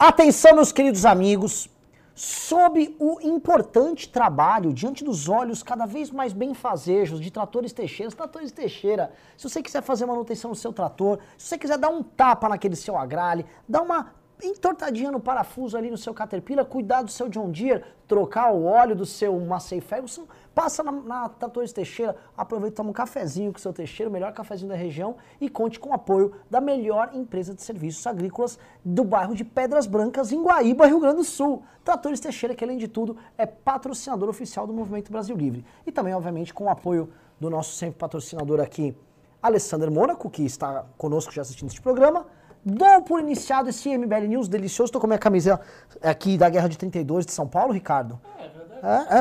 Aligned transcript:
Atenção, 0.00 0.54
meus 0.54 0.70
queridos 0.70 1.04
amigos, 1.04 1.68
sob 2.14 2.94
o 3.00 3.18
importante 3.20 4.08
trabalho 4.08 4.72
diante 4.72 5.02
dos 5.02 5.28
olhos 5.28 5.60
cada 5.60 5.86
vez 5.86 6.08
mais 6.08 6.32
benfazejos 6.32 7.20
de 7.20 7.32
tratores 7.32 7.72
Teixeira. 7.72 8.12
Tratores 8.12 8.52
Teixeira, 8.52 9.10
se 9.36 9.48
você 9.48 9.60
quiser 9.60 9.82
fazer 9.82 10.06
manutenção 10.06 10.50
no 10.50 10.54
seu 10.54 10.72
trator, 10.72 11.18
se 11.36 11.48
você 11.48 11.58
quiser 11.58 11.78
dar 11.78 11.88
um 11.88 12.00
tapa 12.00 12.48
naquele 12.48 12.76
seu 12.76 12.96
agrale, 12.96 13.44
dar 13.68 13.82
uma 13.82 14.12
entortadinha 14.40 15.10
no 15.10 15.18
parafuso 15.18 15.76
ali 15.76 15.90
no 15.90 15.98
seu 15.98 16.14
Caterpillar, 16.14 16.64
cuidar 16.64 17.02
do 17.02 17.10
seu 17.10 17.28
John 17.28 17.50
Deere, 17.50 17.82
trocar 18.06 18.52
o 18.52 18.66
óleo 18.66 18.94
do 18.94 19.04
seu 19.04 19.36
Massey 19.40 19.80
Ferguson, 19.80 20.28
passa 20.58 20.82
na, 20.82 20.90
na 20.90 21.28
Tratores 21.28 21.72
Teixeira, 21.72 22.16
aproveita 22.36 22.74
e 22.74 22.76
toma 22.76 22.90
um 22.90 22.92
cafezinho 22.92 23.52
com 23.52 23.58
o 23.58 23.60
seu 23.60 23.72
Teixeira, 23.72 24.10
o 24.10 24.12
melhor 24.12 24.32
cafezinho 24.32 24.68
da 24.68 24.74
região 24.74 25.14
e 25.40 25.48
conte 25.48 25.78
com 25.78 25.90
o 25.90 25.92
apoio 25.92 26.32
da 26.50 26.60
melhor 26.60 27.10
empresa 27.14 27.54
de 27.54 27.62
serviços 27.62 28.04
agrícolas 28.08 28.58
do 28.84 29.04
bairro 29.04 29.36
de 29.36 29.44
Pedras 29.44 29.86
Brancas, 29.86 30.32
em 30.32 30.42
Guaíba, 30.42 30.88
Rio 30.88 30.98
Grande 30.98 31.18
do 31.18 31.24
Sul. 31.24 31.62
Tratores 31.84 32.18
Teixeira, 32.18 32.56
que 32.56 32.64
além 32.64 32.76
de 32.76 32.88
tudo 32.88 33.16
é 33.38 33.46
patrocinador 33.46 34.28
oficial 34.28 34.66
do 34.66 34.72
Movimento 34.72 35.12
Brasil 35.12 35.36
Livre. 35.36 35.64
E 35.86 35.92
também, 35.92 36.12
obviamente, 36.12 36.52
com 36.52 36.64
o 36.64 36.68
apoio 36.68 37.08
do 37.38 37.48
nosso 37.48 37.76
sempre 37.76 37.96
patrocinador 37.96 38.58
aqui, 38.58 38.96
Alessandro 39.40 39.92
Mônaco, 39.92 40.28
que 40.28 40.42
está 40.42 40.86
conosco 40.96 41.32
já 41.32 41.42
assistindo 41.42 41.68
este 41.68 41.80
programa, 41.80 42.26
Dou 42.64 43.02
por 43.02 43.20
iniciado 43.20 43.68
esse 43.68 43.96
MBL 43.96 44.26
News 44.26 44.48
delicioso. 44.48 44.88
Estou 44.88 45.00
com 45.00 45.06
a 45.06 45.10
minha 45.10 45.18
camisa 45.18 45.60
aqui 46.02 46.36
da 46.36 46.48
Guerra 46.50 46.68
de 46.68 46.76
32 46.76 47.24
de 47.24 47.32
São 47.32 47.46
Paulo, 47.46 47.72
Ricardo. 47.72 48.20
É, 48.38 48.57
é. 48.82 49.18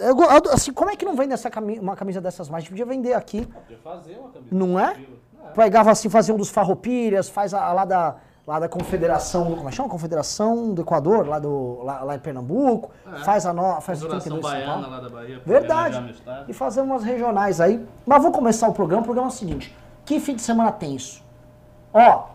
É, 0.00 0.08
é, 0.08 0.54
assim, 0.54 0.72
como 0.72 0.90
é 0.90 0.96
que 0.96 1.04
não 1.04 1.14
vende 1.14 1.32
essa 1.32 1.50
camisa, 1.50 1.80
uma 1.80 1.96
camisa 1.96 2.20
dessas 2.20 2.48
mais? 2.48 2.62
A 2.62 2.64
gente 2.64 2.70
podia 2.70 2.86
vender 2.86 3.14
aqui. 3.14 3.46
Podia 3.46 3.78
fazer 3.78 4.16
uma 4.16 4.30
camisa. 4.30 4.54
Não 4.54 4.78
é? 4.78 4.92
é. 4.92 5.50
Pegava 5.54 5.90
assim, 5.90 6.08
fazia 6.08 6.34
um 6.34 6.38
dos 6.38 6.50
farroupilhas, 6.50 7.28
faz 7.28 7.54
a, 7.54 7.64
a, 7.64 7.72
lá 7.72 7.84
da 7.84 8.16
lá 8.46 8.58
da 8.58 8.66
Confederação, 8.66 9.44
como 9.56 9.68
é 9.68 9.70
que 9.70 9.76
chama? 9.76 9.90
Confederação 9.90 10.72
do 10.72 10.80
Equador, 10.80 11.28
lá, 11.28 11.38
do, 11.38 11.82
lá, 11.82 12.02
lá 12.02 12.14
em 12.16 12.18
Pernambuco, 12.18 12.90
é. 13.06 13.18
faz 13.18 13.44
a 13.44 13.52
no, 13.52 13.78
faz 13.82 14.02
o 14.02 14.08
32 14.08 14.42
Baiana, 14.42 14.86
lá 14.86 15.00
da 15.00 15.10
Bahia. 15.10 15.42
Verdade. 15.44 16.16
E 16.48 16.54
fazer 16.54 16.80
umas 16.80 17.04
regionais 17.04 17.60
aí. 17.60 17.86
Mas 18.06 18.22
vou 18.22 18.32
começar 18.32 18.66
o 18.66 18.72
programa, 18.72 19.02
o 19.02 19.04
programa 19.04 19.28
é 19.28 19.32
o 19.32 19.34
seguinte, 19.34 19.76
que 20.06 20.18
fim 20.18 20.34
de 20.34 20.40
semana 20.40 20.72
tem 20.72 20.96
isso? 20.96 21.22
Ó, 21.92 22.28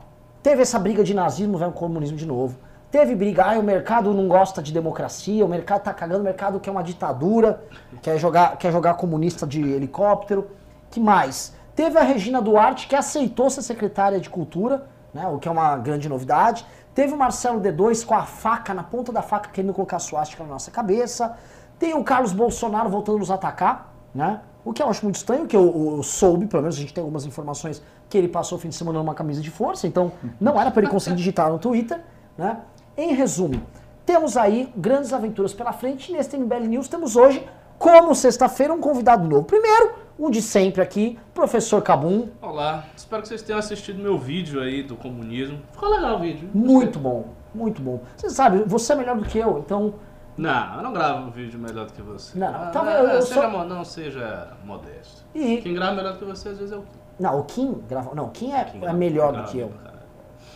Teve 0.44 0.61
essa 0.61 0.77
briga 0.77 1.05
de 1.05 1.14
nazismo, 1.14 1.58
vai 1.58 1.70
o 1.70 1.72
comunismo 1.72 2.17
de 2.17 2.25
novo. 2.25 2.58
Teve 2.94 3.16
briga, 3.16 3.44
ah, 3.44 3.58
o 3.58 3.63
mercado 3.63 4.13
não 4.13 4.27
gosta 4.27 4.61
de 4.61 4.72
democracia, 4.72 5.44
o 5.44 5.49
mercado 5.49 5.81
tá 5.81 5.91
cagando, 5.91 6.19
o 6.19 6.23
mercado 6.23 6.59
quer 6.59 6.69
uma 6.69 6.83
ditadura, 6.83 7.63
quer 8.03 8.19
jogar, 8.19 8.55
quer 8.55 8.72
jogar 8.72 8.94
comunista 8.94 9.47
de 9.47 9.59
helicóptero. 9.59 10.52
Que 10.91 10.99
mais? 10.99 11.55
Teve 11.75 11.97
a 11.97 12.03
Regina 12.03 12.39
Duarte, 12.39 12.88
que 12.88 12.95
aceitou 12.95 13.49
ser 13.49 13.64
secretária 13.64 14.19
de 14.19 14.30
cultura, 14.30 14.86
né, 15.11 15.25
o 15.25 15.39
que 15.39 15.47
é 15.47 15.52
uma 15.52 15.75
grande 15.75 16.08
novidade. 16.08 16.67
Teve 16.94 17.16
o 17.16 17.17
Marcelo 17.17 17.59
D2 17.59 18.05
com 18.05 18.14
a 18.14 18.27
faca, 18.27 18.75
na 18.75 18.83
ponta 18.83 19.11
da 19.11 19.23
faca, 19.23 19.49
querendo 19.49 19.73
colocar 19.73 19.97
suástica 19.97 20.44
na 20.44 20.49
nossa 20.49 20.69
cabeça. 20.69 21.36
Tem 21.80 21.95
o 21.95 22.03
Carlos 22.03 22.31
Bolsonaro 22.31 22.91
voltando 22.91 23.16
a 23.16 23.19
nos 23.21 23.31
atacar, 23.31 23.91
né? 24.14 24.41
O 24.64 24.71
que 24.71 24.83
eu 24.83 24.88
acho 24.88 25.03
muito 25.03 25.16
estranho, 25.16 25.47
que 25.47 25.58
eu, 25.58 25.95
eu, 25.97 26.03
soube, 26.03 26.45
pelo 26.45 26.61
menos 26.61 26.75
a 26.77 26.80
gente 26.80 26.94
tem 26.94 27.02
algumas 27.02 27.25
informações, 27.25 27.81
que 28.08 28.16
ele 28.16 28.27
passou 28.27 28.59
o 28.59 28.61
fim 28.61 28.69
de 28.69 28.75
semana 28.75 28.99
numa 28.99 29.16
camisa 29.16 29.41
de 29.41 29.49
força, 29.49 29.88
então 29.88 30.11
não 30.39 30.61
era 30.61 30.69
para 30.69 30.83
ele 30.83 30.91
conseguir 30.91 31.16
digitar 31.16 31.49
no 31.49 31.58
Twitter, 31.58 31.99
né? 32.38 32.59
Em 32.95 33.11
resumo, 33.16 33.59
temos 34.05 34.38
aí 34.38 34.72
grandes 34.77 35.11
aventuras 35.13 35.52
pela 35.52 35.73
frente. 35.73 36.11
Nesse 36.11 36.38
MBL 36.38 36.67
News 36.67 36.88
temos 36.88 37.16
hoje, 37.16 37.44
como 37.80 38.13
sexta-feira, 38.13 38.72
um 38.72 38.80
convidado 38.80 39.27
novo. 39.27 39.45
Primeiro, 39.45 39.95
um 40.19 40.30
de 40.30 40.44
sempre 40.44 40.80
aqui, 40.80 41.17
professor 41.33 41.81
Cabum. 41.81 42.30
Olá, 42.39 42.86
espero 42.95 43.23
que 43.23 43.30
vocês 43.30 43.41
tenham 43.41 43.58
assistido 43.58 43.97
meu 43.97 44.16
vídeo 44.16 44.61
aí 44.61 44.83
do 44.83 44.95
comunismo. 44.95 45.59
Ficou 45.71 45.89
legal 45.89 46.17
o 46.17 46.19
vídeo. 46.19 46.47
Muito 46.53 46.99
bom, 46.99 47.30
muito 47.52 47.81
bom. 47.81 47.99
Você 48.16 48.30
sabe, 48.30 48.64
você 48.67 48.94
é 48.94 48.95
melhor 48.95 49.17
do 49.17 49.25
que 49.25 49.39
eu, 49.39 49.58
então 49.58 49.95
não, 50.38 50.75
eu 50.75 50.83
não 50.83 50.94
gravo 50.94 51.27
um 51.27 51.31
vídeo 51.31 51.59
melhor 51.59 51.88
do 51.88 51.94
que 51.94 52.02
você. 52.03 52.38
Não, 52.38 52.47
ah, 52.47 52.67
tá, 52.67 52.80
eu, 52.91 53.08
eu 53.08 53.21
seja, 53.23 53.41
só... 53.41 53.66
Não 53.66 53.83
seja 53.83 54.49
modesto. 54.64 55.25
E... 55.33 55.58
Quem 55.58 55.73
grava 55.73 55.95
melhor 55.95 56.14
do 56.14 56.20
que 56.20 56.26
você, 56.26 56.49
às 56.49 56.59
vezes, 56.59 56.71
é 56.71 56.77
o 56.77 56.83
Kim. 56.83 56.99
Não, 57.20 57.39
o 57.39 57.43
Kim 57.43 57.83
grava... 57.89 58.14
Não, 58.14 58.26
o 58.26 58.30
Kim 58.30 58.52
é, 58.52 58.64
Kim 58.65 58.86
é 58.86 58.93
melhor 58.93 59.33
do 59.33 59.43
que 59.45 59.58
eu. 59.58 59.71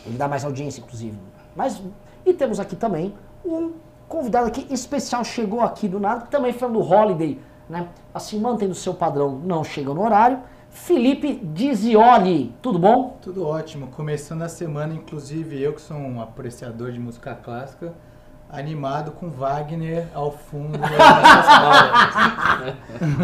Ele 0.05 0.17
dá 0.19 0.27
mais 0.27 0.45
audiência, 0.45 0.81
inclusive. 0.81 1.17
Mas... 1.55 1.81
E 2.27 2.33
temos 2.33 2.59
aqui 2.59 2.75
também 2.75 3.15
um 3.45 3.71
convidado 4.05 4.47
aqui 4.47 4.67
especial, 4.69 5.23
chegou 5.23 5.61
aqui 5.61 5.87
do 5.87 5.97
nada, 5.97 6.25
também 6.25 6.51
falando 6.51 6.77
do 6.77 6.85
Holiday, 6.85 7.39
né? 7.69 7.87
Assim, 8.13 8.37
mantendo 8.37 8.73
o 8.73 8.75
seu 8.75 8.93
padrão, 8.93 9.39
não 9.45 9.63
chega 9.63 9.93
no 9.93 10.03
horário. 10.03 10.39
Felipe 10.69 11.35
Dizioli, 11.35 12.53
tudo 12.61 12.77
bom? 12.77 13.17
Tudo 13.21 13.47
ótimo. 13.47 13.87
Começando 13.87 14.41
a 14.41 14.49
semana, 14.49 14.93
inclusive 14.93 15.61
eu 15.61 15.71
que 15.71 15.79
sou 15.79 15.95
um 15.95 16.19
apreciador 16.21 16.91
de 16.91 16.99
música 16.99 17.33
clássica, 17.33 17.93
animado 18.49 19.11
com 19.11 19.29
Wagner 19.29 20.09
ao 20.13 20.33
fundo. 20.33 20.77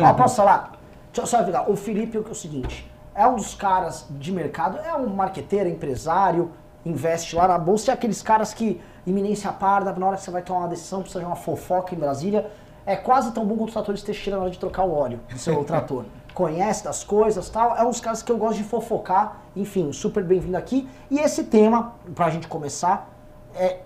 Ó, 0.02 0.14
posso 0.14 0.38
falar? 0.38 0.80
Deixa 1.08 1.24
eu 1.24 1.28
só 1.28 1.40
avisar. 1.40 1.70
O 1.70 1.76
Felipe 1.76 2.16
é 2.16 2.22
o 2.22 2.34
seguinte: 2.34 2.90
é 3.14 3.28
um 3.28 3.36
dos 3.36 3.54
caras 3.54 4.08
de 4.10 4.32
mercado, 4.32 4.78
é 4.78 4.96
um 4.96 5.08
marqueteiro, 5.10 5.68
empresário, 5.68 6.52
investe 6.86 7.36
lá 7.36 7.48
na 7.48 7.58
bolsa, 7.58 7.92
é 7.92 7.94
aqueles 7.94 8.22
caras 8.22 8.54
que, 8.54 8.82
iminência 9.06 9.52
parda, 9.52 9.92
na 9.94 10.06
hora 10.06 10.18
que 10.18 10.24
você 10.24 10.32
vai 10.32 10.42
tomar 10.42 10.62
uma 10.62 10.68
decisão, 10.68 11.02
precisa 11.02 11.20
de 11.20 11.26
uma 11.26 11.36
fofoca 11.36 11.94
em 11.94 11.98
Brasília, 11.98 12.50
é 12.86 12.96
quase 12.96 13.32
tão 13.32 13.46
bom 13.46 13.56
quanto 13.56 13.70
o 13.70 13.74
trator 13.74 13.96
de 13.96 14.04
Teixeira 14.04 14.38
na 14.38 14.44
hora 14.44 14.52
de 14.52 14.60
trocar 14.60 14.84
o 14.84 14.94
óleo 14.94 15.20
do 15.30 15.38
seu 15.38 15.64
trator. 15.66 16.06
Conhece 16.34 16.84
das 16.84 17.04
coisas 17.04 17.50
tal, 17.50 17.78
é 17.78 17.86
uns 17.86 18.00
caras 18.00 18.24
que 18.24 18.32
eu 18.32 18.38
gosto 18.38 18.58
de 18.58 18.64
fofocar, 18.64 19.42
enfim, 19.56 19.92
super 19.92 20.24
bem-vindo 20.24 20.58
aqui. 20.58 20.90
E 21.10 21.20
esse 21.20 21.44
tema, 21.44 21.94
pra 22.16 22.30
gente 22.30 22.48
começar, 22.48 23.10
é 23.56 23.82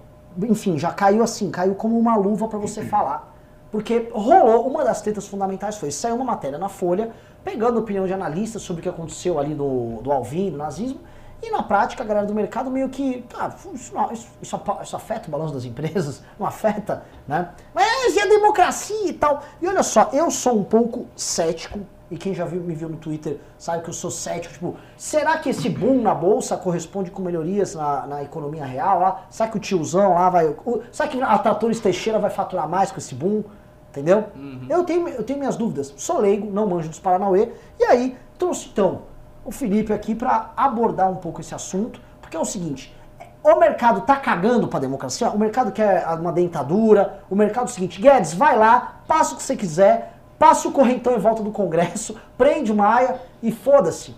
enfim, 0.46 0.78
já 0.78 0.92
caiu 0.92 1.24
assim, 1.24 1.50
caiu 1.50 1.74
como 1.74 1.98
uma 1.98 2.16
luva 2.16 2.48
para 2.48 2.60
você 2.60 2.84
falar. 2.86 3.34
Porque 3.72 4.10
rolou, 4.14 4.68
uma 4.68 4.84
das 4.84 5.02
tetas 5.02 5.28
fundamentais 5.28 5.78
foi, 5.78 5.92
saiu 5.92 6.16
uma 6.16 6.24
matéria 6.24 6.58
na 6.58 6.70
Folha, 6.70 7.12
pegando 7.44 7.80
opinião 7.80 8.06
de 8.06 8.14
analistas 8.14 8.62
sobre 8.62 8.80
o 8.80 8.84
que 8.84 8.90
aconteceu 8.90 9.38
ali 9.40 9.54
do, 9.54 10.02
do 10.02 10.12
Alvin, 10.12 10.52
do 10.52 10.58
nazismo, 10.58 11.00
e 11.42 11.52
na 11.52 11.62
prática 11.62 12.04
a 12.04 12.06
galera 12.06 12.26
do 12.26 12.34
mercado 12.34 12.72
meio 12.72 12.90
que, 12.90 13.24
tá, 13.30 13.54
isso, 13.74 13.94
não, 13.94 14.12
isso, 14.12 14.28
isso, 14.42 14.62
isso, 14.82 14.96
afeta 14.96 15.28
o 15.28 15.32
balanço 15.32 15.54
das 15.54 15.66
empresas, 15.66 16.24
não 16.40 16.48
afeta, 16.48 17.04
né? 17.28 17.50
Mas 17.74 18.16
e 18.16 18.20
a 18.20 18.26
democracia 18.26 19.08
e 19.08 19.14
tal? 19.14 19.44
E 19.62 19.68
olha 19.68 19.84
só, 19.84 20.10
eu 20.14 20.32
sou 20.32 20.58
um 20.58 20.64
pouco 20.64 21.06
cético 21.16 21.80
e 22.10 22.18
quem 22.18 22.34
já 22.34 22.46
viu, 22.46 22.62
me 22.62 22.74
viu 22.74 22.88
no 22.88 22.98
Twitter 22.98 23.38
sabe 23.58 23.84
que 23.84 23.90
eu 23.90 23.94
sou 23.94 24.10
cético. 24.10 24.54
Tipo, 24.54 24.76
será 24.96 25.38
que 25.38 25.50
esse 25.50 25.70
boom 25.70 26.02
na 26.02 26.16
bolsa 26.16 26.56
corresponde 26.56 27.12
com 27.12 27.22
melhorias 27.22 27.76
na, 27.76 28.08
na 28.08 28.24
economia 28.24 28.66
real? 28.66 29.00
Lá? 29.00 29.26
Será 29.30 29.50
que 29.50 29.58
o 29.58 29.60
tiozão 29.60 30.14
lá 30.14 30.30
vai. 30.30 30.48
O, 30.48 30.82
será 30.92 31.10
que 31.10 31.22
a 31.22 31.38
Tratores 31.38 31.80
Teixeira 31.80 32.18
vai 32.18 32.30
faturar 32.30 32.68
mais 32.68 32.92
com 32.92 32.98
esse 32.98 33.14
boom? 33.14 33.44
Entendeu? 33.90 34.26
Uhum. 34.36 34.68
Eu, 34.70 34.84
tenho, 34.84 35.08
eu 35.10 35.24
tenho 35.24 35.40
minhas 35.40 35.58
dúvidas. 35.58 35.94
Sou 35.98 36.20
leigo, 36.20 36.50
não 36.50 36.68
manjo 36.68 36.88
dos 36.88 37.00
Paranauê. 37.00 37.52
E 37.80 37.84
aí, 37.84 38.18
trouxe 38.38 38.70
então 38.72 39.02
o 39.48 39.52
Felipe 39.52 39.92
aqui 39.92 40.14
para 40.14 40.52
abordar 40.56 41.10
um 41.10 41.16
pouco 41.16 41.42
esse 41.42 41.56
assunto, 41.56 42.00
porque 42.22 42.38
é 42.38 42.40
o 42.40 42.46
seguinte. 42.46 42.96
O 43.44 43.56
mercado 43.60 44.02
tá 44.02 44.16
cagando 44.18 44.68
para 44.68 44.78
a 44.78 44.82
democracia, 44.82 45.30
o 45.30 45.40
mercado 45.40 45.72
quer 45.72 46.06
uma 46.20 46.32
dentadura, 46.32 47.24
o 47.30 47.36
mercado 47.36 47.68
é 47.68 47.70
o 47.70 47.74
seguinte, 47.74 48.00
Guedes, 48.00 48.34
vai 48.34 48.58
lá, 48.58 49.02
passa 49.08 49.34
o 49.34 49.38
que 49.38 49.44
você 49.44 49.56
quiser, 49.56 50.18
Passa 50.38 50.68
o 50.68 50.72
correntão 50.72 51.16
em 51.16 51.20
volta 51.20 51.42
do 51.42 51.52
Congresso, 51.52 52.16
prende 52.38 52.72
Maia 52.72 53.20
e 53.42 53.52
foda-se. 53.52 54.16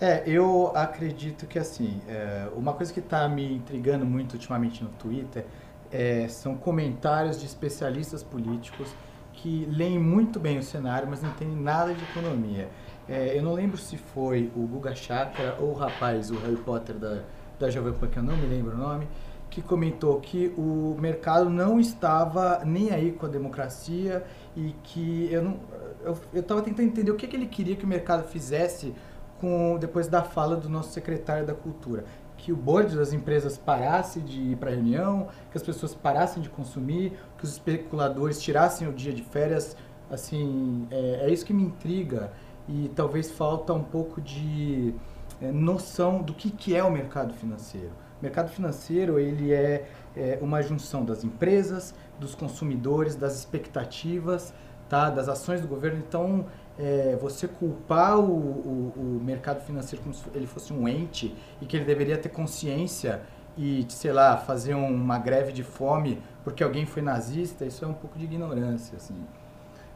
É, 0.00 0.22
eu 0.26 0.72
acredito 0.74 1.46
que 1.46 1.58
assim, 1.58 2.00
é, 2.08 2.48
uma 2.54 2.72
coisa 2.72 2.92
que 2.92 3.00
está 3.00 3.28
me 3.28 3.54
intrigando 3.54 4.04
muito 4.04 4.34
ultimamente 4.34 4.82
no 4.82 4.90
Twitter 4.90 5.46
é, 5.90 6.26
são 6.28 6.56
comentários 6.56 7.38
de 7.38 7.46
especialistas 7.46 8.22
políticos 8.22 8.92
que 9.32 9.64
leem 9.70 9.98
muito 9.98 10.38
bem 10.38 10.58
o 10.58 10.62
cenário, 10.62 11.08
mas 11.08 11.22
não 11.22 11.30
entendem 11.30 11.56
nada 11.56 11.94
de 11.94 12.02
economia. 12.04 12.68
É, 13.08 13.36
eu 13.36 13.42
não 13.42 13.52
lembro 13.52 13.76
se 13.76 13.96
foi 13.96 14.50
o 14.56 14.60
Guga 14.66 14.94
Chakra 14.94 15.56
ou 15.60 15.70
o 15.70 15.74
rapaz, 15.74 16.30
o 16.30 16.38
Harry 16.38 16.56
Potter 16.56 16.96
da, 16.96 17.22
da 17.58 17.70
Jovem 17.70 17.92
Pan, 17.92 18.08
que 18.08 18.18
eu 18.18 18.22
não 18.22 18.36
me 18.36 18.46
lembro 18.46 18.74
o 18.74 18.78
nome, 18.78 19.08
que 19.50 19.60
comentou 19.60 20.20
que 20.20 20.52
o 20.56 20.96
mercado 20.98 21.50
não 21.50 21.78
estava 21.78 22.62
nem 22.64 22.90
aí 22.90 23.12
com 23.12 23.26
a 23.26 23.28
democracia 23.28 24.24
e 24.56 24.74
que 24.82 25.28
eu 25.30 25.42
não 25.42 25.60
eu, 26.04 26.18
eu 26.32 26.42
tava 26.42 26.62
tentando 26.62 26.88
entender 26.88 27.10
o 27.10 27.16
que, 27.16 27.26
que 27.26 27.36
ele 27.36 27.46
queria 27.46 27.76
que 27.76 27.84
o 27.84 27.88
mercado 27.88 28.26
fizesse 28.28 28.94
com 29.40 29.76
depois 29.78 30.08
da 30.08 30.22
fala 30.22 30.56
do 30.56 30.68
nosso 30.68 30.92
secretário 30.92 31.46
da 31.46 31.54
cultura. 31.54 32.04
Que 32.36 32.52
o 32.52 32.56
board 32.56 32.96
das 32.96 33.12
empresas 33.12 33.56
parasse 33.56 34.20
de 34.20 34.40
ir 34.40 34.56
para 34.56 34.70
reunião, 34.70 35.28
que 35.50 35.56
as 35.56 35.62
pessoas 35.62 35.94
parassem 35.94 36.42
de 36.42 36.48
consumir, 36.48 37.12
que 37.38 37.44
os 37.44 37.52
especuladores 37.52 38.40
tirassem 38.42 38.88
o 38.88 38.92
dia 38.92 39.12
de 39.12 39.22
férias, 39.22 39.76
assim, 40.10 40.86
é, 40.90 41.26
é 41.26 41.30
isso 41.30 41.44
que 41.44 41.54
me 41.54 41.62
intriga 41.62 42.32
e 42.68 42.90
talvez 42.94 43.30
falta 43.30 43.72
um 43.72 43.82
pouco 43.82 44.20
de 44.20 44.94
é, 45.40 45.50
noção 45.50 46.22
do 46.22 46.32
que, 46.32 46.50
que 46.50 46.74
é 46.74 46.82
o 46.82 46.90
mercado 46.90 47.34
financeiro. 47.34 47.90
O 48.20 48.22
mercado 48.22 48.50
financeiro 48.50 49.18
ele 49.18 49.52
é, 49.52 49.88
é 50.16 50.38
uma 50.40 50.62
junção 50.62 51.04
das 51.04 51.24
empresas, 51.24 51.94
dos 52.20 52.34
consumidores, 52.34 53.16
das 53.16 53.36
expectativas, 53.36 54.54
tá? 54.88 55.10
das 55.10 55.28
ações 55.28 55.60
do 55.60 55.66
governo. 55.66 55.98
Então, 55.98 56.46
é, 56.78 57.16
você 57.20 57.48
culpar 57.48 58.18
o, 58.18 58.30
o, 58.30 58.92
o, 58.96 59.20
mercado 59.22 59.60
financeiro 59.64 60.02
como 60.02 60.14
se 60.14 60.24
ele 60.34 60.46
fosse 60.46 60.72
um 60.72 60.88
ente 60.88 61.34
e 61.60 61.66
que 61.66 61.76
ele 61.76 61.84
deveria 61.84 62.16
ter 62.16 62.28
consciência 62.28 63.20
e, 63.58 63.84
sei 63.88 64.12
lá, 64.12 64.36
fazer 64.38 64.74
um- 64.74 64.94
uma 64.94 65.18
greve 65.18 65.52
de 65.52 65.62
fome 65.62 66.22
porque 66.44 66.62
alguém 66.62 66.86
foi 66.86 67.02
nazista, 67.02 67.64
isso 67.64 67.84
é 67.84 67.88
um 67.88 67.92
pouco 67.92 68.18
de 68.18 68.24
ignorância, 68.24 68.96
assim. 68.96 69.16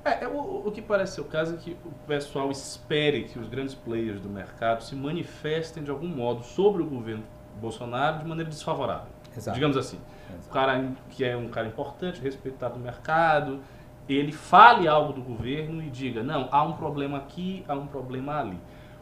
É, 0.06 0.22
é, 0.22 0.28
o, 0.28 0.62
o 0.64 0.70
que 0.70 0.80
parece 0.80 1.16
ser 1.16 1.20
o 1.20 1.24
caso 1.24 1.54
é 1.54 1.56
que 1.56 1.76
o 1.84 1.90
pessoal 2.06 2.48
espere 2.48 3.24
que 3.24 3.40
os 3.40 3.48
grandes 3.48 3.74
players 3.74 4.20
do 4.20 4.28
mercado 4.28 4.84
se 4.84 4.94
manifestem 4.94 5.82
de 5.82 5.90
algum 5.90 6.06
modo 6.06 6.44
sobre 6.44 6.80
o 6.80 6.86
governo 6.86 7.24
Bolsonaro 7.60 8.20
de 8.20 8.24
maneira 8.24 8.48
desfavorável. 8.48 9.08
Exato. 9.36 9.56
Digamos 9.56 9.76
assim. 9.76 9.98
Exato. 10.30 10.48
O 10.48 10.52
cara 10.52 10.92
que 11.10 11.24
é 11.24 11.36
um 11.36 11.48
cara 11.48 11.66
importante, 11.66 12.20
respeitado 12.20 12.78
no 12.78 12.84
mercado, 12.84 13.60
ele 14.08 14.30
fale 14.30 14.86
algo 14.86 15.12
do 15.12 15.20
governo 15.20 15.82
e 15.82 15.90
diga, 15.90 16.22
não, 16.22 16.48
há 16.52 16.62
um 16.62 16.74
problema 16.74 17.18
aqui, 17.18 17.64
há 17.66 17.74
um 17.74 17.88
problema 17.88 18.38
ali. 18.38 18.60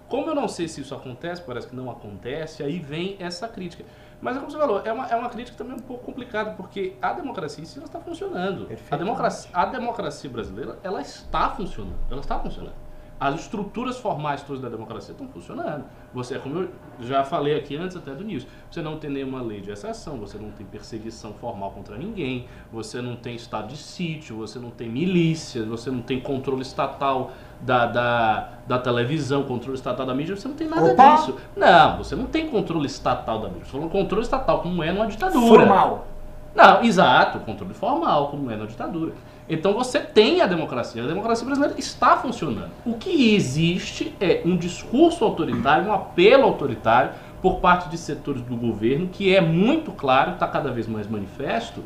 Como 0.08 0.30
eu 0.30 0.34
não 0.34 0.48
sei 0.48 0.68
se 0.68 0.80
isso 0.80 0.94
acontece, 0.94 1.42
parece 1.42 1.68
que 1.68 1.76
não 1.76 1.90
acontece, 1.90 2.62
aí 2.62 2.78
vem 2.78 3.16
essa 3.18 3.46
crítica. 3.46 3.84
Mas 4.24 4.38
é 4.38 4.40
como 4.40 4.50
você 4.50 4.56
falou, 4.56 4.80
é 4.82 4.90
uma, 4.90 5.06
é 5.06 5.14
uma 5.16 5.28
crítica 5.28 5.54
também 5.58 5.76
um 5.76 5.80
pouco 5.80 6.02
complicada, 6.02 6.52
porque 6.52 6.94
a 7.02 7.12
democracia 7.12 7.62
em 7.62 7.66
si 7.66 7.76
ela 7.76 7.84
está 7.84 8.00
funcionando. 8.00 8.62
A 8.62 8.66
Perfeitamente. 8.68 9.04
democracia, 9.04 9.50
a 9.52 9.64
democracia 9.66 10.30
brasileira, 10.30 10.78
ela 10.82 11.02
está 11.02 11.50
funcionando. 11.50 11.98
Ela 12.10 12.20
está 12.22 12.38
funcionando. 12.38 12.72
As 13.20 13.38
estruturas 13.40 13.98
formais 13.98 14.42
todas 14.42 14.62
da 14.62 14.70
democracia 14.70 15.12
estão 15.12 15.28
funcionando. 15.28 15.84
Você, 16.14 16.38
como 16.38 16.60
eu 16.60 16.70
já 17.00 17.22
falei 17.22 17.54
aqui 17.54 17.76
antes 17.76 17.98
até 17.98 18.14
do 18.14 18.24
News, 18.24 18.46
você 18.70 18.80
não 18.80 18.98
tem 18.98 19.10
nenhuma 19.10 19.42
lei 19.42 19.60
de 19.60 19.70
exceção, 19.70 20.16
você 20.16 20.38
não 20.38 20.50
tem 20.50 20.64
perseguição 20.64 21.34
formal 21.34 21.70
contra 21.72 21.96
ninguém, 21.98 22.48
você 22.72 23.02
não 23.02 23.16
tem 23.16 23.36
estado 23.36 23.68
de 23.68 23.76
sítio, 23.76 24.36
você 24.36 24.58
não 24.58 24.70
tem 24.70 24.88
milícia, 24.88 25.62
você 25.64 25.90
não 25.90 26.00
tem 26.00 26.18
controle 26.18 26.62
estatal 26.62 27.32
da, 27.64 27.86
da, 27.86 28.48
da 28.66 28.78
televisão, 28.78 29.42
controle 29.44 29.76
estatal 29.76 30.04
da 30.04 30.14
mídia, 30.14 30.36
você 30.36 30.46
não 30.46 30.54
tem 30.54 30.68
nada 30.68 30.92
Opa! 30.92 31.16
disso. 31.16 31.36
Não, 31.56 31.98
você 31.98 32.14
não 32.14 32.26
tem 32.26 32.48
controle 32.48 32.86
estatal 32.86 33.40
da 33.40 33.48
mídia. 33.48 33.64
Você 33.64 33.72
falou 33.72 33.88
controle 33.88 34.22
estatal, 34.22 34.60
como 34.60 34.82
é 34.82 34.92
numa 34.92 35.06
ditadura. 35.06 35.66
Formal. 35.66 36.06
Não, 36.54 36.84
exato, 36.84 37.40
controle 37.40 37.74
formal, 37.74 38.28
como 38.28 38.50
é 38.50 38.56
na 38.56 38.66
ditadura. 38.66 39.12
Então 39.48 39.74
você 39.74 39.98
tem 39.98 40.40
a 40.40 40.46
democracia, 40.46 41.02
a 41.02 41.06
democracia 41.06 41.44
brasileira 41.44 41.74
está 41.78 42.16
funcionando. 42.16 42.70
O 42.86 42.94
que 42.94 43.34
existe 43.34 44.14
é 44.20 44.42
um 44.44 44.56
discurso 44.56 45.24
autoritário, 45.24 45.88
um 45.88 45.92
apelo 45.92 46.44
autoritário 46.44 47.10
por 47.42 47.56
parte 47.56 47.90
de 47.90 47.98
setores 47.98 48.40
do 48.42 48.56
governo, 48.56 49.08
que 49.08 49.34
é 49.34 49.40
muito 49.40 49.90
claro, 49.92 50.32
está 50.32 50.46
cada 50.46 50.70
vez 50.70 50.86
mais 50.86 51.06
manifesto, 51.06 51.82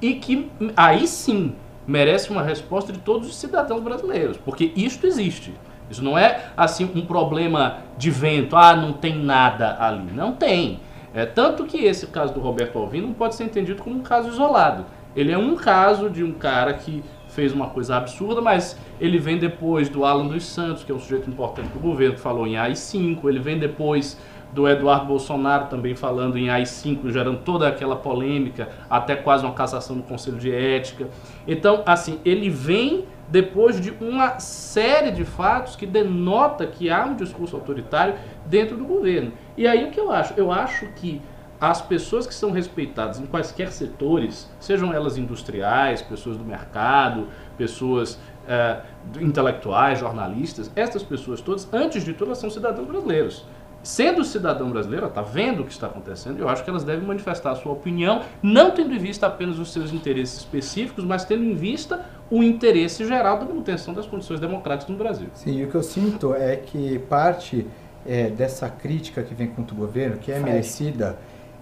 e 0.00 0.14
que 0.14 0.50
aí 0.76 1.06
sim 1.06 1.54
merece 1.86 2.30
uma 2.30 2.42
resposta 2.42 2.92
de 2.92 2.98
todos 2.98 3.28
os 3.28 3.36
cidadãos 3.36 3.82
brasileiros, 3.82 4.36
porque 4.36 4.72
isto 4.76 5.06
existe. 5.06 5.52
Isso 5.90 6.02
não 6.02 6.16
é 6.16 6.46
assim 6.56 6.90
um 6.94 7.04
problema 7.04 7.78
de 7.98 8.10
vento, 8.10 8.56
ah, 8.56 8.74
não 8.74 8.92
tem 8.92 9.16
nada 9.16 9.76
ali. 9.78 10.10
Não 10.12 10.32
tem. 10.32 10.80
É, 11.14 11.26
tanto 11.26 11.66
que 11.66 11.84
esse 11.84 12.06
caso 12.06 12.32
do 12.32 12.40
Roberto 12.40 12.78
Alvim 12.78 13.02
não 13.02 13.12
pode 13.12 13.34
ser 13.34 13.44
entendido 13.44 13.82
como 13.82 13.96
um 13.96 14.02
caso 14.02 14.30
isolado. 14.30 14.86
Ele 15.14 15.30
é 15.30 15.36
um 15.36 15.54
caso 15.54 16.08
de 16.08 16.24
um 16.24 16.32
cara 16.32 16.72
que 16.72 17.04
fez 17.28 17.52
uma 17.52 17.68
coisa 17.68 17.96
absurda, 17.96 18.40
mas 18.40 18.78
ele 19.00 19.18
vem 19.18 19.38
depois 19.38 19.88
do 19.88 20.04
Alan 20.04 20.26
dos 20.26 20.44
Santos, 20.44 20.84
que 20.84 20.92
é 20.92 20.94
um 20.94 20.98
sujeito 20.98 21.28
importante 21.28 21.68
do 21.68 21.78
governo, 21.78 22.14
que 22.14 22.20
falou 22.20 22.46
em 22.46 22.56
AI-5, 22.56 23.18
ele 23.24 23.38
vem 23.38 23.58
depois 23.58 24.18
do 24.52 24.68
Eduardo 24.68 25.06
Bolsonaro 25.06 25.66
também 25.66 25.96
falando 25.96 26.36
em 26.36 26.50
AI-5, 26.50 27.10
gerando 27.10 27.38
toda 27.38 27.66
aquela 27.66 27.96
polêmica, 27.96 28.68
até 28.88 29.16
quase 29.16 29.44
uma 29.44 29.54
cassação 29.54 29.96
do 29.96 30.02
Conselho 30.02 30.38
de 30.38 30.54
Ética. 30.54 31.08
Então, 31.46 31.82
assim, 31.86 32.20
ele 32.24 32.50
vem 32.50 33.06
depois 33.28 33.80
de 33.80 33.90
uma 33.98 34.38
série 34.38 35.10
de 35.10 35.24
fatos 35.24 35.74
que 35.74 35.86
denota 35.86 36.66
que 36.66 36.90
há 36.90 37.04
um 37.06 37.16
discurso 37.16 37.56
autoritário 37.56 38.14
dentro 38.44 38.76
do 38.76 38.84
governo. 38.84 39.32
E 39.56 39.66
aí 39.66 39.84
o 39.84 39.90
que 39.90 39.98
eu 39.98 40.12
acho? 40.12 40.34
Eu 40.36 40.52
acho 40.52 40.86
que 40.96 41.22
as 41.58 41.80
pessoas 41.80 42.26
que 42.26 42.34
são 42.34 42.50
respeitadas 42.50 43.20
em 43.20 43.24
quaisquer 43.24 43.70
setores, 43.70 44.50
sejam 44.58 44.92
elas 44.92 45.16
industriais, 45.16 46.02
pessoas 46.02 46.36
do 46.36 46.44
mercado, 46.44 47.28
pessoas 47.56 48.18
eh, 48.48 48.80
intelectuais, 49.20 50.00
jornalistas, 50.00 50.70
essas 50.74 51.04
pessoas 51.04 51.40
todas, 51.40 51.72
antes 51.72 52.04
de 52.04 52.12
tudo, 52.12 52.30
elas 52.30 52.38
são 52.38 52.50
cidadãos 52.50 52.88
brasileiros. 52.88 53.46
Sendo 53.82 54.24
cidadão 54.24 54.70
brasileiro, 54.70 55.06
está 55.06 55.22
vendo 55.22 55.62
o 55.62 55.64
que 55.64 55.72
está 55.72 55.88
acontecendo, 55.88 56.38
eu 56.38 56.48
acho 56.48 56.62
que 56.62 56.70
elas 56.70 56.84
devem 56.84 57.04
manifestar 57.04 57.50
a 57.50 57.56
sua 57.56 57.72
opinião, 57.72 58.22
não 58.42 58.70
tendo 58.70 58.94
em 58.94 58.98
vista 58.98 59.26
apenas 59.26 59.58
os 59.58 59.72
seus 59.72 59.92
interesses 59.92 60.38
específicos, 60.38 61.04
mas 61.04 61.24
tendo 61.24 61.42
em 61.42 61.54
vista 61.54 62.04
o 62.30 62.42
interesse 62.42 63.04
geral 63.06 63.38
da 63.38 63.44
manutenção 63.44 63.92
das 63.92 64.06
condições 64.06 64.38
democráticas 64.38 64.88
no 64.88 64.96
Brasil. 64.96 65.28
Sim, 65.34 65.58
e 65.58 65.64
o 65.64 65.68
que 65.68 65.74
eu 65.74 65.82
sinto 65.82 66.34
é 66.34 66.56
que 66.56 66.98
parte 67.00 67.66
é, 68.06 68.30
dessa 68.30 68.68
crítica 68.68 69.22
que 69.22 69.34
vem 69.34 69.48
contra 69.48 69.74
o 69.74 69.78
governo, 69.78 70.16
que 70.16 70.30
é 70.30 70.36
Fred. 70.36 70.50
merecida, 70.50 71.18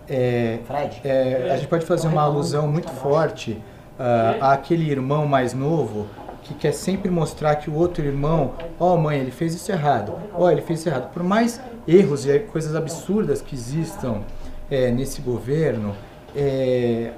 é, 0.08 0.58
Fred. 0.66 1.00
é, 1.02 1.50
a 1.52 1.56
gente 1.56 1.68
pode 1.68 1.86
fazer 1.86 2.06
uma 2.08 2.22
alusão 2.22 2.68
muito 2.68 2.90
forte 2.90 3.58
ah, 3.98 4.52
àquele 4.52 4.90
irmão 4.90 5.26
mais 5.26 5.52
novo 5.52 6.06
que 6.42 6.54
quer 6.54 6.72
sempre 6.72 7.10
mostrar 7.10 7.56
que 7.56 7.68
o 7.70 7.74
outro 7.74 8.04
irmão, 8.04 8.52
ó 8.78 8.96
mãe, 8.96 9.18
ele 9.18 9.30
fez 9.30 9.54
isso 9.54 9.70
errado, 9.70 10.14
ó, 10.34 10.50
ele 10.50 10.62
fez 10.62 10.80
isso 10.80 10.88
errado. 10.88 11.12
Por 11.12 11.22
mais 11.22 11.60
erros 11.86 12.26
e 12.26 12.38
coisas 12.40 12.74
absurdas 12.74 13.40
que 13.42 13.54
existam 13.54 14.22
é, 14.70 14.90
nesse 14.90 15.20
governo, 15.20 15.94
é, 16.34 17.12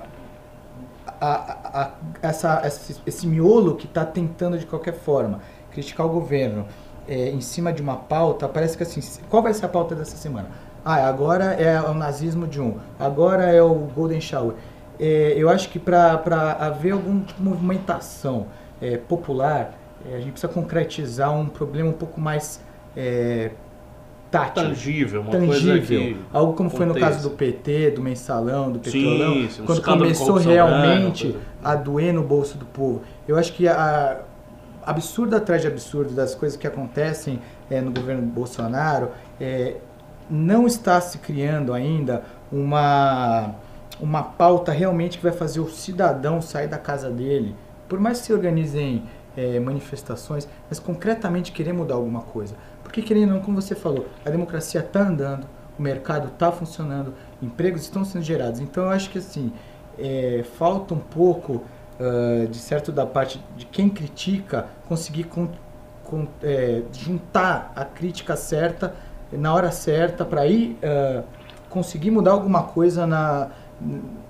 a- 1.21 1.27
a- 1.35 1.83
a- 1.83 1.91
essa, 2.21 2.63
esse, 2.67 2.97
esse 3.07 3.27
miolo 3.27 3.77
que 3.77 3.87
está 3.87 4.05
tentando 4.05 4.59
de 4.59 4.67
qualquer 4.67 4.95
forma 4.95 5.41
criticar 5.71 6.07
o 6.07 6.09
governo 6.11 6.67
é, 7.09 7.31
em 7.31 7.41
cima 7.41 7.73
de 7.73 7.83
uma 7.83 7.97
pauta, 7.97 8.49
parece 8.49 8.77
que 8.77 8.83
assim, 8.83 9.01
qual 9.29 9.43
vai 9.43 9.53
ser 9.55 9.67
a 9.67 9.69
pauta 9.69 9.95
dessa 9.95 10.17
semana? 10.17 10.49
Ah, 10.85 11.07
agora 11.09 11.45
é 11.55 11.81
o 11.81 11.95
nazismo 11.95 12.47
de 12.47 12.61
um, 12.61 12.77
agora 12.99 13.45
é 13.51 13.63
o 13.63 13.75
Golden 13.75 14.21
Shower. 14.21 14.55
É, 15.01 15.35
eu 15.37 15.49
acho 15.49 15.69
que 15.69 15.79
para 15.79 16.13
haver 16.61 16.93
algum 16.93 17.21
de 17.21 17.35
movimentação 17.41 18.47
é, 18.83 18.97
popular, 18.97 19.73
é, 20.11 20.17
a 20.17 20.19
gente 20.19 20.33
precisa 20.33 20.53
concretizar 20.53 21.33
um 21.33 21.47
problema 21.47 21.89
um 21.91 21.95
pouco 21.95 22.21
mais 22.21 22.61
é, 22.97 23.51
tátil 24.31 24.65
Tangível, 24.65 25.21
uma 25.21 25.31
coisa 25.31 25.53
tangível. 25.55 26.01
que 26.01 26.21
Algo 26.33 26.55
como 26.55 26.69
foi 26.71 26.87
no 26.87 26.95
caso 26.95 27.29
do 27.29 27.35
PT, 27.37 27.93
do 27.93 28.03
mensalão, 28.03 28.73
do 28.73 28.79
petrolão, 28.81 29.35
sim, 29.49 29.63
um 29.63 29.67
quando 29.67 29.83
começou 29.83 30.37
realmente 30.37 31.25
coisa- 31.33 31.39
a 31.63 31.75
doer 31.77 32.13
no 32.13 32.23
bolso 32.23 32.59
do 32.59 32.65
povo. 32.67 33.03
Eu 33.29 33.37
acho 33.39 33.53
que 33.53 33.69
a 33.69 34.21
absurdo 34.85 35.37
atrás 35.37 35.63
de 35.63 35.69
absurdo 35.69 36.13
das 36.13 36.35
coisas 36.35 36.59
que 36.59 36.67
acontecem 36.67 37.39
eh, 37.71 37.81
no 37.81 37.93
governo 37.93 38.23
Bolsonaro, 38.23 39.11
eh, 39.41 39.77
não 40.29 40.67
está 40.67 41.01
se 41.01 41.19
criando 41.19 41.73
ainda 41.73 42.25
uma 42.51 43.55
uma 44.01 44.23
pauta 44.23 44.73
realmente 44.73 45.19
que 45.19 45.23
vai 45.23 45.33
fazer 45.33 45.61
o 45.61 45.69
cidadão 45.69 46.43
sair 46.43 46.67
da 46.67 46.79
casa 46.79 47.09
dele. 47.11 47.55
Por 47.93 48.01
mais 48.01 48.21
que 48.21 48.25
se 48.29 48.33
organizem 48.33 49.03
eh, 49.37 49.61
manifestações, 49.61 50.49
mas 50.67 50.79
concretamente 50.79 51.53
querer 51.53 51.75
mudar 51.75 51.97
alguma 51.97 52.23
coisa. 52.23 52.55
Porque 52.83 53.03
querendo 53.03 53.29
ou 53.33 53.35
não, 53.37 53.43
como 53.43 53.61
você 53.61 53.75
falou, 53.75 54.07
a 54.25 54.31
democracia 54.31 54.81
está 54.81 55.01
andando, 55.07 55.47
o 55.79 55.83
mercado 55.83 56.29
está 56.29 56.51
funcionando, 56.51 57.13
empregos 57.43 57.83
estão 57.83 58.03
sendo 58.03 58.23
gerados. 58.25 58.61
Então 58.61 58.85
eu 58.85 58.91
acho 58.91 59.11
que 59.11 59.19
assim, 59.19 59.53
eh, 59.99 60.43
falta 60.57 60.95
um 60.95 60.99
pouco 61.01 61.65
ah, 62.01 62.47
de 62.51 62.57
certo 62.57 62.91
da 62.91 63.05
parte 63.05 63.39
de 63.59 63.67
quem 63.67 63.91
critica 63.91 64.69
conseguir 64.89 65.25
con- 65.25 65.51
con- 66.03 66.29
eh, 66.43 66.81
juntar 66.95 67.75
a 67.77 67.85
crítica 67.85 68.37
certa 68.37 68.95
na 69.31 69.53
hora 69.53 69.71
certa 69.71 70.25
para 70.25 70.41
aí 70.41 70.79
ah, 70.83 71.25
conseguir 71.69 72.11
mudar 72.11 72.31
alguma 72.31 72.63
coisa 72.63 73.07
na, 73.07 73.49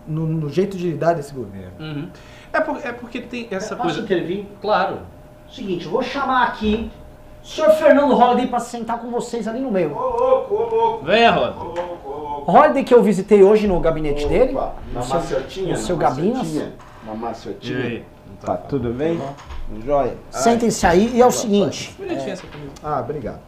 no, 0.06 0.26
no 0.26 0.48
jeito 0.48 0.76
de 0.76 0.90
lidar 0.90 1.14
desse 1.14 1.32
governo. 1.32 1.72
Uhum. 1.78 2.08
É, 2.52 2.60
por- 2.60 2.78
é 2.84 2.92
porque 2.92 3.20
tem 3.20 3.48
essa 3.50 3.74
Posso 3.76 3.88
coisa. 3.88 4.00
intervir? 4.00 4.46
Claro. 4.60 4.98
Seguinte, 5.50 5.84
eu 5.86 5.90
vou 5.90 6.02
chamar 6.02 6.44
aqui 6.44 6.90
o 7.42 7.46
senhor 7.46 7.70
Fernando 7.72 8.14
Holliday 8.14 8.46
para 8.46 8.60
sentar 8.60 8.98
com 8.98 9.10
vocês 9.10 9.46
ali 9.48 9.60
no 9.60 9.70
meio. 9.70 9.96
Venha, 11.02 11.30
Rod. 11.30 11.54
Holliday 12.46 12.84
que 12.84 12.94
eu 12.94 13.02
visitei 13.02 13.42
hoje 13.42 13.66
no 13.66 13.78
gabinete 13.80 14.26
dele. 14.26 14.52
Opa, 14.54 14.74
na 14.92 15.00
no 15.00 15.06
maciotinha? 15.08 15.72
no 15.72 15.76
seu 15.78 15.96
na 15.96 16.08
maciotinha, 16.10 16.72
Na 17.06 17.14
E 17.14 17.16
maciotinha. 17.16 17.78
aí? 17.78 18.04
Tá 18.44 18.56
tudo 18.56 18.92
bem? 18.92 19.20
Jóia. 19.84 20.14
Sentem-se 20.30 20.86
aí 20.86 21.12
e 21.14 21.22
é 21.22 21.26
o 21.26 21.30
seguinte, 21.30 21.94
Bonitinha 21.98 22.32
essa. 22.32 22.44
Ah, 22.82 23.00
obrigado. 23.00 23.38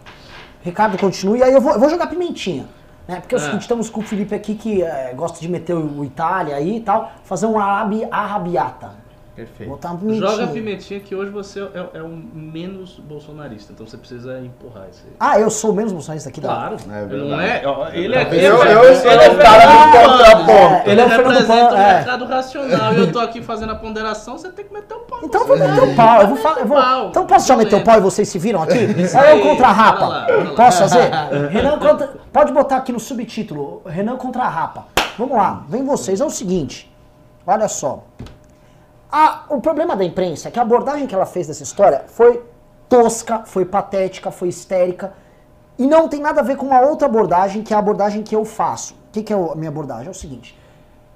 Ricardo 0.62 0.96
continue, 0.96 1.42
aí 1.42 1.52
eu 1.52 1.60
vou, 1.60 1.72
eu 1.72 1.80
vou 1.80 1.88
jogar 1.90 2.06
pimentinha. 2.06 2.66
Né? 3.06 3.20
Porque 3.20 3.34
é 3.34 3.38
o 3.38 3.40
seguinte, 3.40 3.62
estamos 3.62 3.90
com 3.90 4.00
o 4.00 4.04
Felipe 4.04 4.34
aqui 4.34 4.54
que 4.54 4.82
eh, 4.82 5.12
gosta 5.14 5.38
de 5.40 5.48
meter 5.48 5.74
o, 5.74 6.04
Itália 6.04 6.56
aí 6.56 6.76
e 6.76 6.80
tal, 6.80 7.12
fazer 7.24 7.46
um 7.46 7.58
arabi 7.58 8.06
arrabiata. 8.10 9.03
Perfeito. 9.34 9.68
Botar 9.68 9.90
uma 9.90 9.98
pimentinha. 9.98 10.30
Joga 10.30 10.44
a 10.44 10.46
pimentinha 10.46 11.00
que 11.00 11.12
hoje 11.14 11.30
você 11.30 11.60
é, 11.60 11.98
é 11.98 12.02
o 12.02 12.08
menos 12.08 13.00
bolsonarista, 13.00 13.72
então 13.72 13.84
você 13.84 13.96
precisa 13.96 14.38
empurrar 14.38 14.86
isso 14.88 15.02
aí. 15.04 15.12
Ah, 15.18 15.40
eu 15.40 15.50
sou 15.50 15.72
o 15.72 15.74
menos 15.74 15.92
bolsonarista 15.92 16.28
aqui 16.28 16.40
da 16.40 16.48
Claro, 16.48 16.76
É 16.88 17.06
não 17.06 17.40
é. 17.40 17.62
Ele 17.94 18.14
é 18.14 18.20
ele 18.22 18.46
Eu, 18.46 18.62
é- 18.62 18.72
eu, 18.72 18.78
eu 18.78 18.84
ele 18.84 18.94
sou 18.96 19.10
o 19.10 19.38
cara 19.38 19.66
do 19.66 19.98
contraponto. 19.98 20.50
É, 20.52 20.82
Ele, 20.86 21.00
é 21.00 21.06
representa 21.06 21.74
o 21.74 21.76
é. 21.76 21.94
mercado 21.94 22.24
racional 22.26 22.94
e 22.94 22.98
eu 22.98 23.12
tô 23.12 23.18
aqui 23.18 23.42
fazendo 23.42 23.72
a 23.72 23.74
ponderação, 23.74 24.38
você 24.38 24.50
tem 24.50 24.64
que 24.64 24.72
meter 24.72 24.94
o 24.94 25.00
pau. 25.00 25.18
Então 25.24 25.40
eu 25.40 25.46
vou 25.48 25.58
meter 25.58 25.82
o 25.82 25.96
pau. 25.96 26.20
Eu 26.22 26.28
vou 26.28 26.36
falar. 26.36 26.60
eu 26.60 26.66
vou-. 26.66 27.08
Então 27.08 27.26
posso 27.26 27.48
já 27.48 27.56
meter 27.56 27.74
o 27.74 27.82
pau 27.82 27.98
e 27.98 28.00
vocês 28.00 28.28
se 28.28 28.38
viram 28.38 28.62
aqui? 28.62 28.78
Renan 28.78 29.40
contra 29.42 29.66
a 29.66 29.72
Rapa. 29.72 30.26
Posso 30.54 30.78
fazer? 30.78 31.10
Renan 31.50 31.78
contra. 31.78 32.14
Pode 32.32 32.52
botar 32.52 32.76
aqui 32.76 32.92
no 32.92 33.00
subtítulo. 33.00 33.82
Renan 33.84 34.16
contra 34.16 34.44
a 34.44 34.48
Rapa. 34.48 34.86
Vamos 35.18 35.36
lá, 35.36 35.64
vem 35.68 35.84
vocês. 35.84 36.20
É 36.20 36.24
o 36.24 36.30
seguinte, 36.30 36.88
olha 37.44 37.66
só. 37.68 38.04
A- 39.16 39.44
o 39.48 39.60
problema 39.60 39.94
da 39.94 40.02
imprensa 40.02 40.48
é 40.48 40.50
que 40.50 40.58
a 40.58 40.62
abordagem 40.62 41.06
que 41.06 41.14
ela 41.14 41.24
fez 41.24 41.46
dessa 41.46 41.62
história 41.62 42.02
foi 42.08 42.42
tosca, 42.88 43.44
foi 43.44 43.64
patética, 43.64 44.32
foi 44.32 44.48
histérica. 44.48 45.14
E 45.78 45.86
não 45.86 46.08
tem 46.08 46.20
nada 46.20 46.40
a 46.40 46.42
ver 46.42 46.56
com 46.56 46.66
uma 46.66 46.80
outra 46.80 47.06
abordagem, 47.06 47.62
que 47.62 47.72
é 47.72 47.76
a 47.76 47.78
abordagem 47.78 48.24
que 48.24 48.34
eu 48.34 48.44
faço. 48.44 48.94
O 48.94 49.12
que, 49.12 49.22
que 49.22 49.32
é 49.32 49.36
a 49.36 49.54
minha 49.54 49.68
abordagem? 49.68 50.08
É 50.08 50.10
o 50.10 50.14
seguinte. 50.14 50.58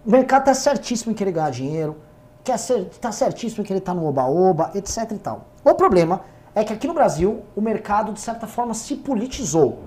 O 0.06 0.12
mercado 0.12 0.44
tá 0.44 0.54
certíssimo 0.54 1.10
em 1.10 1.14
querer 1.16 1.32
ganhar 1.32 1.50
dinheiro, 1.50 1.96
quer 2.44 2.56
ser, 2.56 2.84
tá 3.00 3.10
certíssimo 3.10 3.64
em 3.64 3.66
querer 3.66 3.80
estar 3.80 3.94
no 3.94 4.06
oba-oba, 4.06 4.70
etc 4.76 5.10
e 5.10 5.18
tal. 5.18 5.46
O 5.64 5.74
problema 5.74 6.20
é 6.54 6.62
que 6.62 6.72
aqui 6.72 6.86
no 6.86 6.94
Brasil 6.94 7.42
o 7.56 7.60
mercado, 7.60 8.12
de 8.12 8.20
certa 8.20 8.46
forma, 8.46 8.74
se 8.74 8.94
politizou. 8.94 9.80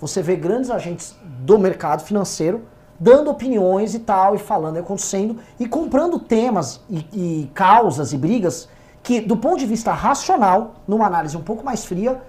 Você 0.00 0.22
vê 0.22 0.36
grandes 0.36 0.70
agentes 0.70 1.16
do 1.40 1.58
mercado 1.58 2.04
financeiro 2.04 2.62
dando 2.98 3.30
opiniões 3.30 3.94
e 3.94 4.00
tal, 4.00 4.34
e 4.34 4.38
falando 4.38 4.76
e 4.76 4.80
acontecendo, 4.80 5.38
e 5.58 5.66
comprando 5.66 6.18
temas 6.18 6.80
e, 6.88 7.06
e 7.12 7.50
causas 7.54 8.12
e 8.12 8.18
brigas 8.18 8.68
que, 9.02 9.20
do 9.20 9.36
ponto 9.36 9.58
de 9.58 9.66
vista 9.66 9.92
racional, 9.92 10.76
numa 10.86 11.06
análise 11.06 11.36
um 11.36 11.42
pouco 11.42 11.64
mais 11.64 11.84
fria, 11.84 12.20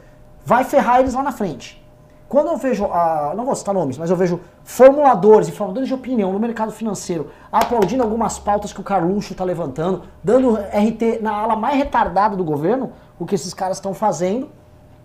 vai 0.45 0.63
ferrar 0.63 0.99
eles 0.99 1.13
lá 1.13 1.23
na 1.23 1.31
frente. 1.31 1.83
Quando 2.29 2.47
eu 2.47 2.57
vejo, 2.57 2.85
ah, 2.85 3.33
não 3.35 3.45
vou 3.45 3.55
citar 3.55 3.73
nomes, 3.73 3.97
mas 3.97 4.09
eu 4.09 4.15
vejo 4.15 4.41
formuladores 4.63 5.47
e 5.47 5.51
formuladores 5.51 5.87
de 5.87 5.93
opinião 5.93 6.33
no 6.33 6.39
mercado 6.39 6.73
financeiro 6.73 7.31
aplaudindo 7.49 8.03
algumas 8.03 8.37
pautas 8.37 8.73
que 8.73 8.81
o 8.81 8.83
Carluxo 8.83 9.31
está 9.31 9.45
levantando, 9.45 10.03
dando 10.21 10.55
RT 10.55 11.21
na 11.21 11.31
ala 11.31 11.55
mais 11.55 11.77
retardada 11.77 12.35
do 12.35 12.43
governo, 12.43 12.91
o 13.17 13.25
que 13.25 13.33
esses 13.33 13.53
caras 13.53 13.77
estão 13.77 13.93
fazendo 13.93 14.49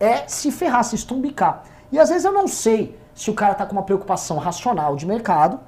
é 0.01 0.27
se 0.27 0.51
ferrar, 0.51 0.83
se 0.83 0.97
estumbicar. 0.97 1.63
E 1.93 1.99
às 1.99 2.09
vezes 2.09 2.25
eu 2.25 2.33
não 2.33 2.49
sei 2.49 2.99
se 3.15 3.31
o 3.31 3.35
cara 3.35 3.55
tá 3.55 3.65
com 3.67 3.73
uma 3.73 3.83
preocupação 3.83 4.39
racional 4.39 4.97
de 4.97 5.07
mercado, 5.07 5.59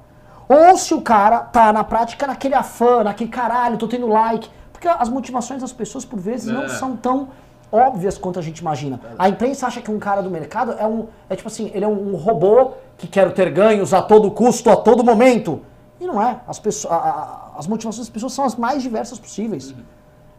ou 0.47 0.77
se 0.77 0.93
o 0.93 1.01
cara 1.01 1.39
tá 1.39 1.71
na 1.73 1.83
prática 1.83 2.27
naquele 2.27 2.53
afã, 2.55 3.03
naquele 3.03 3.29
caralho, 3.29 3.77
tô 3.77 3.87
tendo 3.87 4.07
like. 4.07 4.49
Porque 4.71 4.87
as 4.87 5.09
motivações 5.09 5.61
das 5.61 5.73
pessoas, 5.73 6.05
por 6.05 6.19
vezes, 6.19 6.51
não 6.53 6.63
É. 6.63 6.69
são 6.69 6.95
tão 6.95 7.29
óbvias 7.71 8.17
quanto 8.17 8.37
a 8.39 8.41
gente 8.41 8.59
imagina. 8.59 8.99
A 9.17 9.27
imprensa 9.27 9.65
acha 9.67 9.81
que 9.81 9.89
um 9.91 9.97
cara 9.99 10.21
do 10.21 10.29
mercado 10.29 10.73
é 10.77 10.85
um. 10.85 11.07
É 11.29 11.35
tipo 11.35 11.47
assim, 11.47 11.71
ele 11.73 11.83
é 11.83 11.87
um, 11.87 12.13
um 12.13 12.15
robô 12.15 12.73
que 12.97 13.07
quer 13.07 13.33
ter 13.33 13.49
ganhos 13.51 13.93
a 13.93 14.01
todo 14.01 14.29
custo, 14.31 14.69
a 14.69 14.75
todo 14.75 15.03
momento. 15.03 15.61
E 15.99 16.05
não 16.05 16.21
é. 16.21 16.39
As, 16.47 16.59
pessoas, 16.59 16.93
a- 16.93 16.97
a- 16.97 17.59
as 17.59 17.67
motivações 17.67 18.05
das 18.05 18.09
pessoas 18.13 18.33
são 18.33 18.45
as 18.45 18.55
mais 18.55 18.83
diversas 18.83 19.17
possíveis. 19.17 19.73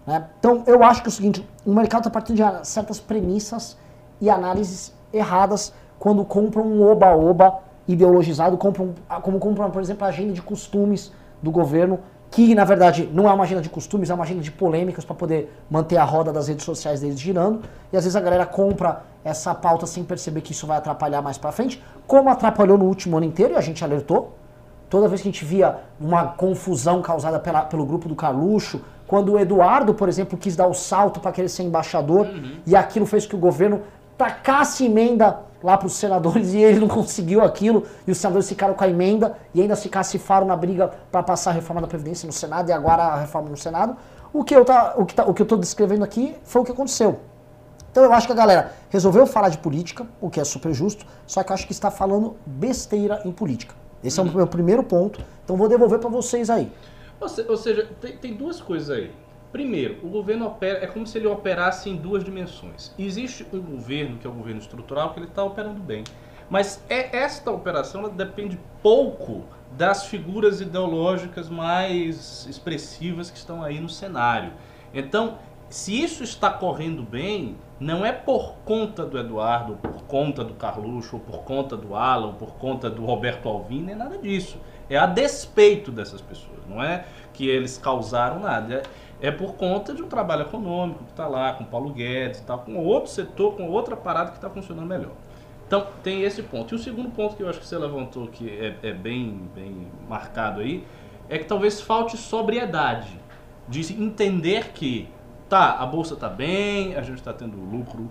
né? 0.06 0.24
Então, 0.38 0.62
eu 0.66 0.84
acho 0.84 1.02
que 1.02 1.08
é 1.08 1.10
o 1.10 1.12
seguinte: 1.12 1.48
o 1.64 1.72
mercado 1.74 2.02
está 2.02 2.10
partindo 2.10 2.36
de 2.36 2.68
certas 2.68 3.00
premissas 3.00 3.76
e 4.20 4.30
análises 4.30 4.94
erradas 5.12 5.72
quando 5.98 6.24
compram 6.24 6.64
um 6.64 6.82
oba-oba 6.82 7.58
ideologizado, 7.88 8.56
compram, 8.56 8.94
como 9.22 9.38
compram, 9.38 9.70
por 9.70 9.80
exemplo, 9.80 10.04
a 10.04 10.08
agenda 10.08 10.32
de 10.32 10.42
costumes 10.42 11.12
do 11.42 11.50
governo, 11.50 12.00
que 12.30 12.54
na 12.54 12.64
verdade 12.64 13.08
não 13.12 13.28
é 13.28 13.32
uma 13.32 13.44
agenda 13.44 13.62
de 13.62 13.68
costumes, 13.68 14.10
é 14.10 14.14
uma 14.14 14.24
agenda 14.24 14.40
de 14.42 14.50
polêmicas 14.50 15.04
para 15.04 15.14
poder 15.14 15.52
manter 15.70 15.96
a 15.96 16.04
roda 16.04 16.32
das 16.32 16.48
redes 16.48 16.64
sociais 16.64 17.00
deles 17.00 17.18
girando. 17.20 17.60
E 17.92 17.96
às 17.96 18.02
vezes 18.04 18.16
a 18.16 18.20
galera 18.20 18.44
compra 18.44 19.02
essa 19.24 19.54
pauta 19.54 19.86
sem 19.86 20.02
perceber 20.04 20.40
que 20.40 20.52
isso 20.52 20.66
vai 20.66 20.76
atrapalhar 20.78 21.22
mais 21.22 21.38
para 21.38 21.52
frente, 21.52 21.82
como 22.06 22.28
atrapalhou 22.28 22.76
no 22.76 22.84
último 22.86 23.16
ano 23.16 23.26
inteiro 23.26 23.54
e 23.54 23.56
a 23.56 23.60
gente 23.60 23.82
alertou. 23.84 24.34
Toda 24.90 25.08
vez 25.08 25.20
que 25.22 25.28
a 25.28 25.32
gente 25.32 25.44
via 25.44 25.76
uma 26.00 26.26
confusão 26.26 27.00
causada 27.02 27.38
pela- 27.38 27.62
pelo 27.62 27.86
grupo 27.86 28.08
do 28.08 28.14
Carluxo, 28.14 28.80
quando 29.06 29.32
o 29.32 29.38
Eduardo, 29.38 29.94
por 29.94 30.08
exemplo, 30.08 30.36
quis 30.36 30.54
dar 30.56 30.66
o 30.66 30.74
salto 30.74 31.20
para 31.20 31.30
querer 31.32 31.48
ser 31.48 31.62
embaixador, 31.62 32.26
e 32.66 32.74
aquilo 32.76 33.06
fez 33.06 33.24
que 33.24 33.34
o 33.36 33.38
governo 33.38 33.82
tacasse 34.18 34.86
emenda 34.86 35.38
lá 35.62 35.76
para 35.76 35.86
os 35.86 35.94
senadores 35.94 36.52
e 36.52 36.58
ele 36.58 36.80
não 36.80 36.88
conseguiu 36.88 37.42
aquilo, 37.42 37.84
e 38.06 38.10
os 38.10 38.18
senadores 38.18 38.48
ficaram 38.48 38.74
com 38.74 38.84
a 38.84 38.88
emenda 38.88 39.36
e 39.54 39.60
ainda 39.60 39.76
se 39.76 39.88
cacifaram 39.88 40.46
na 40.46 40.56
briga 40.56 40.92
para 41.10 41.22
passar 41.22 41.50
a 41.50 41.52
reforma 41.54 41.80
da 41.80 41.86
Previdência 41.86 42.26
no 42.26 42.32
Senado 42.32 42.68
e 42.68 42.72
agora 42.72 43.02
a 43.02 43.20
reforma 43.20 43.48
no 43.48 43.56
Senado. 43.56 43.96
O 44.32 44.44
que 44.44 44.54
eu 44.54 44.64
tá, 44.64 44.94
o 44.96 45.06
que 45.06 45.14
tá, 45.14 45.24
o 45.24 45.32
que 45.32 45.42
eu 45.42 45.44
estou 45.44 45.58
descrevendo 45.58 46.04
aqui 46.04 46.36
foi 46.44 46.62
o 46.62 46.64
que 46.64 46.72
aconteceu. 46.72 47.20
Então 47.90 48.04
eu 48.04 48.12
acho 48.12 48.26
que 48.26 48.32
a 48.32 48.36
galera 48.36 48.72
resolveu 48.90 49.26
falar 49.26 49.48
de 49.48 49.56
política, 49.58 50.06
o 50.20 50.28
que 50.28 50.38
é 50.38 50.44
super 50.44 50.74
justo, 50.74 51.06
só 51.26 51.42
que 51.42 51.50
eu 51.50 51.54
acho 51.54 51.66
que 51.66 51.72
está 51.72 51.90
falando 51.90 52.36
besteira 52.44 53.22
em 53.24 53.32
política. 53.32 53.74
Esse 54.04 54.20
é 54.20 54.22
o 54.22 54.26
meu 54.26 54.46
primeiro 54.46 54.82
ponto, 54.82 55.24
então 55.42 55.56
vou 55.56 55.68
devolver 55.68 55.98
para 55.98 56.10
vocês 56.10 56.50
aí. 56.50 56.70
Ou 57.18 57.56
seja, 57.56 57.88
tem, 58.00 58.16
tem 58.18 58.34
duas 58.34 58.60
coisas 58.60 58.90
aí. 58.90 59.10
Primeiro, 59.52 59.98
o 60.02 60.08
governo 60.08 60.46
opera, 60.46 60.84
é 60.84 60.86
como 60.86 61.06
se 61.06 61.16
ele 61.18 61.26
operasse 61.26 61.88
em 61.88 61.96
duas 61.96 62.24
dimensões. 62.24 62.92
Existe 62.98 63.46
um 63.52 63.60
governo, 63.60 64.18
que 64.18 64.26
é 64.26 64.30
o 64.30 64.32
governo 64.32 64.60
estrutural, 64.60 65.12
que 65.12 65.20
ele 65.20 65.26
está 65.26 65.42
operando 65.42 65.80
bem. 65.80 66.04
Mas 66.48 66.82
é, 66.88 67.16
esta 67.16 67.50
operação 67.50 68.08
depende 68.08 68.58
pouco 68.82 69.44
das 69.72 70.06
figuras 70.06 70.60
ideológicas 70.60 71.48
mais 71.48 72.46
expressivas 72.48 73.30
que 73.30 73.36
estão 73.36 73.62
aí 73.62 73.80
no 73.80 73.88
cenário. 73.88 74.52
Então, 74.94 75.38
se 75.68 76.00
isso 76.00 76.22
está 76.22 76.48
correndo 76.50 77.02
bem, 77.02 77.56
não 77.80 78.06
é 78.06 78.12
por 78.12 78.54
conta 78.64 79.04
do 79.04 79.18
Eduardo, 79.18 79.76
por 79.76 80.04
conta 80.04 80.44
do 80.44 80.54
Carluxo, 80.54 81.16
ou 81.16 81.20
por 81.20 81.42
conta 81.42 81.76
do 81.76 81.94
Alan, 81.94 82.28
ou 82.28 82.34
por 82.34 82.54
conta 82.54 82.88
do 82.88 83.04
Roberto 83.04 83.48
Alvim, 83.48 83.82
nem 83.82 83.96
nada 83.96 84.16
disso. 84.16 84.58
É 84.88 84.96
a 84.96 85.06
despeito 85.06 85.90
dessas 85.90 86.20
pessoas, 86.20 86.64
não 86.68 86.82
é 86.82 87.04
que 87.32 87.48
eles 87.48 87.76
causaram 87.76 88.38
nada. 88.38 88.74
É, 88.74 88.82
é 89.20 89.30
por 89.30 89.54
conta 89.54 89.94
de 89.94 90.02
um 90.02 90.08
trabalho 90.08 90.42
econômico 90.42 91.04
que 91.04 91.10
está 91.10 91.26
lá, 91.26 91.54
com 91.54 91.64
Paulo 91.64 91.90
Guedes 91.90 92.40
tal, 92.40 92.60
com 92.60 92.76
outro 92.76 93.10
setor, 93.10 93.56
com 93.56 93.68
outra 93.68 93.96
parada 93.96 94.30
que 94.30 94.36
está 94.36 94.50
funcionando 94.50 94.86
melhor. 94.86 95.12
Então, 95.66 95.86
tem 96.02 96.22
esse 96.22 96.42
ponto. 96.42 96.74
E 96.74 96.76
o 96.76 96.78
segundo 96.78 97.10
ponto 97.10 97.36
que 97.36 97.42
eu 97.42 97.48
acho 97.48 97.58
que 97.58 97.66
você 97.66 97.76
levantou, 97.76 98.28
que 98.28 98.48
é, 98.48 98.76
é 98.82 98.92
bem, 98.92 99.48
bem 99.54 99.88
marcado 100.08 100.60
aí, 100.60 100.84
é 101.28 101.38
que 101.38 101.44
talvez 101.44 101.80
falte 101.80 102.16
sobriedade 102.16 103.18
de 103.68 103.80
entender 104.00 104.68
que, 104.72 105.08
tá, 105.48 105.72
a 105.72 105.86
bolsa 105.86 106.14
tá 106.14 106.28
bem, 106.28 106.94
a 106.94 107.02
gente 107.02 107.18
está 107.18 107.32
tendo 107.32 107.56
lucro, 107.56 108.08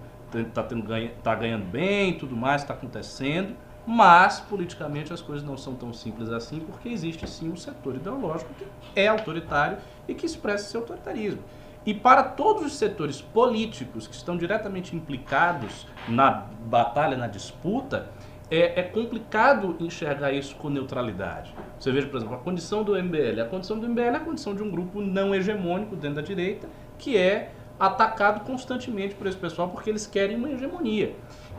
tá, 0.53 0.63
tendo 0.63 0.83
ganha, 0.83 1.12
tá 1.24 1.33
ganhando 1.33 1.65
bem, 1.65 2.17
tudo 2.17 2.35
mais 2.35 2.62
está 2.62 2.74
acontecendo, 2.74 3.55
mas 3.86 4.39
politicamente 4.39 5.13
as 5.13 5.22
coisas 5.22 5.46
não 5.46 5.58
são 5.58 5.75
tão 5.75 5.94
simples 5.94 6.30
assim, 6.30 6.60
porque 6.60 6.89
existe 6.89 7.30
sim 7.30 7.50
um 7.50 7.56
setor 7.56 7.96
ideológico 7.96 8.54
que 8.54 8.65
é 8.96 9.08
autoritário 9.08 9.77
e 10.08 10.13
que 10.13 10.25
expressa 10.25 10.65
esse 10.65 10.77
autoritarismo. 10.77 11.42
E 11.86 11.94
para 11.94 12.24
todos 12.24 12.65
os 12.65 12.74
setores 12.74 13.22
políticos 13.22 14.08
que 14.08 14.15
estão 14.15 14.36
diretamente 14.36 14.96
implicados 14.96 15.86
na 16.08 16.48
batalha, 16.65 17.15
na 17.15 17.27
disputa, 17.27 18.10
é, 18.50 18.80
é 18.80 18.84
complicado 18.84 19.75
enxergar 19.80 20.32
isso 20.32 20.56
com 20.56 20.70
neutralidade. 20.70 21.54
Você 21.80 21.92
veja, 21.92 22.08
por 22.08 22.18
exemplo, 22.18 22.36
a 22.36 22.39
condição 22.39 22.84
do 22.84 22.94
MBL. 22.94 23.39
A 23.42 23.46
condição 23.46 23.77
do 23.77 23.88
MBL 23.88 24.01
é 24.01 24.15
a 24.15 24.20
condição 24.20 24.56
de 24.56 24.63
um 24.63 24.72
grupo 24.72 25.00
não 25.00 25.34
hegemônico 25.34 25.96
dentro 25.96 26.15
da 26.15 26.22
direita, 26.22 26.68
que 26.98 27.18
é 27.18 27.51
atacado 27.80 28.46
constantemente 28.46 29.13
por 29.13 29.27
esse 29.27 29.38
pessoal 29.38 29.70
porque 29.70 29.89
eles 29.89 30.08
querem 30.08 30.38
uma 30.38 30.50
hegemonia. 30.50 31.15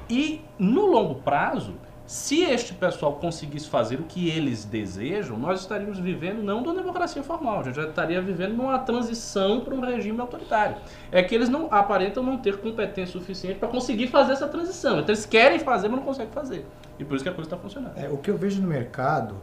E 0.09 0.40
no 0.59 0.87
longo 0.87 1.16
prazo, 1.16 1.75
se 2.06 2.42
este 2.42 2.72
pessoal 2.72 3.14
conseguisse 3.14 3.68
fazer 3.68 3.98
o 3.98 4.04
que 4.04 4.28
eles 4.28 4.64
desejam, 4.64 5.36
nós 5.36 5.60
estaríamos 5.60 5.98
vivendo 5.98 6.42
não 6.42 6.62
de 6.62 6.68
uma 6.68 6.76
democracia 6.76 7.22
formal, 7.22 7.60
a 7.60 7.62
gente 7.64 7.75
já 7.75 7.88
estaria 7.88 8.22
vivendo 8.22 8.56
numa 8.56 8.78
transição 8.78 9.60
para 9.60 9.75
um 9.75 9.80
regime 9.80 10.20
autoritário. 10.20 10.76
É 11.10 11.22
que 11.22 11.34
eles 11.34 11.48
não 11.48 11.68
aparentam 11.70 12.22
não 12.22 12.38
ter 12.38 12.58
competência 12.58 13.12
suficiente 13.12 13.58
para 13.58 13.68
conseguir 13.68 14.06
fazer 14.06 14.32
essa 14.32 14.46
transição. 14.46 15.00
Então 15.00 15.08
eles 15.08 15.26
querem 15.26 15.58
fazer, 15.58 15.88
mas 15.88 15.98
não 15.98 16.06
conseguem 16.06 16.32
fazer. 16.32 16.64
E 16.98 17.04
por 17.04 17.16
isso 17.16 17.25
que 17.25 17.28
a 17.28 17.32
coisa 17.32 17.48
está 17.48 17.56
funcionando. 17.56 17.98
É, 17.98 18.08
o 18.08 18.16
que 18.16 18.30
eu 18.30 18.36
vejo 18.36 18.62
no 18.62 18.68
mercado 18.68 19.36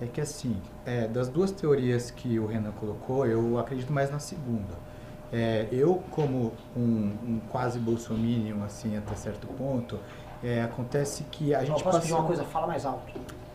é 0.00 0.06
que, 0.06 0.20
assim, 0.20 0.56
é, 0.84 1.06
das 1.06 1.28
duas 1.28 1.50
teorias 1.50 2.10
que 2.10 2.38
o 2.38 2.46
Renan 2.46 2.72
colocou, 2.72 3.26
eu 3.26 3.58
acredito 3.58 3.92
mais 3.92 4.10
na 4.10 4.18
segunda. 4.18 4.90
É, 5.32 5.68
eu, 5.70 6.02
como 6.10 6.52
um, 6.76 6.80
um 6.80 7.40
quase 7.50 7.78
bolsominion, 7.78 8.64
assim, 8.64 8.96
até 8.96 9.14
certo 9.14 9.46
ponto, 9.46 9.98
é, 10.42 10.62
acontece 10.62 11.24
que 11.30 11.54
a 11.54 11.60
Eu 11.62 11.66
gente 11.66 11.82
posso 11.82 11.98
pedir 12.00 12.10
passa... 12.10 12.20
uma 12.22 12.26
coisa? 12.26 12.44
Fala 12.44 12.66
mais 12.66 12.84
alto. 12.86 13.12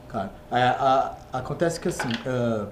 Claro. 0.09 0.29
É, 0.51 0.61
a- 0.63 1.15
acontece 1.33 1.79
que 1.79 1.87
assim, 1.87 2.09
ah, 2.25 2.67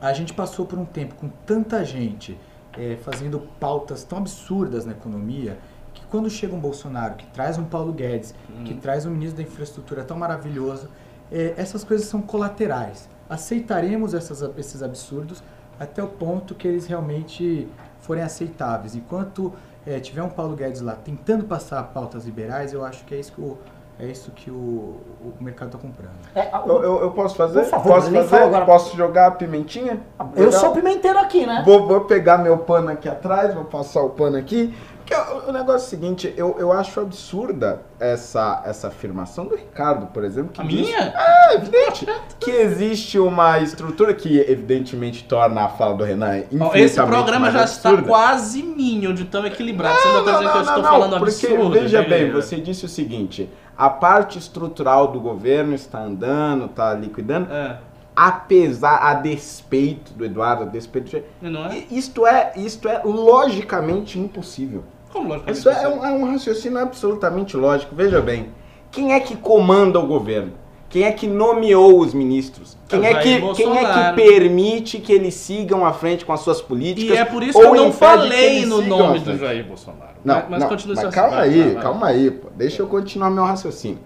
a 0.00 0.12
gente 0.12 0.32
passou 0.32 0.64
por 0.66 0.78
um 0.78 0.84
tempo 0.84 1.14
com 1.16 1.28
tanta 1.44 1.84
gente 1.84 2.38
é, 2.78 2.96
fazendo 3.02 3.40
pautas 3.58 4.04
tão 4.04 4.18
absurdas 4.18 4.84
na 4.84 4.92
economia 4.92 5.58
que 5.94 6.04
quando 6.06 6.28
chega 6.28 6.54
um 6.54 6.60
Bolsonaro 6.60 7.14
que 7.14 7.26
traz 7.28 7.56
um 7.58 7.64
Paulo 7.64 7.92
Guedes, 7.92 8.34
que 8.64 8.74
traz 8.74 9.06
um 9.06 9.10
ministro 9.10 9.38
da 9.38 9.42
infraestrutura 9.48 10.04
tão 10.04 10.16
maravilhoso, 10.18 10.88
é, 11.32 11.54
essas 11.56 11.82
coisas 11.82 12.06
são 12.06 12.20
colaterais. 12.20 13.08
Aceitaremos 13.28 14.12
essas, 14.14 14.42
esses 14.58 14.82
absurdos 14.82 15.42
até 15.80 16.02
o 16.02 16.08
ponto 16.08 16.54
que 16.54 16.68
eles 16.68 16.86
realmente 16.86 17.66
forem 18.00 18.22
aceitáveis. 18.22 18.94
Enquanto 18.94 19.52
é, 19.86 20.00
tiver 20.00 20.22
um 20.22 20.28
Paulo 20.28 20.56
Guedes 20.56 20.80
lá 20.80 20.94
tentando 20.94 21.44
passar 21.44 21.82
pautas 21.84 22.24
liberais, 22.24 22.72
eu 22.72 22.84
acho 22.84 23.04
que 23.04 23.14
é 23.14 23.18
isso 23.18 23.32
que 23.32 23.40
o, 23.40 23.56
é 23.98 24.06
isso 24.06 24.30
que 24.32 24.50
o, 24.50 24.54
o 24.54 25.32
mercado 25.40 25.68
está 25.68 25.78
comprando. 25.78 26.10
É, 26.34 26.50
Eu, 26.68 26.82
eu- 26.82 27.00
eu 27.02 27.10
posso 27.12 27.34
fazer? 27.36 27.60
Por 27.62 27.70
favor, 27.70 27.92
posso 27.94 28.10
fazer? 28.10 28.36
agora. 28.42 28.66
Posso 28.66 28.96
jogar 28.96 29.26
a 29.28 29.30
pimentinha? 29.30 30.00
eu 30.34 30.44
Jogar- 30.46 30.58
sou 30.58 30.72
pimenteiro 30.72 31.18
aqui, 31.18 31.46
né? 31.46 31.62
Vou, 31.64 31.86
vou 31.86 32.02
pegar 32.02 32.38
meu 32.38 32.58
pano 32.58 32.90
aqui 32.90 33.08
atrás, 33.08 33.54
vou 33.54 33.64
passar 33.64 34.02
o 34.02 34.10
pano 34.10 34.36
aqui. 34.36 34.74
Porque 35.06 35.14
o, 35.14 35.50
o 35.50 35.52
negócio 35.52 35.84
é 35.84 35.86
o 35.86 35.88
seguinte, 35.90 36.34
eu, 36.36 36.56
eu 36.58 36.72
acho 36.72 36.98
absurda 37.00 37.80
essa, 38.00 38.60
essa 38.66 38.88
afirmação 38.88 39.46
do 39.46 39.54
Ricardo, 39.54 40.06
por 40.06 40.24
exemplo. 40.24 40.50
Que 40.52 40.60
A 40.60 40.64
diz- 40.64 40.80
minha? 40.80 41.14
É, 41.16 41.54
evidente. 41.54 42.06
que 42.40 42.50
existe 42.50 43.16
uma 43.18 43.60
estrutura 43.60 44.12
que, 44.12 44.40
evidentemente, 44.40 45.22
torna 45.24 45.62
a 45.66 45.68
fala 45.68 45.94
do 45.94 46.02
Renan 46.02 46.38
infinitamente 46.38 46.78
Esse 46.80 47.00
programa 47.02 47.50
já 47.52 47.62
está 47.64 47.90
absurda. 47.90 48.08
quase 48.08 48.62
minho 48.64 49.14
de 49.14 49.26
tão 49.26 49.46
equilibrado. 49.46 49.96
Você 49.96 50.08
Não, 50.08 50.14
não 50.16 50.24
tá 50.24 50.32
não, 50.32 50.38
que 50.40 50.44
eu 50.46 50.52
não, 50.52 50.60
estou 50.62 50.82
não, 50.82 50.90
falando 50.90 51.18
porque, 51.20 51.46
absurdo. 51.46 51.70
veja 51.70 52.02
bem, 52.02 52.30
você 52.32 52.56
disse 52.56 52.84
o 52.84 52.88
seguinte, 52.88 53.48
a 53.78 53.88
parte 53.88 54.38
estrutural 54.38 55.12
do 55.12 55.20
governo 55.20 55.72
está 55.74 56.00
andando, 56.00 56.64
está 56.66 56.92
liquidando, 56.94 57.52
É, 57.52 57.76
apesar, 58.16 58.96
a 58.96 59.14
despeito 59.14 60.12
do 60.14 60.24
Eduardo, 60.24 60.62
a 60.64 60.66
despeito 60.66 61.10
de... 61.10 61.22
não 61.48 61.66
é? 61.66 61.84
Isto 61.90 62.26
é, 62.26 62.52
isto 62.56 62.88
é 62.88 63.02
logicamente 63.04 64.18
impossível. 64.18 64.82
Como? 65.16 65.50
Isso 65.50 65.70
é 65.70 65.88
um, 65.88 66.04
é 66.04 66.12
um 66.12 66.30
raciocínio 66.30 66.78
absolutamente 66.78 67.56
lógico. 67.56 67.94
Veja 67.94 68.20
bem, 68.20 68.48
quem 68.90 69.14
é 69.14 69.20
que 69.20 69.34
comanda 69.34 69.98
o 69.98 70.06
governo? 70.06 70.52
Quem 70.90 71.04
é 71.04 71.12
que 71.12 71.26
nomeou 71.26 72.00
os 72.00 72.14
ministros? 72.14 72.76
Quem 72.86 73.04
É 73.04 73.14
que, 73.14 73.40
quem 73.54 73.78
é 73.78 73.84
que 73.84 74.14
permite 74.14 74.98
que 74.98 75.12
eles 75.12 75.34
sigam 75.34 75.84
à 75.84 75.92
frente 75.92 76.24
com 76.24 76.32
as 76.32 76.40
suas 76.40 76.60
políticas? 76.60 77.16
E 77.16 77.18
é 77.18 77.24
por 77.24 77.42
isso 77.42 77.58
que 77.58 77.64
eu 77.64 77.74
não 77.74 77.92
falei 77.92 78.64
no 78.66 78.82
nome 78.82 79.18
do? 79.20 79.36
Jair 79.36 79.66
Bolsonaro. 79.66 80.12
Não, 80.24 80.34
mas, 80.34 80.48
mas 80.50 80.60
não, 80.60 80.68
continua 80.68 80.94
mas 81.02 81.14
calma 81.14 81.40
aí, 81.40 81.62
Vai, 81.62 81.72
vai, 81.72 81.82
calma 81.82 82.06
aí, 82.06 82.30
pô. 82.30 82.48
Deixa 82.54 82.82
eu 82.82 82.86
continuar 82.86 83.30
meu 83.30 83.44
raciocínio. 83.44 83.98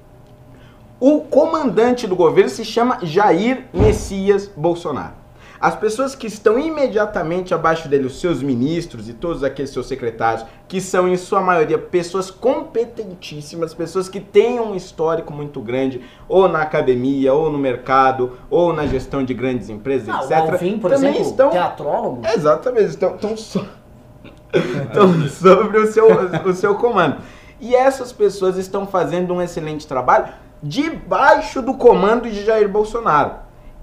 O 0.98 1.20
comandante 1.20 2.06
do 2.06 2.14
governo 2.14 2.50
se 2.50 2.64
chama 2.64 2.98
Jair 3.02 3.64
Messias 3.72 4.50
Bolsonaro. 4.56 5.19
As 5.60 5.76
pessoas 5.76 6.14
que 6.14 6.26
estão 6.26 6.58
imediatamente 6.58 7.52
abaixo 7.52 7.86
dele, 7.86 8.06
os 8.06 8.18
seus 8.18 8.42
ministros 8.42 9.10
e 9.10 9.12
todos 9.12 9.44
aqueles 9.44 9.70
seus 9.70 9.86
secretários, 9.86 10.46
que 10.66 10.80
são 10.80 11.06
em 11.06 11.18
sua 11.18 11.42
maioria 11.42 11.76
pessoas 11.76 12.30
competentíssimas, 12.30 13.74
pessoas 13.74 14.08
que 14.08 14.20
têm 14.20 14.58
um 14.58 14.74
histórico 14.74 15.32
muito 15.32 15.60
grande, 15.60 16.00
ou 16.26 16.48
na 16.48 16.62
academia, 16.62 17.34
ou 17.34 17.52
no 17.52 17.58
mercado, 17.58 18.38
ou 18.48 18.72
na 18.72 18.86
gestão 18.86 19.22
de 19.22 19.34
grandes 19.34 19.68
empresas, 19.68 20.08
Ah, 20.08 20.20
o 20.20 20.24
etc. 20.24 20.38
Alvin, 20.38 20.78
por 20.78 20.90
também 20.90 21.10
exemplo, 21.10 21.30
estão 21.30 21.50
teatrólogo. 21.50 22.22
Exatamente, 22.26 22.86
estão, 22.86 23.14
estão, 23.16 23.36
so- 23.36 23.66
estão 24.54 25.28
sobre 25.28 25.78
o 25.78 25.92
seu, 25.92 26.06
o 26.46 26.52
seu 26.54 26.74
comando. 26.76 27.18
E 27.60 27.74
essas 27.74 28.12
pessoas 28.12 28.56
estão 28.56 28.86
fazendo 28.86 29.34
um 29.34 29.42
excelente 29.42 29.86
trabalho 29.86 30.32
debaixo 30.62 31.60
do 31.60 31.74
comando 31.74 32.30
de 32.30 32.44
Jair 32.44 32.68
Bolsonaro. 32.68 33.32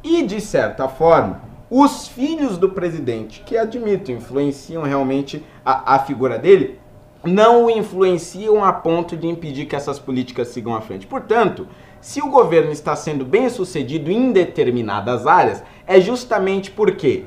E, 0.04 0.24
de 0.24 0.42
certa 0.42 0.88
forma, 0.88 1.42
os 1.70 2.08
filhos 2.08 2.58
do 2.58 2.70
presidente, 2.70 3.42
que 3.46 3.58
admito, 3.58 4.12
influenciam 4.12 4.84
realmente 4.84 5.44
a, 5.66 5.96
a 5.96 6.00
figura 6.00 6.40
dele, 6.40 6.80
não 7.24 7.66
o 7.66 7.70
influenciam 7.70 8.64
a 8.64 8.72
ponto 8.72 9.18
de 9.18 9.28
impedir 9.28 9.66
que 9.66 9.76
essas 9.76 10.00
políticas 10.00 10.48
sigam 10.50 10.76
à 10.76 10.82
frente. 10.82 11.06
Portanto, 11.06 11.68
se 12.00 12.22
o 12.22 12.30
governo 12.30 12.72
está 12.72 12.96
sendo 12.96 13.26
bem 13.26 13.50
sucedido 13.50 14.10
em 14.10 14.32
determinadas 14.32 15.28
áreas, 15.28 15.64
é 15.86 16.00
justamente 16.00 16.72
porque 16.72 17.26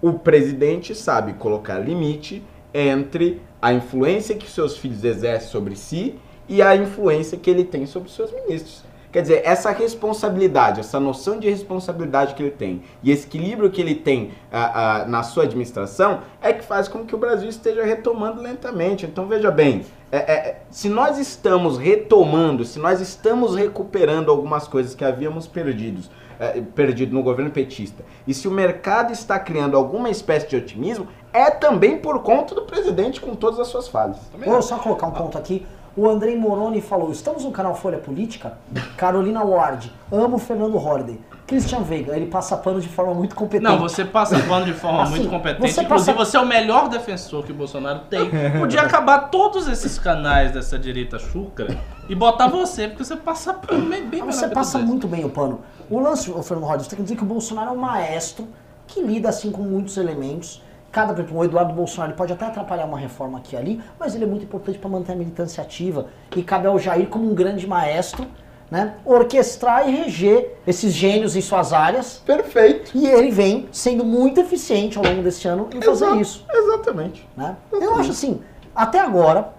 o 0.00 0.12
presidente 0.12 0.94
sabe 0.94 1.32
colocar 1.34 1.78
limite 1.78 2.42
entre 2.72 3.42
a 3.60 3.72
influência 3.72 4.36
que 4.36 4.48
seus 4.48 4.76
filhos 4.76 5.04
exercem 5.04 5.48
sobre 5.50 5.74
si 5.74 6.14
e 6.48 6.62
a 6.62 6.76
influência 6.76 7.36
que 7.36 7.50
ele 7.50 7.64
tem 7.64 7.86
sobre 7.86 8.10
seus 8.10 8.32
ministros. 8.32 8.84
Quer 9.12 9.22
dizer, 9.22 9.42
essa 9.44 9.70
responsabilidade, 9.72 10.80
essa 10.80 11.00
noção 11.00 11.38
de 11.38 11.50
responsabilidade 11.50 12.34
que 12.34 12.42
ele 12.42 12.52
tem 12.52 12.82
e 13.02 13.10
esse 13.10 13.26
equilíbrio 13.26 13.70
que 13.70 13.80
ele 13.80 13.94
tem 13.94 14.32
ah, 14.52 15.02
ah, 15.02 15.04
na 15.06 15.24
sua 15.24 15.44
administração 15.44 16.20
é 16.40 16.52
que 16.52 16.64
faz 16.64 16.86
com 16.86 17.04
que 17.04 17.14
o 17.14 17.18
Brasil 17.18 17.48
esteja 17.48 17.84
retomando 17.84 18.40
lentamente. 18.40 19.06
Então, 19.06 19.26
veja 19.26 19.50
bem, 19.50 19.84
é, 20.12 20.18
é, 20.18 20.62
se 20.70 20.88
nós 20.88 21.18
estamos 21.18 21.76
retomando, 21.76 22.64
se 22.64 22.78
nós 22.78 23.00
estamos 23.00 23.56
recuperando 23.56 24.30
algumas 24.30 24.68
coisas 24.68 24.94
que 24.94 25.04
havíamos 25.04 25.46
perdidos, 25.46 26.10
é, 26.38 26.60
perdido 26.60 27.12
no 27.12 27.22
governo 27.22 27.50
petista, 27.50 28.04
e 28.26 28.34
se 28.34 28.46
o 28.46 28.50
mercado 28.50 29.12
está 29.12 29.38
criando 29.38 29.76
alguma 29.76 30.08
espécie 30.08 30.48
de 30.48 30.56
otimismo, 30.56 31.08
é 31.32 31.50
também 31.50 31.98
por 31.98 32.22
conta 32.22 32.54
do 32.54 32.62
presidente 32.62 33.20
com 33.20 33.34
todas 33.34 33.60
as 33.60 33.68
suas 33.68 33.88
falhas. 33.88 34.18
Vou 34.44 34.62
só 34.62 34.78
colocar 34.78 35.06
um 35.06 35.12
ponto 35.12 35.38
aqui. 35.38 35.66
O 35.96 36.08
Andrei 36.08 36.36
Moroni 36.36 36.80
falou: 36.80 37.10
estamos 37.10 37.44
no 37.44 37.50
canal 37.50 37.74
Folha 37.74 37.98
Política. 37.98 38.54
Carolina 38.96 39.42
Ward, 39.42 39.92
amo 40.10 40.38
Fernando 40.38 40.76
Holliday. 40.78 41.18
Christian 41.46 41.80
Veiga, 41.82 42.14
ele 42.16 42.26
passa 42.26 42.56
pano 42.56 42.80
de 42.80 42.88
forma 42.88 43.12
muito 43.12 43.34
competente. 43.34 43.64
Não, 43.64 43.76
você 43.76 44.04
passa 44.04 44.38
pano 44.38 44.64
de 44.66 44.72
forma 44.72 45.02
Assim, 45.02 45.16
muito 45.16 45.28
competente. 45.28 45.72
você 45.72 45.82
Inclusive, 45.82 46.12
passa- 46.16 46.30
você 46.30 46.36
é 46.36 46.40
o 46.40 46.46
melhor 46.46 46.88
defensor 46.88 47.42
que 47.44 47.50
o 47.50 47.54
Bolsonaro 47.56 48.02
tem. 48.08 48.30
Podia 48.56 48.82
acabar 48.82 49.30
todos 49.30 49.66
esses 49.66 49.98
canais 49.98 50.52
dessa 50.52 50.78
direita 50.78 51.18
chucra 51.18 51.76
e 52.08 52.14
botar 52.14 52.46
você, 52.46 52.86
porque 52.86 53.04
você 53.04 53.16
passa 53.16 53.52
pano 53.52 53.84
bem, 53.86 54.06
bem 54.06 54.24
Você 54.24 54.46
passa 54.46 54.78
muito 54.78 55.08
bem 55.08 55.24
o 55.24 55.28
pano. 55.30 55.60
O 55.90 55.98
lance, 55.98 56.30
o 56.30 56.40
Fernando 56.40 56.66
Holliday, 56.66 56.84
você 56.84 56.90
tem 56.90 56.96
que 56.98 57.02
dizer 57.02 57.16
que 57.16 57.24
o 57.24 57.26
Bolsonaro 57.26 57.70
é 57.70 57.72
um 57.72 57.76
maestro 57.76 58.46
que 58.86 59.02
lida 59.02 59.28
assim 59.28 59.50
com 59.50 59.62
muitos 59.62 59.96
elementos. 59.96 60.62
Cada, 60.92 61.14
o 61.32 61.44
Eduardo 61.44 61.72
Bolsonaro 61.72 62.14
pode 62.14 62.32
até 62.32 62.46
atrapalhar 62.46 62.84
uma 62.84 62.98
reforma 62.98 63.38
aqui 63.38 63.54
e 63.54 63.58
ali, 63.58 63.80
mas 63.98 64.14
ele 64.14 64.24
é 64.24 64.26
muito 64.26 64.44
importante 64.44 64.78
para 64.78 64.90
manter 64.90 65.12
a 65.12 65.16
militância 65.16 65.62
ativa. 65.62 66.06
E 66.34 66.42
cabe 66.42 66.66
ao 66.66 66.78
Jair, 66.78 67.08
como 67.08 67.30
um 67.30 67.34
grande 67.34 67.66
maestro, 67.66 68.26
né, 68.70 68.94
orquestrar 69.04 69.88
e 69.88 69.92
reger 69.94 70.56
esses 70.66 70.92
gênios 70.92 71.36
em 71.36 71.40
suas 71.40 71.72
áreas. 71.72 72.22
Perfeito. 72.24 72.90
E 72.94 73.06
ele 73.06 73.30
vem 73.30 73.68
sendo 73.72 74.04
muito 74.04 74.40
eficiente 74.40 74.98
ao 74.98 75.04
longo 75.04 75.22
desse 75.22 75.46
ano 75.46 75.68
em 75.72 75.80
fazer 75.80 76.10
isso. 76.16 76.44
Exatamente. 76.50 77.28
né? 77.36 77.56
Eu 77.72 77.96
acho 77.96 78.10
assim, 78.10 78.40
até 78.74 79.00
agora, 79.00 79.52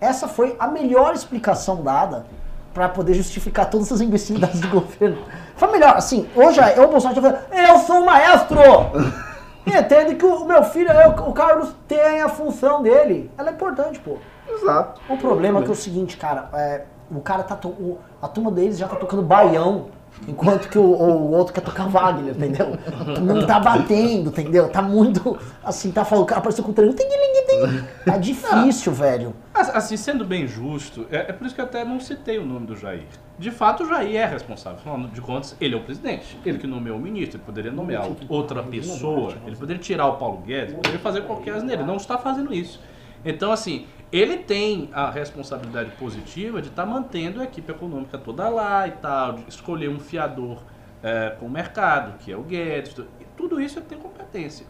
essa 0.00 0.28
foi 0.28 0.56
a 0.58 0.68
melhor 0.68 1.14
explicação 1.14 1.82
dada 1.82 2.26
para 2.74 2.88
poder 2.88 3.14
justificar 3.14 3.70
todas 3.70 3.86
essas 3.86 4.00
imbecilidades 4.00 4.60
do 4.60 4.68
governo. 4.68 5.18
Foi 5.56 5.70
melhor, 5.72 5.96
assim, 5.96 6.28
hoje 6.36 6.60
é 6.60 6.78
o 6.80 6.88
Bolsonaro 6.88 7.20
tá 7.20 7.22
falando, 7.22 7.68
eu 7.68 7.78
sou 7.78 8.02
o 8.02 8.06
maestro! 8.06 8.58
Entende 9.66 10.14
que 10.14 10.24
o 10.24 10.44
meu 10.44 10.62
filho, 10.64 10.90
o 11.26 11.32
Carlos 11.32 11.74
tem 11.88 12.22
a 12.22 12.28
função 12.28 12.82
dele. 12.82 13.30
Ela 13.36 13.50
é 13.50 13.52
importante, 13.52 13.98
pô. 13.98 14.16
Exato. 14.48 15.00
O 15.08 15.16
problema 15.18 15.58
é 15.58 15.62
que 15.62 15.68
é 15.68 15.72
o 15.72 15.76
seguinte, 15.76 16.16
cara, 16.16 16.48
é, 16.54 16.82
o 17.10 17.20
cara 17.20 17.42
tá. 17.42 17.58
o- 17.68 17.98
a 18.22 18.28
turma 18.28 18.50
deles 18.50 18.78
já 18.78 18.86
tá 18.86 18.94
tocando 18.96 19.22
baião, 19.22 19.86
enquanto 20.28 20.68
que 20.68 20.78
o, 20.78 20.82
o 20.84 21.32
outro 21.32 21.52
quer 21.52 21.60
tocar 21.62 21.88
Wagner, 21.88 22.32
entendeu? 22.34 22.68
Não 23.20 23.44
tá 23.44 23.58
batendo, 23.58 24.30
entendeu? 24.30 24.68
Tá 24.68 24.80
muito. 24.80 25.36
Assim, 25.64 25.90
tá 25.90 26.04
falando, 26.04 26.30
apareceu 26.32 26.62
com 26.64 26.70
o 26.70 26.74
treino. 26.74 26.94
Tá 28.04 28.16
difícil, 28.18 28.92
velho. 28.92 29.34
As- 29.56 29.74
Assim, 29.74 29.96
sendo 29.96 30.24
bem 30.24 30.46
justo, 30.46 31.06
é, 31.10 31.16
é 31.16 31.32
por 31.32 31.46
isso 31.46 31.54
que 31.54 31.60
eu 31.60 31.64
até 31.64 31.84
não 31.84 31.98
citei 32.00 32.38
o 32.38 32.44
nome 32.44 32.66
do 32.66 32.76
Jair. 32.76 33.06
De 33.38 33.50
fato, 33.50 33.84
o 33.84 33.88
Jair 33.88 34.16
é 34.16 34.24
responsável. 34.26 34.78
Afinal 34.78 35.08
de 35.08 35.20
contas, 35.20 35.56
ele 35.60 35.74
é 35.74 35.78
o 35.78 35.82
presidente. 35.82 36.38
Ele 36.44 36.58
que 36.58 36.66
nomeou 36.66 36.96
o 36.96 37.00
ministro, 37.00 37.38
ele 37.38 37.44
poderia 37.44 37.70
nomear 37.72 38.02
outra 38.28 38.62
pessoa, 38.62 39.32
ele 39.46 39.56
poderia 39.56 39.82
tirar 39.82 40.06
o 40.06 40.16
Paulo 40.16 40.38
Guedes, 40.38 40.68
ele 40.72 40.76
poderia 40.76 40.98
fazer 41.00 41.22
qualquer 41.22 41.54
asneira. 41.54 41.82
Ele 41.82 41.88
não 41.88 41.96
está 41.96 42.16
fazendo 42.18 42.52
isso. 42.54 42.80
Então, 43.24 43.50
assim, 43.52 43.86
ele 44.12 44.38
tem 44.38 44.88
a 44.92 45.10
responsabilidade 45.10 45.90
positiva 45.92 46.62
de 46.62 46.68
estar 46.68 46.86
mantendo 46.86 47.40
a 47.40 47.44
equipe 47.44 47.70
econômica 47.70 48.16
toda 48.16 48.48
lá 48.48 48.86
e 48.88 48.92
tal, 48.92 49.34
de 49.34 49.44
escolher 49.48 49.88
um 49.88 49.98
fiador 50.00 50.62
é, 51.02 51.30
com 51.38 51.46
o 51.46 51.50
mercado, 51.50 52.18
que 52.18 52.32
é 52.32 52.36
o 52.36 52.42
Guedes. 52.42 52.94
tu- 52.94 53.06
Tudo 53.36 53.60
isso 53.60 53.78
ele 53.78 53.86
tem 53.86 53.98
competência. 53.98 54.66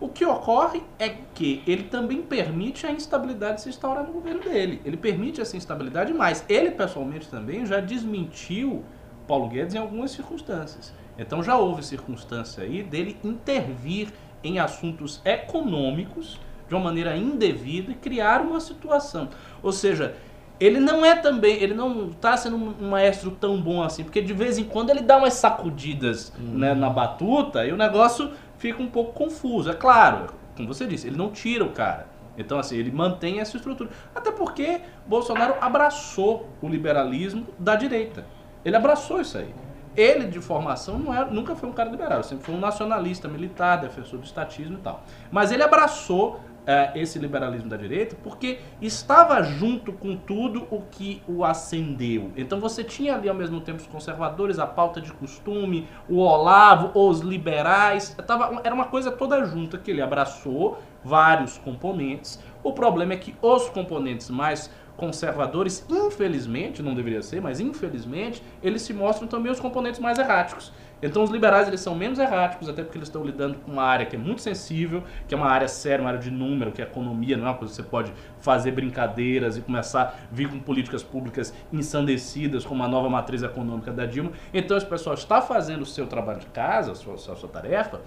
O 0.00 0.08
que 0.08 0.24
ocorre 0.24 0.82
é 0.98 1.08
que 1.34 1.62
ele 1.66 1.84
também 1.84 2.20
permite 2.20 2.86
a 2.86 2.90
instabilidade 2.90 3.62
se 3.62 3.68
instaurar 3.68 4.04
no 4.04 4.12
governo 4.12 4.40
dele. 4.40 4.80
Ele 4.84 4.96
permite 4.96 5.40
essa 5.40 5.56
instabilidade, 5.56 6.12
mas 6.12 6.44
ele 6.48 6.72
pessoalmente 6.72 7.28
também 7.28 7.64
já 7.64 7.80
desmentiu 7.80 8.84
Paulo 9.26 9.48
Guedes 9.48 9.74
em 9.74 9.78
algumas 9.78 10.10
circunstâncias. 10.10 10.92
Então 11.16 11.42
já 11.42 11.56
houve 11.56 11.82
circunstância 11.84 12.64
aí 12.64 12.82
dele 12.82 13.16
intervir 13.22 14.08
em 14.42 14.58
assuntos 14.58 15.22
econômicos 15.24 16.40
de 16.68 16.74
uma 16.74 16.84
maneira 16.84 17.16
indevida 17.16 17.92
e 17.92 17.94
criar 17.94 18.40
uma 18.40 18.60
situação. 18.60 19.28
Ou 19.62 19.72
seja, 19.72 20.16
ele 20.58 20.78
não 20.78 21.04
é 21.04 21.16
também, 21.16 21.62
ele 21.62 21.74
não 21.74 22.10
está 22.10 22.36
sendo 22.36 22.56
um 22.56 22.88
maestro 22.88 23.30
tão 23.30 23.60
bom 23.60 23.82
assim, 23.82 24.04
porque 24.04 24.20
de 24.20 24.32
vez 24.32 24.58
em 24.58 24.64
quando 24.64 24.90
ele 24.90 25.02
dá 25.02 25.16
umas 25.16 25.34
sacudidas 25.34 26.32
né, 26.38 26.74
na 26.74 26.90
batuta 26.90 27.66
e 27.66 27.72
o 27.72 27.76
negócio 27.76 28.30
fica 28.64 28.82
um 28.82 28.88
pouco 28.88 29.12
confuso. 29.12 29.70
É 29.70 29.74
claro, 29.74 30.28
como 30.56 30.72
você 30.72 30.86
disse, 30.86 31.06
ele 31.06 31.18
não 31.18 31.30
tira 31.30 31.62
o 31.62 31.70
cara. 31.70 32.06
Então, 32.38 32.58
assim, 32.58 32.78
ele 32.78 32.90
mantém 32.90 33.38
essa 33.38 33.58
estrutura. 33.58 33.90
Até 34.14 34.32
porque 34.32 34.80
Bolsonaro 35.06 35.56
abraçou 35.60 36.48
o 36.62 36.66
liberalismo 36.66 37.46
da 37.58 37.76
direita. 37.76 38.24
Ele 38.64 38.74
abraçou 38.74 39.20
isso 39.20 39.36
aí. 39.36 39.54
Ele, 39.94 40.26
de 40.26 40.40
formação, 40.40 40.98
não 40.98 41.12
era, 41.12 41.26
nunca 41.26 41.54
foi 41.54 41.68
um 41.68 41.74
cara 41.74 41.90
liberal. 41.90 42.22
Sempre 42.22 42.46
foi 42.46 42.54
um 42.54 42.58
nacionalista 42.58 43.28
militar, 43.28 43.76
defensor 43.76 44.18
do 44.18 44.24
estatismo 44.24 44.78
e 44.78 44.80
tal. 44.80 45.04
Mas 45.30 45.52
ele 45.52 45.62
abraçou 45.62 46.40
eh, 46.66 46.92
esse 46.94 47.18
liberalismo 47.18 47.68
da 47.68 47.76
direita 47.76 48.16
porque 48.22 48.58
estava 48.80 49.42
junto 49.42 49.92
com 49.92 50.16
tudo 50.16 50.66
o 50.70 50.82
que 50.82 51.22
o 51.28 51.44
acendeu. 51.44 52.32
Então 52.36 52.60
você 52.60 52.82
tinha 52.82 53.14
ali 53.14 53.28
ao 53.28 53.34
mesmo 53.34 53.60
tempo 53.60 53.80
os 53.80 53.86
conservadores, 53.86 54.58
a 54.58 54.66
pauta 54.66 55.00
de 55.00 55.12
costume, 55.12 55.86
o 56.08 56.18
Olavo, 56.18 56.98
os 56.98 57.20
liberais, 57.20 58.16
tava, 58.26 58.60
era 58.64 58.74
uma 58.74 58.86
coisa 58.86 59.10
toda 59.10 59.44
junta 59.44 59.76
que 59.76 59.90
ele 59.90 60.00
abraçou 60.00 60.78
vários 61.04 61.58
componentes. 61.58 62.42
O 62.62 62.72
problema 62.72 63.12
é 63.12 63.16
que 63.16 63.34
os 63.42 63.68
componentes 63.68 64.30
mais 64.30 64.70
conservadores, 64.96 65.84
infelizmente, 65.90 66.82
não 66.82 66.94
deveria 66.94 67.22
ser, 67.22 67.40
mas 67.40 67.60
infelizmente, 67.60 68.42
eles 68.62 68.82
se 68.82 68.92
mostram 68.92 69.26
também 69.26 69.50
os 69.50 69.60
componentes 69.60 70.00
mais 70.00 70.18
erráticos. 70.18 70.72
Então 71.04 71.22
os 71.22 71.28
liberais 71.28 71.68
eles 71.68 71.80
são 71.80 71.94
menos 71.94 72.18
erráticos, 72.18 72.66
até 72.66 72.82
porque 72.82 72.96
eles 72.96 73.08
estão 73.08 73.22
lidando 73.22 73.58
com 73.58 73.70
uma 73.70 73.82
área 73.82 74.06
que 74.06 74.16
é 74.16 74.18
muito 74.18 74.40
sensível, 74.40 75.04
que 75.28 75.34
é 75.34 75.36
uma 75.36 75.48
área 75.48 75.68
séria, 75.68 76.02
uma 76.02 76.08
área 76.08 76.20
de 76.20 76.30
número, 76.30 76.72
que 76.72 76.80
é 76.80 76.84
a 76.86 76.88
economia, 76.88 77.36
não 77.36 77.44
é 77.44 77.50
uma 77.50 77.58
coisa 77.58 77.74
que 77.74 77.76
você 77.76 77.86
pode 77.86 78.10
fazer 78.40 78.70
brincadeiras 78.70 79.58
e 79.58 79.60
começar 79.60 80.02
a 80.02 80.34
vir 80.34 80.48
com 80.48 80.58
políticas 80.58 81.02
públicas 81.02 81.52
ensandecidas, 81.70 82.64
como 82.64 82.82
a 82.82 82.88
nova 82.88 83.10
matriz 83.10 83.42
econômica 83.42 83.92
da 83.92 84.06
Dilma. 84.06 84.32
Então 84.52 84.78
esse 84.78 84.86
pessoal 84.86 85.14
está 85.14 85.42
fazendo 85.42 85.82
o 85.82 85.86
seu 85.86 86.06
trabalho 86.06 86.40
de 86.40 86.46
casa, 86.46 86.92
a 86.92 86.94
sua, 86.94 87.14
a 87.14 87.36
sua 87.36 87.48
tarefa, 87.50 88.00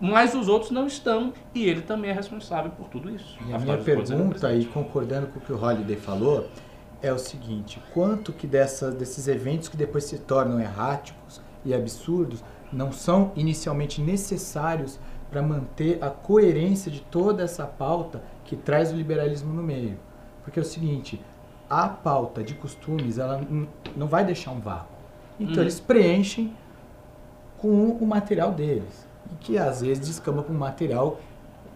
mas 0.00 0.32
os 0.32 0.46
outros 0.46 0.70
não 0.70 0.86
estão 0.86 1.32
e 1.52 1.68
ele 1.68 1.80
também 1.80 2.12
é 2.12 2.14
responsável 2.14 2.70
por 2.70 2.86
tudo 2.88 3.10
isso. 3.10 3.36
E 3.48 3.52
a 3.52 3.58
minha 3.58 3.76
pergunta, 3.76 4.54
e 4.54 4.66
concordando 4.66 5.26
com 5.26 5.40
o 5.40 5.42
que 5.42 5.52
o 5.52 5.60
Holiday 5.60 5.96
falou, 5.96 6.48
é 7.02 7.12
o 7.12 7.18
seguinte: 7.18 7.82
quanto 7.92 8.32
que 8.32 8.46
desses 8.46 9.26
eventos 9.26 9.68
que 9.68 9.76
depois 9.76 10.04
se 10.04 10.16
tornam 10.18 10.60
erráticos 10.60 11.40
e 11.64 11.74
absurdos 11.74 12.42
não 12.72 12.92
são 12.92 13.32
inicialmente 13.36 14.00
necessários 14.00 14.98
para 15.30 15.42
manter 15.42 16.02
a 16.02 16.10
coerência 16.10 16.90
de 16.90 17.00
toda 17.00 17.42
essa 17.42 17.64
pauta 17.66 18.22
que 18.44 18.56
traz 18.56 18.92
o 18.92 18.96
liberalismo 18.96 19.52
no 19.52 19.62
meio? 19.62 19.96
Porque 20.42 20.58
é 20.58 20.62
o 20.62 20.64
seguinte: 20.66 21.20
a 21.68 21.88
pauta 21.88 22.42
de 22.42 22.54
costumes 22.54 23.18
ela 23.18 23.40
não 23.96 24.06
vai 24.06 24.24
deixar 24.24 24.50
um 24.52 24.60
vácuo. 24.60 24.94
Então 25.38 25.56
Uhum. 25.56 25.60
eles 25.62 25.80
preenchem 25.80 26.52
com 27.58 27.90
o 27.90 28.06
material 28.06 28.52
deles. 28.52 29.06
E 29.30 29.34
que 29.36 29.58
às 29.58 29.80
vezes 29.80 30.06
descamba 30.06 30.42
para 30.42 30.52
um 30.54 30.58
material 30.58 31.20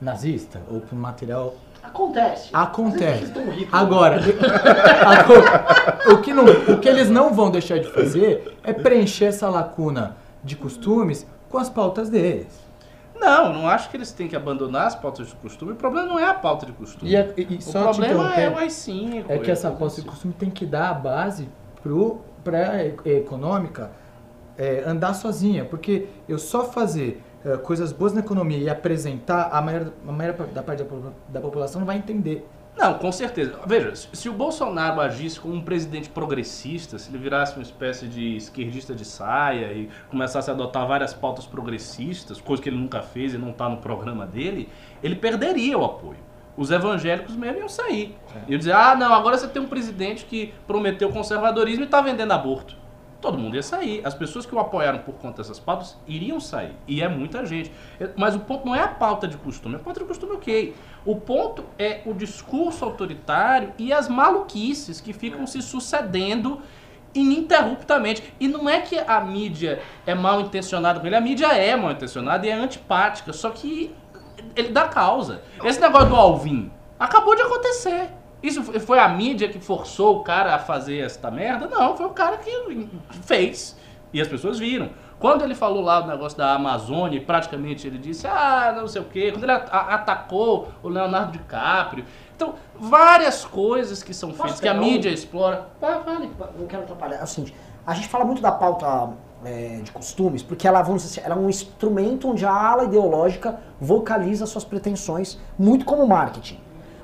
nazista 0.01 0.61
ou 0.71 0.81
para 0.81 0.97
um 0.97 0.99
material 1.01 1.55
Acontece. 1.85 2.51
Acontece. 2.53 3.33
Agora, 3.73 4.21
a- 5.07 6.13
o, 6.13 6.19
que 6.21 6.33
não- 6.33 6.45
o 6.45 6.79
que 6.81 6.89
eles 6.89 7.09
não 7.11 7.33
vão 7.33 7.51
deixar 7.51 7.79
de 7.79 7.89
fazer 7.93 8.57
é 8.63 8.73
preencher 8.73 9.27
essa 9.27 9.49
lacuna 9.49 10.17
de 10.43 10.57
costumes 10.57 11.27
com 11.49 11.59
as 11.59 11.69
pautas 11.71 12.09
deles. 12.11 12.63
Não, 13.17 13.53
não 13.53 13.69
acho 13.69 13.89
que 13.91 13.97
eles 13.97 14.11
têm 14.13 14.27
que 14.29 14.35
abandonar 14.37 14.87
as 14.89 14.95
pautas 14.97 15.29
de 15.29 15.37
costume. 15.37 15.73
O 15.73 15.77
problema 15.77 16.07
não 16.07 16.19
é 16.19 16.25
a 16.29 16.35
pauta 16.35 16.67
de 16.67 16.73
costume. 16.73 17.11
E, 17.11 17.17
a- 17.17 17.29
e- 17.37 17.47
e 17.49 17.59
o 17.65 17.73
problema 17.73 18.35
é 18.35 18.49
o 18.49 18.53
interrompendo, 18.53 18.59
AI-5. 18.59 19.25
é 19.29 19.39
que 19.39 19.51
essa 19.51 19.71
pauta 19.71 19.95
de 19.95 20.01
assim. 20.01 20.09
costume 20.09 20.35
tem 20.35 20.51
que 20.51 20.67
dar 20.67 20.91
a 20.91 20.95
base 20.95 21.49
para 22.43 22.71
a 22.73 23.09
econômica 23.09 23.91
é, 24.59 24.83
andar 24.87 25.15
sozinha. 25.15 25.65
Porque 25.65 26.07
eu 26.29 26.39
só 26.39 26.65
fazer 26.65 27.23
é, 27.45 27.57
coisas 27.59 27.93
boas 27.93 28.13
na 28.13 28.21
economia 28.21 28.59
e 28.59 28.69
apresentar, 28.69 29.51
a 29.53 29.61
maioria, 29.61 29.93
a 30.07 30.13
maioria 30.13 30.47
da 30.47 30.63
parte 30.63 30.83
da, 30.83 31.11
da 31.29 31.41
população 31.41 31.81
não 31.81 31.87
vai 31.87 31.97
entender. 31.97 32.47
Não, 32.77 32.95
com 32.95 33.13
certeza. 33.13 33.61
Veja, 33.67 33.95
se 33.95 34.29
o 34.29 34.33
Bolsonaro 34.33 35.01
agisse 35.01 35.39
como 35.39 35.55
um 35.55 35.61
presidente 35.61 36.09
progressista, 36.09 36.99
se 36.99 37.11
ele 37.11 37.19
virasse 37.19 37.55
uma 37.55 37.63
espécie 37.63 38.07
de 38.09 38.37
esquerdista 38.37 38.95
de 38.95 39.05
saia 39.05 39.73
e 39.73 39.89
começasse 40.11 40.51
a 40.51 40.55
adotar 40.55 40.87
várias 40.87 41.15
pautas 41.15 41.47
progressistas, 41.47 42.41
coisa 42.41 42.63
que 42.63 42.69
ele 42.69 42.77
nunca 42.77 43.01
fez 43.01 43.33
e 43.35 43.39
não 43.39 43.51
está 43.51 43.69
no 43.69 43.77
programa 43.77 44.27
dele, 44.27 44.69
ele 45.03 45.15
perderia 45.15 45.79
o 45.79 45.85
apoio. 45.85 46.19
Os 46.57 46.71
evangélicos 46.71 47.37
mesmo 47.37 47.59
iam 47.59 47.69
sair. 47.69 48.17
Iam 48.49 48.59
dizer, 48.59 48.73
ah, 48.73 48.95
não, 48.97 49.13
agora 49.13 49.37
você 49.37 49.49
tem 49.49 49.63
um 49.63 49.69
presidente 49.69 50.25
que 50.25 50.53
prometeu 50.67 51.11
conservadorismo 51.11 51.83
e 51.83 51.85
está 51.85 52.01
vendendo 52.01 52.33
aborto. 52.33 52.77
Todo 53.25 53.39
mundo 53.39 53.57
ia 53.57 53.63
sair. 53.63 54.03
As 54.05 54.13
pessoas 54.13 54.45
que 54.45 54.55
o 54.55 54.59
apoiaram 54.59 54.99
por 54.99 55.15
conta 55.15 55.39
dessas 55.39 55.59
pautas 55.59 55.97
iriam 56.07 56.39
sair. 56.39 56.75
E 56.87 57.03
é 57.03 57.09
muita 57.09 57.47
gente. 57.47 57.73
Mas 58.17 58.35
o 58.35 58.41
ponto 58.41 58.67
não 58.67 58.75
é 58.75 58.83
a 58.83 58.89
pauta 58.89 59.27
de 59.27 59.39
costume. 59.39 59.77
A 59.77 59.79
pauta 59.79 60.01
de 60.01 60.05
costume, 60.05 60.35
ok. 60.35 60.77
O 61.07 61.17
ponto 61.17 61.65
é 61.79 62.03
o 62.05 62.13
discurso 62.13 62.85
autoritário 62.85 63.73
e 63.79 63.95
as 63.95 64.11
maluquices 64.11 65.01
que 65.01 65.15
ficam 65.15 65.47
se 65.47 65.63
sucedendo 65.63 66.61
ininterruptamente. 67.15 68.23
E 68.39 68.47
não 68.47 68.69
é 68.69 68.83
que 68.83 68.99
a 68.99 69.19
mídia 69.23 69.81
é 70.05 70.15
mal 70.15 70.43
intencionada 70.43 71.01
com 71.01 71.07
ele. 71.07 71.17
A 71.17 71.21
mídia 71.23 71.47
é 71.47 71.75
mal 71.75 71.93
intencionada 71.93 72.47
e 72.47 72.51
é 72.51 72.53
antipática. 72.53 73.33
Só 73.33 73.49
que 73.49 73.91
ele 74.55 74.69
dá 74.69 74.87
causa. 74.87 75.41
Esse 75.65 75.81
negócio 75.81 76.11
do 76.11 76.15
Alvin 76.15 76.71
acabou 77.01 77.35
de 77.35 77.41
acontecer. 77.41 78.11
Isso 78.45 78.63
foi- 78.81 78.99
a 78.99 79.09
mídia 79.09 79.49
que 79.49 79.59
forçou 79.59 80.19
o 80.19 80.23
cara 80.23 80.55
a 80.55 80.59
fazer 80.59 80.99
esta 80.99 81.31
merda? 81.31 81.67
Não, 81.67 81.97
foi 81.97 82.05
o 82.05 82.11
cara 82.11 82.37
que 82.37 82.89
fez. 83.23 83.75
E 84.13 84.21
as 84.21 84.29
pessoas 84.29 84.59
viram. 84.59 84.91
Quando 85.19 85.43
ele 85.43 85.55
falou 85.55 85.81
lá 85.83 86.03
do 86.03 86.09
negócio 86.09 86.37
da 86.37 86.53
Amazônia, 86.53 87.19
praticamente 87.23 87.87
ele 87.87 87.97
disse, 87.97 88.27
ah, 88.27 88.75
não 88.77 88.87
sei 88.87 89.01
o 89.01 89.07
quê. 89.07 89.31
Quando 89.33 89.45
ele 89.45 89.53
atacou 89.53 90.69
o 90.83 90.89
Leonardo 90.89 91.33
DiCaprio. 91.33 92.05
Então, 92.37 92.55
várias 92.79 93.45
coisas 93.47 94.03
que 94.03 94.13
são 94.13 94.35
feitas, 94.35 94.61
que 94.61 94.69
a 94.69 94.73
pegar 94.75 94.85
um? 94.85 94.91
mídia 94.91 95.09
explora. 95.09 95.69
Vale. 95.81 96.31
Não 96.59 96.67
quero 96.67 96.83
atrapalhar. 96.83 97.25
Seguinte, 97.27 97.55
a 97.87 97.95
gente 97.95 98.09
fala 98.09 98.25
muito 98.27 98.43
da 98.43 98.53
pauta 98.53 99.11
é, 99.45 99.81
de 99.83 99.91
costumes, 99.91 100.43
porque 100.43 100.69
ela, 100.69 100.83
vamos 100.83 101.03
dizer 101.03 101.21
assim, 101.21 101.27
ela 101.31 101.41
é 101.41 101.43
um 101.43 101.49
instrumento 101.49 102.29
onde 102.29 102.45
a 102.45 102.53
ala 102.53 102.85
ideológica 102.85 103.59
vocaliza 103.81 104.45
suas 104.47 104.65
pretensões, 104.65 105.39
muito 105.59 105.85
como 105.87 106.07
marketing. 106.07 106.59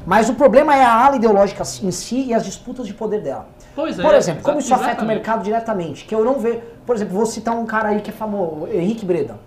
Mas 0.07 0.29
o 0.29 0.35
problema 0.35 0.75
é 0.75 0.83
a 0.85 0.93
ala 1.07 1.17
ideológica 1.17 1.63
em 1.83 1.91
si 1.91 2.25
e 2.27 2.35
as 2.35 2.45
disputas 2.45 2.87
de 2.87 2.95
poder 2.95 3.23
dela. 3.23 3.47
Pois 3.75 3.99
é. 3.99 4.03
Por 4.03 4.15
exemplo, 4.15 4.43
como 4.43 4.59
isso 4.59 4.75
afeta 4.75 5.03
o 5.03 5.07
mercado 5.07 5.43
diretamente? 5.43 6.05
Que 6.05 6.15
eu 6.15 6.25
não 6.25 6.39
vejo. 6.39 6.61
Por 6.87 6.97
exemplo, 6.97 7.15
vou 7.15 7.27
citar 7.27 7.55
um 7.55 7.67
cara 7.67 7.91
aí 7.91 8.01
que 8.01 8.11
é 8.11 8.13
famoso, 8.13 8.67
Henrique 8.67 9.05
Breda. 9.05 9.39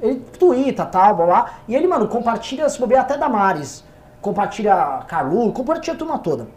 Ele 0.00 0.20
twitta, 0.38 0.86
tal, 0.86 1.14
blá, 1.14 1.26
blá, 1.26 1.50
e 1.68 1.74
ele, 1.76 1.86
mano, 1.86 2.08
compartilha, 2.08 2.66
se 2.70 2.78
bobear 2.80 3.02
até 3.02 3.18
Damares, 3.18 3.84
compartilha 4.22 5.02
Carlu, 5.06 5.52
compartilha 5.52 5.92
a 5.94 5.96
turma 5.98 6.18
toda. 6.18 6.48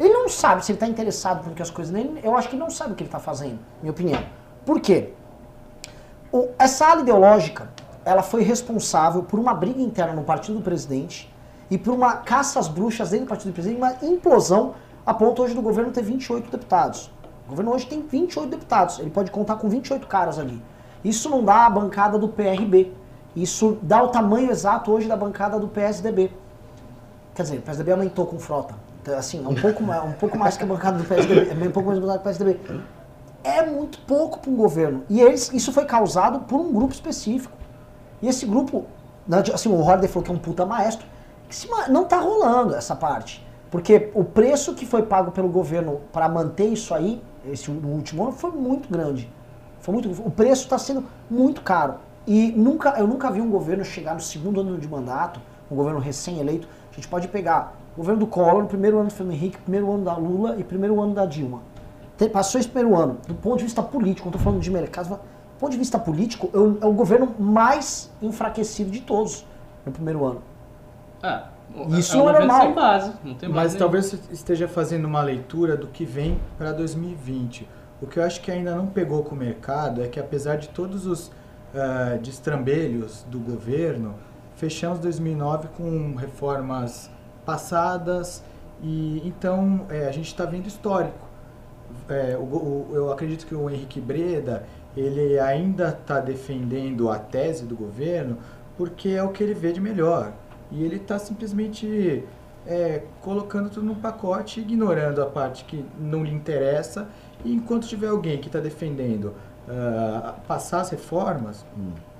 Ele 0.00 0.12
não 0.12 0.28
sabe 0.28 0.64
se 0.64 0.72
ele 0.72 0.78
tá 0.80 0.86
interessado 0.88 1.44
porque 1.44 1.62
as 1.62 1.70
coisas 1.70 1.92
dele, 1.94 2.18
eu 2.24 2.36
acho 2.36 2.48
que 2.48 2.56
ele 2.56 2.62
não 2.62 2.70
sabe 2.70 2.92
o 2.92 2.94
que 2.96 3.04
ele 3.04 3.10
tá 3.10 3.20
fazendo, 3.20 3.58
minha 3.80 3.92
opinião. 3.92 4.20
Por 4.66 4.80
quê? 4.80 5.12
O- 6.32 6.48
essa 6.58 6.86
ala 6.86 7.02
ideológica, 7.02 7.68
ela 8.04 8.22
foi 8.22 8.42
responsável 8.42 9.22
por 9.22 9.38
uma 9.38 9.54
briga 9.54 9.80
interna 9.80 10.12
no 10.14 10.22
partido 10.24 10.58
do 10.58 10.64
presidente 10.64 11.32
e 11.70 11.76
por 11.78 11.92
uma 11.94 12.14
caça 12.16 12.58
às 12.58 12.68
bruxas 12.68 13.10
dentro 13.10 13.26
do 13.26 13.28
partido 13.28 13.50
do 13.50 13.54
presidente, 13.54 13.78
uma 13.78 13.94
implosão 14.02 14.74
a 15.04 15.12
ponto 15.14 15.42
hoje 15.42 15.54
do 15.54 15.62
governo 15.62 15.90
ter 15.90 16.02
28 16.02 16.50
deputados. 16.50 17.10
O 17.46 17.50
governo 17.50 17.72
hoje 17.72 17.86
tem 17.86 18.02
28 18.02 18.50
deputados, 18.50 18.98
ele 18.98 19.10
pode 19.10 19.30
contar 19.30 19.56
com 19.56 19.68
28 19.68 20.06
caras 20.06 20.38
ali. 20.38 20.62
Isso 21.04 21.30
não 21.30 21.44
dá 21.44 21.66
a 21.66 21.70
bancada 21.70 22.18
do 22.18 22.28
PRB. 22.28 22.92
Isso 23.36 23.78
dá 23.82 24.02
o 24.02 24.08
tamanho 24.08 24.50
exato 24.50 24.90
hoje 24.90 25.06
da 25.06 25.16
bancada 25.16 25.58
do 25.58 25.68
PSDB. 25.68 26.32
Quer 27.34 27.42
dizer, 27.42 27.58
o 27.58 27.62
PSDB 27.62 27.92
aumentou 27.92 28.26
com 28.26 28.38
frota. 28.38 28.74
Então, 29.00 29.16
assim, 29.16 29.44
é 29.44 29.48
um 29.48 29.54
pouco, 29.54 29.82
ma- 29.82 30.02
um 30.02 30.12
pouco 30.12 30.36
mais 30.36 30.56
que 30.56 30.64
a 30.64 30.66
bancada 30.66 30.98
do 30.98 31.04
PSDB. 31.04 31.48
É 31.50 31.68
um 31.68 31.70
pouco 31.70 31.88
mais 31.88 32.00
bancada 32.00 32.18
do 32.18 32.22
PSDB. 32.24 32.58
É 33.44 33.64
muito 33.64 34.00
pouco 34.00 34.40
para 34.40 34.50
um 34.50 34.56
governo. 34.56 35.04
E 35.08 35.20
eles, 35.20 35.52
isso 35.54 35.72
foi 35.72 35.84
causado 35.84 36.40
por 36.40 36.58
um 36.60 36.72
grupo 36.72 36.92
específico. 36.92 37.56
E 38.20 38.26
esse 38.28 38.44
grupo, 38.44 38.86
assim, 39.54 39.68
o 39.68 39.80
Holiday 39.80 40.08
falou 40.08 40.24
que 40.24 40.30
é 40.32 40.34
um 40.34 40.38
puta 40.38 40.66
maestro, 40.66 41.06
não 41.88 42.04
tá 42.04 42.18
rolando 42.18 42.74
essa 42.74 42.94
parte. 42.94 43.46
Porque 43.70 44.10
o 44.14 44.24
preço 44.24 44.74
que 44.74 44.86
foi 44.86 45.02
pago 45.02 45.30
pelo 45.30 45.48
governo 45.48 46.00
para 46.12 46.28
manter 46.28 46.66
isso 46.66 46.94
aí, 46.94 47.22
esse 47.46 47.70
último 47.70 48.22
ano, 48.22 48.32
foi 48.32 48.50
muito 48.50 48.90
grande. 48.90 49.30
Foi 49.80 49.92
muito, 49.92 50.10
o 50.10 50.30
preço 50.30 50.64
está 50.64 50.78
sendo 50.78 51.04
muito 51.30 51.60
caro. 51.60 51.94
E 52.26 52.52
nunca, 52.52 52.90
eu 52.98 53.06
nunca 53.06 53.30
vi 53.30 53.40
um 53.40 53.50
governo 53.50 53.84
chegar 53.84 54.14
no 54.14 54.20
segundo 54.20 54.60
ano 54.60 54.78
de 54.78 54.88
mandato, 54.88 55.40
um 55.70 55.76
governo 55.76 55.98
recém-eleito. 56.00 56.68
A 56.90 56.94
gente 56.94 57.08
pode 57.08 57.28
pegar 57.28 57.76
o 57.94 57.98
governo 57.98 58.20
do 58.20 58.26
Collor, 58.26 58.62
no 58.62 58.68
primeiro 58.68 58.98
ano 58.98 59.08
do 59.08 59.14
Fernando 59.14 59.34
Henrique, 59.34 59.58
primeiro 59.58 59.90
ano 59.92 60.04
da 60.04 60.16
Lula 60.16 60.56
e 60.58 60.64
primeiro 60.64 61.00
ano 61.00 61.14
da 61.14 61.26
Dilma. 61.26 61.62
Passou 62.32 62.58
esse 62.58 62.68
primeiro 62.68 62.98
ano. 62.98 63.18
Do 63.26 63.34
ponto 63.34 63.58
de 63.58 63.64
vista 63.64 63.82
político, 63.82 64.26
não 64.26 64.30
estou 64.30 64.42
falando 64.42 64.60
de 64.60 64.70
mercado, 64.70 65.10
do 65.10 65.18
ponto 65.58 65.70
de 65.70 65.78
vista 65.78 65.98
político, 65.98 66.50
é 66.82 66.86
o 66.86 66.92
governo 66.92 67.34
mais 67.38 68.10
enfraquecido 68.20 68.90
de 68.90 69.00
todos 69.00 69.46
no 69.84 69.92
primeiro 69.92 70.24
ano. 70.24 70.42
Ah, 71.22 71.48
Isso 71.90 72.14
é 72.14 72.18
não 72.18 72.28
é 72.30 72.32
normal. 72.38 72.60
sem 72.62 72.72
base. 72.74 73.12
Não 73.24 73.34
tem 73.34 73.48
Mas 73.48 73.56
base 73.56 73.74
nenhuma. 73.74 73.78
talvez 73.78 74.12
esteja 74.30 74.68
fazendo 74.68 75.04
uma 75.06 75.22
leitura 75.22 75.76
do 75.76 75.86
que 75.88 76.04
vem 76.04 76.40
para 76.56 76.72
2020. 76.72 77.68
O 78.00 78.06
que 78.06 78.18
eu 78.18 78.22
acho 78.24 78.40
que 78.40 78.50
ainda 78.50 78.74
não 78.74 78.86
pegou 78.86 79.22
com 79.24 79.34
o 79.34 79.38
mercado 79.38 80.02
é 80.02 80.06
que 80.08 80.20
apesar 80.20 80.56
de 80.56 80.68
todos 80.68 81.06
os 81.06 81.30
ah, 81.74 82.16
destrambelhos 82.22 83.24
do 83.28 83.38
governo, 83.40 84.14
fechamos 84.56 84.98
2009 85.00 85.68
com 85.76 86.14
reformas 86.14 87.10
passadas 87.44 88.42
e 88.82 89.20
então 89.26 89.86
é, 89.90 90.06
a 90.06 90.12
gente 90.12 90.26
está 90.28 90.44
vendo 90.44 90.66
histórico. 90.68 91.26
É, 92.08 92.36
o 92.38 92.42
o- 92.42 92.90
eu 92.94 93.10
acredito 93.12 93.46
que 93.46 93.54
o 93.54 93.68
Henrique 93.68 94.00
Breda 94.00 94.64
ele 94.96 95.38
ainda 95.38 95.88
está 95.88 96.20
defendendo 96.20 97.10
a 97.10 97.18
tese 97.18 97.64
do 97.64 97.74
governo 97.76 98.38
porque 98.76 99.08
é 99.10 99.22
o 99.22 99.30
que 99.30 99.42
ele 99.42 99.54
vê 99.54 99.72
de 99.72 99.80
melhor. 99.80 100.32
E 100.70 100.84
ele 100.84 100.96
está 100.96 101.18
simplesmente 101.18 102.24
é, 102.66 103.02
colocando 103.22 103.70
tudo 103.70 103.86
num 103.86 103.94
pacote, 103.94 104.60
ignorando 104.60 105.22
a 105.22 105.26
parte 105.26 105.64
que 105.64 105.84
não 105.98 106.22
lhe 106.22 106.32
interessa. 106.32 107.08
E 107.44 107.52
enquanto 107.52 107.86
tiver 107.86 108.08
alguém 108.08 108.38
que 108.38 108.48
está 108.48 108.60
defendendo 108.60 109.34
ah, 109.68 110.34
passar 110.46 110.80
as 110.80 110.90
reformas, 110.90 111.64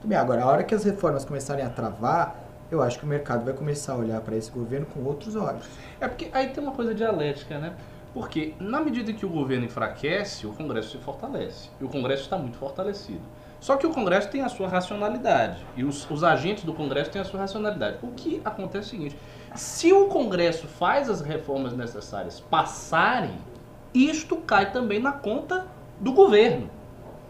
tudo 0.00 0.08
bem. 0.08 0.18
Agora, 0.18 0.42
a 0.42 0.46
hora 0.46 0.64
que 0.64 0.74
as 0.74 0.84
reformas 0.84 1.24
começarem 1.24 1.64
a 1.64 1.70
travar, 1.70 2.44
eu 2.70 2.82
acho 2.82 2.98
que 2.98 3.04
o 3.04 3.08
mercado 3.08 3.44
vai 3.44 3.54
começar 3.54 3.94
a 3.94 3.96
olhar 3.96 4.20
para 4.20 4.36
esse 4.36 4.50
governo 4.50 4.86
com 4.86 5.02
outros 5.02 5.34
olhos. 5.34 5.64
É 6.00 6.06
porque 6.06 6.28
aí 6.32 6.48
tem 6.50 6.62
uma 6.62 6.72
coisa 6.72 6.94
dialética, 6.94 7.58
né? 7.58 7.74
Porque 8.12 8.54
na 8.60 8.80
medida 8.80 9.12
que 9.12 9.24
o 9.24 9.28
governo 9.28 9.64
enfraquece, 9.64 10.46
o 10.46 10.52
Congresso 10.52 10.90
se 10.90 10.98
fortalece. 10.98 11.70
E 11.80 11.84
o 11.84 11.88
Congresso 11.88 12.24
está 12.24 12.36
muito 12.36 12.58
fortalecido. 12.58 13.20
Só 13.60 13.76
que 13.76 13.86
o 13.86 13.90
Congresso 13.90 14.28
tem 14.28 14.42
a 14.42 14.48
sua 14.48 14.68
racionalidade. 14.68 15.64
E 15.76 15.84
os, 15.84 16.08
os 16.10 16.22
agentes 16.22 16.64
do 16.64 16.72
Congresso 16.72 17.10
têm 17.10 17.20
a 17.20 17.24
sua 17.24 17.40
racionalidade. 17.40 17.98
O 18.02 18.08
que 18.08 18.40
acontece 18.44 18.76
é 18.76 18.80
o 18.80 18.84
seguinte: 18.84 19.16
se 19.54 19.92
o 19.92 20.06
Congresso 20.06 20.66
faz 20.66 21.10
as 21.10 21.20
reformas 21.20 21.72
necessárias 21.72 22.40
passarem, 22.40 23.36
isto 23.92 24.36
cai 24.36 24.70
também 24.70 25.00
na 25.00 25.12
conta 25.12 25.66
do 25.98 26.12
governo. 26.12 26.70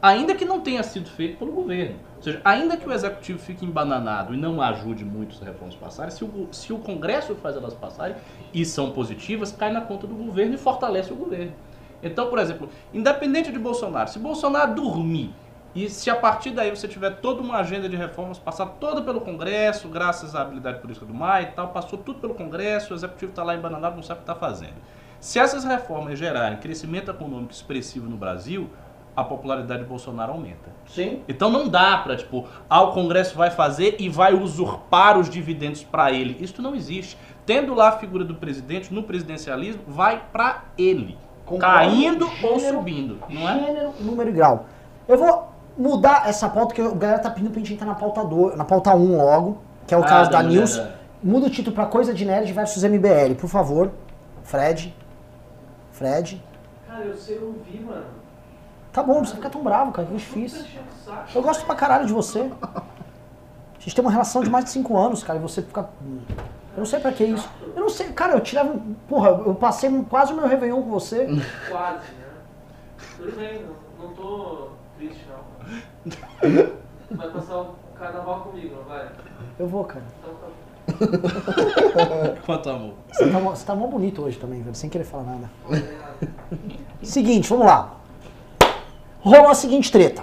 Ainda 0.01 0.35
que 0.35 0.45
não 0.45 0.61
tenha 0.61 0.83
sido 0.83 1.09
feito 1.09 1.39
pelo 1.39 1.51
governo. 1.51 1.97
Ou 2.19 2.23
seja, 2.23 2.41
ainda 2.45 2.77
que 2.77 2.89
o 2.89 2.93
executivo 2.93 3.39
fique 3.39 3.65
embananado 3.65 4.35
e 4.35 4.37
não 4.37 4.61
ajude 4.61 5.05
muito 5.05 5.35
as 5.35 5.41
reformas 5.41 5.75
passarem, 5.75 6.11
se 6.11 6.25
o, 6.25 6.49
se 6.53 6.73
o 6.73 6.79
Congresso 6.79 7.35
faz 7.37 7.57
elas 7.57 7.75
passarem 7.75 8.17
e 8.53 8.65
são 8.65 8.91
positivas, 8.91 9.53
cai 9.53 9.73
na 9.73 9.81
conta 9.81 10.07
do 10.07 10.15
governo 10.15 10.55
e 10.55 10.59
fortalece 10.59 11.13
o 11.13 11.17
governo. 11.17 11.53
Então, 12.03 12.29
por 12.29 12.39
exemplo, 12.39 12.69
independente 12.93 13.51
de 13.51 13.59
Bolsonaro, 13.59 14.09
se 14.11 14.19
Bolsonaro 14.19 14.75
dormir 14.75 15.33
e 15.75 15.89
se 15.89 16.11
a 16.11 16.17
partir 16.17 16.51
daí 16.51 16.71
você 16.71 16.89
tiver 16.89 17.11
toda 17.17 17.43
uma 17.43 17.59
agenda 17.59 17.89
de 17.89 17.97
reformas 17.97 18.39
passar 18.39 18.67
toda 18.67 19.03
pelo 19.03 19.21
Congresso, 19.21 19.89
graças 19.89 20.35
à 20.35 20.43
habilidade 20.43 20.81
política 20.81 21.07
do 21.07 21.15
Maia 21.15 21.43
e 21.45 21.53
tal, 21.53 21.69
passou 21.69 21.99
tudo 21.99 22.19
pelo 22.19 22.35
Congresso, 22.35 22.93
o 22.93 22.97
executivo 22.97 23.31
está 23.31 23.43
lá 23.43 23.55
embananado, 23.55 23.97
não 23.97 24.03
sabe 24.03 24.21
o 24.21 24.25
que 24.25 24.31
está 24.31 24.35
fazendo. 24.35 24.77
Se 25.21 25.39
essas 25.39 25.65
reformas 25.65 26.19
gerarem 26.19 26.59
crescimento 26.59 27.11
econômico 27.11 27.53
expressivo 27.53 28.09
no 28.09 28.17
Brasil, 28.17 28.71
a 29.15 29.25
popularidade 29.25 29.83
de 29.83 29.89
Bolsonaro 29.89 30.33
aumenta. 30.33 30.71
Sim. 30.87 31.23
Então 31.29 31.51
não 31.51 31.69
dá 31.69 31.99
pra, 31.99 32.17
tipo, 32.17 32.47
ah, 32.71 32.83
o 32.83 32.93
Congresso 32.93 33.37
vai 33.37 33.51
fazer 33.51 33.97
e 33.99 34.09
vai 34.09 34.33
usurpar 34.33 35.19
os 35.19 35.29
dividendos 35.29 35.83
pra 35.83 36.13
ele. 36.13 36.37
Isso 36.41 36.63
não 36.63 36.75
existe. 36.75 37.19
Tendo 37.45 37.75
lá 37.75 37.89
a 37.89 37.93
figura 37.99 38.25
do 38.25 38.37
presidente 38.37 38.95
no 38.95 39.03
presidencialismo, 39.03 39.83
vai 39.89 40.23
pra 40.33 40.67
ele. 40.79 41.19
Concordo. 41.45 41.67
Caindo 41.67 42.31
ou 42.43 42.59
Gênero, 42.61 42.79
subindo, 42.79 43.19
não 43.29 43.49
é? 43.49 43.59
Gênero, 43.59 43.95
número 44.01 44.31
e 44.31 44.33
grau. 44.33 44.67
Eu 45.09 45.19
vou 45.19 45.58
mudar 45.79 46.29
essa 46.29 46.49
pauta, 46.49 46.75
que 46.75 46.81
a 46.83 46.91
galera 46.91 47.19
tá 47.21 47.31
pedindo 47.31 47.51
pra 47.51 47.61
gente 47.61 47.75
entrar 47.75 47.87
na 47.87 47.95
pauta, 47.95 48.25
do, 48.25 48.55
na 48.57 48.65
pauta 48.65 48.95
1 48.95 49.17
logo, 49.17 49.59
que 49.87 49.95
é 49.95 49.97
o 49.97 50.03
Ah, 50.03 50.07
caso 50.07 50.31
da 50.31 50.43
da 50.43 50.49
News. 50.49 50.77
mulher, 50.77 50.99
Muda 51.21 51.47
o 51.47 51.51
título 51.51 51.75
pra 51.75 51.85
Coisa 51.87 52.15
de 52.15 52.25
Nerd 52.25 52.53
versus 52.53 52.85
MBL, 52.85 53.35
por 53.41 53.49
favor. 53.49 53.91
Fred. 54.45 54.95
Fred. 55.91 56.41
Cara, 56.87 57.05
eu 57.05 57.17
sei 57.17 57.39
ouvir, 57.39 57.81
mano. 57.81 58.05
Tá 58.93 59.03
bom, 59.03 59.15
não 59.15 59.21
precisa 59.21 59.37
ficar 59.37 59.51
tão 59.51 59.63
bravo, 59.63 59.91
cara, 59.93 60.07
que 60.07 60.15
difícil. 60.15 60.61
O 60.63 61.05
saco. 61.05 61.29
Eu 61.35 61.43
gosto 61.43 61.67
pra 61.67 61.75
caralho 61.75 62.07
de 62.07 62.13
você. 62.13 62.49
A 62.63 63.81
gente 63.81 63.95
tem 63.97 64.05
uma 64.05 64.11
relação 64.13 64.43
de 64.45 64.51
mais 64.51 64.65
de 64.65 64.71
5 64.71 64.97
anos, 64.97 65.23
cara, 65.25 65.39
e 65.39 65.43
você 65.43 65.61
fica. 65.61 65.89
Eu 66.77 66.79
não 66.79 66.87
sei 66.87 67.01
pra 67.01 67.11
que 67.13 67.25
isso. 67.25 67.49
Eu 67.75 67.83
não 67.83 67.89
sei, 67.89 68.09
cara, 68.13 68.35
eu 68.35 68.41
tirava. 68.41 68.77
Porra, 69.09 69.31
eu 69.31 69.55
passei 69.57 69.91
quase 70.09 70.33
o 70.33 70.37
meu 70.37 70.47
Réveillon 70.47 70.83
com 70.83 70.91
você. 70.91 71.27
Quase, 71.69 71.97
né? 72.13 72.27
Tudo 73.17 73.37
bem, 73.37 73.65
não, 73.99 74.07
não 74.09 74.15
tô 74.15 74.69
triste. 74.97 75.27
Vai 77.11 77.31
passar 77.31 77.59
o 77.61 77.75
carnaval 77.99 78.41
comigo, 78.43 78.77
não 78.77 78.85
vai? 78.85 79.09
Eu 79.59 79.67
vou, 79.67 79.85
cara. 79.85 80.05
Então 80.21 80.35
tá 80.35 80.47
bom. 80.47 82.37
Quanto 82.47 82.71
amor. 82.71 82.95
Você 83.13 83.31
tá, 83.31 83.41
mó- 83.41 83.51
você 83.51 83.67
tá 83.67 83.75
mó 83.75 83.87
bonito 83.87 84.23
hoje 84.23 84.39
também, 84.39 84.63
velho, 84.63 84.75
sem 84.75 84.89
querer 84.91 85.05
falar 85.05 85.25
nada. 85.25 85.51
Seguinte, 87.03 87.49
vamos 87.49 87.67
lá. 87.67 87.95
Rolou 89.21 89.49
a 89.49 89.55
seguinte 89.55 89.91
treta. 89.93 90.23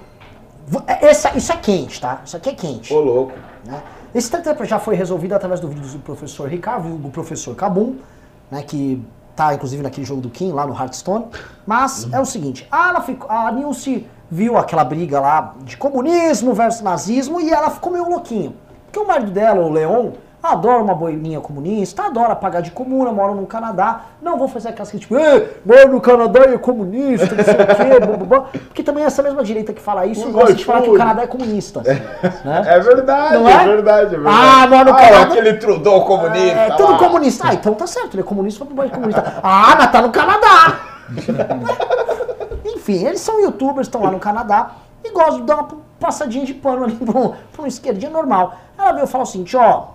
V- 0.67 0.83
Essa, 0.87 1.37
isso 1.37 1.51
é 1.51 1.57
quente, 1.57 1.99
tá? 2.01 2.21
Isso 2.25 2.35
aqui 2.37 2.49
é 2.49 2.53
quente. 2.55 2.93
Ô, 2.93 2.99
louco. 2.99 3.33
né? 3.65 3.83
Esse 4.13 4.31
treta 4.31 4.63
já 4.65 4.79
foi 4.79 4.95
resolvido 4.95 5.33
através 5.33 5.59
do 5.59 5.67
vídeo 5.67 5.87
do 5.89 5.99
professor 5.99 6.47
Ricardo, 6.49 6.87
o 7.05 7.11
professor 7.11 7.53
Kabum, 7.55 7.97
né, 8.49 8.63
que 8.63 9.01
tá 9.35 9.53
inclusive 9.53 9.83
naquele 9.83 10.05
jogo 10.05 10.21
do 10.21 10.29
Kim, 10.29 10.51
lá 10.51 10.65
no 10.65 10.73
Hearthstone. 10.73 11.27
Mas 11.65 12.07
é 12.11 12.19
o 12.19 12.25
seguinte, 12.25 12.67
a, 12.71 12.89
ela 12.89 13.01
ficou, 13.01 13.29
a 13.29 13.51
Nilce 13.51 14.07
viu 14.29 14.57
aquela 14.57 14.83
briga 14.83 15.19
lá 15.19 15.53
de 15.63 15.77
comunismo 15.77 16.53
versus 16.53 16.81
nazismo 16.81 17.39
e 17.39 17.51
ela 17.51 17.69
ficou 17.69 17.91
meio 17.91 18.09
louquinho. 18.09 18.55
Porque 18.85 18.99
o 18.99 19.07
marido 19.07 19.31
dela, 19.31 19.61
o 19.61 19.71
Leon, 19.71 20.11
adora 20.51 20.81
uma 20.83 20.93
boininha 20.95 21.39
comunista, 21.39 22.03
adora 22.03 22.35
pagar 22.35 22.61
de 22.61 22.71
comuna, 22.71 23.11
mora 23.11 23.33
no 23.33 23.45
Canadá. 23.45 24.01
Não 24.21 24.37
vou 24.37 24.47
fazer 24.47 24.69
aquelas 24.69 24.89
que 24.91 24.99
tipo, 24.99 25.15
"Ê, 25.17 25.47
moro 25.65 25.91
no 25.93 26.01
Canadá 26.01 26.41
e 26.49 26.53
é 26.53 26.57
comunista, 26.57 27.35
não 27.35 27.43
sei 27.43 27.53
o 27.53 27.57
quê, 27.67 27.99
blá, 28.05 28.17
blá, 28.17 28.25
blá." 28.25 28.41
porque 28.67 28.83
também 28.83 29.03
é 29.03 29.07
essa 29.07 29.21
mesma 29.23 29.43
direita 29.43 29.73
que 29.73 29.81
fala 29.81 30.05
isso 30.05 30.27
Os 30.27 30.33
gosta 30.33 30.53
de 30.53 30.63
falar 30.65 30.81
que 30.81 30.89
o. 30.89 30.97
Canadá 30.97 31.23
é 31.23 31.27
comunista. 31.27 31.81
né? 31.81 32.63
É 32.67 32.79
verdade, 32.79 33.35
Não 33.35 33.47
é? 33.49 33.53
é? 33.53 33.67
verdade, 33.67 34.15
é 34.15 34.17
verdade. 34.19 34.37
Ah, 34.37 34.67
mano, 34.67 34.91
ah, 34.91 34.95
cara- 34.95 35.21
aquele 35.23 35.53
Trudeau 35.55 36.05
comunista. 36.05 36.57
É, 36.59 36.69
tudo 36.71 36.91
lá. 36.93 36.97
comunista. 36.99 37.47
Ah, 37.47 37.53
então 37.53 37.73
tá 37.73 37.87
certo, 37.87 38.13
ele 38.15 38.21
é 38.21 38.25
comunista, 38.25 38.63
foi 38.65 38.73
pro 38.73 38.89
comunista. 38.89 39.39
Ah, 39.43 39.75
mas 39.77 39.91
tá 39.91 40.01
no 40.01 40.11
Canadá! 40.11 40.79
Enfim, 42.65 43.05
eles 43.05 43.21
são 43.21 43.39
youtubers, 43.41 43.87
estão 43.87 44.01
lá 44.03 44.11
no 44.11 44.19
Canadá 44.19 44.71
e 45.03 45.09
gostam 45.11 45.37
de 45.37 45.43
dar 45.43 45.55
uma 45.55 45.67
passadinha 45.99 46.45
de 46.45 46.53
pano 46.53 46.83
ali 46.83 46.95
pra 46.95 47.19
um, 47.19 47.29
pra 47.51 47.63
um 47.63 47.67
esquerdinha 47.67 48.11
normal. 48.11 48.55
Ela 48.77 48.91
veio 48.93 49.07
falar 49.07 49.23
o 49.23 49.27
seguinte, 49.27 49.55
ó, 49.55 49.85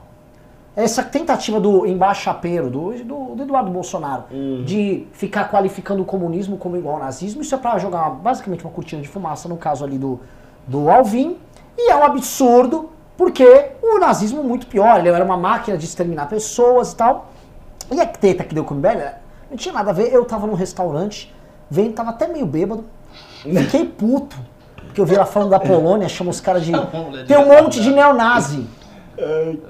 essa 0.76 1.02
tentativa 1.02 1.58
do 1.60 1.84
embaixapeiro, 1.86 2.70
do, 2.70 2.92
do, 3.04 3.34
do 3.34 3.42
Eduardo 3.42 3.70
Bolsonaro, 3.70 4.24
de 4.64 5.06
ficar 5.12 5.50
qualificando 5.50 6.02
o 6.02 6.04
comunismo 6.04 6.56
como 6.56 6.76
igual 6.76 6.94
ao 6.96 7.00
nazismo, 7.00 7.42
isso 7.42 7.54
é 7.54 7.58
pra 7.58 7.76
jogar 7.78 8.02
uma- 8.02 8.10
basicamente 8.10 8.64
uma 8.64 8.72
cortina 8.72 9.02
de 9.02 9.08
fumaça, 9.08 9.48
no 9.48 9.56
caso 9.56 9.84
ali 9.84 9.98
do, 9.98 10.20
do 10.66 10.88
Alvin, 10.88 11.36
e 11.76 11.90
é 11.90 11.96
um 11.96 12.04
absurdo, 12.04 12.90
porque 13.16 13.72
o 13.82 13.98
nazismo 13.98 14.40
é 14.40 14.42
muito 14.42 14.66
pior, 14.66 14.98
ele 15.00 15.08
era 15.08 15.24
uma 15.24 15.36
máquina 15.36 15.76
de 15.76 15.84
exterminar 15.84 16.26
pessoas 16.28 16.92
e 16.92 16.96
tal. 16.96 17.30
E 17.90 18.00
a 18.00 18.06
treta 18.06 18.44
que 18.44 18.54
deu 18.54 18.64
com 18.64 18.74
o 18.74 18.76
MBL, 18.78 19.16
não 19.50 19.56
tinha 19.56 19.74
nada 19.74 19.90
a 19.90 19.92
ver, 19.92 20.12
eu 20.14 20.24
tava 20.24 20.46
num 20.46 20.54
restaurante, 20.54 21.34
vendo, 21.68 21.92
tava 21.94 22.10
até 22.10 22.28
meio 22.28 22.46
bêbado, 22.46 22.84
fiquei 23.64 23.84
puto, 23.84 24.36
porque 24.86 25.00
eu 25.00 25.04
vi 25.06 25.16
ela 25.16 25.26
falando 25.26 25.50
da 25.50 25.58
Polônia, 25.58 26.08
chama 26.08 26.30
os 26.30 26.40
caras 26.40 26.64
de... 26.64 26.70
Tem 27.26 27.36
um 27.36 27.48
monte 27.48 27.80
de 27.82 27.90
neonazi. 27.92 28.66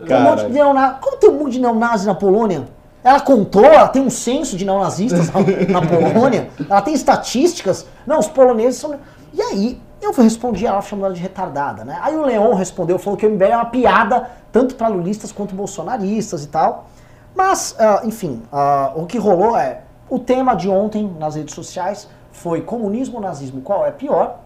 Tem 0.07 0.17
um 0.17 0.23
monte 0.23 0.47
de 0.47 0.53
neonazi. 0.53 0.97
Como 1.01 1.17
tem 1.17 1.31
um 1.31 1.39
monte 1.39 1.53
de 1.53 1.61
neonazi 1.61 2.07
na 2.07 2.15
Polônia? 2.15 2.69
Ela 3.03 3.21
contou, 3.21 3.65
ela 3.65 3.89
tem 3.89 4.03
um 4.03 4.11
censo 4.11 4.57
de 4.57 4.65
neonazistas 4.65 5.31
na, 5.31 5.41
na 5.41 5.81
Polônia, 5.87 6.51
ela 6.69 6.83
tem 6.83 6.93
estatísticas. 6.93 7.87
Não, 8.07 8.19
os 8.19 8.29
poloneses 8.29 8.79
são. 8.79 8.95
E 9.33 9.41
aí, 9.41 9.81
eu 10.03 10.13
respondi 10.13 10.67
ela 10.67 10.83
chamando 10.83 11.07
ela 11.07 11.15
de 11.15 11.21
retardada, 11.21 11.85
né? 11.85 11.99
Aí 12.03 12.15
o 12.15 12.23
Leon 12.23 12.55
respondeu, 12.55 12.99
falou 12.99 13.17
que 13.17 13.27
o 13.27 13.31
MBL 13.31 13.45
é 13.45 13.57
uma 13.57 13.67
piada, 13.67 14.31
tanto 14.53 14.75
para 14.75 14.89
lulistas 14.89 15.33
quanto 15.33 15.55
bolsonaristas 15.55 16.45
e 16.45 16.49
tal. 16.49 16.87
Mas, 17.35 17.75
ah, 17.79 18.03
enfim, 18.05 18.43
ah, 18.53 18.93
o 18.95 19.07
que 19.07 19.19
rolou 19.19 19.57
é. 19.57 19.83
O 20.09 20.19
tema 20.19 20.55
de 20.55 20.69
ontem 20.69 21.11
nas 21.19 21.37
redes 21.37 21.55
sociais 21.55 22.09
foi 22.33 22.61
comunismo 22.63 23.17
ou 23.17 23.23
nazismo, 23.23 23.61
qual 23.61 23.87
é 23.87 23.91
pior? 23.91 24.41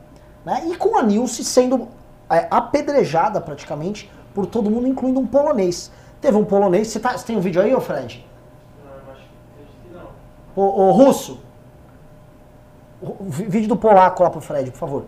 Né? 0.45 0.65
E 0.67 0.77
com 0.77 0.97
a 0.97 1.03
Nilce 1.03 1.43
sendo 1.43 1.89
é, 2.31 2.47
apedrejada 2.51 3.41
praticamente 3.41 4.11
por 4.35 4.47
todo 4.47 4.71
mundo, 4.71 4.87
incluindo 4.87 5.21
um 5.21 5.27
polonês. 5.27 5.91
Teve 6.21 6.37
um 6.37 6.45
polonês, 6.45 6.89
você, 6.89 6.99
tá, 6.99 7.17
você 7.17 7.25
tem 7.25 7.37
um 7.37 7.41
vídeo 7.41 7.63
aí, 7.63 7.75
ô 7.75 7.81
Fred? 7.81 8.27
Não, 8.85 9.13
acho 9.13 9.23
que 9.83 9.95
não. 9.95 10.09
Ô, 10.57 10.89
ô 10.89 10.91
russo, 10.91 11.41
o, 13.01 13.11
o 13.11 13.25
vídeo 13.29 13.69
do 13.69 13.77
polaco 13.77 14.23
lá 14.23 14.31
pro 14.31 14.41
Fred, 14.41 14.71
por 14.71 14.79
favor. 14.79 15.05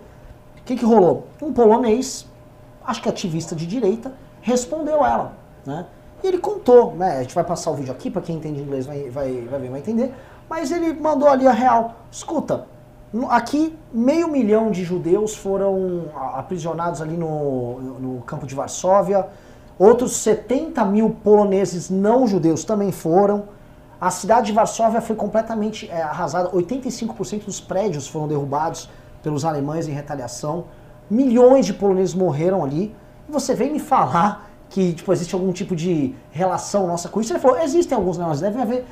O 0.59 0.63
que, 0.65 0.77
que 0.77 0.85
rolou? 0.85 1.27
Um 1.43 1.53
polonês, 1.53 2.27
acho 2.85 3.03
que 3.03 3.09
ativista 3.09 3.57
de 3.57 3.67
direita, 3.67 4.13
respondeu 4.41 5.05
ela, 5.05 5.33
né? 5.65 5.87
E 6.23 6.27
ele 6.27 6.39
contou, 6.39 6.95
né? 6.95 7.19
A 7.19 7.23
gente 7.23 7.35
vai 7.35 7.45
passar 7.45 7.71
o 7.71 7.75
vídeo 7.75 7.93
aqui, 7.93 8.11
para 8.11 8.23
quem 8.23 8.37
entende 8.37 8.61
inglês 8.61 8.87
vai, 8.87 9.11
vai, 9.11 9.43
vai 9.43 9.61
ver, 9.61 9.71
vai 9.71 9.81
entender. 9.81 10.15
Mas 10.49 10.71
ele 10.71 10.93
mandou 10.95 11.29
ali 11.29 11.47
a 11.47 11.53
real. 11.53 11.97
Escuta, 12.11 12.67
aqui 13.31 13.77
meio 13.93 14.29
milhão 14.29 14.71
de 14.71 14.85
judeus 14.85 15.35
foram 15.35 16.07
aprisionados 16.35 17.01
ali 17.01 17.17
no, 17.17 17.99
no 17.99 18.23
campo 18.23 18.47
de 18.47 18.55
Varsóvia. 18.55 19.27
Outros 19.79 20.17
70 20.17 20.85
mil 20.87 21.11
poloneses 21.11 21.91
não 21.91 22.27
judeus 22.27 22.65
também 22.65 22.91
foram. 22.91 23.45
A 24.01 24.11
cidade 24.11 24.49
de 24.49 24.53
Varsóvia 24.53 25.01
foi 25.01 25.17
completamente 25.17 25.91
é, 25.91 26.03
arrasada. 26.03 26.51
85% 26.51 27.45
dos 27.45 27.61
prédios 27.61 28.07
foram 28.07 28.29
derrubados 28.29 28.91
pelos 29.23 29.45
alemães 29.45 29.89
em 29.89 29.93
retaliação. 29.93 30.65
Milhões 31.09 31.65
de 31.67 31.73
poloneses 31.73 32.15
morreram 32.15 32.65
ali. 32.65 32.95
E 33.29 33.33
você 33.33 33.55
vem 33.55 33.73
me 33.73 33.79
falar 33.79 34.51
que 34.69 34.93
tipo, 34.93 35.13
existe 35.13 35.35
algum 35.35 35.53
tipo 35.53 35.75
de 35.77 36.15
relação 36.31 36.87
nossa 36.87 37.09
com 37.09 37.21
isso? 37.21 37.33
Ele 37.33 37.41
falou, 37.41 37.59
existem 37.61 37.97
alguns 37.97 38.19
neonazistas, 38.19 38.53
deve 38.53 38.63
haver 38.63 38.85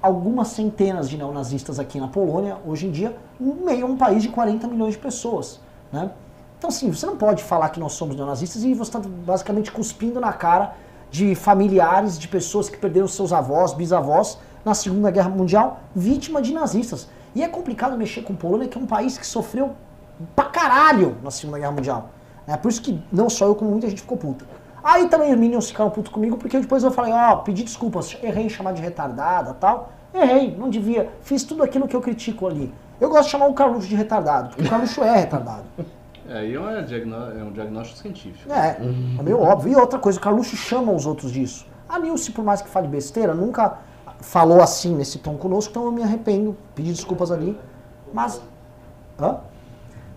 algumas 0.00 0.48
centenas 0.48 1.08
de 1.08 1.16
neonazistas 1.16 1.78
aqui 1.78 1.98
na 1.98 2.08
Polônia, 2.08 2.58
hoje 2.66 2.86
em 2.86 2.90
dia, 2.90 3.16
meio 3.38 3.86
a 3.86 3.88
um 3.88 3.96
país 3.96 4.22
de 4.22 4.28
40 4.28 4.66
milhões 4.68 4.94
de 4.94 4.98
pessoas. 4.98 5.60
Né? 5.92 6.10
Então, 6.58 6.68
assim, 6.68 6.90
você 6.90 7.06
não 7.06 7.16
pode 7.16 7.42
falar 7.42 7.68
que 7.70 7.80
nós 7.80 7.92
somos 7.92 8.16
neonazistas 8.16 8.64
e 8.64 8.74
você 8.74 8.96
está 8.96 9.00
basicamente 9.00 9.70
cuspindo 9.70 10.20
na 10.20 10.32
cara 10.32 10.74
de 11.10 11.34
familiares 11.34 12.18
de 12.18 12.28
pessoas 12.28 12.68
que 12.68 12.76
perderam 12.76 13.08
seus 13.08 13.32
avós, 13.32 13.72
bisavós 13.72 14.38
na 14.64 14.74
Segunda 14.74 15.10
Guerra 15.10 15.30
Mundial, 15.30 15.80
vítima 15.94 16.42
de 16.42 16.52
nazistas. 16.52 17.08
E 17.34 17.42
é 17.42 17.48
complicado 17.48 17.96
mexer 17.96 18.22
com 18.22 18.34
Polônia, 18.34 18.68
que 18.68 18.76
é 18.76 18.80
um 18.80 18.86
país 18.86 19.16
que 19.16 19.26
sofreu 19.26 19.72
pra 20.34 20.46
caralho 20.46 21.16
na 21.22 21.30
Segunda 21.30 21.58
Guerra 21.58 21.72
Mundial. 21.72 22.10
É 22.46 22.56
por 22.56 22.68
isso 22.68 22.82
que 22.82 23.00
não 23.12 23.28
só 23.28 23.46
eu, 23.46 23.54
como 23.54 23.70
muita 23.70 23.88
gente 23.88 24.02
ficou 24.02 24.16
puta. 24.16 24.44
Aí 24.82 25.08
também 25.08 25.32
os 25.32 25.38
Minions 25.38 25.68
ficaram 25.68 25.90
putos 25.90 26.12
comigo, 26.12 26.36
porque 26.36 26.58
depois 26.58 26.82
eu 26.84 26.90
falei, 26.90 27.12
ó, 27.12 27.36
pedi 27.36 27.62
desculpas, 27.64 28.16
errei 28.22 28.46
em 28.46 28.48
chamar 28.48 28.72
de 28.72 28.82
retardada 28.82 29.54
tal. 29.54 29.92
Errei, 30.14 30.56
não 30.56 30.70
devia. 30.70 31.10
Fiz 31.22 31.44
tudo 31.44 31.62
aquilo 31.62 31.86
que 31.86 31.94
eu 31.94 32.00
critico 32.00 32.46
ali. 32.46 32.72
Eu 33.00 33.08
gosto 33.08 33.24
de 33.24 33.30
chamar 33.30 33.46
o 33.46 33.54
Carluxo 33.54 33.88
de 33.88 33.94
retardado, 33.94 34.48
porque 34.48 34.62
o 34.62 34.68
Carluxo 34.68 35.02
é 35.02 35.16
retardado. 35.16 35.64
É, 36.30 36.44
e 36.44 36.54
é 36.54 36.60
um 36.60 36.68
é 36.68 37.42
um 37.42 37.50
diagnóstico 37.52 38.00
científico. 38.00 38.52
É, 38.52 38.76
é 39.18 39.22
meio 39.22 39.40
óbvio. 39.40 39.72
E 39.72 39.76
outra 39.76 39.98
coisa, 39.98 40.18
o 40.18 40.20
Carluxo 40.20 40.56
chama 40.56 40.92
os 40.92 41.06
outros 41.06 41.32
disso. 41.32 41.66
A 41.88 41.98
Nilce, 41.98 42.32
por 42.32 42.44
mais 42.44 42.60
que 42.60 42.68
fale 42.68 42.86
besteira, 42.86 43.32
nunca 43.32 43.78
falou 44.20 44.60
assim 44.60 44.94
nesse 44.94 45.18
tom 45.20 45.38
conosco, 45.38 45.70
então 45.70 45.86
eu 45.86 45.92
me 45.92 46.02
arrependo, 46.02 46.54
pedi 46.74 46.92
desculpas 46.92 47.32
ali. 47.32 47.58
Mas. 48.12 48.42
Hã? 49.18 49.38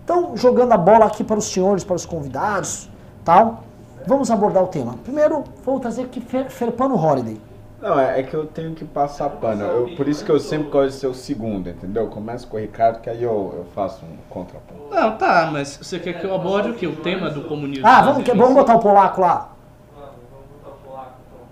Então, 0.04 0.36
jogando 0.36 0.72
a 0.72 0.76
bola 0.76 1.06
aqui 1.06 1.24
para 1.24 1.38
os 1.38 1.46
senhores, 1.46 1.82
para 1.82 1.96
os 1.96 2.04
convidados, 2.04 2.90
tal, 3.24 3.64
vamos 4.06 4.30
abordar 4.30 4.62
o 4.62 4.68
tema. 4.68 4.94
Primeiro, 5.04 5.44
vou 5.64 5.78
trazer 5.80 6.02
aqui 6.02 6.20
Fer- 6.20 6.50
Ferpano 6.50 6.96
Holiday. 6.96 7.40
Não, 7.80 7.98
é, 7.98 8.20
é 8.20 8.22
que 8.22 8.32
eu 8.34 8.46
tenho 8.46 8.74
que 8.74 8.84
passar 8.84 9.28
pano. 9.28 9.64
Eu- 9.64 9.96
por 9.96 10.06
isso 10.08 10.24
que 10.24 10.30
eu 10.30 10.38
sempre 10.38 10.70
gosto 10.70 10.90
de 10.90 10.94
ser 11.00 11.06
o 11.08 11.14
segundo, 11.14 11.68
entendeu? 11.68 12.04
Eu 12.04 12.10
começo 12.10 12.46
com 12.46 12.56
o 12.56 12.60
Ricardo, 12.60 13.00
que 13.00 13.10
aí 13.10 13.22
eu, 13.22 13.52
eu 13.56 13.66
faço 13.74 14.04
um 14.04 14.16
contraponto. 14.30 14.94
Não, 14.94 15.16
tá, 15.18 15.50
mas 15.52 15.78
você 15.82 15.98
quer 15.98 16.20
que 16.20 16.24
eu 16.24 16.32
aborde 16.34 16.70
o 16.70 16.74
quê? 16.74 16.86
O 16.86 16.94
tema 16.96 17.28
do 17.30 17.42
comunismo? 17.42 17.84
Ah, 17.86 18.00
vamos, 18.02 18.18
nazista? 18.18 18.36
vamos 18.36 18.54
botar 18.54 18.76
o 18.76 18.78
polaco 18.78 19.20
lá. 19.20 19.50
Vamos, 19.96 20.10
vamos 20.30 20.46
botar 20.62 20.70
o 20.70 20.88
polaco 20.88 21.14
então. 21.26 21.46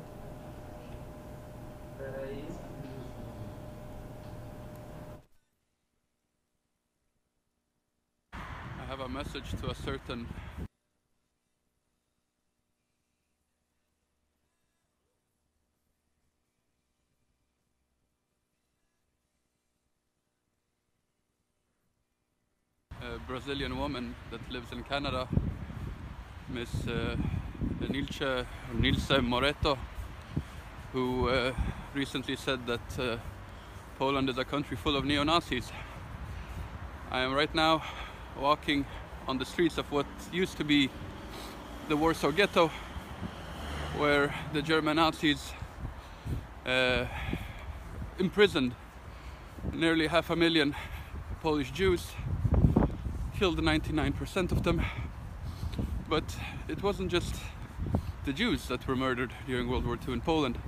Peraí. 1.99 2.45
I 8.79 8.85
have 8.93 9.01
a 9.01 9.09
message 9.09 9.57
to 9.61 9.71
a 9.71 9.75
certain 9.75 10.27
Brazilian 23.43 23.79
woman 23.79 24.15
that 24.31 24.41
lives 24.53 24.71
in 24.71 24.83
Canada, 24.83 25.27
Miss 26.51 26.87
uh, 26.87 27.17
Nilce, 27.89 28.45
Nilce 28.75 29.23
Moreto, 29.23 29.79
who 30.93 31.31
uh, 31.31 31.51
recently 31.95 32.37
said 32.37 32.67
that 32.67 32.99
uh, 32.99 33.17
Poland 33.99 34.29
is 34.29 34.37
a 34.37 34.45
country 34.45 34.77
full 34.77 34.95
of 34.95 35.07
neo 35.07 35.25
Nazis. 35.25 35.73
I 37.11 37.21
am 37.21 37.33
right 37.33 37.55
now 37.55 37.83
walking 38.39 38.85
on 39.27 39.39
the 39.39 39.47
streets 39.47 39.79
of 39.79 39.91
what 39.91 40.07
used 40.31 40.59
to 40.59 40.65
be 40.65 40.91
the 41.89 41.97
Warsaw 41.97 42.33
Ghetto, 42.33 42.71
where 43.97 44.35
the 44.53 44.61
German 44.61 44.97
Nazis 44.97 45.51
uh, 46.67 47.07
imprisoned 48.19 48.75
nearly 49.73 50.09
half 50.09 50.29
a 50.29 50.37
million 50.37 50.77
Polish 51.41 51.71
Jews, 51.71 52.07
killed 53.41 53.59
99% 53.59 54.53
of 54.53 54.65
them. 54.65 54.85
But 56.11 56.25
it 56.69 56.83
wasn't 56.83 57.11
just 57.11 57.37
the 58.27 58.35
Jews 58.35 58.67
that 58.69 58.87
were 58.87 58.95
murdered 58.95 59.33
during 59.47 59.67
World 59.67 59.87
War 59.87 59.97
II 60.07 60.13
in 60.13 60.21
Poland. 60.21 60.59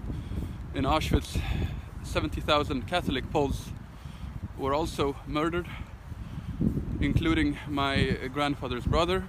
In 0.75 0.85
Auschwitz, 0.85 1.39
70,000 2.03 2.89
Catholic 2.89 3.31
Poles 3.31 3.69
were 4.57 4.73
also 4.73 5.17
murdered 5.27 5.69
including 7.03 7.59
my 7.69 8.17
grandfather's 8.33 8.87
brother. 8.87 9.23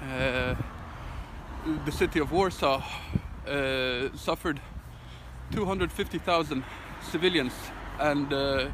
Uh, 0.00 0.54
the 1.84 1.90
city 1.90 2.20
of 2.20 2.30
Warsaw 2.30 2.84
uh, 3.48 4.10
suffered 4.14 4.60
250,000 5.50 6.62
civilians 7.02 7.52
and 7.98 8.32
uh, 8.32 8.68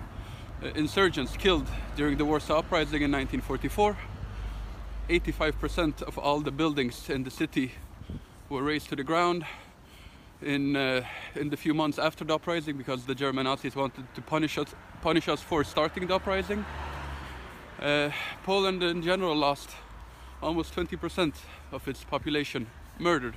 insurgents 0.75 1.37
killed 1.37 1.67
during 1.97 2.17
the 2.17 2.25
Warsaw 2.25 2.59
Uprising 2.59 3.03
in 3.03 3.13
1944. 3.13 3.97
85% 5.09 6.03
of 6.03 6.19
all 6.19 6.41
the 6.41 6.51
buildings 6.51 7.11
in 7.11 7.25
the 7.25 7.31
city 7.31 7.73
were 8.49 8.63
razed 8.63 8.89
to 8.89 8.97
the 8.97 9.05
ground 9.05 9.45
in 10.43 10.77
uh, 10.77 11.03
in 11.35 11.51
the 11.51 11.57
few 11.57 11.75
months 11.75 11.99
after 11.99 12.25
the 12.25 12.35
uprising 12.35 12.77
because 12.77 13.05
the 13.05 13.15
German 13.15 13.45
Nazis 13.45 13.77
wanted 13.77 14.07
to 14.15 14.23
punish 14.23 14.59
us 14.59 14.75
punish 15.03 15.29
us 15.29 15.43
for 15.43 15.65
starting 15.65 16.07
the 16.07 16.15
uprising. 16.15 16.65
Uh, 17.81 18.11
Poland 18.45 18.83
in 18.83 19.03
general 19.03 19.37
lost 19.37 19.71
almost 20.43 20.75
20% 20.75 21.35
of 21.73 21.89
its 21.89 22.05
population 22.05 22.67
murdered 22.99 23.35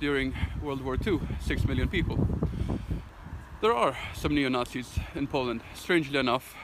during 0.00 0.34
World 0.62 0.82
War 0.82 0.96
II, 1.06 1.20
6 1.40 1.64
million 1.64 1.88
people. 1.88 2.18
There 3.64 3.72
are 3.72 3.96
some 4.12 4.34
neo 4.34 4.50
Nazis 4.50 4.98
in 5.14 5.26
Poland, 5.26 5.62
strangely 5.74 6.18
enough, 6.18 6.54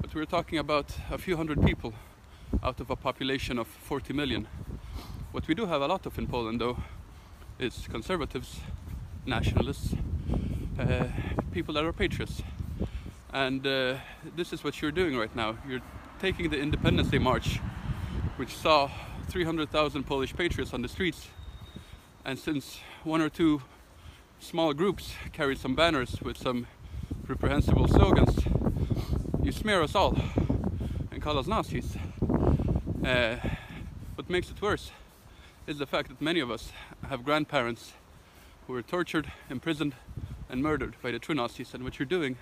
but 0.00 0.12
we're 0.16 0.24
talking 0.24 0.58
about 0.58 0.86
a 1.12 1.16
few 1.16 1.36
hundred 1.36 1.64
people 1.64 1.94
out 2.60 2.80
of 2.80 2.90
a 2.90 2.96
population 2.96 3.56
of 3.56 3.68
40 3.68 4.14
million. 4.14 4.48
What 5.30 5.46
we 5.46 5.54
do 5.54 5.64
have 5.66 5.80
a 5.80 5.86
lot 5.86 6.06
of 6.06 6.18
in 6.18 6.26
Poland, 6.26 6.60
though, 6.60 6.76
is 7.60 7.86
conservatives, 7.88 8.58
nationalists, 9.24 9.94
uh, 10.76 11.04
people 11.52 11.72
that 11.74 11.84
are 11.84 11.92
patriots. 11.92 12.42
And 13.32 13.64
uh, 13.64 13.98
this 14.34 14.52
is 14.52 14.64
what 14.64 14.82
you're 14.82 14.90
doing 14.90 15.16
right 15.16 15.36
now. 15.36 15.56
You're 15.68 15.82
taking 16.18 16.50
the 16.50 16.58
Independence 16.58 17.10
Day 17.10 17.18
March, 17.18 17.60
which 18.38 18.56
saw 18.56 18.90
300,000 19.28 20.02
Polish 20.02 20.34
patriots 20.34 20.74
on 20.74 20.82
the 20.82 20.88
streets. 20.88 21.28
And 22.24 22.36
since 22.36 22.80
one 23.04 23.20
or 23.20 23.28
two 23.28 23.62
small 24.44 24.74
groups 24.74 25.14
carried 25.32 25.58
some 25.58 25.74
banners 25.74 26.20
with 26.20 26.36
some 26.36 26.66
reprehensible 27.26 27.88
slogans, 27.88 28.44
you 29.42 29.50
smear 29.50 29.82
us 29.82 29.94
all 29.94 30.18
and 31.10 31.22
call 31.22 31.38
us 31.38 31.46
Nazis. 31.46 31.96
Uh, 33.02 33.36
what 34.14 34.28
makes 34.28 34.50
it 34.50 34.60
worse 34.60 34.90
is 35.66 35.78
the 35.78 35.86
fact 35.86 36.08
that 36.08 36.20
many 36.20 36.40
of 36.40 36.50
us 36.50 36.72
have 37.08 37.24
grandparents 37.24 37.94
who 38.66 38.74
were 38.74 38.82
tortured, 38.82 39.32
imprisoned, 39.48 39.94
and 40.50 40.62
murdered 40.62 40.94
by 41.02 41.10
the 41.10 41.18
true 41.18 41.34
Nazis. 41.34 41.72
And 41.72 41.82
what 41.82 41.98
you're 41.98 42.06
doing 42.06 42.36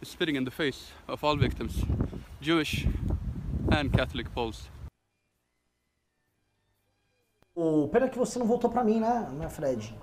is 0.00 0.08
spitting 0.08 0.36
in 0.36 0.44
the 0.44 0.50
face 0.52 0.92
of 1.08 1.24
all 1.24 1.34
victims, 1.34 1.84
Jewish 2.40 2.86
and 3.70 3.92
Catholic 3.92 4.32
Poles. 4.32 4.68
Ô, 7.54 7.86
pena 7.88 8.08
que 8.08 8.18
você 8.18 8.38
não 8.38 8.46
voltou 8.46 8.70
pra 8.70 8.82
mim, 8.82 8.98
né, 8.98 9.28
né, 9.38 9.46
Fred? 9.48 9.94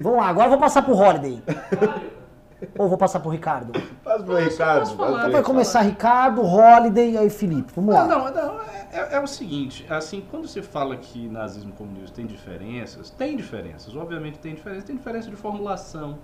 Vamos 0.00 0.18
lá, 0.18 0.26
agora 0.26 0.46
eu 0.46 0.50
vou 0.50 0.58
passar 0.58 0.82
pro 0.82 0.96
Holiday. 0.96 1.40
Ou 2.76 2.88
vou 2.88 2.98
passar 2.98 3.20
pro 3.20 3.30
Ricardo? 3.30 3.72
Faz 4.02 4.20
pro 4.22 4.36
Ricardo. 4.36 4.78
faz 4.86 4.92
pro 4.92 5.04
Então 5.06 5.30
vai 5.30 5.42
começar 5.44 5.80
Ricardo, 5.82 6.42
Holiday 6.42 7.12
e 7.12 7.18
aí 7.18 7.30
Felipe. 7.30 7.72
Vamos 7.74 7.94
lá. 7.94 8.04
Não, 8.04 8.18
não, 8.30 8.34
não, 8.34 8.62
é, 8.62 8.88
é- 8.92 9.08
é 9.12 9.20
o 9.20 9.28
seguinte, 9.28 9.86
assim, 9.88 10.24
quando 10.28 10.48
se 10.48 10.60
fala 10.60 10.96
que 10.96 11.28
nazismo 11.28 11.70
e 11.70 11.72
comunismo 11.74 12.10
tem 12.16 12.26
diferenças, 12.26 13.10
tem 13.10 13.36
diferenças, 13.36 13.94
obviamente 13.94 14.38
tem 14.40 14.52
diferenças, 14.54 14.84
tem 14.84 14.96
diferença 14.96 15.30
de 15.30 15.36
formulação. 15.36 16.18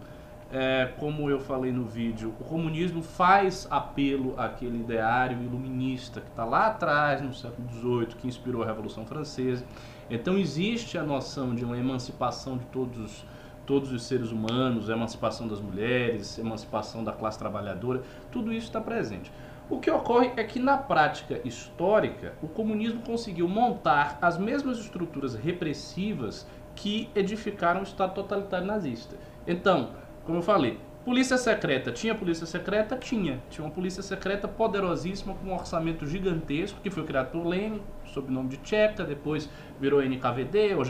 É, 0.52 0.90
como 0.98 1.30
eu 1.30 1.38
falei 1.40 1.72
no 1.72 1.84
vídeo, 1.84 2.32
o 2.40 2.44
comunismo 2.44 3.00
faz 3.02 3.66
apelo 3.70 4.34
àquele 4.36 4.80
ideário 4.80 5.40
iluminista 5.40 6.20
que 6.20 6.28
está 6.28 6.44
lá 6.44 6.66
atrás, 6.66 7.20
no 7.22 7.32
século 7.32 7.68
XVIII, 7.72 8.06
que 8.18 8.26
inspirou 8.28 8.62
a 8.62 8.66
Revolução 8.66 9.06
Francesa. 9.06 9.64
Então 10.10 10.38
existe 10.38 10.96
a 10.96 11.02
noção 11.02 11.54
de 11.54 11.64
uma 11.64 11.76
emancipação 11.76 12.56
de 12.56 12.64
todos, 12.66 13.24
todos 13.64 13.90
os 13.92 14.04
seres 14.04 14.30
humanos, 14.30 14.88
emancipação 14.88 15.48
das 15.48 15.60
mulheres, 15.60 16.38
emancipação 16.38 17.02
da 17.02 17.12
classe 17.12 17.38
trabalhadora, 17.38 18.02
tudo 18.30 18.52
isso 18.52 18.66
está 18.66 18.80
presente. 18.80 19.32
O 19.68 19.80
que 19.80 19.90
ocorre 19.90 20.30
é 20.36 20.44
que 20.44 20.60
na 20.60 20.78
prática 20.78 21.40
histórica, 21.44 22.34
o 22.40 22.46
comunismo 22.46 23.02
conseguiu 23.02 23.48
montar 23.48 24.16
as 24.22 24.38
mesmas 24.38 24.78
estruturas 24.78 25.34
repressivas 25.34 26.46
que 26.76 27.10
edificaram 27.16 27.80
o 27.80 27.82
Estado 27.82 28.14
totalitário 28.14 28.66
nazista. 28.66 29.16
Então, 29.44 29.90
como 30.24 30.38
eu 30.38 30.42
falei, 30.42 30.78
polícia 31.06 31.38
secreta, 31.38 31.92
tinha 31.92 32.16
polícia 32.16 32.44
secreta? 32.46 32.96
Tinha. 32.96 33.40
Tinha 33.48 33.64
uma 33.64 33.70
polícia 33.70 34.02
secreta 34.02 34.48
poderosíssima 34.48 35.34
com 35.34 35.50
um 35.50 35.54
orçamento 35.54 36.04
gigantesco 36.04 36.80
que 36.82 36.90
foi 36.90 37.04
criado 37.04 37.30
por 37.30 37.46
Lenin, 37.46 37.80
sob 38.06 38.26
o 38.28 38.32
nome 38.32 38.48
de 38.48 38.56
Tcheca, 38.56 39.04
depois 39.04 39.48
virou 39.78 40.02
NKVD, 40.02 40.74
o 40.74 40.82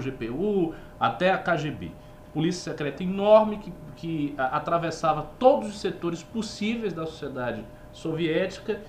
GPU, 0.00 0.74
até 1.00 1.32
a 1.32 1.38
KGB. 1.38 1.90
Polícia 2.32 2.70
secreta 2.70 3.02
enorme 3.02 3.58
que, 3.58 3.72
que 3.96 4.34
atravessava 4.38 5.28
todos 5.40 5.70
os 5.70 5.80
setores 5.80 6.22
possíveis 6.22 6.92
da 6.92 7.04
sociedade 7.04 7.64
soviética, 7.90 8.80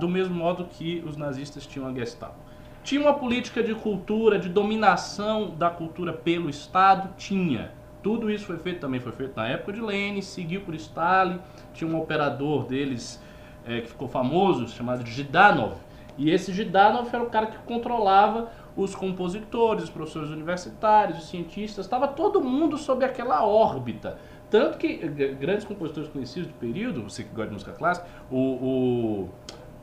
do 0.00 0.08
mesmo 0.08 0.34
modo 0.34 0.64
que 0.64 1.04
os 1.06 1.16
nazistas 1.16 1.64
tinham 1.68 1.86
a 1.86 1.94
Gestapo. 1.94 2.34
Tinha 2.82 3.00
uma 3.00 3.14
política 3.14 3.62
de 3.62 3.76
cultura, 3.76 4.40
de 4.40 4.48
dominação 4.48 5.50
da 5.50 5.70
cultura 5.70 6.12
pelo 6.12 6.50
Estado? 6.50 7.14
Tinha. 7.16 7.70
Tudo 8.06 8.30
isso 8.30 8.46
foi 8.46 8.56
feito, 8.58 8.78
também 8.78 9.00
foi 9.00 9.10
feito 9.10 9.34
na 9.34 9.48
época 9.48 9.72
de 9.72 9.80
Lenin, 9.80 10.22
seguiu 10.22 10.60
por 10.60 10.72
Stalin, 10.76 11.40
tinha 11.74 11.90
um 11.90 12.00
operador 12.00 12.64
deles 12.64 13.20
é, 13.66 13.80
que 13.80 13.88
ficou 13.88 14.06
famoso, 14.06 14.68
chamado 14.68 15.04
Gidanov. 15.04 15.74
E 16.16 16.30
esse 16.30 16.52
Gidanov 16.52 17.08
era 17.12 17.24
o 17.24 17.28
cara 17.28 17.46
que 17.46 17.58
controlava 17.66 18.48
os 18.76 18.94
compositores, 18.94 19.82
os 19.82 19.90
professores 19.90 20.30
universitários, 20.30 21.18
os 21.18 21.28
cientistas, 21.28 21.84
estava 21.84 22.06
todo 22.06 22.40
mundo 22.40 22.78
sob 22.78 23.04
aquela 23.04 23.44
órbita. 23.44 24.16
Tanto 24.48 24.78
que 24.78 24.98
grandes 25.40 25.64
compositores 25.64 26.08
conhecidos 26.08 26.46
do 26.46 26.54
período, 26.54 27.02
você 27.02 27.24
que 27.24 27.30
gosta 27.30 27.48
de 27.48 27.54
música 27.54 27.72
clássica, 27.72 28.06
o, 28.30 28.36
o 28.36 29.28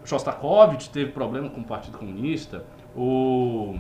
Shostakovich 0.05 0.89
teve 0.91 1.11
problema 1.11 1.49
com 1.49 1.59
o 1.59 1.65
Partido 1.65 1.97
Comunista, 1.97 2.63
o 2.95 3.75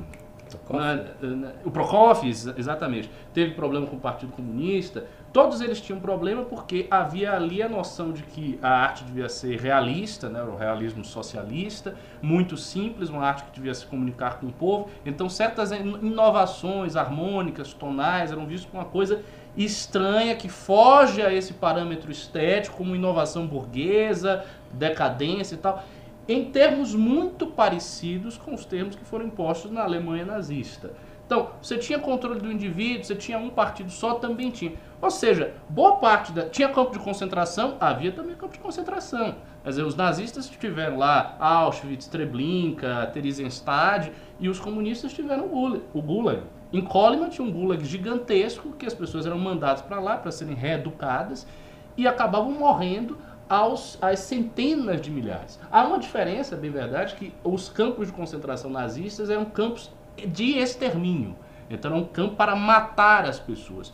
o 1.65 1.71
Prokofiev, 1.71 2.53
exatamente, 2.57 3.09
teve 3.33 3.53
problema 3.53 3.87
com 3.87 3.95
o 3.95 3.99
Partido 3.99 4.31
Comunista. 4.31 5.05
Todos 5.31 5.61
eles 5.61 5.81
tinham 5.81 5.99
problema 5.99 6.43
porque 6.43 6.85
havia 6.91 7.33
ali 7.33 7.63
a 7.63 7.67
noção 7.67 8.11
de 8.11 8.21
que 8.21 8.59
a 8.61 8.69
arte 8.69 9.03
devia 9.03 9.27
ser 9.27 9.59
realista, 9.59 10.29
né, 10.29 10.43
o 10.43 10.55
realismo 10.55 11.03
socialista, 11.03 11.95
muito 12.21 12.55
simples, 12.55 13.09
uma 13.09 13.25
arte 13.25 13.45
que 13.45 13.51
devia 13.51 13.73
se 13.73 13.85
comunicar 13.85 14.39
com 14.39 14.47
o 14.47 14.51
povo. 14.51 14.89
Então, 15.05 15.27
certas 15.29 15.71
inovações 15.71 16.95
harmônicas, 16.95 17.73
tonais, 17.73 18.31
eram 18.31 18.45
vistas 18.45 18.69
como 18.69 18.83
uma 18.83 18.89
coisa 18.89 19.23
estranha 19.57 20.35
que 20.35 20.49
foge 20.49 21.21
a 21.21 21.33
esse 21.33 21.53
parâmetro 21.53 22.11
estético, 22.11 22.77
como 22.77 22.95
inovação 22.95 23.47
burguesa, 23.47 24.43
decadência 24.71 25.55
e 25.55 25.59
tal 25.59 25.83
em 26.27 26.45
termos 26.45 26.93
muito 26.95 27.47
parecidos 27.47 28.37
com 28.37 28.53
os 28.53 28.65
termos 28.65 28.95
que 28.95 29.03
foram 29.03 29.25
impostos 29.25 29.71
na 29.71 29.83
Alemanha 29.83 30.25
nazista. 30.25 30.91
Então, 31.25 31.49
você 31.61 31.77
tinha 31.77 31.97
controle 31.99 32.39
do 32.39 32.51
indivíduo, 32.51 33.03
você 33.03 33.15
tinha 33.15 33.37
um 33.37 33.49
partido 33.49 33.89
só, 33.89 34.15
também 34.15 34.51
tinha. 34.51 34.73
Ou 35.01 35.09
seja, 35.09 35.53
boa 35.69 35.95
parte 35.95 36.31
da. 36.31 36.47
Tinha 36.47 36.69
campo 36.69 36.91
de 36.91 36.99
concentração, 36.99 37.77
havia 37.79 38.11
também 38.11 38.35
campo 38.35 38.53
de 38.53 38.59
concentração. 38.59 39.35
Quer 39.63 39.69
dizer, 39.69 39.83
os 39.83 39.95
nazistas 39.95 40.49
tiveram 40.49 40.97
lá 40.97 41.35
Auschwitz, 41.39 42.07
Treblinka, 42.07 43.09
Theresienstadt, 43.13 44.11
e 44.39 44.49
os 44.49 44.59
comunistas 44.59 45.13
tiveram 45.13 45.45
o 45.45 46.01
Gulag. 46.01 46.43
Em 46.71 46.81
Coleman 46.81 47.29
tinha 47.29 47.47
um 47.47 47.51
Gulag 47.51 47.83
gigantesco, 47.85 48.73
que 48.73 48.85
as 48.85 48.93
pessoas 48.93 49.25
eram 49.25 49.39
mandadas 49.39 49.81
para 49.81 49.99
lá 49.99 50.17
para 50.17 50.31
serem 50.31 50.55
reeducadas 50.55 51.47
e 51.95 52.07
acabavam 52.07 52.51
morrendo 52.51 53.17
aos, 53.49 53.97
às 54.01 54.19
centenas 54.19 55.01
de 55.01 55.11
milhares. 55.11 55.59
Há 55.71 55.83
uma 55.83 55.99
diferença, 55.99 56.55
bem 56.55 56.71
verdade, 56.71 57.15
que 57.15 57.33
os 57.43 57.69
campos 57.69 58.07
de 58.07 58.13
concentração 58.13 58.69
nazistas 58.69 59.29
eram 59.29 59.45
campos 59.45 59.91
de 60.27 60.57
extermínio. 60.57 61.35
Então 61.69 61.91
era 61.91 61.99
um 61.99 62.05
campo 62.05 62.35
para 62.35 62.55
matar 62.55 63.25
as 63.25 63.39
pessoas. 63.39 63.93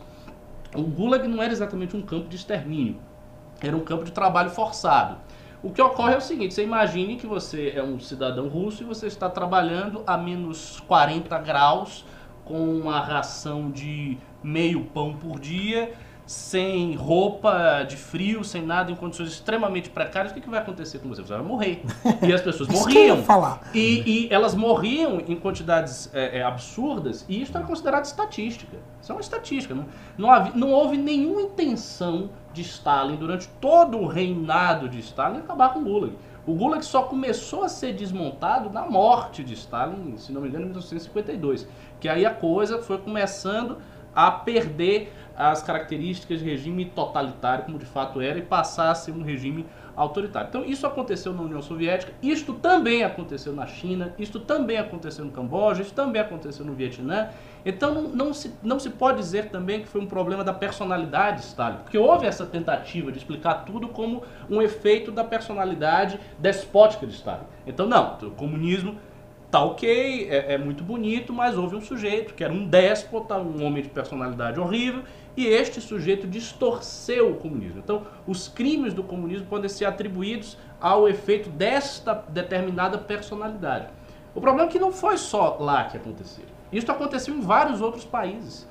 O 0.74 0.82
Gulag 0.82 1.26
não 1.26 1.42
era 1.42 1.52
exatamente 1.52 1.96
um 1.96 2.02
campo 2.02 2.28
de 2.28 2.36
extermínio, 2.36 2.96
era 3.60 3.76
um 3.76 3.80
campo 3.80 4.04
de 4.04 4.12
trabalho 4.12 4.50
forçado. 4.50 5.16
O 5.62 5.70
que 5.70 5.82
ocorre 5.82 6.14
é 6.14 6.16
o 6.16 6.20
seguinte: 6.20 6.54
você 6.54 6.62
imagine 6.62 7.16
que 7.16 7.26
você 7.26 7.72
é 7.74 7.82
um 7.82 7.98
cidadão 7.98 8.48
russo 8.48 8.82
e 8.82 8.86
você 8.86 9.06
está 9.06 9.28
trabalhando 9.28 10.02
a 10.06 10.16
menos 10.16 10.80
40 10.80 11.36
graus 11.38 12.04
com 12.44 12.76
uma 12.76 13.00
ração 13.00 13.70
de 13.70 14.16
meio 14.42 14.84
pão 14.86 15.14
por 15.14 15.38
dia 15.38 15.92
sem 16.30 16.94
roupa 16.94 17.82
de 17.82 17.96
frio, 17.96 18.44
sem 18.44 18.62
nada, 18.62 18.92
em 18.92 18.94
condições 18.94 19.30
extremamente 19.30 19.90
precárias, 19.90 20.30
o 20.30 20.34
que, 20.36 20.40
que 20.40 20.48
vai 20.48 20.60
acontecer 20.60 21.00
com 21.00 21.08
você? 21.08 21.22
Você 21.22 21.32
vai 21.32 21.42
morrer. 21.42 21.82
E 22.22 22.32
as 22.32 22.40
pessoas 22.40 22.68
morriam. 22.70 23.20
falar. 23.24 23.68
E, 23.74 24.28
e, 24.28 24.32
elas 24.32 24.54
morriam 24.54 25.20
em 25.26 25.34
quantidades 25.34 26.08
é, 26.14 26.38
é, 26.38 26.42
absurdas, 26.44 27.26
e 27.28 27.42
isso 27.42 27.50
era 27.56 27.66
considerado 27.66 28.04
estatística. 28.04 28.76
Isso 29.02 29.10
é 29.10 29.14
uma 29.16 29.20
estatística. 29.20 29.74
Não, 29.74 29.86
não, 30.16 30.30
havia, 30.30 30.52
não 30.54 30.70
houve 30.70 30.96
nenhuma 30.96 31.42
intenção 31.42 32.30
de 32.52 32.62
Stalin, 32.62 33.16
durante 33.16 33.48
todo 33.60 33.98
o 33.98 34.06
reinado 34.06 34.88
de 34.88 35.00
Stalin, 35.00 35.38
acabar 35.38 35.74
com 35.74 35.80
o 35.80 35.82
Gulag. 35.82 36.16
O 36.46 36.54
Gulag 36.54 36.84
só 36.84 37.02
começou 37.02 37.64
a 37.64 37.68
ser 37.68 37.92
desmontado 37.92 38.70
na 38.70 38.86
morte 38.86 39.42
de 39.42 39.54
Stalin, 39.54 40.16
se 40.16 40.30
não 40.30 40.40
me 40.40 40.46
engano, 40.46 40.66
em 40.66 40.68
1952. 40.68 41.66
Que 41.98 42.08
aí 42.08 42.24
a 42.24 42.32
coisa 42.32 42.80
foi 42.80 42.98
começando 42.98 43.78
a 44.14 44.30
perder 44.30 45.12
as 45.36 45.62
características 45.62 46.40
de 46.40 46.44
regime 46.44 46.84
totalitário, 46.84 47.64
como 47.64 47.78
de 47.78 47.86
fato 47.86 48.20
era, 48.20 48.38
e 48.38 48.42
passar 48.42 48.90
a 48.90 48.94
ser 48.94 49.12
um 49.12 49.22
regime 49.22 49.66
autoritário. 49.96 50.48
Então, 50.48 50.64
isso 50.64 50.86
aconteceu 50.86 51.32
na 51.32 51.42
União 51.42 51.60
Soviética, 51.60 52.12
isto 52.22 52.54
também 52.54 53.02
aconteceu 53.02 53.52
na 53.52 53.66
China, 53.66 54.14
isto 54.18 54.40
também 54.40 54.78
aconteceu 54.78 55.24
no 55.24 55.30
Camboja, 55.30 55.82
isso 55.82 55.94
também 55.94 56.22
aconteceu 56.22 56.64
no 56.64 56.72
Vietnã. 56.72 57.28
Então, 57.64 57.94
não, 57.94 58.02
não, 58.08 58.34
se, 58.34 58.54
não 58.62 58.78
se 58.78 58.90
pode 58.90 59.18
dizer 59.18 59.50
também 59.50 59.82
que 59.82 59.88
foi 59.88 60.00
um 60.00 60.06
problema 60.06 60.42
da 60.42 60.54
personalidade 60.54 61.38
de 61.38 61.46
Stalin, 61.46 61.78
porque 61.78 61.98
houve 61.98 62.26
essa 62.26 62.46
tentativa 62.46 63.12
de 63.12 63.18
explicar 63.18 63.64
tudo 63.64 63.88
como 63.88 64.22
um 64.48 64.62
efeito 64.62 65.10
da 65.10 65.22
personalidade 65.22 66.18
despótica 66.38 67.06
de 67.06 67.12
Stalin. 67.12 67.44
Então, 67.66 67.86
não, 67.86 68.16
o 68.22 68.30
comunismo 68.30 68.96
tá 69.50 69.62
ok, 69.64 70.28
é, 70.30 70.54
é, 70.54 70.58
muito 70.58 70.84
bonito, 70.84 71.32
mas 71.32 71.58
houve 71.58 71.74
um 71.74 71.80
sujeito 71.80 72.34
que 72.34 72.44
era 72.44 72.52
um 72.52 72.66
déspota, 72.66 73.36
um 73.36 73.64
homem 73.64 73.82
de 73.82 73.88
personalidade 73.88 74.60
horrível, 74.60 75.02
e 75.36 75.46
este 75.46 75.80
sujeito 75.80 76.26
distorceu 76.26 77.30
o 77.30 77.36
comunismo. 77.36 77.78
Então, 77.78 78.06
os 78.26 78.48
crimes 78.48 78.92
do 78.92 79.02
comunismo 79.02 79.46
podem 79.46 79.68
ser 79.68 79.84
atribuídos 79.84 80.56
ao 80.80 81.08
efeito 81.08 81.48
desta 81.50 82.14
determinada 82.28 82.98
personalidade. 82.98 83.88
O 84.34 84.40
problema 84.40 84.68
é 84.68 84.72
que 84.72 84.78
não 84.78 84.92
foi 84.92 85.16
só 85.16 85.56
lá 85.60 85.84
que 85.84 85.96
aconteceu. 85.96 86.44
Isso 86.72 86.90
aconteceu 86.90 87.34
em 87.34 87.40
vários 87.40 87.80
outros 87.80 88.04
países. 88.04 88.68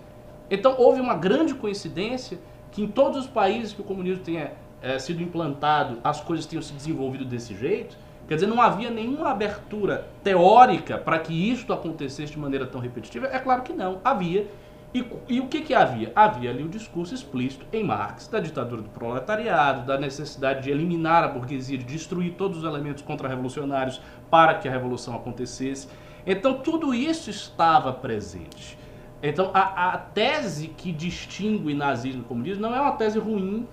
Então, 0.50 0.76
houve 0.78 1.02
uma 1.02 1.16
grande 1.16 1.54
coincidência 1.54 2.40
que 2.72 2.82
em 2.82 2.88
todos 2.88 3.18
os 3.20 3.28
países 3.28 3.74
que 3.74 3.82
o 3.82 3.84
comunismo 3.84 4.24
tenha 4.24 4.54
é, 4.82 4.98
sido 4.98 5.22
implantado, 5.22 6.00
as 6.04 6.22
coisas 6.22 6.46
tenham 6.46 6.62
se 6.62 6.74
desenvolvido 6.74 7.26
desse 7.26 7.56
jeito. 7.56 7.98
Quer 8.28 8.36
dizer, 8.36 8.48
não 8.48 8.62
havia 8.62 8.90
nenhuma 8.90 9.32
abertura 9.32 10.08
teórica 10.24 10.98
para 10.98 11.20
que 11.20 11.34
isto 11.34 11.74
acontecesse 11.74 12.34
de 12.34 12.40
maneira 12.40 12.66
tão 12.66 12.80
repetitiva? 12.80 13.28
É 13.28 13.40
claro 13.40 13.64
que 13.64 13.74
não. 13.74 14.00
Havia 14.04 14.48
e, 14.92 15.06
e, 15.28 15.40
o 15.40 15.48
que, 15.48 15.62
que 15.62 15.74
havia? 15.74 16.12
Havia 16.16 16.50
ali 16.50 16.64
o 16.64 16.68
discurso 16.68 17.14
explícito 17.14 17.64
em 17.72 17.84
Marx 17.84 18.28
da 18.28 18.40
ditadura 18.40 18.82
do 18.82 18.90
proletariado, 18.90 19.86
da 19.86 20.00
necessidade 20.00 20.64
de 20.64 20.72
eliminar 20.72 21.24
a 21.24 21.28
burguesia, 21.28 21.78
de 21.78 21.84
destruir 21.84 22.34
todos 22.34 22.60
os 22.60 22.64
elementos 22.64 23.04
contra-revolucionários 23.04 24.02
para 24.32 24.56
que 24.56 24.68
a 24.68 24.72
revolução 24.72 25.16
acontecesse. 25.16 25.88
Então 26.26 26.56
tudo 26.56 26.94
isso 26.94 27.30
estava 27.30 27.94
presente. 27.94 28.80
Então 29.22 29.52
a, 29.54 29.94
a 29.94 29.98
tese 29.98 30.70
que 30.70 30.92
distingue 30.92 31.74
nazismo 31.76 32.22
e 32.22 32.26
comunismo 32.26 32.64
não 32.64 32.76
é 32.76 32.82
uma 32.82 32.94
tese 32.94 33.20
ruim. 33.20 33.68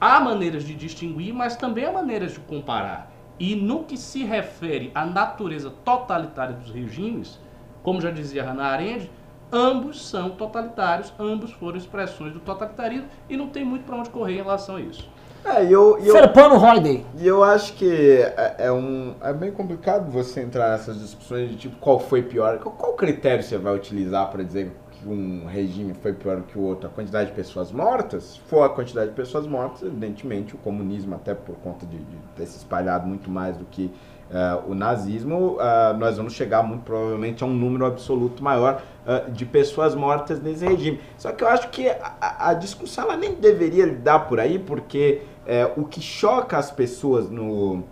Há 0.00 0.18
maneiras 0.18 0.64
de 0.64 0.74
distinguir, 0.74 1.32
mas 1.32 1.56
também 1.56 1.84
há 1.84 1.92
maneiras 1.92 2.32
de 2.32 2.40
comparar. 2.40 3.12
E 3.38 3.54
no 3.54 3.84
que 3.84 3.96
se 3.96 4.24
refere 4.24 4.90
à 4.94 5.06
natureza 5.06 5.70
totalitária 5.84 6.56
dos 6.56 6.70
regimes, 6.70 7.38
como 7.84 8.00
já 8.00 8.10
dizia 8.10 8.42
Hannah 8.42 8.66
Arendt, 8.66 9.10
ambos 9.52 10.08
são 10.08 10.30
totalitários, 10.30 11.12
ambos 11.18 11.52
foram 11.52 11.76
expressões 11.76 12.32
do 12.32 12.40
totalitarismo 12.40 13.08
e 13.28 13.36
não 13.36 13.48
tem 13.48 13.64
muito 13.64 13.84
para 13.84 13.96
onde 13.96 14.10
correr 14.10 14.34
em 14.34 14.36
relação 14.38 14.76
a 14.76 14.80
isso. 14.80 15.08
É, 15.44 15.64
eu, 15.64 15.98
e 16.00 16.08
eu, 16.08 16.12
Serpano 16.12 16.56
Holiday. 16.56 17.06
E 17.16 17.26
eu 17.26 17.44
acho 17.44 17.74
que 17.74 18.20
é, 18.20 18.56
é, 18.58 18.72
um, 18.72 19.14
é 19.22 19.32
bem 19.32 19.52
complicado 19.52 20.10
você 20.10 20.40
entrar 20.40 20.70
nessas 20.70 20.98
discussões 20.98 21.50
de 21.50 21.56
tipo 21.56 21.76
qual 21.76 22.00
foi 22.00 22.22
pior, 22.22 22.58
qual, 22.58 22.74
qual 22.74 22.94
critério 22.94 23.44
você 23.44 23.56
vai 23.56 23.74
utilizar 23.74 24.28
para 24.30 24.42
dizer 24.42 24.72
que 24.90 25.08
um 25.08 25.46
regime 25.46 25.94
foi 25.94 26.12
pior 26.12 26.42
que 26.42 26.58
o 26.58 26.62
outro, 26.62 26.88
a 26.88 26.90
quantidade 26.90 27.30
de 27.30 27.36
pessoas 27.36 27.70
mortas? 27.70 28.24
Se 28.24 28.40
for 28.40 28.64
a 28.64 28.68
quantidade 28.68 29.10
de 29.10 29.14
pessoas 29.14 29.46
mortas, 29.46 29.82
evidentemente 29.82 30.56
o 30.56 30.58
comunismo, 30.58 31.14
até 31.14 31.32
por 31.32 31.54
conta 31.56 31.86
de, 31.86 31.96
de 31.96 32.16
ter 32.34 32.46
se 32.46 32.56
espalhado 32.58 33.06
muito 33.06 33.30
mais 33.30 33.56
do 33.56 33.64
que 33.66 33.92
Uh, 34.28 34.72
o 34.72 34.74
nazismo, 34.74 35.56
uh, 35.56 35.96
nós 35.96 36.16
vamos 36.16 36.32
chegar 36.32 36.60
muito 36.60 36.82
provavelmente 36.82 37.44
a 37.44 37.46
um 37.46 37.54
número 37.54 37.86
absoluto 37.86 38.42
maior 38.42 38.82
uh, 39.06 39.30
de 39.30 39.46
pessoas 39.46 39.94
mortas 39.94 40.42
nesse 40.42 40.66
regime. 40.66 40.98
Só 41.16 41.30
que 41.30 41.44
eu 41.44 41.48
acho 41.48 41.68
que 41.68 41.88
a, 41.88 42.48
a 42.48 42.54
discussão 42.54 43.04
ela 43.04 43.16
nem 43.16 43.34
deveria 43.34 43.86
dar 43.86 44.20
por 44.20 44.40
aí, 44.40 44.58
porque 44.58 45.22
eh, 45.46 45.70
o 45.76 45.84
que 45.84 46.00
choca 46.00 46.58
as 46.58 46.72
pessoas 46.72 47.30
no, 47.30 47.84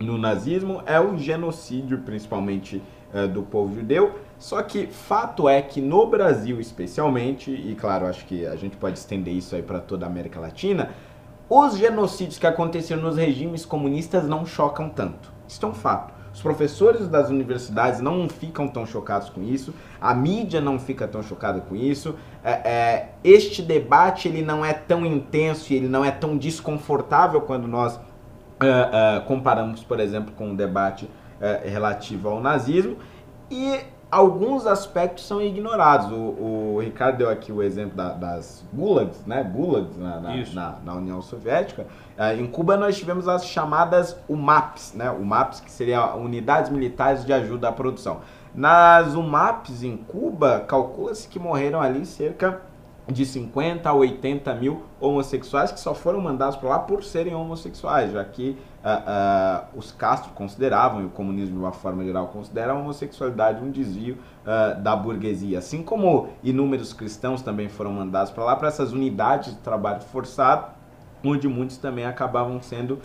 no 0.00 0.16
nazismo 0.16 0.82
é 0.86 0.98
o 0.98 1.18
genocídio, 1.18 1.98
principalmente 1.98 2.82
do 3.32 3.44
povo 3.44 3.72
judeu. 3.76 4.18
Só 4.38 4.60
que 4.60 4.88
fato 4.88 5.48
é 5.48 5.62
que 5.62 5.80
no 5.80 6.06
Brasil, 6.06 6.58
especialmente, 6.60 7.48
e 7.48 7.76
claro, 7.76 8.06
acho 8.06 8.26
que 8.26 8.44
a 8.44 8.56
gente 8.56 8.76
pode 8.76 8.98
estender 8.98 9.32
isso 9.32 9.54
aí 9.54 9.62
para 9.62 9.78
toda 9.78 10.04
a 10.04 10.08
América 10.08 10.40
Latina, 10.40 10.90
os 11.48 11.76
genocídios 11.76 12.38
que 12.38 12.46
aconteceram 12.46 13.02
nos 13.02 13.16
regimes 13.16 13.64
comunistas 13.64 14.26
não 14.26 14.44
chocam 14.44 14.88
tanto. 14.88 15.33
Isso 15.48 15.64
é 15.64 15.68
um 15.68 15.74
fato. 15.74 16.14
Os 16.32 16.42
professores 16.42 17.06
das 17.06 17.30
universidades 17.30 18.00
não 18.00 18.28
ficam 18.28 18.66
tão 18.66 18.84
chocados 18.84 19.30
com 19.30 19.40
isso, 19.40 19.72
a 20.00 20.12
mídia 20.12 20.60
não 20.60 20.80
fica 20.80 21.06
tão 21.06 21.22
chocada 21.22 21.60
com 21.60 21.76
isso. 21.76 22.16
É, 22.42 22.50
é, 22.50 23.08
este 23.22 23.62
debate 23.62 24.26
ele 24.26 24.42
não 24.42 24.64
é 24.64 24.72
tão 24.72 25.06
intenso 25.06 25.72
e 25.72 25.76
ele 25.76 25.86
não 25.86 26.04
é 26.04 26.10
tão 26.10 26.36
desconfortável 26.36 27.40
quando 27.42 27.68
nós 27.68 28.00
é, 28.60 29.16
é 29.16 29.20
comparamos, 29.20 29.84
por 29.84 30.00
exemplo, 30.00 30.34
com 30.34 30.50
o 30.50 30.56
debate 30.56 31.08
é, 31.40 31.68
relativo 31.68 32.28
ao 32.28 32.40
nazismo. 32.40 32.96
e 33.48 33.93
alguns 34.14 34.66
aspectos 34.66 35.26
são 35.26 35.40
ignorados. 35.42 36.10
O, 36.12 36.74
o 36.74 36.78
Ricardo 36.80 37.18
deu 37.18 37.28
aqui 37.30 37.50
o 37.52 37.62
exemplo 37.62 37.96
da- 37.96 38.12
das 38.12 38.64
gulags, 38.72 39.24
né? 39.26 39.42
Gulags 39.42 39.96
na, 39.96 40.20
na, 40.20 40.32
na- 40.54 40.78
na 40.84 40.94
União 40.94 41.20
Soviética. 41.20 41.86
Ah, 42.16 42.34
em 42.34 42.46
Cuba 42.46 42.76
nós 42.76 42.96
tivemos 42.96 43.26
as 43.28 43.44
chamadas 43.46 44.16
UMAPs, 44.28 44.94
né? 44.94 45.10
UMAPs 45.10 45.60
que 45.60 45.70
seriam 45.70 46.16
Unidades 46.22 46.70
Militares 46.70 47.24
de 47.24 47.32
Ajuda 47.32 47.68
à 47.68 47.72
Produção. 47.72 48.18
Nas 48.54 49.14
UMAPs 49.14 49.82
em 49.82 49.96
Cuba, 49.96 50.60
calcula-se 50.60 51.26
que 51.26 51.38
morreram 51.40 51.80
ali 51.80 52.06
cerca 52.06 52.60
de 53.08 53.26
50 53.26 53.88
a 53.88 53.92
80 53.92 54.54
mil 54.54 54.82
homossexuais 55.00 55.70
que 55.72 55.80
só 55.80 55.92
foram 55.92 56.20
mandados 56.20 56.56
para 56.56 56.68
lá 56.70 56.78
por 56.78 57.02
serem 57.04 57.34
homossexuais, 57.34 58.12
já 58.12 58.24
que 58.24 58.56
ah, 58.84 59.02
ah, 59.06 59.64
os 59.74 59.90
Castro 59.90 60.32
consideravam, 60.32 61.00
e 61.00 61.06
o 61.06 61.08
comunismo 61.08 61.54
de 61.54 61.58
uma 61.58 61.72
forma 61.72 62.04
geral 62.04 62.28
considera 62.28 62.72
a 62.72 62.74
homossexualidade 62.74 63.64
um 63.64 63.70
desvio 63.70 64.18
ah, 64.46 64.74
da 64.74 64.94
burguesia. 64.94 65.58
Assim 65.58 65.82
como 65.82 66.28
inúmeros 66.42 66.92
cristãos 66.92 67.40
também 67.40 67.68
foram 67.70 67.92
mandados 67.92 68.30
para 68.30 68.44
lá, 68.44 68.54
para 68.54 68.68
essas 68.68 68.92
unidades 68.92 69.54
de 69.54 69.60
trabalho 69.60 70.02
forçado, 70.02 70.66
onde 71.24 71.48
muitos 71.48 71.78
também 71.78 72.04
acabavam 72.04 72.60
sendo 72.60 72.98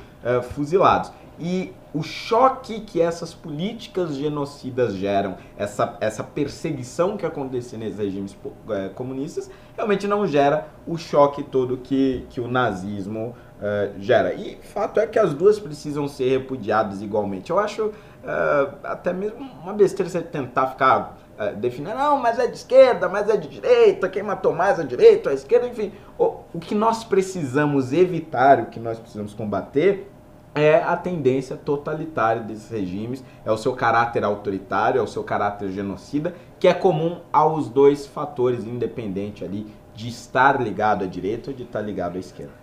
fuzilados. 0.51 1.09
E 1.39 1.73
o 1.93 2.03
choque 2.03 2.81
que 2.81 3.01
essas 3.01 3.33
políticas 3.33 4.15
genocidas 4.15 4.93
geram, 4.93 5.37
essa, 5.57 5.97
essa 6.01 6.23
perseguição 6.23 7.15
que 7.15 7.25
acontecia 7.25 7.79
nesses 7.79 7.97
regimes 7.97 8.37
eh, 8.69 8.89
comunistas, 8.93 9.49
realmente 9.75 10.05
não 10.05 10.27
gera 10.27 10.67
o 10.85 10.97
choque 10.97 11.41
todo 11.41 11.77
que, 11.77 12.25
que 12.29 12.41
o 12.41 12.47
nazismo 12.47 13.35
eh, 13.61 13.91
gera. 13.99 14.33
E 14.33 14.57
fato 14.61 14.99
é 14.99 15.07
que 15.07 15.19
as 15.19 15.33
duas 15.33 15.59
precisam 15.59 16.07
ser 16.07 16.29
repudiadas 16.29 17.01
igualmente. 17.01 17.49
Eu 17.49 17.59
acho 17.59 17.91
eh, 18.23 18.69
até 18.83 19.11
mesmo 19.11 19.39
uma 19.61 19.73
besteira 19.73 20.09
você 20.09 20.21
tentar 20.21 20.67
ficar 20.67 21.17
eh, 21.37 21.53
definindo, 21.53 21.95
não, 21.95 22.17
mas 22.17 22.39
é 22.39 22.47
de 22.47 22.55
esquerda, 22.55 23.09
mas 23.09 23.29
é 23.29 23.35
de 23.35 23.47
direita, 23.47 24.07
quem 24.07 24.23
matou 24.23 24.53
mais 24.53 24.79
é 24.79 24.83
direita, 24.83 25.29
a 25.29 25.33
esquerda, 25.33 25.67
enfim. 25.67 25.91
O, 26.17 26.37
o 26.53 26.59
que 26.59 26.73
nós 26.73 27.03
precisamos 27.03 27.91
evitar, 27.91 28.59
o 28.59 28.65
que 28.67 28.79
nós 28.79 28.99
precisamos 28.99 29.33
combater 29.33 30.09
é 30.55 30.75
a 30.75 30.95
tendência 30.95 31.55
totalitária 31.55 32.41
desses 32.41 32.69
regimes, 32.69 33.23
é 33.45 33.51
o 33.51 33.57
seu 33.57 33.73
caráter 33.73 34.23
autoritário, 34.23 34.99
é 34.99 35.01
o 35.01 35.07
seu 35.07 35.23
caráter 35.23 35.69
genocida, 35.69 36.33
que 36.59 36.67
é 36.67 36.73
comum 36.73 37.19
aos 37.31 37.69
dois 37.69 38.07
fatores, 38.07 38.65
independente 38.65 39.43
ali 39.43 39.67
de 39.93 40.07
estar 40.07 40.61
ligado 40.61 41.03
à 41.03 41.07
direita 41.07 41.51
ou 41.51 41.55
de 41.55 41.63
estar 41.63 41.81
ligado 41.81 42.15
à 42.15 42.19
esquerda. 42.19 42.53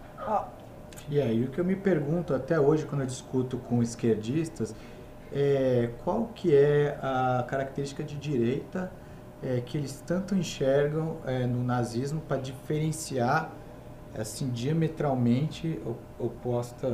E 1.08 1.20
aí, 1.20 1.44
o 1.44 1.48
que 1.48 1.60
eu 1.60 1.64
me 1.64 1.76
pergunto 1.76 2.34
até 2.34 2.58
hoje 2.58 2.84
quando 2.84 3.02
eu 3.02 3.06
discuto 3.06 3.58
com 3.58 3.80
esquerdistas 3.80 4.74
é 5.32 5.90
qual 6.02 6.30
que 6.34 6.52
é 6.52 6.98
a 7.00 7.44
característica 7.46 8.02
de 8.02 8.16
direita 8.16 8.90
é, 9.40 9.60
que 9.60 9.78
eles 9.78 10.02
tanto 10.04 10.34
enxergam 10.34 11.18
é, 11.24 11.46
no 11.46 11.62
nazismo 11.62 12.20
para 12.22 12.38
diferenciar 12.38 13.52
assim 14.18 14.48
diametralmente 14.48 15.80
oposta 16.18 16.88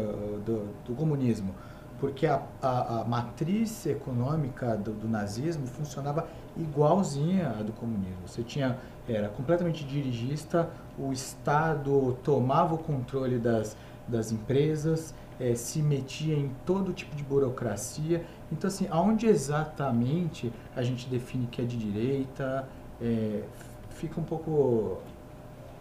do, 0.45 0.69
do 0.85 0.95
comunismo, 0.95 1.55
porque 1.99 2.27
a, 2.27 2.43
a, 2.61 3.01
a 3.01 3.05
matriz 3.05 3.87
econômica 3.87 4.77
do, 4.77 4.93
do 4.93 5.09
nazismo 5.09 5.67
funcionava 5.67 6.27
igualzinha 6.57 7.49
à 7.49 7.63
do 7.63 7.73
comunismo. 7.73 8.27
Você 8.27 8.43
tinha 8.43 8.77
era 9.09 9.29
completamente 9.29 9.85
dirigista, 9.85 10.71
o 10.99 11.13
Estado 11.13 12.17
tomava 12.23 12.75
o 12.75 12.79
controle 12.79 13.39
das, 13.39 13.77
das 14.13 14.31
empresas, 14.31 15.15
eh, 15.41 15.55
se 15.55 15.83
metia 15.83 16.37
em 16.37 16.51
todo 16.65 16.93
tipo 16.93 17.17
de 17.17 17.25
burocracia. 17.25 18.25
Então, 18.53 18.69
assim, 18.69 18.87
aonde 18.91 19.27
exatamente 19.27 20.53
a 20.77 20.83
gente 20.83 21.09
define 21.09 21.47
que 21.47 21.61
é 21.61 21.65
de 21.65 21.77
direita, 21.77 22.69
eh, 23.01 23.43
fica 23.91 24.21
um 24.21 24.25
pouco 24.25 24.99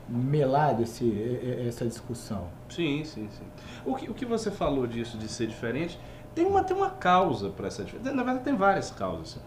melado 0.09 0.83
esse, 0.83 1.39
essa 1.67 1.85
discussão. 1.85 2.47
Sim, 2.69 3.03
sim, 3.03 3.29
sim. 3.29 3.45
O 3.85 3.95
que, 3.95 4.09
o 4.09 4.13
que 4.13 4.25
você 4.25 4.51
falou 4.51 4.85
disso 4.87 5.17
de 5.17 5.27
ser 5.27 5.47
diferente, 5.47 5.99
tem 6.33 6.45
uma, 6.45 6.63
tem 6.63 6.75
uma 6.75 6.89
causa 6.89 7.49
para 7.49 7.67
essa 7.67 7.83
diferença. 7.83 8.13
Na 8.13 8.23
verdade, 8.23 8.45
tem 8.45 8.55
várias 8.55 8.91
causas. 8.91 9.39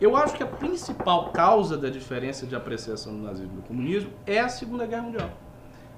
Eu 0.00 0.16
acho 0.16 0.34
que 0.34 0.42
a 0.42 0.46
principal 0.46 1.30
causa 1.30 1.76
da 1.76 1.88
diferença 1.88 2.46
de 2.46 2.54
apreciação 2.54 3.14
do 3.16 3.22
nazismo 3.22 3.52
e 3.52 3.56
do 3.56 3.62
comunismo 3.62 4.10
é 4.26 4.40
a 4.40 4.48
Segunda 4.48 4.86
Guerra 4.86 5.02
Mundial. 5.02 5.30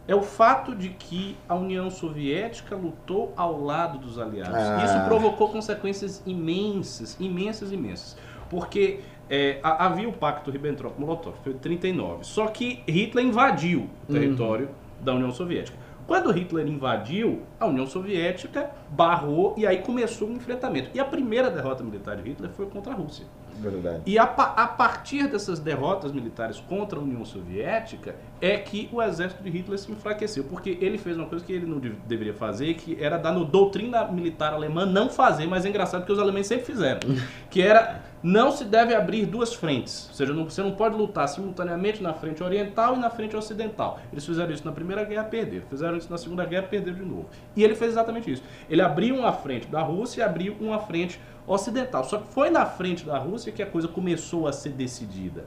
É 0.06 0.14
o 0.14 0.22
fato 0.22 0.74
de 0.74 0.90
que 0.90 1.36
a 1.48 1.54
União 1.54 1.90
Soviética 1.90 2.76
lutou 2.76 3.32
ao 3.36 3.58
lado 3.62 3.98
dos 3.98 4.18
aliados. 4.18 4.54
Ah. 4.54 4.84
Isso 4.84 5.04
provocou 5.06 5.48
consequências 5.48 6.22
imensas, 6.26 7.16
imensas, 7.18 7.72
imensas. 7.72 8.16
Porque 8.50 9.00
é, 9.30 9.58
ha- 9.62 9.86
havia 9.86 10.06
o 10.08 10.12
pacto 10.12 10.50
Ribbentrop-Molotov, 10.50 11.34
foi 11.42 11.52
em 11.54 11.58
39. 11.58 12.24
Só 12.24 12.46
que 12.48 12.82
Hitler 12.86 13.24
invadiu 13.24 13.88
o 14.08 14.12
território 14.12 14.68
da 15.00 15.14
União 15.14 15.30
Soviética. 15.32 15.78
Quando 16.06 16.30
Hitler 16.30 16.66
invadiu, 16.68 17.40
a 17.58 17.64
União 17.64 17.86
Soviética 17.86 18.70
barrou 18.90 19.54
e 19.56 19.66
aí 19.66 19.78
começou 19.78 20.28
um 20.28 20.32
enfrentamento. 20.34 20.90
E 20.92 21.00
a 21.00 21.04
primeira 21.06 21.48
derrota 21.50 21.82
militar 21.82 22.16
de 22.18 22.28
Hitler 22.28 22.50
foi 22.50 22.66
contra 22.66 22.92
a 22.92 22.96
Rússia. 22.96 23.24
Verdade. 23.60 24.02
E 24.06 24.18
a, 24.18 24.24
a 24.24 24.66
partir 24.66 25.28
dessas 25.28 25.58
derrotas 25.58 26.12
militares 26.12 26.60
contra 26.60 26.98
a 26.98 27.02
União 27.02 27.24
Soviética 27.24 28.14
é 28.40 28.56
que 28.58 28.88
o 28.92 29.00
exército 29.02 29.42
de 29.42 29.50
Hitler 29.50 29.78
se 29.78 29.90
enfraqueceu, 29.90 30.44
porque 30.44 30.76
ele 30.80 30.98
fez 30.98 31.16
uma 31.16 31.26
coisa 31.26 31.44
que 31.44 31.52
ele 31.52 31.66
não 31.66 31.78
de- 31.78 31.90
deveria 32.06 32.34
fazer, 32.34 32.74
que 32.74 33.02
era 33.02 33.16
dar 33.16 33.32
no 33.32 33.44
doutrina 33.44 34.04
militar 34.06 34.52
alemã 34.52 34.84
não 34.84 35.08
fazer, 35.08 35.46
mas 35.46 35.64
é 35.64 35.68
engraçado 35.68 36.00
porque 36.00 36.12
os 36.12 36.18
alemães 36.18 36.46
sempre 36.46 36.64
fizeram, 36.66 37.00
que 37.50 37.62
era 37.62 38.02
não 38.22 38.50
se 38.50 38.64
deve 38.64 38.94
abrir 38.94 39.26
duas 39.26 39.52
frentes, 39.52 40.06
ou 40.08 40.14
seja, 40.14 40.32
não- 40.32 40.44
você 40.48 40.62
não 40.62 40.72
pode 40.72 40.96
lutar 40.96 41.28
simultaneamente 41.28 42.02
na 42.02 42.12
frente 42.14 42.42
oriental 42.42 42.96
e 42.96 42.98
na 42.98 43.10
frente 43.10 43.36
ocidental. 43.36 44.00
Eles 44.12 44.24
fizeram 44.24 44.50
isso 44.52 44.64
na 44.64 44.72
Primeira 44.72 45.04
Guerra, 45.04 45.24
perderam. 45.24 45.66
Fizeram 45.68 45.96
isso 45.96 46.10
na 46.10 46.16
Segunda 46.18 46.44
Guerra, 46.44 46.62
perderam 46.64 46.96
de 46.98 47.04
novo. 47.04 47.26
E 47.54 47.62
ele 47.62 47.74
fez 47.74 47.92
exatamente 47.92 48.30
isso. 48.30 48.42
Ele 48.68 48.80
abriu 48.80 49.14
uma 49.16 49.32
frente 49.32 49.66
da 49.68 49.82
Rússia 49.82 50.20
e 50.20 50.24
abriu 50.24 50.56
uma 50.60 50.78
frente 50.78 51.20
ocidental. 51.46 52.04
Só 52.04 52.18
que 52.18 52.28
foi 52.32 52.50
na 52.50 52.66
frente 52.66 53.04
da 53.04 53.18
Rússia 53.18 53.52
que 53.52 53.62
a 53.62 53.66
coisa 53.66 53.88
começou 53.88 54.46
a 54.46 54.52
ser 54.52 54.70
decidida. 54.70 55.44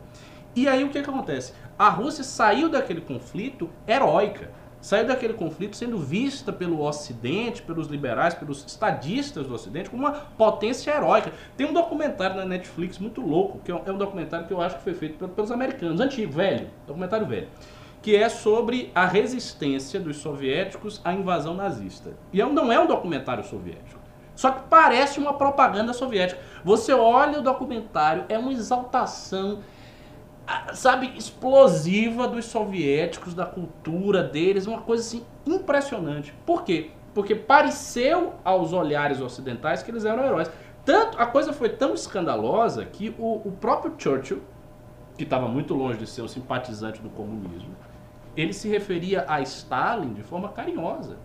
E 0.55 0.67
aí 0.67 0.83
o 0.83 0.89
que, 0.89 1.01
que 1.01 1.09
acontece? 1.09 1.53
A 1.77 1.89
Rússia 1.89 2.23
saiu 2.23 2.69
daquele 2.69 3.01
conflito 3.01 3.69
heróica. 3.87 4.51
Saiu 4.79 5.07
daquele 5.07 5.33
conflito 5.33 5.75
sendo 5.75 5.97
vista 5.97 6.53
pelo 6.53 6.81
Ocidente, 6.81 7.63
pelos 7.63 7.87
liberais, 7.87 8.35
pelos 8.35 8.63
estadistas 8.65 9.47
do 9.47 9.53
Ocidente, 9.55 9.89
como 9.89 10.03
uma 10.03 10.11
potência 10.11 10.91
heróica. 10.91 11.33
Tem 11.57 11.67
um 11.67 11.73
documentário 11.73 12.35
na 12.35 12.45
Netflix 12.45 12.99
muito 12.99 13.19
louco, 13.21 13.59
que 13.59 13.71
é 13.71 13.75
um 13.75 13.81
é 13.85 13.91
um 13.91 13.97
documentário 13.97 14.45
que 14.45 14.53
eu 14.53 14.61
acho 14.61 14.77
que 14.77 14.83
foi 14.83 14.93
feito 14.93 15.17
pel- 15.17 15.29
pelos 15.29 15.51
americanos, 15.51 15.99
antigo, 15.99 16.31
velho, 16.31 16.69
documentário 16.85 17.25
velho, 17.25 17.47
que 18.03 18.15
é 18.15 18.29
sobre 18.29 18.91
a 18.93 19.05
resistência 19.05 19.99
dos 19.99 20.17
soviéticos 20.17 21.01
à 21.03 21.11
invasão 21.11 21.55
nazista. 21.55 22.11
E 22.31 22.39
é 22.39 22.45
não 22.45 22.71
é 22.71 22.79
um 22.79 22.85
documentário 22.85 23.43
soviético. 23.43 23.96
Só 24.37 24.51
que 24.51 24.69
parece 24.69 25.19
uma 25.19 25.33
propaganda 25.33 25.93
soviética. 25.93 26.39
Você 26.63 26.93
olha 26.93 27.39
o 27.39 27.41
documentário, 27.41 28.23
é 28.29 28.37
uma 28.37 28.51
exaltação, 28.53 29.61
ah, 30.45 30.75
sabe, 30.75 31.11
explosiva 31.17 32.27
dos 32.27 32.45
soviéticos, 32.45 33.33
da 33.33 33.47
cultura 33.47 34.21
deles, 34.21 34.67
uma 34.67 34.81
coisa 34.81 35.01
assim 35.01 35.25
impressionante. 35.43 36.35
Por 36.45 36.63
quê? 36.63 36.91
Porque 37.15 37.33
pareceu 37.33 38.35
aos 38.45 38.73
olhares 38.73 39.19
ocidentais 39.19 39.81
que 39.81 39.89
eles 39.89 40.05
eram 40.05 40.23
heróis. 40.23 40.51
Tanto, 40.85 41.19
a 41.19 41.25
coisa 41.25 41.51
foi 41.51 41.69
tão 41.69 41.95
escandalosa 41.95 42.85
que 42.85 43.15
o, 43.17 43.41
o 43.43 43.51
próprio 43.59 43.95
Churchill, 43.97 44.43
que 45.17 45.23
estava 45.23 45.47
muito 45.47 45.73
longe 45.73 45.97
de 45.97 46.05
ser 46.05 46.21
um 46.21 46.27
simpatizante 46.27 47.01
do 47.01 47.09
comunismo, 47.09 47.75
ele 48.35 48.53
se 48.53 48.69
referia 48.69 49.25
a 49.27 49.41
Stalin 49.41 50.13
de 50.13 50.21
forma 50.21 50.49
carinhosa, 50.49 51.17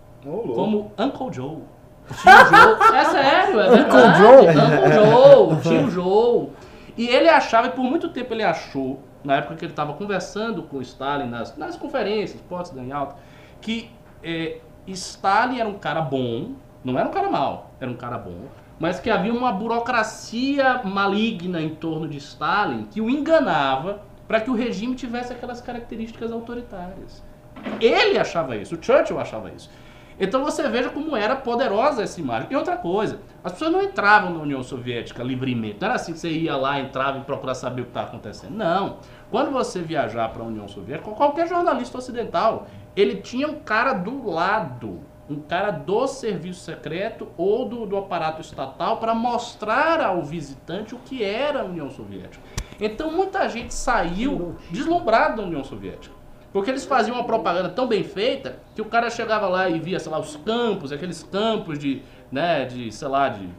como 0.55 0.91
Uncle 0.97 1.31
Joe. 1.31 1.61
Tio 2.09 2.31
Joe. 2.31 2.93
É 2.93 3.05
sério, 3.05 3.59
é 3.59 3.69
Uncle 3.69 3.75
verdade. 3.77 4.19
Joe? 4.19 4.47
Uncle 4.49 5.61
Joe, 5.61 5.61
tio 5.61 5.89
Joe. 5.89 6.49
E 6.97 7.07
ele 7.07 7.29
achava, 7.29 7.67
e 7.67 7.69
por 7.71 7.83
muito 7.83 8.09
tempo 8.09 8.33
ele 8.33 8.43
achou, 8.43 8.99
na 9.23 9.37
época 9.37 9.55
que 9.55 9.65
ele 9.65 9.71
estava 9.71 9.93
conversando 9.93 10.63
com 10.63 10.81
Stalin 10.81 11.27
nas, 11.27 11.57
nas 11.57 11.75
conferências, 11.75 12.39
Potsdam 12.41 12.85
e 12.85 12.91
Alta, 12.91 13.15
que 13.61 13.89
é, 14.23 14.57
Stalin 14.87 15.59
era 15.59 15.67
um 15.67 15.77
cara 15.77 16.01
bom, 16.01 16.51
não 16.83 16.99
era 16.99 17.07
um 17.07 17.11
cara 17.11 17.29
mau, 17.29 17.71
era 17.79 17.89
um 17.89 17.95
cara 17.95 18.17
bom, 18.17 18.45
mas 18.79 18.99
que 18.99 19.09
havia 19.09 19.33
uma 19.33 19.51
burocracia 19.51 20.81
maligna 20.83 21.61
em 21.61 21.69
torno 21.69 22.07
de 22.07 22.17
Stalin 22.17 22.83
que 22.91 22.99
o 23.01 23.09
enganava 23.09 24.01
para 24.27 24.41
que 24.41 24.49
o 24.49 24.53
regime 24.55 24.95
tivesse 24.95 25.31
aquelas 25.31 25.61
características 25.61 26.31
autoritárias. 26.31 27.23
Ele 27.79 28.17
achava 28.17 28.55
isso, 28.55 28.75
o 28.75 28.83
Churchill 28.83 29.19
achava 29.19 29.49
isso. 29.51 29.69
Então 30.19 30.43
você 30.43 30.67
veja 30.69 30.89
como 30.89 31.15
era 31.15 31.35
poderosa 31.35 32.03
essa 32.03 32.19
imagem. 32.19 32.47
E 32.51 32.55
outra 32.55 32.77
coisa, 32.77 33.19
as 33.43 33.53
pessoas 33.53 33.71
não 33.71 33.81
entravam 33.81 34.33
na 34.33 34.41
União 34.41 34.63
Soviética 34.63 35.23
livremente. 35.23 35.77
Não 35.79 35.87
era 35.87 35.95
assim 35.95 36.13
que 36.13 36.19
você 36.19 36.29
ia 36.29 36.55
lá, 36.55 36.79
entrava 36.79 37.17
e 37.17 37.21
procurava 37.21 37.55
saber 37.55 37.81
o 37.81 37.85
que 37.85 37.91
estava 37.91 38.07
acontecendo. 38.07 38.55
Não. 38.55 38.97
Quando 39.31 39.51
você 39.51 39.81
viajar 39.81 40.29
para 40.29 40.43
a 40.43 40.45
União 40.45 40.67
Soviética, 40.67 41.11
qualquer 41.11 41.47
jornalista 41.47 41.97
ocidental, 41.97 42.67
ele 42.95 43.17
tinha 43.17 43.47
um 43.47 43.59
cara 43.59 43.93
do 43.93 44.29
lado 44.29 44.99
um 45.29 45.39
cara 45.39 45.71
do 45.71 46.05
serviço 46.05 46.61
secreto 46.61 47.29
ou 47.37 47.67
do, 47.67 47.85
do 47.85 47.97
aparato 47.97 48.41
estatal 48.41 48.97
para 48.97 49.15
mostrar 49.15 50.01
ao 50.01 50.21
visitante 50.21 50.93
o 50.93 50.99
que 50.99 51.23
era 51.23 51.61
a 51.61 51.65
União 51.65 51.89
Soviética. 51.89 52.43
Então 52.79 53.11
muita 53.11 53.47
gente 53.47 53.73
saiu 53.73 54.55
deslumbrado 54.69 55.37
da 55.37 55.47
União 55.47 55.63
Soviética. 55.63 56.12
Porque 56.53 56.69
eles 56.69 56.85
faziam 56.85 57.17
uma 57.17 57.23
propaganda 57.25 57.67
tão 57.69 57.87
bem 57.87 58.03
feita 58.03 58.59
que 58.75 58.81
o 58.81 58.85
cara 58.85 59.09
chegava 59.09 59.47
lá 59.47 59.67
e 59.69 59.79
via, 59.79 59.99
sei 59.99 60.11
lá, 60.11 60.19
os 60.19 60.35
campos, 60.37 60.91
aqueles 60.91 61.23
campos 61.23 61.79
de, 61.79 62.01
né, 62.31 62.63
de, 62.65 62.91
sei 62.91 63.07
lá, 63.07 63.27
de 63.29 63.49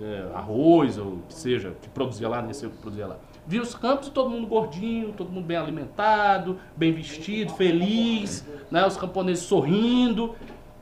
é, 0.00 0.26
arroz 0.32 0.96
ou 0.96 1.06
o 1.06 1.22
que 1.28 1.34
seja, 1.34 1.74
que 1.82 1.88
produzia 1.88 2.28
lá, 2.28 2.40
nem 2.40 2.52
sei 2.52 2.68
o 2.68 2.70
que 2.72 2.78
produzia 2.78 3.06
lá. 3.08 3.16
Via 3.48 3.60
os 3.62 3.74
campos 3.74 4.08
e 4.08 4.10
todo 4.12 4.30
mundo 4.30 4.46
gordinho, 4.46 5.12
todo 5.12 5.30
mundo 5.30 5.44
bem 5.44 5.56
alimentado, 5.56 6.58
bem 6.76 6.92
vestido, 6.92 7.52
feliz, 7.54 8.46
né, 8.70 8.86
os 8.86 8.96
camponeses 8.96 9.44
sorrindo. 9.44 10.34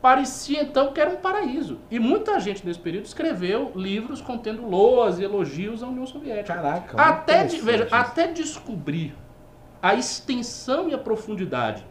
Parecia 0.02 0.62
então 0.62 0.92
que 0.92 1.00
era 1.00 1.08
um 1.10 1.16
paraíso. 1.16 1.78
E 1.90 1.98
muita 1.98 2.38
gente 2.38 2.66
nesse 2.66 2.78
período 2.78 3.06
escreveu 3.06 3.72
livros 3.74 4.20
contendo 4.20 4.68
loas 4.68 5.18
e 5.18 5.24
elogios 5.24 5.82
à 5.82 5.86
União 5.86 6.06
Soviética. 6.06 6.54
Caraca, 6.54 7.00
Até, 7.00 7.44
de- 7.44 7.58
veja, 7.60 7.88
até 7.90 8.26
descobrir 8.26 9.14
a 9.84 9.94
extensão 9.94 10.88
e 10.88 10.94
a 10.94 10.98
profundidade 10.98 11.84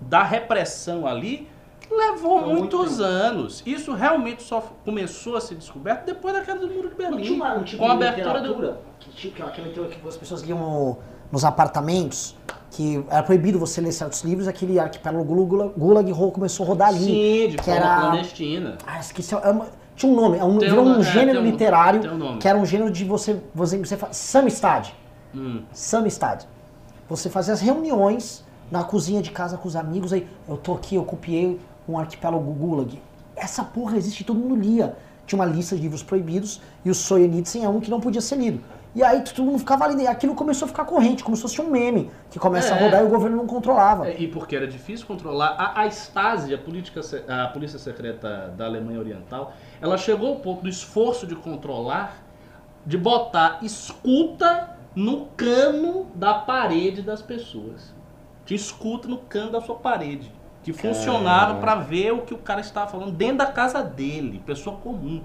da 0.00 0.22
repressão 0.24 1.06
ali 1.06 1.48
levou 1.88 2.40
Foi 2.40 2.52
muito 2.54 2.76
muitos 2.78 3.00
anos. 3.00 3.62
Isso 3.64 3.92
realmente 3.92 4.42
só 4.42 4.60
começou 4.84 5.36
a 5.36 5.40
ser 5.40 5.54
descoberto 5.54 6.06
depois 6.06 6.34
da 6.34 6.40
queda 6.40 6.58
do 6.60 6.68
Muro 6.68 6.88
de 6.88 6.94
Berlim. 6.96 7.22
tinha 7.22 7.34
uma- 7.36 7.54
um 7.54 7.62
tipo 7.62 7.82
com 7.82 7.88
a 7.88 7.92
abertura 7.92 8.40
do. 8.40 8.74
que, 8.98 9.30
que 9.30 9.42
aquela 9.42 9.68
literatura 9.68 9.88
que 10.00 10.08
as 10.08 10.16
pessoas 10.16 10.42
liam 10.42 10.58
no- 10.58 10.98
nos 11.30 11.44
apartamentos, 11.44 12.36
que 12.72 13.04
era 13.08 13.22
proibido 13.22 13.58
você 13.58 13.80
ler 13.80 13.92
certos 13.92 14.22
livros, 14.22 14.48
aquele 14.48 14.78
arquipélago 14.80 15.24
Gulag, 15.24 15.72
Gulag 15.76 16.12
começou 16.32 16.64
a 16.64 16.68
rodar 16.68 16.88
ali. 16.88 16.98
Sim, 16.98 17.48
de 17.50 17.56
que 17.58 17.70
era- 17.70 18.00
clandestina. 18.00 18.78
Ah, 18.86 18.98
esqueci. 18.98 19.34
é 19.34 19.38
uma- 19.50 19.66
tinha 19.94 20.10
um 20.12 20.16
nome, 20.16 20.38
é 20.38 20.44
um, 20.44 20.58
Tem 20.58 20.68
virou 20.68 20.84
um- 20.84 20.96
um 20.96 21.00
é, 21.00 21.04
gênero 21.04 21.42
literário, 21.42 22.00
um 22.12 22.38
que 22.38 22.48
era 22.48 22.58
um 22.58 22.64
gênero 22.66 22.90
de 22.90 23.04
você, 23.04 23.40
você, 23.54 23.78
você 23.78 23.96
faz, 23.96 24.16
samistad. 24.16 24.88
Hum. 25.34 25.62
Samistad. 25.72 26.44
Você 27.10 27.28
fazia 27.28 27.52
as 27.52 27.60
reuniões 27.60 28.44
na 28.70 28.84
cozinha 28.84 29.20
de 29.20 29.32
casa 29.32 29.58
com 29.58 29.66
os 29.66 29.74
amigos, 29.74 30.12
aí 30.12 30.28
eu 30.48 30.56
tô 30.56 30.72
aqui, 30.74 30.94
eu 30.94 31.04
copiei 31.04 31.60
um 31.88 31.98
arquipélago 31.98 32.52
Gulag. 32.52 33.02
Essa 33.34 33.64
porra 33.64 33.96
existe, 33.96 34.22
todo 34.22 34.38
mundo 34.38 34.54
lia. 34.54 34.96
Tinha 35.26 35.38
uma 35.40 35.44
lista 35.46 35.74
de 35.74 35.82
livros 35.82 36.04
proibidos 36.04 36.60
e 36.84 36.90
o 36.90 36.94
Solzhenitsyn 36.94 37.64
é 37.64 37.68
um 37.68 37.80
que 37.80 37.90
não 37.90 38.00
podia 38.00 38.20
ser 38.20 38.36
lido. 38.36 38.60
E 38.94 39.02
aí 39.02 39.22
todo 39.22 39.44
mundo 39.44 39.58
ficava 39.58 39.86
lendo. 39.86 40.02
E 40.02 40.06
aquilo 40.06 40.34
começou 40.36 40.66
a 40.66 40.68
ficar 40.68 40.84
corrente, 40.84 41.24
como 41.24 41.34
se 41.36 41.42
fosse 41.42 41.60
um 41.60 41.68
meme 41.68 42.10
que 42.30 42.38
começa 42.38 42.74
a 42.74 42.76
É. 42.76 42.84
rodar 42.84 43.02
e 43.02 43.06
o 43.06 43.08
governo 43.08 43.36
não 43.36 43.46
controlava. 43.46 44.08
É, 44.08 44.20
E 44.20 44.28
porque 44.28 44.54
era 44.54 44.66
difícil 44.68 45.06
controlar. 45.06 45.54
A, 45.58 45.80
a 45.82 45.86
Stasi, 45.88 46.54
a, 46.54 46.58
política, 46.58 47.00
a 47.28 47.48
polícia 47.48 47.78
secreta 47.78 48.52
da 48.56 48.66
Alemanha 48.66 49.00
Oriental, 49.00 49.52
ela 49.80 49.96
chegou 49.98 50.28
ao 50.28 50.36
ponto 50.36 50.62
do 50.62 50.68
esforço 50.68 51.26
de 51.26 51.34
controlar, 51.34 52.16
de 52.86 52.96
botar 52.96 53.58
escuta 53.62 54.69
no 55.00 55.26
cano 55.34 56.08
da 56.14 56.34
parede 56.34 57.00
das 57.00 57.22
pessoas. 57.22 57.94
Tinha 58.44 58.56
escuta 58.56 59.08
no 59.08 59.16
cano 59.16 59.50
da 59.50 59.60
sua 59.60 59.76
parede. 59.76 60.30
Que 60.62 60.74
funcionava 60.74 61.58
para 61.58 61.76
ver 61.76 62.12
o 62.12 62.20
que 62.20 62.34
o 62.34 62.38
cara 62.38 62.60
estava 62.60 62.90
falando 62.90 63.12
dentro 63.12 63.38
da 63.38 63.46
casa 63.46 63.82
dele, 63.82 64.42
pessoa 64.44 64.76
comum. 64.76 65.22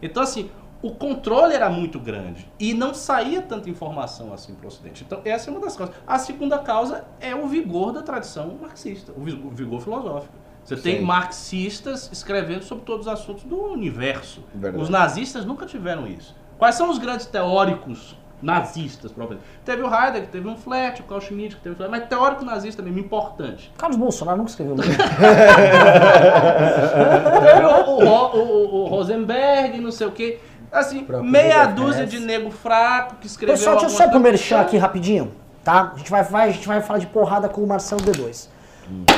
Então, 0.00 0.22
assim, 0.22 0.48
o 0.80 0.92
controle 0.92 1.54
era 1.54 1.68
muito 1.68 1.98
grande 1.98 2.48
e 2.60 2.72
não 2.72 2.94
saía 2.94 3.42
tanta 3.42 3.68
informação 3.68 4.32
assim 4.32 4.54
para 4.54 4.66
o 4.66 4.68
Ocidente. 4.68 5.02
Então, 5.04 5.20
essa 5.24 5.50
é 5.50 5.52
uma 5.52 5.60
das 5.60 5.76
causas. 5.76 5.96
A 6.06 6.18
segunda 6.20 6.60
causa 6.60 7.04
é 7.18 7.34
o 7.34 7.48
vigor 7.48 7.90
da 7.92 8.02
tradição 8.02 8.56
marxista, 8.62 9.12
o 9.16 9.24
vigor, 9.50 9.80
filosófico. 9.80 10.34
Você 10.62 10.76
tem 10.76 10.98
Sim. 10.98 11.04
marxistas 11.04 12.08
escrevendo 12.12 12.62
sobre 12.62 12.84
todos 12.84 13.08
os 13.08 13.12
assuntos 13.12 13.42
do 13.42 13.60
universo. 13.72 14.44
Verdade. 14.54 14.84
Os 14.84 14.88
nazistas 14.88 15.44
nunca 15.44 15.66
tiveram 15.66 16.06
isso. 16.06 16.36
Quais 16.56 16.76
são 16.76 16.90
os 16.90 16.98
grandes 16.98 17.26
teóricos 17.26 18.16
nazistas, 18.42 19.10
propriamente? 19.12 19.48
Teve 19.64 19.82
o 19.82 19.86
Heidegger, 19.86 20.28
teve 20.28 20.48
um 20.48 20.56
Flet, 20.56 21.00
o 21.00 21.04
Carl 21.04 21.20
Schmitt, 21.20 21.56
que 21.56 21.62
teve 21.62 21.74
o 21.74 21.76
Flet, 21.76 21.90
mas 21.90 22.06
teórico 22.06 22.44
nazista 22.44 22.82
mesmo, 22.82 22.98
importante. 22.98 23.72
Carlos 23.78 23.96
Bolsonaro 23.98 24.38
nunca 24.38 24.50
escreveu 24.50 24.74
livro. 24.76 24.96
Teve 27.46 27.64
o, 27.66 27.90
o, 27.90 28.36
o- 28.36 28.84
o 28.84 28.86
Rosenberg, 28.86 29.80
não 29.80 29.90
sei 29.92 30.06
o 30.06 30.12
quê. 30.12 30.38
Assim, 30.70 31.04
próprio 31.04 31.30
meia 31.30 31.66
dúzia 31.66 32.06
de 32.06 32.18
nego 32.18 32.50
fraco 32.50 33.16
que 33.20 33.26
escreveu 33.26 33.54
Pessoal, 33.56 33.76
deixa 33.76 33.86
eu 33.86 33.90
só 33.96 34.04
coisa. 34.04 34.18
merchan 34.18 34.60
aqui 34.60 34.76
rapidinho, 34.76 35.32
tá? 35.64 35.92
A 35.94 35.98
gente 35.98 36.10
vai, 36.10 36.22
vai- 36.24 36.48
a 36.48 36.52
gente 36.52 36.66
vai 36.66 36.80
falar 36.82 36.98
de 36.98 37.06
porrada 37.06 37.48
com 37.48 37.62
o 37.62 37.66
Marcelo 37.66 38.00
D2. 38.02 38.48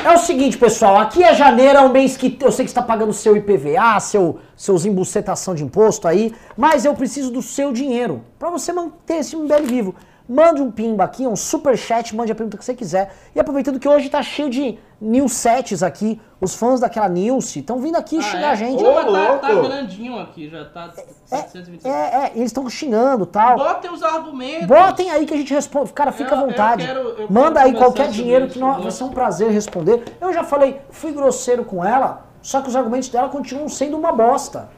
É 0.05 0.11
o 0.13 0.19
seguinte, 0.19 0.57
pessoal, 0.57 0.97
aqui 0.97 1.23
é 1.23 1.35
janeiro, 1.35 1.79
é 1.79 1.83
um 1.83 1.91
mês 1.91 2.17
que 2.17 2.39
eu 2.41 2.51
sei 2.51 2.65
que 2.65 2.71
está 2.71 2.81
pagando 2.81 3.13
seu 3.13 3.37
IPVA, 3.37 4.01
seu, 4.01 4.39
seus 4.57 4.87
embucetação 4.87 5.55
de 5.55 5.63
imposto 5.63 6.09
aí, 6.09 6.35
mas 6.57 6.87
eu 6.87 6.95
preciso 6.95 7.31
do 7.31 7.43
seu 7.43 7.71
dinheiro 7.73 8.23
para 8.39 8.49
você 8.49 8.73
manter 8.73 9.17
esse 9.17 9.37
MBL 9.37 9.67
vivo. 9.67 9.95
Mande 10.29 10.61
um 10.61 10.71
pimba 10.71 11.05
aqui, 11.05 11.27
um 11.27 11.35
super 11.35 11.77
chat, 11.79 12.15
mande 12.15 12.31
a 12.31 12.35
pergunta 12.35 12.59
que 12.59 12.65
você 12.65 12.75
quiser. 12.75 13.15
E 13.35 13.41
aproveitando 13.41 13.81
que 13.81 13.89
hoje 13.89 14.11
tá 14.11 14.23
cheio 14.23 14.51
de 14.51 14.79
newsets 15.01 15.83
aqui, 15.83 16.21
os 16.39 16.55
fãs 16.55 16.81
daquela 16.81 17.09
Nilce 17.09 17.61
estão 17.61 17.79
vindo 17.81 17.97
aqui 17.97 18.19
Ah, 18.19 18.23
xingar 18.23 18.49
é? 18.49 18.51
a 18.51 18.55
gente. 18.55 18.85
Ô, 18.85 18.93
mas 18.95 19.07
tá, 19.07 19.39
tá 19.39 19.49
louco. 19.49 19.69
grandinho 19.69 20.19
aqui, 20.19 20.51
já 20.51 20.67
tá 20.67 20.91
726. 21.25 21.85
É, 21.87 21.99
é, 22.27 22.33
eles 22.35 22.47
estão 22.47 22.69
xingando 22.69 23.25
e 23.25 23.27
tal. 23.29 23.57
Botem 23.57 23.91
os 23.91 24.03
argumentos. 24.03 24.67
Botem 24.67 25.11
aí 25.11 25.25
que 25.25 25.33
a 25.33 25.37
gente 25.39 25.55
responde. 25.55 25.93
Cara, 25.95 26.13
fica 26.13 26.35
à 26.35 26.39
Eu- 26.39 26.43
eu 26.43 26.47
vontade. 26.49 26.87
quero- 26.87 27.01
eu 27.01 27.27
Manda 27.31 27.53
quero 27.55 27.59
aí 27.61 27.73
conversar 27.73 27.79
qualquer 27.85 28.11
dinheiro 28.11 28.45
isso, 28.45 28.55
que 28.55 28.61
não, 28.61 28.75
eu 28.77 28.83
vai 28.83 28.91
ser 28.91 29.05
um 29.05 29.09
prazer 29.11 29.51
responder. 29.51 30.05
Eu 30.21 30.31
já 30.33 30.45
falei, 30.45 30.79
fui 30.91 31.11
grosseiro 31.13 31.65
com 31.65 31.83
ela, 31.83 32.27
só 32.43 32.61
que 32.61 32.69
os 32.69 32.77
argumentos 32.77 33.09
dela 33.09 33.31
continuam 33.31 33.69
sendo 33.71 33.97
uma 33.97 34.13
bosta. 34.13 34.69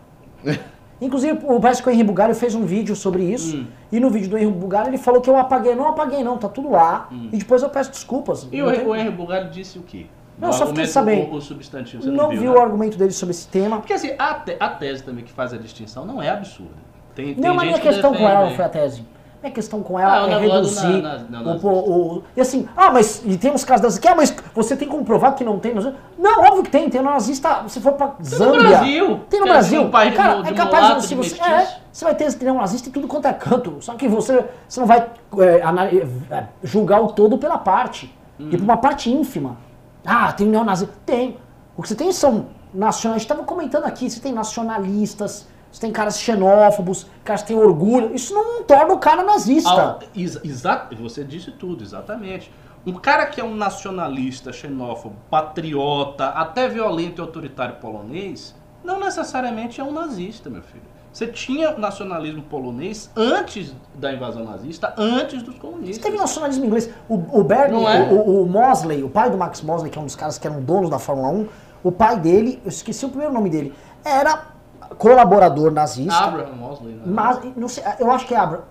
Inclusive, 1.01 1.39
o- 1.45 1.59
parece 1.61 1.83
que 1.83 1.89
o 1.89 1.93
Henri 1.93 2.05
Bugalho 2.05 2.35
fez 2.35 2.55
um 2.55 2.65
vídeo 2.65 2.95
sobre 2.95 3.23
isso. 3.25 3.57
Hum. 3.57 3.67
E 3.91 3.99
no 3.99 4.11
vídeo 4.11 4.29
do 4.29 4.37
Henri 4.39 4.51
Bugalho 4.51 4.89
ele 4.89 4.99
falou 4.99 5.21
que 5.21 5.31
eu 5.31 5.37
apaguei. 5.37 5.75
Não 5.75 5.89
apaguei, 5.89 6.23
não, 6.23 6.37
tá 6.37 6.49
tudo 6.49 6.71
lá. 6.71 7.09
E 7.33 7.37
depois 7.39 7.63
eu 7.63 7.71
peço 7.71 7.91
desculpas. 7.91 8.45
Hum. 8.45 8.49
E 8.53 8.63
o, 8.63 8.71
tem- 8.71 8.87
o 8.87 8.95
Henry 8.95 9.11
Bugalho 9.11 9.49
disse 9.51 9.79
o 9.79 9.83
quê? 9.83 10.07
Não, 10.39 10.51
O 10.51 10.53
só 10.53 10.67
fiquei 10.67 10.87
sabendo. 10.87 11.31
O, 11.33 11.37
o 11.37 11.41
substantivo, 11.41 12.07
não 12.07 12.15
não, 12.15 12.29
viu 12.31 12.41
viu, 12.41 12.53
o 12.53 12.55
né? 12.55 12.61
argumento 12.63 12.97
dele 12.97 13.13
sobre 13.13 13.33
esse 13.35 13.47
tema. 13.49 13.77
Porque 13.79 13.93
assim, 13.93 14.13
a, 14.19 14.35
te- 14.35 14.57
a 14.59 14.69
tese 14.71 15.03
também 15.03 15.23
que 15.25 15.33
faz 15.33 15.53
a 15.53 15.59
distinção 15.59 16.07
não 16.07 16.23
é 16.23 16.31
absurda. 16.31 16.73
Tem, 17.15 17.35
tem 17.35 17.45
Não, 17.45 17.55
mas 17.55 17.65
gente 17.67 17.73
minha 17.75 17.81
que 17.83 17.89
questão 17.89 18.11
com 18.13 18.17
defende, 18.19 18.31
ela 18.33 18.41
não 18.45 18.51
né? 18.51 18.57
foi 18.57 18.65
a 18.65 18.69
tese. 18.69 19.03
Minha 19.43 19.53
questão 19.55 19.83
com 19.83 19.97
Ah, 19.97 20.03
ela 20.03 20.27
o 20.27 20.31
é 20.31 20.35
do 20.41 20.53
reduzir 20.53 21.03
na- 21.03 21.19
na- 21.19 21.41
na- 21.43 21.53
o, 21.55 21.67
o- 21.67 22.17
o- 22.19 22.23
E 22.37 22.41
assim, 22.43 22.69
ah, 22.77 22.91
mas 22.91 23.23
e 23.25 23.39
tem 23.39 23.51
uns 23.51 23.65
casos 23.65 23.81
dessas 23.81 23.99
aqui, 23.99 24.07
ah, 24.09 24.15
mas 24.15 24.35
você 24.55 24.77
tem 24.77 24.87
como 24.87 25.03
provar 25.03 25.33
que 25.33 25.43
não 25.43 25.59
tem. 25.59 25.73
nazista? 25.75 25.97
Não, 26.19 26.43
óbvio 26.43 26.63
que 26.65 26.71
tem, 26.71 26.91
tem 26.91 27.01
nazista. 27.01 27.65
Se 27.69 27.81
for 27.81 27.93
pra 27.95 28.13
Zâmbia. 28.23 28.61
Brasil, 28.69 29.21
Tem 29.31 29.41
no 29.41 29.47
que 29.47 29.51
é 29.51 29.55
Brasil. 29.55 29.83
um 29.83 29.91
Cara, 29.91 30.49
é 30.49 30.53
capaz 30.53 30.85
mulato, 30.89 31.07
de, 31.07 31.15
você. 31.15 31.41
É, 31.43 31.69
você 31.91 32.05
vai 32.05 32.15
ter 32.15 32.31
tem 32.35 32.51
um 32.51 32.59
nazista 32.59 32.89
em 32.91 32.93
tudo 32.93 33.09
quanto 33.09 33.27
é 33.29 33.33
canto. 33.33 33.77
Só 33.81 33.95
que 33.95 34.07
você, 34.07 34.45
você 34.69 34.79
não 34.81 34.87
vai 34.87 35.09
é, 35.39 36.35
é, 36.37 36.45
julgar 36.63 37.01
o 37.03 37.09
todo 37.09 37.39
pela 37.39 37.57
parte. 37.57 38.15
E 38.39 38.57
por 38.57 38.65
uma 38.65 38.77
parte 38.77 39.11
ínfima. 39.11 39.57
Ah, 40.05 40.33
tem 40.33 40.47
neonazista. 40.47 40.93
Tem. 41.07 41.37
O 41.77 41.83
que 41.83 41.89
você 41.89 41.95
tem 41.95 42.13
são 42.13 42.47
nacionalistas. 42.75 43.07
A 43.07 43.13
gente 43.13 43.23
estava 43.23 43.43
comentando 43.45 43.85
aqui, 43.85 44.09
você 44.11 44.21
tem 44.21 44.33
nacionalistas, 44.35 45.47
você 45.71 45.81
tem 45.81 45.93
caras 45.93 46.19
xenófobos, 46.21 47.07
caras 47.25 47.43
que 47.43 47.49
têm 47.49 47.57
orgulho. 47.59 48.15
Isso 48.15 48.35
não 48.35 48.63
torna 48.65 48.93
o 48.95 48.99
cara 48.99 49.23
nazista. 49.23 49.71
Ao- 49.71 49.99
exa- 50.17 50.41
exa- 50.45 50.89
você 50.99 51.23
disse 51.25 51.51
tudo, 51.53 51.83
exatamente. 51.85 52.53
Um 52.87 52.95
cara 52.95 53.27
que 53.27 53.41
é 53.41 53.45
um 53.45 53.55
nacionalista, 53.55 54.53
xenófobo, 54.53 55.15
patriota, 55.31 56.27
até 56.29 56.69
violento 56.69 57.21
e 57.21 57.23
autoritário 57.23 57.77
polonês, 57.77 58.55
não 58.83 58.99
necessariamente 58.99 59.81
é 59.81 59.85
um 59.85 59.93
nazista, 59.93 60.49
meu 60.49 60.63
filho. 60.63 60.83
Você 61.13 61.27
tinha 61.27 61.73
nacionalismo 61.77 62.41
polonês 62.43 63.11
antes 63.17 63.75
da 63.95 64.13
invasão 64.13 64.45
nazista, 64.45 64.95
antes 64.97 65.43
dos 65.43 65.57
comunistas. 65.59 65.97
Você 65.97 66.03
teve 66.03 66.17
nacionalismo 66.17 66.65
inglês. 66.65 66.89
O, 67.09 67.41
o 67.41 67.43
Bernie, 67.45 67.85
é? 67.85 68.03
o, 68.13 68.43
o 68.43 68.47
Mosley, 68.49 69.03
o 69.03 69.09
pai 69.11 69.29
do 69.29 69.37
Max 69.37 69.61
Mosley, 69.61 69.91
que 69.91 69.99
é 69.99 70.01
um 70.01 70.05
dos 70.07 70.15
caras 70.15 70.39
que 70.39 70.47
eram 70.47 70.63
donos 70.63 70.89
da 70.89 70.99
Fórmula 71.01 71.29
1, 71.31 71.49
o 71.83 71.91
pai 71.91 72.17
dele, 72.19 72.61
eu 72.65 72.69
esqueci 72.69 73.05
o 73.05 73.09
primeiro 73.09 73.35
nome 73.35 73.51
dele, 73.51 73.75
era 74.05 74.50
colaborador 74.97 75.71
nazista. 75.71 76.15
Abraham 76.15 76.57
Mosley, 76.57 76.95
né? 76.95 77.03
Mas, 77.07 77.41
não 77.57 77.69
sei, 77.69 77.83
eu 77.99 78.11
acho 78.11 78.27
que 78.27 78.35
é 78.35 78.39
Abraham. 78.39 78.65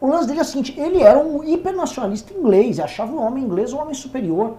O 0.00 0.08
lance 0.08 0.26
dele 0.26 0.40
é 0.40 0.42
o 0.42 0.44
seguinte, 0.44 0.78
ele 0.78 1.00
era 1.00 1.18
um 1.18 1.44
hipernacionalista 1.44 2.34
inglês, 2.34 2.80
achava 2.80 3.12
o 3.12 3.20
homem 3.20 3.44
inglês 3.44 3.72
um 3.72 3.78
homem 3.78 3.94
superior. 3.94 4.56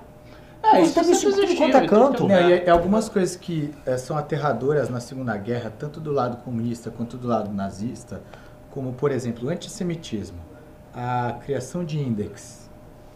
É, 0.64 0.82
isso 0.82 0.94
teve 0.94 1.12
isso 1.12 1.30
sempre 1.30 1.44
em 1.44 1.48
tudo 1.48 1.58
quanto 1.58 1.78
é 1.78 1.82
que 1.82 1.88
canto. 1.88 2.32
é 2.32 2.42
Não, 2.42 2.50
e 2.50 2.54
é 2.54 2.70
algumas 2.70 3.10
coisas 3.10 3.36
que 3.36 3.74
eh, 3.86 3.98
são 3.98 4.18
aterradoras 4.18 4.90
na 4.90 5.02
Segunda 5.02 5.36
Guerra, 5.36 5.70
tanto 5.78 6.00
do 6.00 6.14
lado 6.14 6.38
comunista 6.38 6.90
quanto 6.90 7.18
do 7.18 7.28
lado 7.28 7.52
nazista, 7.52 8.22
como, 8.72 8.94
por 8.94 9.12
exemplo, 9.12 9.50
o 9.50 9.52
antissemitismo, 9.52 10.38
a 10.94 11.36
criação 11.44 11.84
de 11.84 12.00
índex, 12.00 12.70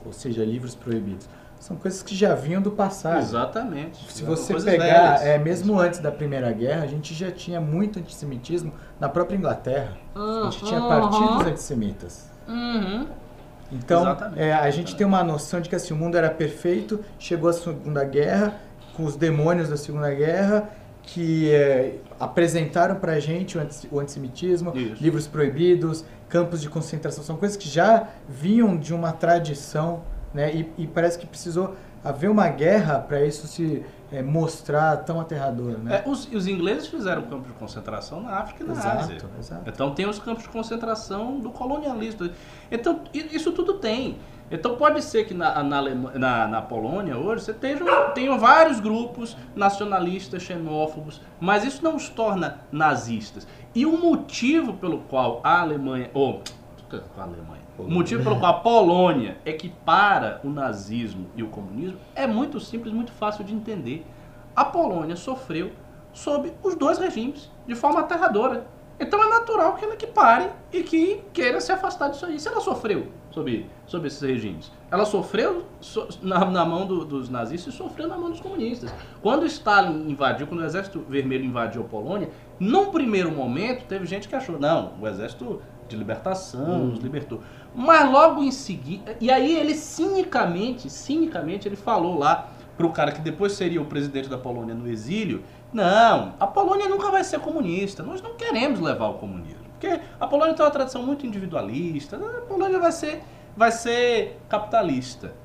ou 0.05 0.11
seja, 0.11 0.43
livros 0.43 0.75
proibidos. 0.75 1.29
São 1.67 1.75
coisas 1.75 2.01
que 2.01 2.15
já 2.15 2.33
vinham 2.33 2.61
do 2.61 2.71
passado. 2.71 3.19
Exatamente. 3.19 4.09
Se 4.09 4.23
você 4.23 4.53
pegar, 4.53 5.21
é, 5.21 5.37
mesmo 5.37 5.77
antes 5.77 5.99
da 5.99 6.09
Primeira 6.09 6.49
Guerra, 6.53 6.83
a 6.83 6.87
gente 6.87 7.13
já 7.13 7.29
tinha 7.29 7.59
muito 7.59 7.99
antissemitismo 7.99 8.71
na 8.97 9.09
própria 9.09 9.35
Inglaterra. 9.35 9.97
A 10.15 10.49
gente 10.49 10.63
tinha 10.63 10.79
partidos 10.79 11.45
antissemitas. 11.45 12.31
Uhum. 12.47 13.07
Então, 13.69 14.05
é, 14.37 14.53
a 14.53 14.71
gente 14.71 14.95
tem 14.95 15.05
uma 15.05 15.21
noção 15.25 15.59
de 15.59 15.67
que 15.67 15.75
assim, 15.75 15.93
o 15.93 15.97
mundo 15.97 16.15
era 16.17 16.29
perfeito, 16.29 17.03
chegou 17.19 17.49
a 17.49 17.53
Segunda 17.53 18.05
Guerra, 18.05 18.55
com 18.95 19.03
os 19.03 19.17
demônios 19.17 19.67
da 19.67 19.75
Segunda 19.75 20.09
Guerra, 20.13 20.69
que 21.03 21.53
é, 21.53 21.95
apresentaram 22.17 22.95
pra 22.95 23.19
gente 23.19 23.57
o, 23.57 23.61
anti- 23.61 23.89
o 23.91 23.99
antissemitismo, 23.99 24.71
Isso. 24.73 25.03
livros 25.03 25.27
proibidos, 25.27 26.05
campos 26.29 26.61
de 26.61 26.69
concentração, 26.69 27.25
são 27.25 27.35
coisas 27.35 27.57
que 27.57 27.67
já 27.67 28.07
vinham 28.29 28.77
de 28.77 28.93
uma 28.93 29.11
tradição, 29.11 30.01
né? 30.37 30.53
E, 30.55 30.71
e 30.83 30.87
parece 30.87 31.17
que 31.17 31.25
precisou 31.25 31.75
haver 32.03 32.29
uma 32.29 32.47
guerra 32.47 32.99
para 32.99 33.25
isso 33.25 33.47
se 33.47 33.83
é, 34.11 34.21
mostrar 34.21 34.97
tão 34.97 35.19
aterrador, 35.19 35.77
né? 35.79 36.03
É, 36.05 36.09
os, 36.09 36.31
os 36.31 36.47
ingleses 36.47 36.87
fizeram 36.87 37.23
campos 37.23 37.47
de 37.47 37.53
concentração 37.53 38.21
na 38.21 38.37
África 38.37 38.63
e 38.63 38.67
na 38.67 38.73
Ásia. 38.73 39.15
exato, 39.15 39.29
exato. 39.39 39.63
Então 39.69 39.93
tem 39.95 40.07
os 40.07 40.19
campos 40.19 40.43
de 40.43 40.49
concentração 40.49 41.39
do 41.39 41.49
colonialismo. 41.49 42.29
Então 42.71 43.01
isso 43.13 43.51
tudo 43.51 43.73
tem. 43.79 44.19
Então 44.49 44.77
pode 44.77 45.01
ser 45.01 45.25
que 45.25 45.33
na, 45.33 45.61
na, 45.61 45.77
Alema- 45.77 46.11
na, 46.13 46.47
na 46.47 46.61
Polônia 46.61 47.17
hoje 47.17 47.43
você 47.43 47.53
tenha, 47.53 47.77
tenham 48.13 48.39
vários 48.39 48.79
grupos 48.79 49.35
nacionalistas, 49.55 50.41
xenófobos, 50.43 51.19
mas 51.39 51.65
isso 51.65 51.83
não 51.83 51.95
os 51.97 52.07
torna 52.07 52.59
nazistas. 52.71 53.45
E 53.75 53.85
o 53.85 53.97
motivo 53.97 54.73
pelo 54.75 54.99
qual 54.99 55.41
a 55.43 55.59
Alemanha, 55.61 56.09
ou 56.13 56.41
a 57.17 57.21
Alemanha, 57.21 57.66
o 57.77 57.89
motivo 57.89 58.23
pelo 58.23 58.39
qual 58.39 58.51
a 58.55 58.59
Polônia 58.59 59.37
equipara 59.45 60.41
o 60.43 60.49
nazismo 60.49 61.27
e 61.35 61.43
o 61.43 61.47
comunismo 61.47 61.97
é 62.15 62.25
muito 62.25 62.59
simples, 62.59 62.93
muito 62.93 63.11
fácil 63.11 63.43
de 63.43 63.53
entender. 63.53 64.05
A 64.55 64.65
Polônia 64.65 65.15
sofreu 65.15 65.71
sob 66.11 66.51
os 66.63 66.75
dois 66.75 66.97
regimes 66.97 67.51
de 67.67 67.75
forma 67.75 67.99
aterradora. 67.99 68.65
Então 68.99 69.21
é 69.21 69.29
natural 69.29 69.75
que 69.75 69.85
ela 69.85 69.93
equipare 69.93 70.49
e 70.73 70.81
que 70.81 71.21
queira 71.31 71.61
se 71.61 71.71
afastar 71.71 72.09
disso 72.09 72.25
aí. 72.25 72.39
Se 72.39 72.47
ela 72.47 72.59
sofreu 72.59 73.09
sob, 73.29 73.67
sob 73.85 74.07
esses 74.07 74.19
regimes, 74.21 74.71
ela 74.89 75.05
sofreu 75.05 75.65
so- 75.79 76.07
na, 76.23 76.43
na 76.45 76.65
mão 76.65 76.87
do- 76.87 77.05
dos 77.05 77.29
nazistas 77.29 77.75
e 77.75 77.77
sofreu 77.77 78.07
na 78.07 78.17
mão 78.17 78.31
dos 78.31 78.39
comunistas. 78.41 78.91
Quando 79.21 79.45
Stalin 79.45 80.09
invadiu, 80.09 80.47
quando 80.47 80.61
o 80.61 80.65
Exército 80.65 80.99
Vermelho 81.07 81.45
invadiu 81.45 81.83
a 81.83 81.85
Polônia, 81.85 82.29
num 82.59 82.87
primeiro 82.89 83.31
momento 83.31 83.85
teve 83.85 84.07
gente 84.07 84.27
que 84.27 84.35
achou, 84.35 84.57
não, 84.59 84.93
o 84.99 85.07
Exército 85.07 85.61
de 85.87 85.95
Libertação 85.95 86.79
nos 86.87 86.99
libertou. 86.99 87.39
Mas 87.79 88.11
logo 88.11 88.41
em 88.41 88.49
seguida, 88.49 89.15
e 89.21 89.29
aí 89.29 89.55
ele 89.55 89.75
cinicamente, 89.75 90.89
cinicamente, 90.89 91.67
ele 91.67 91.75
falou 91.75 92.17
lá 92.17 92.49
pro 92.75 92.89
cara 92.89 93.11
que 93.11 93.21
depois 93.21 93.51
seria 93.51 93.79
o 93.79 93.85
presidente 93.85 94.27
da 94.27 94.37
Polônia 94.37 94.73
no 94.73 94.89
exílio, 94.89 95.43
não, 95.71 96.33
a 96.39 96.47
Polônia 96.47 96.89
nunca 96.89 97.11
vai 97.11 97.23
ser 97.23 97.39
comunista, 97.39 98.01
nós 98.01 98.19
não 98.19 98.33
queremos 98.33 98.79
levar 98.79 99.09
o 99.09 99.19
comunismo, 99.19 99.63
porque 99.73 99.99
a 100.19 100.25
Polônia 100.25 100.55
tem 100.55 100.65
uma 100.65 100.71
tradição 100.71 101.03
muito 101.03 101.27
individualista, 101.27 102.17
a 102.17 102.41
Polônia 102.41 102.79
vai 102.79 102.91
ser, 102.91 103.21
vai 103.55 103.71
ser 103.71 104.39
capitalista. 104.49 105.35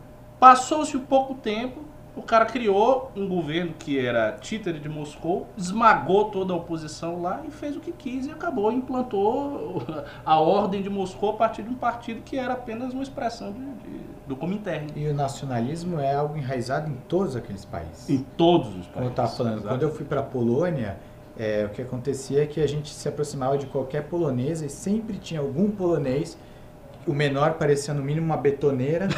Passou-se 0.41 0.97
um 0.97 1.05
pouco 1.05 1.35
tempo, 1.35 1.85
o 2.15 2.21
cara 2.23 2.45
criou 2.45 3.11
um 3.17 3.27
governo 3.27 3.73
que 3.79 3.99
era 3.99 4.33
títere 4.33 4.79
de 4.79 4.89
Moscou, 4.89 5.47
esmagou 5.57 6.27
toda 6.27 6.53
a 6.53 6.57
oposição 6.57 7.23
lá 7.23 7.43
e 7.47 7.51
fez 7.51 7.75
o 7.77 7.81
que 7.81 7.91
quis 7.93 8.27
e 8.27 8.31
acabou, 8.31 8.71
implantou 8.71 9.83
a 10.25 10.39
ordem 10.39 10.83
de 10.83 10.91
Moscou 10.91 11.31
a 11.31 11.35
partir 11.35 11.63
de 11.63 11.71
um 11.71 11.75
partido 11.75 12.21
que 12.23 12.37
era 12.39 12.53
apenas 12.55 12.93
uma 12.93 13.03
expressão 13.03 13.53
de, 13.53 13.61
de- 13.61 14.03
do 14.27 14.37
Comintern. 14.37 14.87
E 14.95 15.09
o 15.09 15.15
nacionalismo 15.15 15.99
é 15.99 16.15
algo 16.15 16.37
enraizado 16.37 16.89
em 16.89 16.95
todos 17.09 17.35
aqueles 17.35 17.65
países. 17.65 18.09
Em 18.09 18.19
todos 18.37 18.69
os 18.69 18.87
Como 18.89 19.07
eu 19.07 19.11
países. 19.11 19.11
estava 19.11 19.29
falando, 19.29 19.55
Exato. 19.59 19.69
quando 19.69 19.83
eu 19.83 19.91
fui 19.95 20.05
para 20.05 20.21
a 20.21 20.23
Polônia, 20.25 20.99
é, 21.37 21.65
o 21.65 21.71
que 21.71 21.81
acontecia 21.83 22.43
é 22.43 22.47
que 22.47 22.61
a 22.61 22.69
gente 22.69 22.91
se 22.91 23.09
aproximava 23.09 23.57
de 23.59 23.67
qualquer 23.67 24.05
polonesa 24.05 24.67
e 24.67 24.69
sempre 24.69 25.17
tinha 25.19 25.41
algum 25.41 25.71
polonês, 25.71 26.37
o 27.07 27.13
menor 27.13 27.55
parecia 27.55 27.93
no 27.93 28.03
mínimo 28.03 28.27
uma 28.27 28.37
betoneira, 28.37 29.09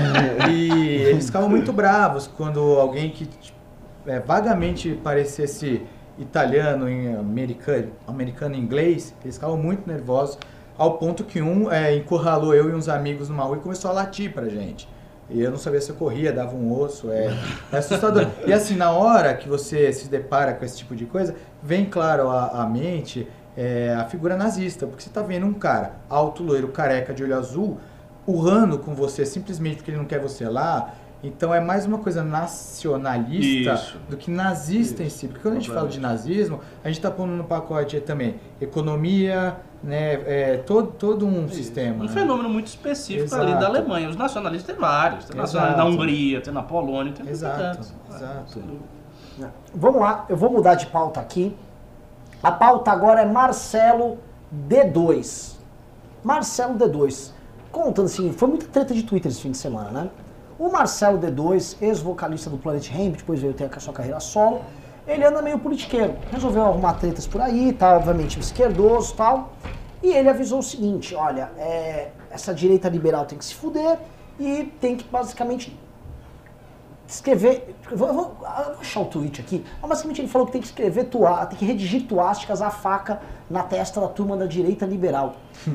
e 0.50 0.70
eles 1.02 1.26
ficavam 1.26 1.48
muito 1.48 1.72
bravos 1.72 2.26
quando 2.26 2.60
alguém 2.78 3.10
que 3.10 3.26
tipo, 3.26 3.58
é, 4.06 4.20
vagamente 4.20 4.98
parecesse 5.02 5.82
italiano, 6.18 6.88
em 6.88 7.14
americano, 7.14 7.92
americano 8.06 8.54
inglês, 8.54 9.14
eles 9.22 9.36
ficavam 9.36 9.56
muito 9.56 9.86
nervosos, 9.86 10.38
ao 10.76 10.98
ponto 10.98 11.24
que 11.24 11.40
um 11.40 11.70
é, 11.70 11.96
encurralou 11.96 12.54
eu 12.54 12.70
e 12.70 12.74
uns 12.74 12.88
amigos 12.88 13.28
numa 13.28 13.44
rua 13.44 13.56
e 13.56 13.60
começou 13.60 13.90
a 13.90 13.94
latir 13.94 14.32
pra 14.32 14.48
gente. 14.48 14.88
E 15.30 15.40
eu 15.40 15.50
não 15.50 15.56
sabia 15.56 15.80
se 15.80 15.88
eu 15.88 15.96
corria, 15.96 16.32
dava 16.32 16.54
um 16.54 16.78
osso, 16.78 17.10
é, 17.10 17.34
é 17.72 17.78
assustador. 17.78 18.26
E 18.46 18.52
assim, 18.52 18.76
na 18.76 18.90
hora 18.90 19.34
que 19.34 19.48
você 19.48 19.90
se 19.92 20.08
depara 20.08 20.52
com 20.52 20.64
esse 20.64 20.76
tipo 20.76 20.94
de 20.94 21.06
coisa, 21.06 21.34
vem 21.62 21.86
claro 21.86 22.28
à 22.28 22.68
mente 22.70 23.26
é, 23.56 23.94
a 23.94 24.04
figura 24.04 24.36
nazista, 24.36 24.86
porque 24.86 25.02
você 25.02 25.10
tá 25.10 25.22
vendo 25.22 25.46
um 25.46 25.54
cara 25.54 25.92
alto, 26.08 26.42
loiro, 26.42 26.68
careca, 26.68 27.14
de 27.14 27.22
olho 27.22 27.36
azul, 27.36 27.78
urrando 28.26 28.78
com 28.78 28.94
você 28.94 29.24
simplesmente 29.24 29.76
porque 29.76 29.90
ele 29.90 29.98
não 29.98 30.04
quer 30.04 30.20
você 30.20 30.48
lá. 30.48 30.94
Então 31.22 31.54
é 31.54 31.60
mais 31.60 31.86
uma 31.86 31.98
coisa 31.98 32.22
nacionalista 32.22 33.72
Isso. 33.72 33.98
do 34.10 34.16
que 34.16 34.30
nazista 34.30 35.02
em 35.02 35.08
si. 35.08 35.26
Porque 35.26 35.40
quando 35.40 35.56
a 35.56 35.58
gente 35.58 35.70
fala 35.70 35.88
de 35.88 35.98
nazismo, 35.98 36.60
a 36.82 36.88
gente 36.88 36.98
está 36.98 37.10
pondo 37.10 37.32
no 37.32 37.44
pacote 37.44 37.98
também 38.00 38.36
economia, 38.60 39.56
né, 39.82 40.12
é, 40.26 40.56
todo, 40.58 40.92
todo 40.92 41.26
um 41.26 41.48
sistema. 41.48 42.04
Um 42.04 42.06
né? 42.06 42.12
fenômeno 42.12 42.50
muito 42.50 42.66
específico 42.66 43.24
Exato. 43.24 43.42
ali 43.42 43.54
da 43.54 43.66
Alemanha. 43.66 44.10
Os 44.10 44.16
nacionalistas 44.16 44.74
tem 44.74 44.78
vários. 44.78 45.24
Tem 45.24 45.40
Exato. 45.40 45.56
nacionalistas 45.56 45.84
na 45.84 45.90
Hungria, 45.90 46.40
tem 46.42 46.52
na 46.52 46.62
Polônia, 46.62 47.12
tem 47.14 47.26
Exato, 47.26 47.80
exato. 48.10 48.60
Dúvida. 48.60 48.94
Vamos 49.74 50.00
lá, 50.00 50.26
eu 50.28 50.36
vou 50.36 50.50
mudar 50.50 50.74
de 50.74 50.86
pauta 50.86 51.20
aqui. 51.20 51.56
A 52.44 52.52
pauta 52.52 52.92
agora 52.92 53.22
é 53.22 53.24
Marcelo 53.24 54.18
D2. 54.68 55.54
Marcelo 56.22 56.74
D2. 56.74 57.30
Contando 57.72 58.04
assim, 58.04 58.34
foi 58.34 58.48
muita 58.48 58.66
treta 58.66 58.92
de 58.92 59.02
Twitter 59.02 59.32
esse 59.32 59.40
fim 59.40 59.52
de 59.52 59.56
semana, 59.56 59.90
né? 59.90 60.10
O 60.58 60.68
Marcelo 60.70 61.18
D2, 61.18 61.78
ex-vocalista 61.80 62.50
do 62.50 62.58
Planet 62.58 62.86
Hemp, 62.90 63.16
depois 63.16 63.40
veio 63.40 63.54
ter 63.54 63.70
a 63.74 63.80
sua 63.80 63.94
carreira 63.94 64.20
solo, 64.20 64.60
ele 65.06 65.24
anda 65.24 65.40
meio 65.40 65.58
politiqueiro. 65.58 66.16
Resolveu 66.30 66.64
arrumar 66.64 66.92
tretas 66.94 67.26
por 67.26 67.40
aí, 67.40 67.72
tá, 67.72 67.96
obviamente, 67.96 68.38
esquerdoso 68.38 69.14
e 69.14 69.16
tal. 69.16 69.52
E 70.02 70.12
ele 70.12 70.28
avisou 70.28 70.58
o 70.58 70.62
seguinte, 70.62 71.14
olha, 71.14 71.50
é, 71.56 72.10
essa 72.30 72.52
direita 72.52 72.90
liberal 72.90 73.24
tem 73.24 73.38
que 73.38 73.44
se 73.46 73.54
fuder 73.54 73.98
e 74.38 74.64
tem 74.82 74.96
que 74.96 75.08
basicamente 75.08 75.74
escrever. 77.06 77.74
Eu 77.90 77.96
vou, 77.96 78.08
eu 78.08 78.14
vou- 78.14 78.36
achar 78.80 79.00
o 79.00 79.04
tweet 79.06 79.40
aqui. 79.40 79.64
Mas 79.80 79.88
basicamente 79.90 80.20
ele 80.20 80.28
falou 80.28 80.46
que 80.46 80.52
tem 80.52 80.60
que 80.60 80.66
escrever 80.66 81.04
tua, 81.04 81.46
tem 81.46 81.58
que 81.58 81.64
redigir 81.64 82.06
tuásticas 82.06 82.62
à 82.62 82.70
faca 82.70 83.20
na 83.48 83.62
testa 83.62 84.00
da 84.00 84.08
turma 84.08 84.36
da 84.36 84.46
direita 84.46 84.86
liberal. 84.86 85.34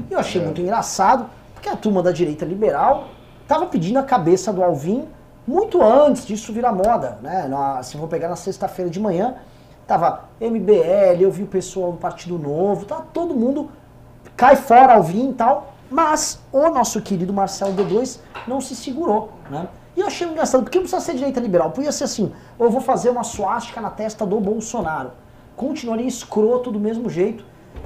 E 0.10 0.14
eu 0.14 0.20
achei 0.20 0.42
muito 0.44 0.62
engraçado, 0.62 1.28
porque 1.54 1.70
a 1.70 1.76
turma 1.76 2.02
da 2.02 2.12
direita 2.12 2.46
liberal 2.46 3.10
estava 3.44 3.66
pedindo 3.68 3.98
a 4.00 4.04
cabeça 4.04 4.52
do 4.54 4.64
Alvin 4.64 5.08
muito 5.48 5.82
antes 5.82 6.26
disso 6.26 6.54
virar 6.54 6.72
moda. 6.72 7.18
Né? 7.22 7.48
Na, 7.48 7.82
se 7.84 7.96
eu 7.96 8.00
vou 8.00 8.08
pegar 8.08 8.30
na 8.30 8.36
sexta-feira 8.36 8.90
de 8.90 9.00
manhã, 9.00 9.36
tava 9.88 10.26
MBL, 10.40 11.22
eu 11.22 11.32
vi 11.32 11.44
o 11.44 11.48
pessoal 11.48 11.92
do 11.92 11.98
Partido 11.98 12.38
Novo, 12.38 12.86
tá 12.86 13.02
todo 13.14 13.34
mundo 13.36 13.70
cai 14.38 14.56
fora 14.56 14.94
Alvin 14.94 15.32
e 15.32 15.34
tal, 15.34 15.74
mas 15.90 16.40
o 16.52 16.70
nosso 16.70 17.02
querido 17.02 17.34
Marcelo 17.34 17.74
D2 17.74 18.20
não 18.48 18.62
se 18.62 18.76
segurou, 18.76 19.32
né? 19.50 19.68
E 20.00 20.02
eu 20.02 20.08
achei 20.08 20.26
engraçado, 20.26 20.64
porque 20.64 20.78
não 20.78 20.86
precisa 20.86 21.06
ser 21.06 21.14
direita 21.14 21.42
liberal, 21.42 21.72
podia 21.72 21.92
ser 21.92 22.06
assim, 22.06 22.32
eu 22.58 22.70
vou 22.70 22.80
fazer 22.80 23.10
uma 23.10 23.26
suástica 23.26 23.82
na 23.82 23.90
testa 23.90 24.26
do 24.26 24.40
Bolsonaro. 24.40 25.12
Continuaria 25.58 26.08
escroto 26.08 26.72
do 26.72 26.80
mesmo 26.80 27.10
jeito. 27.10 27.44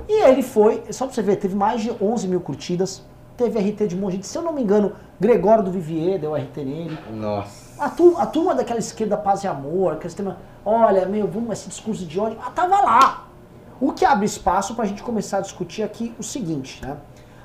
E 0.08 0.22
ele 0.22 0.44
foi, 0.44 0.84
só 0.92 1.08
pra 1.08 1.16
você 1.16 1.24
ver, 1.24 1.38
teve 1.38 1.56
mais 1.56 1.82
de 1.82 1.92
11 2.00 2.28
mil 2.28 2.40
curtidas, 2.40 3.02
teve 3.36 3.58
RT 3.58 3.88
de 3.88 3.96
um 3.96 4.00
monte 4.02 4.12
de 4.12 4.16
gente, 4.18 4.28
se 4.28 4.38
eu 4.38 4.44
não 4.44 4.54
me 4.54 4.62
engano, 4.62 4.92
Gregório 5.20 5.64
do 5.64 5.72
Vivier 5.72 6.20
deu 6.20 6.36
RT 6.36 6.58
nele, 6.58 7.00
Nossa. 7.12 7.84
a 7.84 7.90
turma, 7.90 8.22
a 8.22 8.28
turma 8.28 8.54
daquela 8.54 8.80
esquerda 8.80 9.18
paz 9.18 9.44
e 9.44 9.48
amor, 9.48 9.94
aquele 9.94 10.10
sistema, 10.10 10.38
olha, 10.64 11.08
meu, 11.08 11.28
vamos, 11.28 11.52
esse 11.54 11.68
discurso 11.68 12.06
de 12.06 12.20
ódio, 12.20 12.38
ah, 12.46 12.52
tava 12.52 12.80
lá. 12.80 13.28
O 13.82 13.92
que 13.92 14.06
abre 14.06 14.28
espaço 14.28 14.76
para 14.76 14.84
a 14.84 14.88
gente 14.88 15.02
começar 15.02 15.40
a 15.40 15.42
discutir 15.42 15.82
aqui 15.82 16.14
o 16.20 16.24
seguinte, 16.24 16.80
né? 16.86 16.96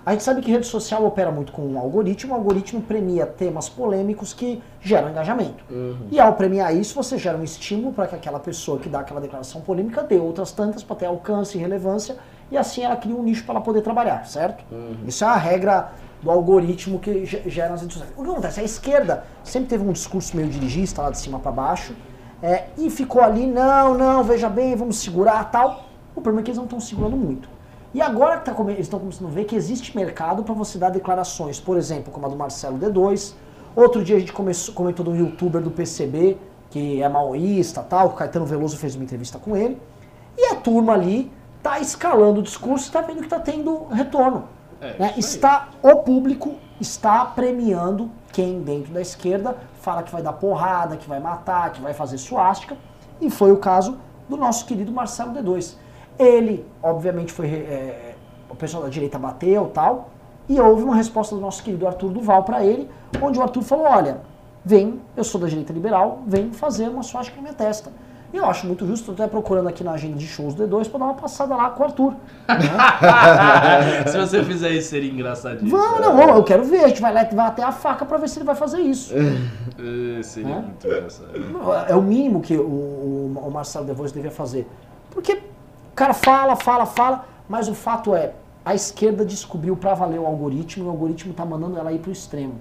A 0.09 0.13
gente 0.13 0.23
sabe 0.25 0.41
que 0.41 0.51
rede 0.51 0.67
social 0.67 1.05
opera 1.05 1.31
muito 1.31 1.53
com 1.53 1.61
um 1.61 1.79
algoritmo, 1.79 2.33
o 2.33 2.35
algoritmo 2.35 2.81
premia 2.81 3.27
temas 3.27 3.69
polêmicos 3.69 4.33
que 4.33 4.63
geram 4.81 5.11
engajamento. 5.11 5.63
E 6.11 6.19
ao 6.19 6.33
premiar 6.33 6.75
isso, 6.75 6.95
você 6.95 7.19
gera 7.19 7.37
um 7.37 7.45
estímulo 7.45 7.93
para 7.93 8.07
que 8.07 8.15
aquela 8.15 8.41
pessoa 8.41 8.79
que 8.79 8.89
dá 8.89 9.01
aquela 9.01 9.21
declaração 9.21 9.61
polêmica 9.61 10.03
dê 10.03 10.17
outras 10.17 10.51
tantas 10.51 10.83
para 10.83 10.97
ter 10.97 11.05
alcance 11.05 11.59
e 11.59 11.61
relevância, 11.61 12.17
e 12.51 12.57
assim 12.57 12.85
ela 12.85 12.97
cria 12.97 13.15
um 13.15 13.23
nicho 13.23 13.45
para 13.45 13.57
ela 13.57 13.61
poder 13.63 13.83
trabalhar, 13.83 14.27
certo? 14.27 14.65
Isso 15.07 15.25
é 15.25 15.27
a 15.29 15.37
regra 15.37 15.91
do 16.23 16.31
algoritmo 16.31 16.99
que 16.99 17.27
ge- 17.27 17.43
gera 17.45 17.75
as 17.75 17.83
redes 17.83 17.99
sociais. 17.99 18.15
O 18.17 18.25
que 18.25 18.31
acontece? 18.31 18.61
A 18.61 18.65
esquerda 18.65 19.25
sempre 19.45 19.69
teve 19.69 19.85
um 19.87 19.93
discurso 19.93 20.35
meio 20.35 20.49
dirigista, 20.49 21.03
lá 21.03 21.11
de 21.11 21.19
cima 21.19 21.39
para 21.39 21.53
baixo, 21.53 21.93
é, 22.43 22.69
e 22.79 22.89
ficou 22.89 23.21
ali, 23.21 23.47
não, 23.47 23.93
não, 23.93 24.25
veja 24.25 24.49
bem, 24.49 24.75
vamos 24.75 25.01
segurar 25.01 25.51
tal. 25.51 25.85
O 26.17 26.23
problema 26.23 26.41
é 26.41 26.45
que 26.45 26.51
eles 26.51 26.57
não 26.57 26.65
estão 26.65 26.81
segurando 26.81 27.15
muito. 27.15 27.58
E 27.95 28.03
agora 28.03 28.39
que 28.39 28.51
tá 28.51 28.55
eles 28.65 28.81
estão 28.81 28.99
começando 28.99 29.29
a 29.29 29.31
ver 29.31 29.45
que 29.45 29.57
existe 29.57 29.97
mercado 29.97 30.43
para 30.43 30.55
você 30.55 30.79
dar 30.79 30.91
declarações, 30.91 31.59
por 31.59 31.77
exemplo, 31.77 32.13
como 32.13 32.27
a 32.27 32.29
do 32.29 32.37
Marcelo 32.37 32.79
D2. 32.79 33.35
Outro 33.75 34.05
dia 34.05 34.17
a 34.17 34.21
gente 34.21 34.33
começou, 34.33 34.75
comentou 34.75 35.05
de 35.05 35.11
um 35.11 35.17
youtuber 35.17 35.63
do 35.63 35.71
PCB, 35.71 36.37
que 36.71 37.03
é 37.03 37.09
maoísta 37.09 37.83
tal, 37.83 38.09
o 38.09 38.11
Caetano 38.11 38.45
Veloso 38.45 38.77
fez 38.77 38.95
uma 38.95 39.05
entrevista 39.05 39.39
com 39.39 39.57
ele. 39.57 39.81
E 40.37 40.53
a 40.53 40.57
turma 40.57 40.93
ali 40.93 41.33
tá 41.63 41.81
escalando 41.81 42.41
o 42.41 42.43
discurso 42.43 42.87
e 42.87 42.89
está 42.89 43.01
vendo 43.01 43.19
que 43.19 43.25
está 43.25 43.41
tendo 43.41 43.87
retorno. 43.87 44.45
É, 44.81 44.99
né? 44.99 45.15
Está, 45.17 45.69
o 45.83 45.97
público 45.97 46.57
está 46.81 47.25
premiando 47.25 48.11
quem 48.33 48.61
dentro 48.63 48.93
da 48.93 49.01
esquerda 49.01 49.57
fala 49.81 50.03
que 50.03 50.13
vai 50.13 50.23
dar 50.23 50.35
porrada, 50.35 50.97
que 50.97 51.09
vai 51.09 51.19
matar, 51.19 51.73
que 51.73 51.81
vai 51.81 51.95
fazer 51.95 52.19
suástica. 52.19 52.77
E 53.21 53.31
foi 53.31 53.51
o 53.51 53.57
caso 53.57 53.99
do 54.29 54.37
nosso 54.37 54.67
querido 54.67 54.93
Marcelo 54.93 55.33
D2. 55.33 55.75
Ele, 56.19 56.67
obviamente, 56.83 57.33
foi. 57.33 57.47
é, 57.47 58.15
o 58.51 58.57
pessoal 58.57 58.83
da 58.83 58.89
direita 58.89 59.19
bateu 59.19 59.67
tal, 59.73 60.11
e 60.49 60.59
houve 60.59 60.83
uma 60.83 60.97
resposta 60.97 61.35
do 61.35 61.41
nosso 61.41 61.63
querido 61.63 61.87
Arthur 61.87 62.11
Duval 62.11 62.43
para 62.43 62.65
ele, 62.65 62.89
onde 63.21 63.39
o 63.39 63.43
Arthur 63.43 63.63
falou: 63.63 63.87
olha, 63.87 64.19
vem, 64.65 65.01
eu 65.17 65.23
sou 65.23 65.41
da 65.41 65.47
direita 65.47 65.73
liberal, 65.73 66.21
vem 66.27 66.51
fazer 66.53 66.89
uma 66.89 67.03
swastika 67.03 67.37
na 67.37 67.43
minha 67.43 67.55
testa. 67.55 67.91
E 68.31 68.37
eu 68.37 68.45
acho 68.45 68.67
muito 68.67 68.87
justo, 68.87 69.11
estou 69.11 69.25
até 69.25 69.31
procurando 69.31 69.69
aqui 69.69 69.83
na 69.83 69.93
agenda 69.93 70.17
de 70.19 70.27
shows 70.27 70.53
do 70.53 70.69
D2 70.69 70.91
para 70.91 70.99
dar 70.99 71.05
uma 71.07 71.15
passada 71.15 71.57
lá 71.57 71.71
com 71.71 71.83
o 71.83 71.87
Arthur. 71.87 72.15
Se 74.07 74.19
você 74.19 74.45
fizer 74.45 74.71
isso, 74.73 74.91
seria 74.91 75.11
engraçadíssimo. 75.11 75.71
Vamos, 75.71 76.01
não, 76.01 76.37
eu 76.37 76.45
quero 76.45 76.63
ver, 76.63 76.85
a 76.85 76.89
gente 76.89 77.01
vai, 77.01 77.11
lá, 77.11 77.25
vai 77.25 77.47
até 77.47 77.63
a 77.63 77.73
faca 77.73 78.05
para 78.05 78.19
ver 78.19 78.29
se 78.29 78.39
ele 78.39 78.45
vai 78.45 78.55
fazer 78.55 78.81
isso. 78.81 79.15
É, 79.81 80.23
seria 80.25 80.57
É? 80.57 80.59
muito 80.59 80.85
engraçado. 80.85 81.31
É 81.89 81.95
o 81.95 82.03
mínimo 82.03 82.41
que 82.41 82.57
o, 82.57 82.63
o, 82.65 83.51
Marcelo 83.53 83.87
DeVos 83.87 84.11
devia 84.11 84.31
fazer. 84.31 84.67
Porque 85.09 85.41
cara 85.99 86.15
fala, 86.15 86.55
fala, 86.57 86.87
fala, 86.87 87.25
mas 87.49 87.69
o 87.69 87.75
fato 87.75 88.15
é, 88.15 88.33
a 88.65 88.75
esquerda 88.75 89.25
descobriu 89.25 89.77
para 89.77 89.95
valer 89.95 90.21
o 90.21 90.27
algoritmo 90.27 90.85
e 90.85 90.87
o 90.87 90.91
algoritmo 90.91 91.33
está 91.33 91.45
mandando 91.45 91.79
ela 91.79 91.93
ir 91.93 91.99
para 91.99 92.11
o 92.11 92.13
extremo. 92.13 92.55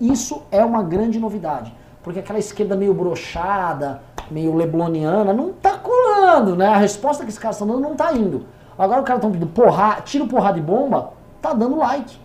Isso 0.00 0.42
é 0.50 0.64
uma 0.64 0.82
grande 0.82 1.18
novidade. 1.18 1.72
Porque 2.02 2.20
aquela 2.20 2.38
esquerda 2.38 2.76
meio 2.76 2.94
brochada, 2.94 4.00
meio 4.30 4.54
lebloniana, 4.54 5.32
não 5.32 5.52
tá 5.52 5.76
colando, 5.76 6.56
né? 6.56 6.66
A 6.66 6.76
resposta 6.78 7.24
que 7.24 7.28
esses 7.30 7.38
caras 7.38 7.56
estão 7.56 7.66
dando 7.68 7.80
não 7.80 7.94
tá 7.96 8.12
indo. 8.12 8.46
Agora 8.78 9.00
o 9.00 9.04
cara 9.04 9.18
estão 9.18 9.30
pedindo 9.30 9.50
porra, 9.50 10.00
tiro 10.04 10.26
porrada 10.26 10.54
de 10.54 10.62
bomba, 10.64 11.10
tá 11.42 11.52
dando 11.52 11.76
like. 11.76 12.16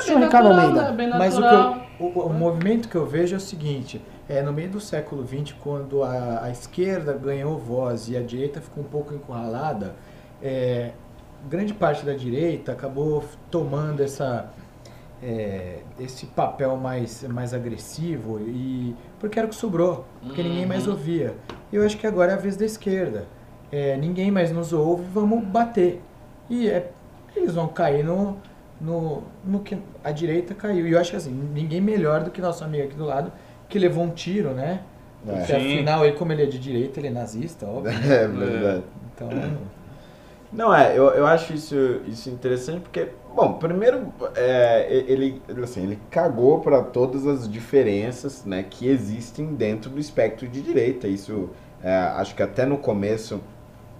Senhor 0.00 0.20
Ricardo 0.20 0.48
natural, 0.50 0.68
Almeida. 0.68 0.90
né? 0.90 0.96
Bem 0.96 1.10
Mas 1.10 1.36
o, 1.36 1.44
eu- 1.44 1.76
o, 1.98 2.20
o 2.26 2.32
movimento 2.32 2.88
que 2.88 2.94
eu 2.94 3.04
vejo 3.06 3.34
é 3.34 3.38
o 3.38 3.40
seguinte: 3.40 4.00
é 4.28 4.42
no 4.42 4.52
meio 4.52 4.70
do 4.70 4.80
século 4.80 5.26
XX, 5.26 5.54
quando 5.60 6.02
a, 6.02 6.44
a 6.44 6.50
esquerda 6.50 7.12
ganhou 7.12 7.56
voz 7.58 8.08
e 8.08 8.16
a 8.16 8.22
direita 8.22 8.60
ficou 8.60 8.82
um 8.82 8.86
pouco 8.86 9.14
encurralada, 9.14 9.94
é, 10.42 10.92
grande 11.48 11.72
parte 11.72 12.04
da 12.04 12.12
direita 12.12 12.72
acabou 12.72 13.24
tomando 13.50 14.02
essa, 14.02 14.50
é, 15.22 15.78
esse 16.00 16.26
papel 16.26 16.76
mais, 16.76 17.22
mais 17.24 17.54
agressivo 17.54 18.40
e 18.40 18.94
porque 19.20 19.38
era 19.38 19.46
o 19.46 19.50
que 19.50 19.56
sobrou, 19.56 20.04
porque 20.22 20.42
ninguém 20.42 20.66
mais 20.66 20.86
Uhum. 20.86 20.92
ouvia. 20.92 21.34
Eu 21.72 21.84
acho 21.84 21.96
que 21.96 22.06
agora 22.06 22.32
é 22.32 22.34
a 22.34 22.38
vez 22.38 22.56
da 22.56 22.64
esquerda. 22.64 23.26
É, 23.70 23.96
ninguém 23.96 24.30
mais 24.30 24.50
nos 24.52 24.72
ouve, 24.72 25.04
vamos 25.12 25.44
bater. 25.44 26.00
E 26.48 26.68
é, 26.68 26.90
eles 27.34 27.54
vão 27.54 27.66
cair 27.68 28.04
no, 28.04 28.36
no, 28.80 29.22
no 29.44 29.60
que 29.60 29.76
a 30.04 30.10
direita 30.12 30.54
caiu. 30.54 30.86
E 30.86 30.92
eu 30.92 30.98
acho 31.00 31.10
que 31.10 31.16
assim, 31.16 31.30
ninguém 31.32 31.80
melhor 31.80 32.22
do 32.22 32.30
que 32.30 32.40
nosso 32.40 32.62
amigo 32.64 32.84
aqui 32.84 32.94
do 32.94 33.04
lado, 33.04 33.32
que 33.68 33.78
levou 33.78 34.04
um 34.04 34.10
tiro, 34.10 34.50
né? 34.52 34.82
É. 35.26 35.32
Porque 35.32 35.52
Sim. 35.52 35.74
afinal, 35.74 36.04
ele, 36.04 36.16
como 36.16 36.32
ele 36.32 36.42
é 36.42 36.46
de 36.46 36.58
direita, 36.58 37.00
ele 37.00 37.08
é 37.08 37.10
nazista, 37.10 37.66
óbvio. 37.66 37.92
É 38.08 38.26
verdade. 38.28 38.84
Então, 39.14 39.28
Não, 40.52 40.74
é, 40.74 40.96
eu, 40.96 41.06
eu 41.10 41.26
acho 41.26 41.52
isso, 41.52 41.74
isso 42.06 42.30
interessante 42.30 42.80
porque, 42.80 43.08
bom, 43.34 43.54
primeiro, 43.54 44.12
é, 44.34 44.86
ele, 45.08 45.42
assim, 45.62 45.82
ele 45.82 45.98
cagou 46.10 46.60
para 46.60 46.82
todas 46.82 47.26
as 47.26 47.50
diferenças 47.50 48.44
né, 48.44 48.62
que 48.62 48.88
existem 48.88 49.54
dentro 49.54 49.90
do 49.90 49.98
espectro 49.98 50.46
de 50.48 50.62
direita. 50.62 51.08
Isso, 51.08 51.50
é, 51.82 51.92
acho 51.92 52.34
que 52.34 52.42
até 52.42 52.64
no 52.64 52.78
começo 52.78 53.40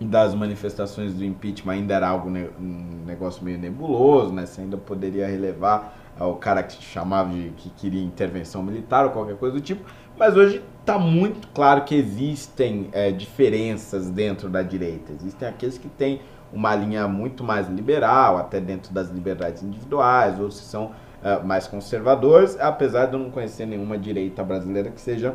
das 0.00 0.34
manifestações 0.34 1.14
do 1.14 1.24
impeachment 1.24 1.72
ainda 1.72 1.94
era 1.94 2.08
algo, 2.08 2.28
um 2.28 3.04
negócio 3.06 3.42
meio 3.42 3.58
nebuloso, 3.58 4.32
né? 4.32 4.44
Você 4.44 4.60
ainda 4.60 4.76
poderia 4.76 5.26
relevar 5.26 5.96
ao 6.18 6.36
cara 6.36 6.62
que 6.62 6.82
chamava 6.82 7.30
de 7.30 7.50
que 7.56 7.70
queria 7.70 8.02
intervenção 8.02 8.62
militar 8.62 9.04
ou 9.04 9.10
qualquer 9.10 9.36
coisa 9.36 9.54
do 9.56 9.60
tipo. 9.60 9.84
Mas 10.18 10.36
hoje 10.36 10.62
está 10.80 10.98
muito 10.98 11.48
claro 11.48 11.84
que 11.84 11.94
existem 11.94 12.88
é, 12.92 13.10
diferenças 13.10 14.08
dentro 14.08 14.48
da 14.48 14.62
direita. 14.62 15.12
Existem 15.12 15.48
aqueles 15.48 15.76
que 15.76 15.88
têm 15.88 16.20
uma 16.52 16.74
linha 16.74 17.06
muito 17.06 17.44
mais 17.44 17.68
liberal, 17.68 18.38
até 18.38 18.60
dentro 18.60 18.94
das 18.94 19.10
liberdades 19.10 19.62
individuais, 19.62 20.38
outros 20.40 20.60
que 20.60 20.66
são 20.66 20.92
é, 21.22 21.40
mais 21.40 21.66
conservadores, 21.66 22.58
apesar 22.58 23.06
de 23.06 23.14
eu 23.14 23.18
não 23.18 23.30
conhecer 23.30 23.66
nenhuma 23.66 23.98
direita 23.98 24.42
brasileira 24.42 24.90
que 24.90 25.00
seja 25.00 25.34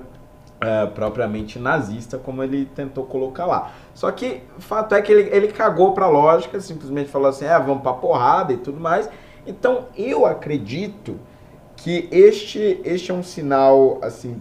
é, 0.61 0.85
propriamente 0.85 1.59
nazista, 1.59 2.17
como 2.17 2.41
ele 2.41 2.65
tentou 2.65 3.05
colocar 3.05 3.45
lá. 3.45 3.71
Só 3.93 4.09
que 4.11 4.41
o 4.57 4.61
fato 4.61 4.95
é 4.95 5.01
que 5.01 5.11
ele, 5.11 5.35
ele 5.35 5.47
cagou 5.49 5.93
pra 5.93 6.07
lógica, 6.07 6.59
simplesmente 6.59 7.09
falou 7.09 7.27
assim, 7.27 7.45
é, 7.45 7.59
vamos 7.59 7.83
pra 7.83 7.93
porrada 7.93 8.53
e 8.53 8.57
tudo 8.57 8.79
mais. 8.79 9.09
Então, 9.45 9.87
eu 9.97 10.25
acredito 10.25 11.19
que 11.75 12.07
este, 12.11 12.79
este 12.83 13.11
é 13.11 13.13
um 13.13 13.23
sinal, 13.23 13.99
assim, 14.01 14.39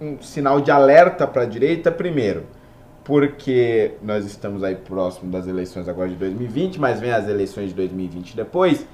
um 0.00 0.20
sinal 0.22 0.60
de 0.60 0.70
alerta 0.70 1.26
para 1.26 1.42
a 1.42 1.46
direita, 1.46 1.90
primeiro, 1.90 2.44
porque 3.04 3.92
nós 4.02 4.24
estamos 4.24 4.64
aí 4.64 4.76
próximo 4.76 5.30
das 5.30 5.46
eleições 5.46 5.88
agora 5.88 6.08
de 6.08 6.16
2020, 6.16 6.80
mas 6.80 7.00
vem 7.00 7.12
as 7.12 7.28
eleições 7.28 7.68
de 7.68 7.74
2020 7.74 8.34
depois, 8.34 8.86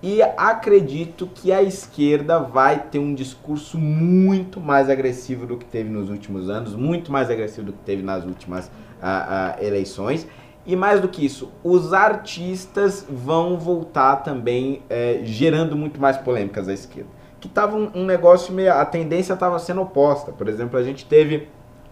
e 0.00 0.22
acredito 0.22 1.26
que 1.26 1.50
a 1.50 1.60
esquerda 1.60 2.38
vai 2.38 2.84
ter 2.84 3.00
um 3.00 3.12
discurso 3.12 3.76
muito 3.76 4.60
mais 4.60 4.88
agressivo 4.88 5.44
do 5.44 5.56
que 5.56 5.64
teve 5.64 5.90
nos 5.90 6.08
últimos 6.08 6.48
anos, 6.48 6.74
muito 6.74 7.10
mais 7.10 7.28
agressivo 7.30 7.66
do 7.66 7.72
que 7.72 7.80
teve 7.80 8.02
nas 8.02 8.24
últimas 8.24 8.70
ah, 9.02 9.56
ah, 9.58 9.64
eleições. 9.64 10.26
E 10.68 10.76
mais 10.76 11.00
do 11.00 11.08
que 11.08 11.24
isso, 11.24 11.50
os 11.64 11.94
artistas 11.94 13.06
vão 13.08 13.58
voltar 13.58 14.16
também 14.16 14.82
eh, 14.90 15.22
gerando 15.24 15.74
muito 15.74 15.98
mais 15.98 16.18
polêmicas 16.18 16.68
à 16.68 16.74
esquerda. 16.74 17.08
Que 17.40 17.48
tava 17.48 17.74
um, 17.74 17.90
um 17.94 18.04
negócio 18.04 18.52
meio. 18.52 18.74
A 18.74 18.84
tendência 18.84 19.32
estava 19.32 19.58
sendo 19.58 19.80
oposta. 19.80 20.30
Por 20.30 20.46
exemplo, 20.46 20.78
a 20.78 20.82
gente 20.82 21.06
teve 21.06 21.48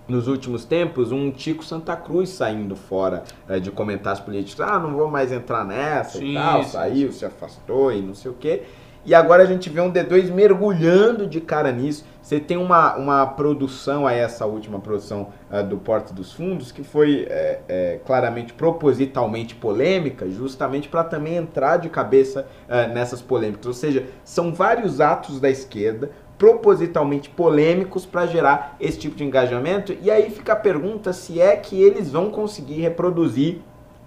nos 0.07 0.29
últimos 0.29 0.67
tempos 0.67 1.11
um 1.11 1.31
Tico 1.31 1.65
Santa 1.65 1.97
Cruz 1.97 2.29
saindo 2.29 2.77
fora 2.77 3.25
eh, 3.49 3.59
de 3.59 3.71
comentários 3.71 4.21
políticos. 4.21 4.61
Ah, 4.61 4.79
não 4.79 4.93
vou 4.93 5.11
mais 5.11 5.33
entrar 5.33 5.65
nessa 5.65 6.19
Sim, 6.19 6.33
e 6.33 6.35
tal. 6.35 6.63
sim, 6.63 6.69
Saiu, 6.69 7.13
se 7.13 7.25
afastou 7.25 7.91
e 7.91 8.03
não 8.03 8.15
sei 8.15 8.31
o 8.31 8.35
quê. 8.35 8.65
E 9.07 9.15
agora 9.15 9.45
a 9.45 9.47
gente 9.47 9.71
vê 9.71 9.81
um 9.81 9.93
D2 9.93 10.33
mergulhando 10.33 11.29
de 11.29 11.41
cara 11.41 11.71
nisso. 11.71 12.05
Você 12.21 12.41
tem 12.41 12.57
uma, 12.57 12.97
uma 12.97 13.25
produção, 13.25 14.05
aí 14.05 14.19
essa 14.19 14.45
última 14.47 14.81
produção 14.81 15.29
ah, 15.49 15.63
do 15.63 15.77
Porto 15.77 16.13
dos 16.13 16.33
Fundos, 16.33 16.73
que 16.73 16.83
foi 16.83 17.25
é, 17.31 17.61
é, 17.69 18.01
claramente 18.05 18.53
propositalmente 18.53 19.55
polêmica, 19.55 20.29
justamente 20.29 20.89
para 20.89 21.05
também 21.05 21.37
entrar 21.37 21.77
de 21.77 21.89
cabeça 21.89 22.49
ah, 22.69 22.89
nessas 22.89 23.23
polêmicas. 23.23 23.67
Ou 23.67 23.75
seja, 23.75 24.07
são 24.25 24.53
vários 24.53 25.01
atos 25.01 25.39
da 25.39 25.49
esquerda 25.49 26.11
propositalmente 26.37 27.31
polêmicos 27.31 28.05
para 28.05 28.27
gerar 28.27 28.77
esse 28.81 28.99
tipo 28.99 29.15
de 29.15 29.23
engajamento. 29.23 29.97
E 30.03 30.11
aí 30.11 30.31
fica 30.31 30.53
a 30.53 30.57
pergunta 30.57 31.13
se 31.13 31.41
é 31.41 31.57
que 31.57 31.81
eles 31.81 32.11
vão 32.11 32.29
conseguir 32.29 32.81
reproduzir 32.81 33.61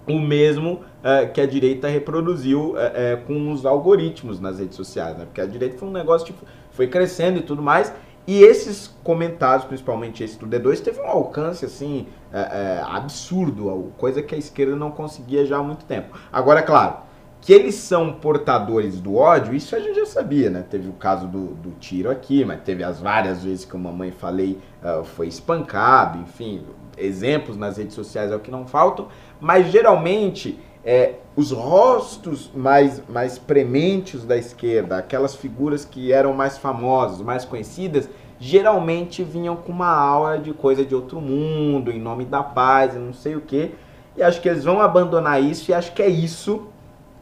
o 0.10 0.20
mesmo 0.20 0.82
eh, 1.03 1.28
que 1.28 1.39
a 1.41 1.45
direita 1.45 1.88
reproduziu 1.88 2.76
eh, 2.78 2.91
eh, 2.95 3.16
com 3.28 3.51
os 3.51 3.66
algoritmos 3.66 4.39
nas 4.39 4.60
redes 4.60 4.76
sociais, 4.76 5.18
né? 5.18 5.26
Porque 5.26 5.41
a 5.41 5.45
direita 5.45 5.78
foi 5.78 5.88
um 5.88 5.91
negócio 5.91 6.28
que 6.28 6.34
foi 6.72 6.88
crescendo 6.88 7.39
e 7.39 7.41
tudo 7.41 7.62
mais. 7.62 7.93
E 8.28 8.43
esses 8.43 8.95
comentários, 9.03 9.66
principalmente 9.66 10.24
esse 10.24 10.38
do 10.38 10.45
D2, 10.45 10.82
teve 10.82 11.01
um 11.01 11.07
alcance 11.07 11.66
assim 11.66 12.05
eh, 12.32 12.38
eh, 12.39 12.84
absurdo, 12.86 13.91
coisa 13.97 14.22
que 14.22 14.36
a 14.36 14.38
esquerda 14.38 14.76
não 14.76 14.91
conseguia 14.91 15.45
já 15.47 15.57
há 15.57 15.64
muito 15.64 15.84
tempo. 15.86 16.16
Agora, 16.32 16.60
é 16.60 16.62
claro, 16.62 16.97
que 17.41 17.51
eles 17.51 17.74
são 17.74 18.14
portadores 18.14 19.01
do 19.01 19.16
ódio, 19.16 19.55
isso 19.55 19.76
a 19.76 19.80
gente 19.80 19.95
já 19.95 20.05
sabia, 20.05 20.49
né? 20.51 20.64
Teve 20.70 20.89
o 20.89 20.93
caso 20.93 21.28
do, 21.28 21.55
do 21.55 21.72
tiro 21.80 22.12
aqui, 22.12 22.45
mas 22.45 22.62
teve 22.62 22.84
as 22.84 22.99
várias 22.99 23.43
vezes 23.43 23.66
que 23.66 23.76
a 23.76 23.80
mamãe 23.80 24.12
falei 24.12 24.60
ah, 24.84 25.01
foi 25.03 25.28
espancado, 25.28 26.20
enfim, 26.20 26.64
exemplos 26.99 27.57
nas 27.57 27.78
redes 27.78 27.95
sociais 27.95 28.32
é 28.32 28.36
o 28.36 28.39
que 28.39 28.51
não 28.51 28.68
faltam, 28.68 29.07
mas 29.40 29.72
geralmente 29.72 30.60
é, 30.84 31.16
os 31.36 31.52
rostos 31.52 32.52
mais, 32.54 33.02
mais 33.08 33.38
prementes 33.38 34.26
da 34.26 34.38
esquerda, 34.38 34.98
aquelas 34.98 35.36
figuras 35.36 35.86
que 35.86 36.12
eram 36.12 36.34
mais 36.34 36.58
famosas, 36.58 37.22
mais 37.22 37.46
conhecidas, 37.46 38.10
geralmente 38.40 39.24
vinham 39.24 39.56
com 39.56 39.72
uma 39.72 39.90
aura 39.90 40.40
de 40.40 40.54
coisa 40.54 40.86
de 40.86 40.96
outro 40.96 41.20
mundo, 41.20 41.92
em 41.92 42.00
nome 42.00 42.26
da 42.26 42.42
paz 42.42 42.96
não 42.96 43.14
sei 43.14 43.36
o 43.36 43.42
que. 43.42 43.76
E 44.16 44.24
acho 44.24 44.42
que 44.42 44.50
eles 44.50 44.64
vão 44.64 44.82
abandonar 44.82 45.42
isso 45.42 45.72
e 45.72 45.74
acho 45.74 45.94
que 45.94 46.02
é 46.02 46.10
isso, 46.10 46.68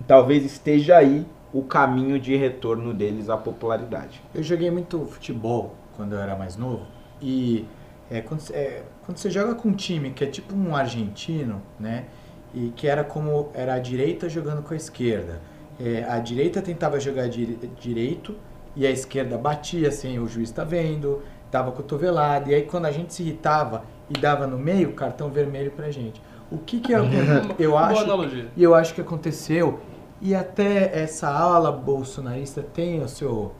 talvez 0.07 0.45
esteja 0.45 0.97
aí 0.97 1.25
o 1.53 1.63
caminho 1.63 2.19
de 2.19 2.35
retorno 2.35 2.93
deles 2.93 3.29
à 3.29 3.37
popularidade. 3.37 4.21
Eu 4.33 4.43
joguei 4.43 4.69
muito 4.69 5.05
futebol 5.05 5.75
quando 5.95 6.13
eu 6.13 6.19
era 6.19 6.35
mais 6.35 6.55
novo 6.55 6.85
e 7.21 7.65
é, 8.09 8.21
quando, 8.21 8.41
é, 8.51 8.83
quando 9.07 9.19
você 9.19 9.31
joga 9.31 9.55
com 9.55 9.69
um 9.69 9.73
time 9.73 10.11
que 10.11 10.21
é 10.21 10.27
tipo 10.27 10.53
um 10.53 10.75
argentino, 10.75 11.61
né? 11.79 12.07
E 12.53 12.73
que 12.75 12.89
era 12.89 13.05
como 13.05 13.49
era 13.53 13.75
a 13.75 13.79
direita 13.79 14.27
jogando 14.27 14.61
com 14.61 14.73
a 14.73 14.77
esquerda. 14.77 15.39
É, 15.79 16.03
a 16.09 16.19
direita 16.19 16.61
tentava 16.61 16.99
jogar 16.99 17.29
dire- 17.29 17.57
direito 17.79 18.35
e 18.75 18.85
a 18.85 18.91
esquerda 18.91 19.37
batia 19.37 19.91
sem 19.91 20.19
o 20.19 20.27
juiz 20.27 20.51
tá 20.51 20.65
vendo, 20.65 21.21
dava 21.49 21.71
cotovelada. 21.71 22.51
E 22.51 22.55
aí 22.55 22.63
quando 22.63 22.85
a 22.85 22.91
gente 22.91 23.13
se 23.13 23.23
irritava 23.23 23.85
e 24.09 24.13
dava 24.19 24.45
no 24.45 24.59
meio, 24.59 24.91
cartão 24.91 25.29
vermelho 25.29 25.71
pra 25.71 25.89
gente. 25.89 26.21
O 26.51 26.57
que 26.57 26.81
que 26.81 26.91
eu, 26.91 27.05
eu 27.57 27.71
Boa 27.71 27.85
acho 27.85 28.01
e 28.57 28.61
eu 28.61 28.75
acho 28.75 28.93
que 28.93 28.99
aconteceu, 28.99 29.79
e 30.21 30.35
até 30.35 30.99
essa 31.01 31.29
ala 31.29 31.71
bolsonarista 31.71 32.61
tem 32.61 33.01
o 33.01 33.07
seu 33.07 33.53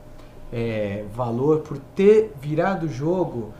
é, 0.52 1.06
valor 1.10 1.60
por 1.60 1.78
ter 1.96 2.34
virado 2.38 2.84
o 2.84 2.88
jogo 2.88 3.54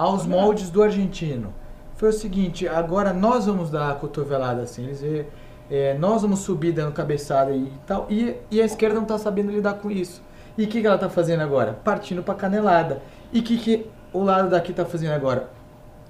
aos 0.00 0.26
moldes 0.26 0.70
do 0.70 0.82
argentino. 0.82 1.52
foi 1.94 2.08
o 2.08 2.12
seguinte, 2.12 2.66
agora 2.66 3.12
nós 3.12 3.44
vamos 3.44 3.70
dar 3.70 3.90
a 3.90 3.94
cotovelada 3.94 4.62
assim, 4.62 4.84
eles 4.84 5.02
vê, 5.02 5.26
é, 5.70 5.92
nós 5.92 6.22
vamos 6.22 6.40
subir 6.40 6.72
dando 6.72 6.94
cabeçada 6.94 7.52
e 7.52 7.70
tal, 7.86 8.06
e, 8.08 8.34
e 8.50 8.62
a 8.62 8.64
esquerda 8.64 8.98
não 8.98 9.04
tá 9.04 9.18
sabendo 9.18 9.52
lidar 9.52 9.74
com 9.74 9.90
isso. 9.90 10.22
E 10.56 10.64
o 10.64 10.68
que, 10.68 10.80
que 10.80 10.86
ela 10.86 10.96
tá 10.96 11.10
fazendo 11.10 11.42
agora? 11.42 11.78
Partindo 11.84 12.22
pra 12.22 12.34
canelada. 12.34 13.02
E 13.30 13.40
o 13.40 13.42
que, 13.42 13.58
que 13.58 13.86
o 14.10 14.22
lado 14.22 14.48
daqui 14.48 14.72
tá 14.72 14.86
fazendo 14.86 15.12
agora? 15.12 15.50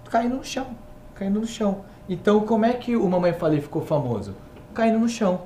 Caindo 0.08 0.36
no 0.36 0.44
chão, 0.44 0.68
caindo 1.16 1.40
no 1.40 1.46
chão. 1.46 1.80
Então 2.08 2.40
como 2.46 2.64
é 2.64 2.72
que 2.74 2.94
o 2.96 3.08
Mamãe 3.08 3.32
Falei 3.32 3.60
ficou 3.60 3.82
famoso? 3.82 4.36
Caindo 4.72 5.00
no 5.00 5.08
chão. 5.08 5.42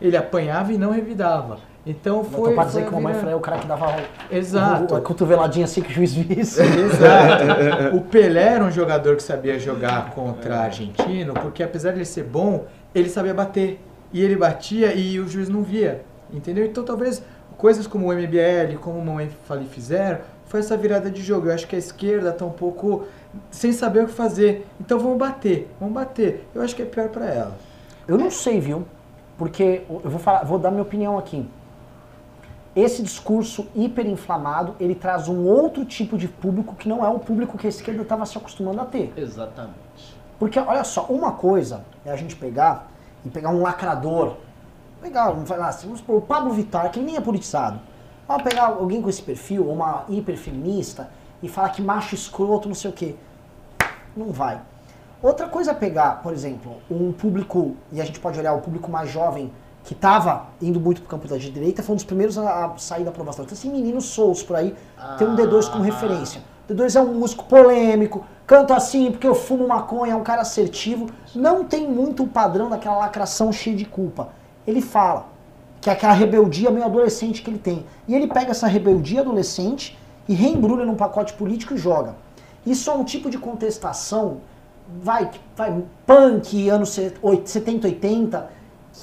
Ele 0.00 0.16
apanhava 0.16 0.72
e 0.72 0.78
não 0.78 0.92
revidava. 0.92 1.58
Então 1.86 2.24
Foi, 2.24 2.52
pra 2.52 2.64
dizer 2.64 2.82
que 2.82 2.88
a 2.88 2.90
mamãe 2.90 3.12
virando- 3.12 3.24
foi 3.30 3.34
o 3.34 3.40
cara 3.40 3.58
que 3.58 3.66
dava 3.68 3.94
Exato. 4.30 4.96
a 4.96 5.00
cotoveladinha 5.00 5.64
assim 5.66 5.80
que 5.80 5.90
o 5.90 5.94
juiz 5.94 6.14
visse. 6.14 6.60
Exato. 6.60 7.46
O 7.96 8.00
Pelé 8.00 8.42
era 8.54 8.64
um 8.64 8.70
jogador 8.72 9.14
que 9.16 9.22
sabia 9.22 9.56
jogar 9.58 10.10
contra 10.10 10.58
argentino, 10.62 11.32
porque 11.34 11.62
apesar 11.62 11.92
de 11.92 11.98
ele 11.98 12.04
ser 12.04 12.24
bom, 12.24 12.64
ele 12.94 13.08
sabia 13.08 13.32
bater. 13.32 13.80
E 14.12 14.20
ele 14.22 14.34
batia 14.36 14.92
e 14.94 15.20
o 15.20 15.28
juiz 15.28 15.48
não 15.48 15.62
via. 15.62 16.02
Entendeu? 16.32 16.64
Então 16.66 16.82
talvez 16.84 17.22
coisas 17.56 17.86
como 17.86 18.08
o 18.08 18.12
MBL, 18.12 18.76
como 18.80 18.98
o 18.98 19.04
Mamãe 19.04 19.30
Falei 19.46 19.66
fizeram, 19.66 20.18
foi 20.46 20.58
essa 20.60 20.76
virada 20.76 21.08
de 21.08 21.22
jogo. 21.22 21.46
Eu 21.48 21.54
acho 21.54 21.68
que 21.68 21.76
a 21.76 21.78
esquerda 21.78 22.32
tá 22.32 22.44
um 22.44 22.50
pouco 22.50 23.04
sem 23.50 23.70
saber 23.72 24.02
o 24.02 24.06
que 24.06 24.12
fazer. 24.12 24.66
Então 24.80 24.98
vamos 24.98 25.18
bater, 25.18 25.68
vamos 25.78 25.94
bater. 25.94 26.48
Eu 26.52 26.62
acho 26.62 26.74
que 26.74 26.82
é 26.82 26.84
pior 26.84 27.08
pra 27.10 27.26
ela. 27.26 27.56
Eu 28.08 28.18
não 28.18 28.30
sei, 28.30 28.58
viu? 28.60 28.84
Porque 29.38 29.82
eu 29.88 30.10
vou 30.10 30.18
falar, 30.18 30.42
vou 30.44 30.58
dar 30.58 30.70
minha 30.70 30.82
opinião 30.82 31.16
aqui. 31.18 31.46
Esse 32.76 33.02
discurso 33.02 33.66
hiperinflamado, 33.74 34.76
ele 34.78 34.94
traz 34.94 35.28
um 35.28 35.46
outro 35.46 35.82
tipo 35.86 36.18
de 36.18 36.28
público 36.28 36.74
que 36.74 36.86
não 36.86 37.02
é 37.02 37.08
o 37.08 37.18
público 37.18 37.56
que 37.56 37.66
a 37.66 37.70
esquerda 37.70 38.02
estava 38.02 38.26
se 38.26 38.36
acostumando 38.36 38.82
a 38.82 38.84
ter. 38.84 39.14
Exatamente. 39.16 40.14
Porque, 40.38 40.58
olha 40.58 40.84
só, 40.84 41.06
uma 41.06 41.32
coisa 41.32 41.86
é 42.04 42.10
a 42.10 42.16
gente 42.16 42.36
pegar 42.36 42.88
e 43.24 43.30
pegar 43.30 43.48
um 43.48 43.62
lacrador. 43.62 44.34
Pegar, 45.00 45.30
vamos 45.30 45.48
falar 45.48 45.68
assim, 45.68 45.86
vamos 45.86 46.00
supor, 46.00 46.16
o 46.16 46.20
Pablo 46.20 46.52
Vittar, 46.52 46.90
que 46.90 46.98
ele 46.98 47.06
nem 47.06 47.16
é 47.16 47.20
politizado. 47.20 47.80
Vamos 48.28 48.42
pegar 48.42 48.66
alguém 48.66 49.00
com 49.00 49.08
esse 49.08 49.22
perfil, 49.22 49.70
uma 49.70 50.04
hiperfeminista, 50.10 51.08
e 51.42 51.48
falar 51.48 51.70
que 51.70 51.80
macho 51.80 52.14
escroto, 52.14 52.68
não 52.68 52.74
sei 52.74 52.90
o 52.90 52.92
quê. 52.92 53.14
Não 54.14 54.32
vai. 54.32 54.60
Outra 55.22 55.48
coisa 55.48 55.70
é 55.70 55.74
pegar, 55.74 56.22
por 56.22 56.34
exemplo, 56.34 56.76
um 56.90 57.10
público, 57.10 57.74
e 57.90 58.02
a 58.02 58.04
gente 58.04 58.20
pode 58.20 58.38
olhar 58.38 58.52
o 58.52 58.60
público 58.60 58.90
mais 58.90 59.10
jovem, 59.10 59.50
que 59.86 59.94
estava 59.94 60.46
indo 60.60 60.78
muito 60.78 61.00
pro 61.00 61.08
campo 61.08 61.26
da 61.28 61.36
direita, 61.38 61.82
foi 61.82 61.92
um 61.94 61.96
dos 61.96 62.04
primeiros 62.04 62.36
a, 62.36 62.66
a 62.66 62.76
sair 62.76 63.04
da 63.04 63.10
aprovação. 63.10 63.44
Então, 63.44 63.56
assim, 63.56 63.70
meninos 63.70 64.04
souls 64.06 64.42
por 64.42 64.56
aí, 64.56 64.74
tem 65.16 65.26
um 65.28 65.34
D2 65.36 65.70
como 65.70 65.82
referência. 65.84 66.42
O 66.68 66.74
D2 66.74 66.96
é 66.96 67.00
um 67.00 67.14
músico 67.14 67.44
polêmico, 67.44 68.26
canta 68.44 68.74
assim 68.74 69.10
porque 69.12 69.26
eu 69.26 69.34
fumo 69.34 69.66
maconha, 69.68 70.12
é 70.12 70.16
um 70.16 70.24
cara 70.24 70.42
assertivo. 70.42 71.08
Não 71.34 71.62
tem 71.64 71.88
muito 71.88 72.24
o 72.24 72.26
padrão 72.28 72.68
daquela 72.68 72.98
lacração 72.98 73.52
cheia 73.52 73.76
de 73.76 73.84
culpa. 73.84 74.30
Ele 74.66 74.82
fala 74.82 75.26
que 75.80 75.88
é 75.88 75.92
aquela 75.92 76.12
rebeldia 76.12 76.68
meio 76.70 76.84
adolescente 76.84 77.40
que 77.40 77.48
ele 77.48 77.58
tem. 77.58 77.86
E 78.08 78.14
ele 78.16 78.26
pega 78.26 78.50
essa 78.50 78.66
rebeldia 78.66 79.20
adolescente 79.20 79.96
e 80.28 80.34
reembrulha 80.34 80.84
num 80.84 80.96
pacote 80.96 81.32
político 81.34 81.74
e 81.74 81.78
joga. 81.78 82.16
Isso 82.66 82.90
é 82.90 82.94
um 82.94 83.04
tipo 83.04 83.30
de 83.30 83.38
contestação, 83.38 84.38
vai, 85.00 85.30
vai 85.56 85.84
punk, 86.04 86.68
anos 86.68 86.88
se- 86.88 87.12
oit- 87.22 87.48
70, 87.48 87.86
80, 87.86 88.50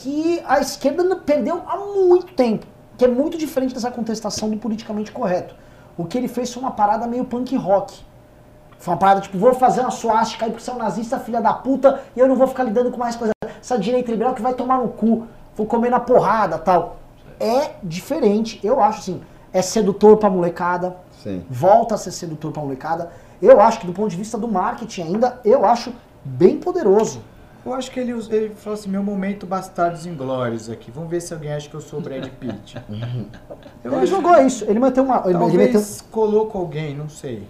que 0.01 0.41
a 0.45 0.59
esquerda 0.59 1.15
perdeu 1.15 1.61
há 1.67 1.77
muito 1.77 2.33
tempo. 2.33 2.65
Que 2.97 3.05
é 3.05 3.07
muito 3.07 3.37
diferente 3.37 3.73
dessa 3.73 3.91
contestação 3.91 4.49
do 4.49 4.57
politicamente 4.57 5.11
correto. 5.11 5.55
O 5.97 6.05
que 6.05 6.17
ele 6.17 6.27
fez 6.27 6.51
foi 6.53 6.61
uma 6.61 6.71
parada 6.71 7.07
meio 7.07 7.25
punk 7.25 7.55
rock. 7.55 8.01
Foi 8.79 8.93
uma 8.93 8.99
parada 8.99 9.21
tipo, 9.21 9.37
vou 9.37 9.53
fazer 9.53 9.81
uma 9.81 9.91
suástica 9.91 10.45
aí 10.45 10.51
porque 10.51 10.63
você 10.63 10.71
é 10.71 10.73
um 10.73 10.77
nazista, 10.77 11.19
filha 11.19 11.39
da 11.39 11.53
puta, 11.53 12.01
e 12.15 12.19
eu 12.19 12.27
não 12.27 12.35
vou 12.35 12.47
ficar 12.47 12.63
lidando 12.63 12.91
com 12.91 12.97
mais 12.97 13.15
coisa. 13.15 13.31
Essa 13.61 13.77
direita 13.77 14.11
liberal 14.11 14.33
que 14.33 14.41
vai 14.41 14.53
tomar 14.53 14.79
no 14.79 14.89
cu, 14.89 15.25
vou 15.55 15.65
comer 15.65 15.89
na 15.89 15.99
porrada 15.99 16.57
tal. 16.57 16.97
É 17.39 17.71
diferente, 17.81 18.59
eu 18.63 18.81
acho 18.81 18.99
assim, 18.99 19.21
é 19.53 19.61
sedutor 19.61 20.17
pra 20.17 20.29
molecada, 20.29 20.97
Sim. 21.21 21.45
volta 21.49 21.95
a 21.95 21.97
ser 21.97 22.11
sedutor 22.11 22.51
pra 22.51 22.61
molecada. 22.61 23.11
Eu 23.41 23.61
acho 23.61 23.79
que 23.79 23.87
do 23.87 23.93
ponto 23.93 24.09
de 24.09 24.17
vista 24.17 24.37
do 24.37 24.47
marketing 24.47 25.01
ainda, 25.03 25.39
eu 25.45 25.65
acho 25.65 25.93
bem 26.23 26.57
poderoso. 26.57 27.21
Eu 27.65 27.73
acho 27.73 27.89
que 27.91 27.99
ele, 27.99 28.11
ele 28.29 28.53
falou 28.55 28.77
assim, 28.77 28.89
meu 28.89 29.01
momento 29.03 29.45
bastardos 29.45 30.05
inglórios 30.05 30.69
aqui. 30.69 30.91
Vamos 30.91 31.09
ver 31.09 31.21
se 31.21 31.33
alguém 31.33 31.53
acha 31.53 31.69
que 31.69 31.75
eu 31.75 31.79
sou 31.81 31.99
o 31.99 32.01
Brad 32.01 32.27
Pitt. 32.27 32.77
Eu 33.83 33.91
Ele 33.91 33.95
acho 34.01 34.07
jogou 34.07 34.35
isso, 34.45 34.63
ele 34.65 34.79
meteu 34.79 35.03
uma. 35.03 35.23
Ele, 35.25 35.37
meteu, 35.37 35.81
com 36.11 36.57
alguém, 36.57 36.95
não 36.95 37.07
sei. 37.09 37.47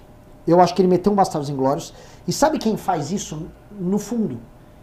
eu 0.47 0.59
acho 0.61 0.73
que 0.75 0.81
ele 0.81 0.89
meteu 0.89 1.11
um 1.11 1.15
Bastardos 1.15 1.49
Inglórios. 1.49 1.93
E 2.27 2.33
sabe 2.33 2.57
quem 2.59 2.75
faz 2.77 3.11
isso 3.11 3.47
no 3.71 3.97
fundo? 3.99 4.39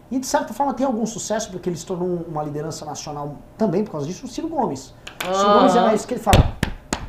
E 0.09 0.19
de 0.19 0.25
certa 0.27 0.53
forma 0.53 0.73
tem 0.73 0.85
algum 0.85 1.05
sucesso, 1.05 1.49
porque 1.51 1.69
ele 1.69 1.77
se 1.77 1.85
tornou 1.85 2.07
um- 2.07 2.23
uma 2.27 2.43
liderança 2.43 2.83
nacional 2.85 3.37
também 3.57 3.83
por 3.85 3.91
causa 3.91 4.07
disso, 4.07 4.25
o 4.25 4.29
Ciro 4.29 4.49
Gomes. 4.49 4.93
O 5.23 5.33
Ciro 5.33 5.49
Ah. 5.49 5.53
Gomes 5.59 5.75
é 5.75 5.95
isso 5.95 6.07
que 6.07 6.13
ele 6.15 6.21
fala. 6.21 6.57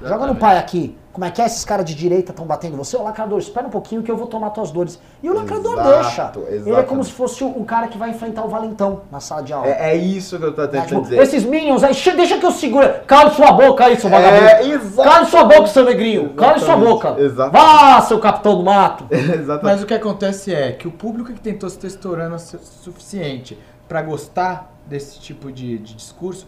Joga 0.00 0.26
no 0.26 0.36
pai 0.36 0.58
aqui. 0.58 0.96
Como 1.12 1.26
é 1.26 1.30
que 1.30 1.42
é? 1.42 1.44
Esses 1.46 1.62
caras 1.62 1.84
de 1.84 1.94
direita 1.94 2.30
estão 2.32 2.46
batendo 2.46 2.74
você? 2.76 2.96
Ô 2.96 3.02
lacrador, 3.02 3.38
espera 3.38 3.66
um 3.66 3.70
pouquinho 3.70 4.02
que 4.02 4.10
eu 4.10 4.16
vou 4.16 4.26
tomar 4.26 4.48
tuas 4.50 4.70
dores. 4.70 4.98
E 5.22 5.28
o 5.28 5.34
lacrador 5.34 5.74
Exato, 5.78 5.90
deixa. 6.00 6.32
Ele 6.48 6.54
é 6.54 6.56
exatamente. 6.60 6.88
como 6.88 7.04
se 7.04 7.12
fosse 7.12 7.44
o, 7.44 7.48
o 7.48 7.64
cara 7.66 7.86
que 7.88 7.98
vai 7.98 8.08
enfrentar 8.10 8.42
o 8.44 8.48
valentão 8.48 9.02
na 9.10 9.20
sala 9.20 9.42
de 9.42 9.52
aula. 9.52 9.66
É, 9.66 9.90
é 9.92 9.94
isso 9.96 10.38
que 10.38 10.44
eu 10.44 10.54
tô 10.54 10.66
tentando 10.66 10.86
Tipo, 10.88 11.02
dizer. 11.02 11.18
esses 11.20 11.44
minions 11.44 11.84
aí, 11.84 11.94
deixa 12.16 12.38
que 12.38 12.46
eu 12.46 12.50
segure. 12.50 12.88
Cala 13.06 13.30
sua 13.30 13.52
boca 13.52 13.84
aí, 13.84 13.96
seu 14.00 14.08
É, 14.08 14.12
vagabundo. 14.12 14.72
exato. 14.74 15.08
Cala 15.10 15.24
sua 15.26 15.44
boca, 15.44 15.66
seu 15.66 15.84
negrinho. 15.84 16.30
Cala 16.30 16.58
sua 16.58 16.68
Exatamente, 16.76 16.88
boca. 16.90 17.14
exatamente. 17.20 17.52
Vá, 17.62 18.00
seu 18.00 18.18
capitão 18.18 18.56
do 18.56 18.62
mato. 18.64 19.06
Exatamente. 19.12 19.62
Mas 19.64 19.82
o 19.82 19.86
que 19.86 19.94
acontece 19.94 20.54
é 20.54 20.72
que 20.72 20.88
o 20.88 20.90
público 20.90 21.30
que 21.32 21.40
tentou 21.40 21.68
se 21.68 21.78
testourando 21.78 22.36
o 22.36 22.38
su- 22.38 22.58
suficiente 22.58 23.58
pra 23.86 24.00
gostar 24.00 24.72
desse 24.86 25.20
tipo 25.20 25.52
de, 25.52 25.76
de 25.78 25.94
discurso 25.94 26.46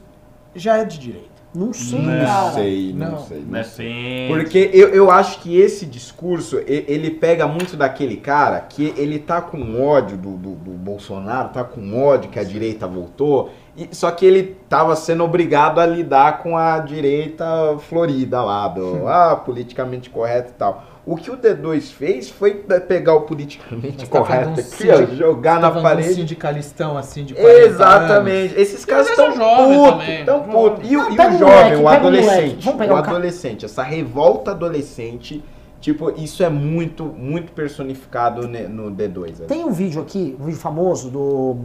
já 0.54 0.78
é 0.78 0.84
de 0.86 0.98
direita. 0.98 1.33
Não 1.54 1.72
sei, 1.72 2.00
Não 2.00 2.26
cara. 2.26 2.52
sei, 2.52 2.92
não, 2.92 3.10
Não. 3.12 3.18
sei. 3.20 3.44
não 3.46 3.64
sei. 3.64 3.86
sim. 3.86 4.28
Porque 4.28 4.70
eu, 4.72 4.88
eu 4.88 5.10
acho 5.10 5.40
que 5.40 5.56
esse 5.56 5.86
discurso, 5.86 6.60
ele 6.66 7.10
pega 7.10 7.46
muito 7.46 7.76
daquele 7.76 8.16
cara 8.16 8.58
que 8.60 8.92
ele 8.96 9.20
tá 9.20 9.40
com 9.40 9.80
ódio 9.80 10.16
do, 10.16 10.30
do, 10.36 10.50
do 10.56 10.70
Bolsonaro, 10.72 11.50
tá 11.50 11.62
com 11.62 12.02
ódio 12.02 12.28
que 12.30 12.40
a 12.40 12.44
direita 12.44 12.88
voltou, 12.88 13.50
e, 13.76 13.88
só 13.92 14.10
que 14.10 14.26
ele 14.26 14.56
tava 14.68 14.96
sendo 14.96 15.22
obrigado 15.22 15.78
a 15.78 15.86
lidar 15.86 16.42
com 16.42 16.56
a 16.56 16.78
direita 16.80 17.44
florida 17.88 18.42
lá, 18.42 18.66
do 18.66 19.06
ah, 19.08 19.36
politicamente 19.36 20.10
correto 20.10 20.50
e 20.50 20.54
tal. 20.54 20.82
O 21.06 21.16
que 21.16 21.30
o 21.30 21.36
D2 21.36 21.92
fez 21.92 22.30
foi 22.30 22.54
pe- 22.54 22.80
pegar 22.80 23.12
o 23.14 23.20
politicamente 23.22 24.08
tá 24.08 24.18
correto 24.18 24.58
aqui, 24.60 24.88
ó, 24.90 25.04
jogar 25.14 25.56
na 25.56 25.60
Tava 25.62 25.74
num 25.76 25.82
parede. 25.82 26.14
sindicalistão 26.14 26.96
assim 26.96 27.24
de 27.26 27.34
40 27.34 27.58
Exatamente. 27.66 28.54
Esses 28.58 28.84
caras 28.86 29.10
estão 29.10 29.32
putos, 29.32 29.90
também, 29.90 30.24
tão 30.24 30.42
putos. 30.44 30.90
E, 30.90 30.96
o- 30.96 31.00
Não, 31.02 31.10
e 31.10 31.18
o 31.18 31.22
um 31.34 31.38
jovem, 31.38 31.42
moleque, 31.42 31.76
o 31.76 31.82
um 31.82 31.88
adolescente, 31.88 32.64
Vamos 32.64 32.78
pegar 32.80 32.94
o 32.94 32.98
um 32.98 33.02
cara- 33.02 33.16
adolescente, 33.18 33.64
essa 33.66 33.82
revolta 33.82 34.52
adolescente, 34.52 35.44
tipo, 35.78 36.10
isso 36.18 36.42
é 36.42 36.48
muito, 36.48 37.04
muito 37.04 37.52
personificado 37.52 38.48
no 38.48 38.90
D2. 38.90 39.40
ali. 39.40 39.46
Tem 39.46 39.62
um 39.62 39.72
vídeo 39.72 40.00
aqui, 40.00 40.34
um 40.40 40.44
vídeo 40.46 40.58
famoso 40.58 41.10
do 41.10 41.56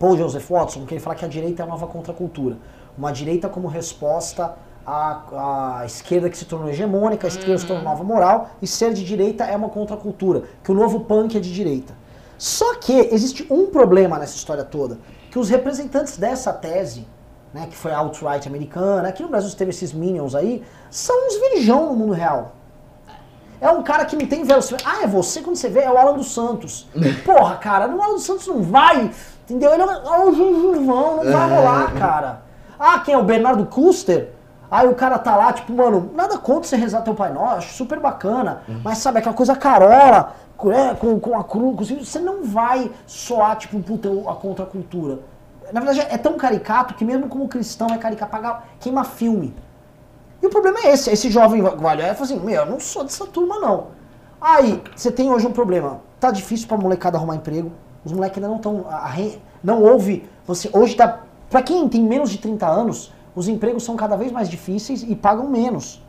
Paul 0.00 0.16
Joseph 0.16 0.50
Watson, 0.50 0.84
que 0.84 0.94
ele 0.94 1.00
fala 1.00 1.14
que 1.14 1.24
a 1.24 1.28
direita 1.28 1.62
é 1.62 1.64
a 1.64 1.68
nova 1.68 1.86
contracultura. 1.86 2.56
Uma 2.96 3.12
direita 3.12 3.48
como 3.48 3.68
resposta 3.68 4.56
à, 4.88 5.80
à 5.80 5.86
esquerda 5.86 6.30
que 6.30 6.38
se 6.38 6.46
tornou 6.46 6.70
hegemônica, 6.70 7.26
a 7.26 7.28
esquerda 7.28 7.58
se 7.58 7.66
tornou 7.66 7.84
nova 7.84 8.02
moral, 8.02 8.50
e 8.62 8.66
ser 8.66 8.94
de 8.94 9.04
direita 9.04 9.44
é 9.44 9.54
uma 9.54 9.68
contracultura, 9.68 10.44
que 10.64 10.72
o 10.72 10.74
novo 10.74 11.00
punk 11.00 11.36
é 11.36 11.40
de 11.40 11.52
direita. 11.52 11.94
Só 12.38 12.74
que 12.76 12.92
existe 13.12 13.46
um 13.50 13.66
problema 13.66 14.18
nessa 14.18 14.36
história 14.36 14.64
toda, 14.64 14.98
que 15.30 15.38
os 15.38 15.50
representantes 15.50 16.16
dessa 16.16 16.52
tese, 16.52 17.06
né, 17.52 17.66
que 17.68 17.76
foi 17.76 17.92
a 17.92 17.98
alt-right 17.98 18.48
americana, 18.48 19.08
aqui 19.08 19.22
no 19.22 19.28
Brasil 19.28 19.54
teve 19.54 19.70
esses 19.70 19.92
minions 19.92 20.34
aí, 20.34 20.64
são 20.90 21.14
uns 21.26 21.36
virgão 21.52 21.88
no 21.88 21.94
mundo 21.94 22.12
real. 22.14 22.52
É 23.60 23.68
um 23.70 23.82
cara 23.82 24.04
que 24.04 24.16
não 24.16 24.24
tem 24.24 24.44
velocidade. 24.44 24.84
Ah, 24.86 25.02
é 25.02 25.06
você 25.06 25.42
quando 25.42 25.56
você 25.56 25.68
vê, 25.68 25.80
é 25.80 25.90
o 25.90 25.98
Alan 25.98 26.14
dos 26.14 26.32
Santos. 26.32 26.86
Porra, 27.26 27.56
cara, 27.56 27.88
o 27.88 28.00
Alan 28.00 28.14
dos 28.14 28.22
Santos 28.22 28.46
não 28.46 28.62
vai. 28.62 29.10
Entendeu? 29.44 29.72
Ele 29.72 29.82
é 29.82 30.24
o 30.24 30.32
Jujuvão, 30.32 31.16
não 31.16 31.32
vai 31.32 31.56
rolar, 31.56 31.92
cara. 31.94 32.42
Ah, 32.78 33.00
quem 33.00 33.14
é 33.14 33.18
o 33.18 33.24
Bernardo 33.24 33.66
Custer? 33.66 34.37
Aí 34.70 34.86
o 34.86 34.94
cara 34.94 35.18
tá 35.18 35.34
lá, 35.34 35.52
tipo, 35.52 35.72
mano, 35.72 36.10
nada 36.14 36.36
contra 36.36 36.68
você 36.68 36.76
rezar 36.76 37.00
teu 37.00 37.14
Pai 37.14 37.32
Nosso, 37.32 37.72
super 37.74 37.98
bacana. 37.98 38.62
Mas 38.84 38.98
sabe, 38.98 39.18
aquela 39.18 39.34
coisa 39.34 39.56
carola, 39.56 40.34
é, 40.70 40.94
com, 40.94 41.18
com 41.18 41.38
a 41.38 41.44
cruz, 41.44 41.90
você 41.90 42.18
não 42.18 42.44
vai 42.44 42.90
soar, 43.06 43.56
tipo, 43.56 43.80
puta, 43.80 44.08
a 44.28 44.34
contracultura. 44.34 45.20
Na 45.72 45.80
verdade, 45.80 46.06
é 46.10 46.18
tão 46.18 46.36
caricato 46.36 46.94
que 46.94 47.04
mesmo 47.04 47.28
como 47.28 47.48
cristão 47.48 47.88
é 47.88 47.98
caricato, 47.98 48.30
paga, 48.30 48.62
queima 48.80 49.04
filme. 49.04 49.54
E 50.42 50.46
o 50.46 50.50
problema 50.50 50.78
é 50.80 50.92
esse, 50.92 51.10
esse 51.10 51.30
jovem 51.30 51.60
e 51.60 51.64
fala 51.64 52.12
assim, 52.20 52.38
meu, 52.38 52.62
eu 52.62 52.66
não 52.66 52.78
sou 52.78 53.04
dessa 53.04 53.26
turma 53.26 53.58
não. 53.58 53.88
Aí, 54.40 54.82
você 54.94 55.10
tem 55.10 55.30
hoje 55.30 55.46
um 55.46 55.52
problema, 55.52 56.00
tá 56.20 56.30
difícil 56.30 56.68
pra 56.68 56.76
molecada 56.76 57.18
arrumar 57.18 57.36
emprego, 57.36 57.72
os 58.04 58.12
moleques 58.12 58.38
ainda 58.38 58.48
não 58.48 58.56
estão, 58.56 58.84
não 59.62 59.82
houve, 59.82 60.28
você, 60.46 60.70
hoje 60.72 60.94
tá, 60.94 61.22
pra 61.50 61.60
quem 61.60 61.88
tem 61.88 62.02
menos 62.02 62.30
de 62.30 62.38
30 62.38 62.66
anos, 62.66 63.12
os 63.38 63.46
empregos 63.46 63.84
são 63.84 63.94
cada 63.94 64.16
vez 64.16 64.32
mais 64.32 64.48
difíceis 64.48 65.04
e 65.04 65.14
pagam 65.14 65.48
menos. 65.48 66.02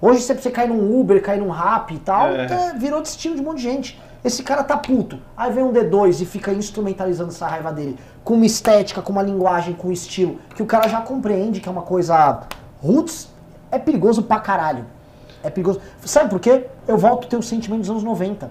Hoje, 0.00 0.20
se 0.20 0.32
você 0.32 0.48
cair 0.48 0.68
num 0.68 1.00
Uber, 1.00 1.20
cair 1.20 1.40
num 1.40 1.50
Rap 1.50 1.92
e 1.92 1.98
tal, 1.98 2.28
É. 2.28 2.46
é, 2.46 2.78
virou 2.78 3.02
destino 3.02 3.34
de 3.34 3.40
um 3.40 3.44
monte 3.44 3.56
de 3.56 3.62
gente. 3.64 4.00
Esse 4.24 4.42
cara 4.44 4.62
tá 4.62 4.76
puto. 4.76 5.18
Aí 5.36 5.52
vem 5.52 5.64
um 5.64 5.72
D2 5.72 6.20
e 6.20 6.24
fica 6.26 6.52
instrumentalizando 6.52 7.30
essa 7.30 7.48
raiva 7.48 7.72
dele 7.72 7.98
com 8.22 8.34
uma 8.34 8.46
estética, 8.46 9.02
com 9.02 9.10
uma 9.10 9.22
linguagem, 9.22 9.74
com 9.74 9.88
um 9.88 9.92
estilo, 9.92 10.38
que 10.54 10.62
o 10.62 10.66
cara 10.66 10.86
já 10.88 11.00
compreende 11.00 11.60
que 11.60 11.68
é 11.68 11.72
uma 11.72 11.82
coisa 11.82 12.42
roots, 12.80 13.28
é 13.72 13.78
perigoso 13.78 14.22
pra 14.22 14.38
caralho. 14.38 14.84
É 15.42 15.50
perigoso. 15.50 15.80
Sabe 16.04 16.30
por 16.30 16.38
quê? 16.38 16.66
Eu 16.86 16.96
volto 16.96 17.26
a 17.26 17.28
ter 17.30 17.36
o 17.36 17.42
sentimento 17.42 17.80
dos 17.80 17.90
anos 17.90 18.04
90. 18.04 18.50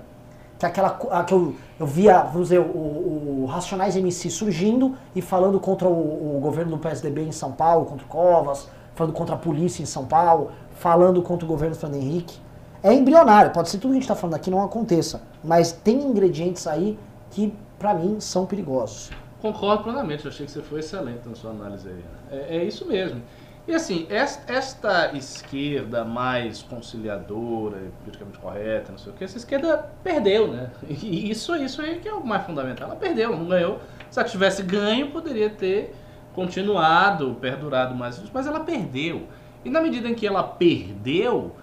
Que 0.60 0.66
é 0.66 0.70
aquela 0.70 0.90
que 1.26 1.34
eu, 1.34 1.56
eu 1.80 1.86
via, 1.86 2.22
vamos 2.24 2.50
dizer, 2.50 2.60
o, 2.60 3.44
o 3.44 3.46
Racionais 3.46 3.96
MC 3.96 4.30
surgindo 4.30 4.96
e 5.16 5.22
falando 5.22 5.60
contra 5.60 5.88
o, 5.88 6.38
o 6.38 6.40
governo 6.40 6.72
do 6.72 6.78
PSDB 6.78 7.24
em 7.24 7.32
São 7.32 7.52
Paulo, 7.52 7.86
contra 7.86 8.06
o 8.06 8.10
Covas, 8.10 8.70
falando 8.94 9.14
contra 9.14 9.36
a 9.36 9.38
polícia 9.38 9.84
em 9.84 9.86
São 9.86 10.06
Paulo, 10.06 10.52
falando 10.76 11.22
contra 11.22 11.46
o 11.46 11.48
governo 11.48 11.76
do 11.76 11.80
Fernando 11.80 12.02
Henrique. 12.02 12.40
É 12.82 12.94
embrionário, 12.94 13.52
pode 13.52 13.70
ser 13.70 13.78
tudo 13.80 13.92
que 13.92 13.98
a 13.98 14.00
gente 14.00 14.04
está 14.04 14.16
falando 14.16 14.36
aqui 14.36 14.50
não 14.50 14.64
aconteça, 14.64 15.22
mas 15.44 15.72
tem 15.72 16.02
ingredientes 16.02 16.68
aí 16.68 16.98
que, 17.32 17.54
pra 17.78 17.94
mim, 17.94 18.20
são 18.20 18.46
perigosos. 18.46 19.10
Concordo 19.42 19.84
plenamente, 19.84 20.26
eu 20.26 20.32
achei 20.32 20.46
que 20.46 20.52
você 20.52 20.62
foi 20.62 20.80
excelente 20.80 21.28
na 21.28 21.36
sua 21.36 21.52
análise 21.52 21.90
aí. 21.90 22.06
É, 22.32 22.58
é 22.58 22.64
isso 22.64 22.88
mesmo. 22.88 23.22
E 23.68 23.74
assim, 23.74 24.06
es- 24.12 24.44
esta 24.48 25.16
esquerda 25.18 26.06
mais 26.06 26.62
conciliadora, 26.62 27.92
politicamente 28.04 28.38
correta, 28.38 28.92
não 28.92 29.00
sei 29.00 29.12
o 29.12 29.16
que, 29.16 29.24
essa 29.24 29.38
esquerda 29.38 29.78
perdeu, 30.04 30.48
né? 30.52 30.70
E 30.88 31.32
isso, 31.32 31.56
isso 31.56 31.82
aí 31.82 32.00
que 32.00 32.08
é 32.08 32.14
o 32.14 32.24
mais 32.24 32.46
fundamental. 32.46 32.88
Ela 32.90 32.96
perdeu, 32.96 33.36
não 33.36 33.48
ganhou. 33.48 33.80
Se 34.12 34.20
ela 34.20 34.30
tivesse 34.30 34.62
ganho, 34.62 35.10
poderia 35.12 35.50
ter 35.50 35.96
continuado, 36.34 37.36
perdurado 37.42 37.96
mais, 37.96 38.22
mas 38.32 38.46
ela 38.46 38.60
perdeu. 38.60 39.24
E 39.64 39.70
na 39.70 39.82
medida 39.82 40.08
em 40.08 40.14
que 40.14 40.28
ela 40.28 40.44
perdeu, 40.44 41.56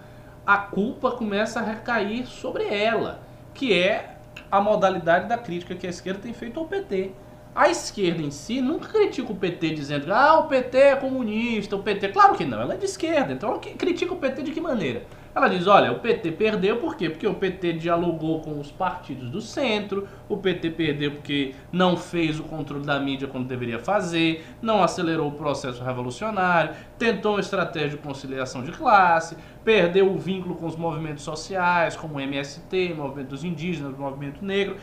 a 0.45 0.57
culpa 0.59 1.13
começa 1.13 1.61
a 1.61 1.63
recair 1.63 2.27
sobre 2.27 2.65
ela, 2.67 3.21
que 3.55 3.73
é 3.79 4.17
a 4.51 4.61
modalidade 4.61 5.29
da 5.29 5.39
crítica 5.39 5.75
que 5.77 5.87
a 5.87 5.91
esquerda 5.91 6.21
tem 6.21 6.33
feito 6.33 6.59
ao 6.59 6.67
PT. 6.67 7.13
A 7.55 7.69
esquerda 7.69 8.23
em 8.23 8.31
si 8.31 8.63
nunca 8.63 8.89
critica 8.89 9.31
o 9.31 9.37
PT 9.37 9.75
dizendo 9.75 10.11
ah, 10.11 10.39
o 10.39 10.49
PT 10.49 10.79
é 10.79 10.97
comunista, 10.97 11.77
o 11.77 11.83
PT. 11.83 12.09
Claro 12.09 12.35
que 12.35 12.47
não, 12.47 12.59
ela 12.59 12.73
é 12.73 12.77
de 12.79 12.87
esquerda. 12.87 13.35
Então 13.35 13.51
ela 13.51 13.59
critica 13.59 14.15
o 14.15 14.17
PT 14.17 14.43
de 14.43 14.53
que 14.53 14.61
maneira? 14.61 15.03
Ela 15.35 15.49
diz: 15.49 15.67
olha, 15.67 15.93
o 15.93 15.99
PT 15.99 16.33
perdeu 16.33 16.79
por 16.79 16.97
quê? 16.97 17.11
Porque 17.11 17.27
o 17.27 17.35
PT 17.35 17.75
dialogou 17.75 18.41
com 18.41 18.59
os 18.59 18.71
partidos 18.71 19.29
do 19.29 19.43
centro, 19.43 20.09
o 20.31 20.39
PT 20.39 20.71
perdeu 20.71 21.13
porque 21.13 21.55
não 21.71 21.95
fez 21.95 22.41
o 22.41 22.43
controle 22.43 22.87
da 22.87 22.99
mídia 22.99 23.29
quando 23.29 23.47
deveria 23.47 23.79
fazer, 23.79 24.45
não 24.63 24.83
acelerou 24.83 25.29
o 25.29 25.33
processo 25.33 25.85
revolucionário, 25.85 26.75
tentou 26.99 27.33
uma 27.33 27.41
estratégia 27.41 27.91
de 27.91 27.97
conciliação 27.99 28.63
de 28.63 28.73
classe, 28.73 29.37
perdeu 29.63 30.11
o 30.11 30.19
vínculo 30.19 30.55
com 30.55 30.67
os 30.67 30.77
movimentos 30.77 31.23
sociais, 31.23 31.97
como 31.97 32.17
o 32.17 32.21
MST, 32.21 32.93
o 32.93 32.97
movimento 32.97 33.29
dos 33.29 33.45
indígenas, 33.45 33.93
o 33.93 34.01
movimento 34.01 34.43
negro. 34.43 34.77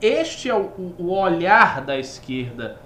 Este 0.00 0.48
é 0.48 0.54
o, 0.54 0.70
o- 0.98 1.10
olhar 1.12 1.80
da 1.80 1.98
esquerda 1.98 2.76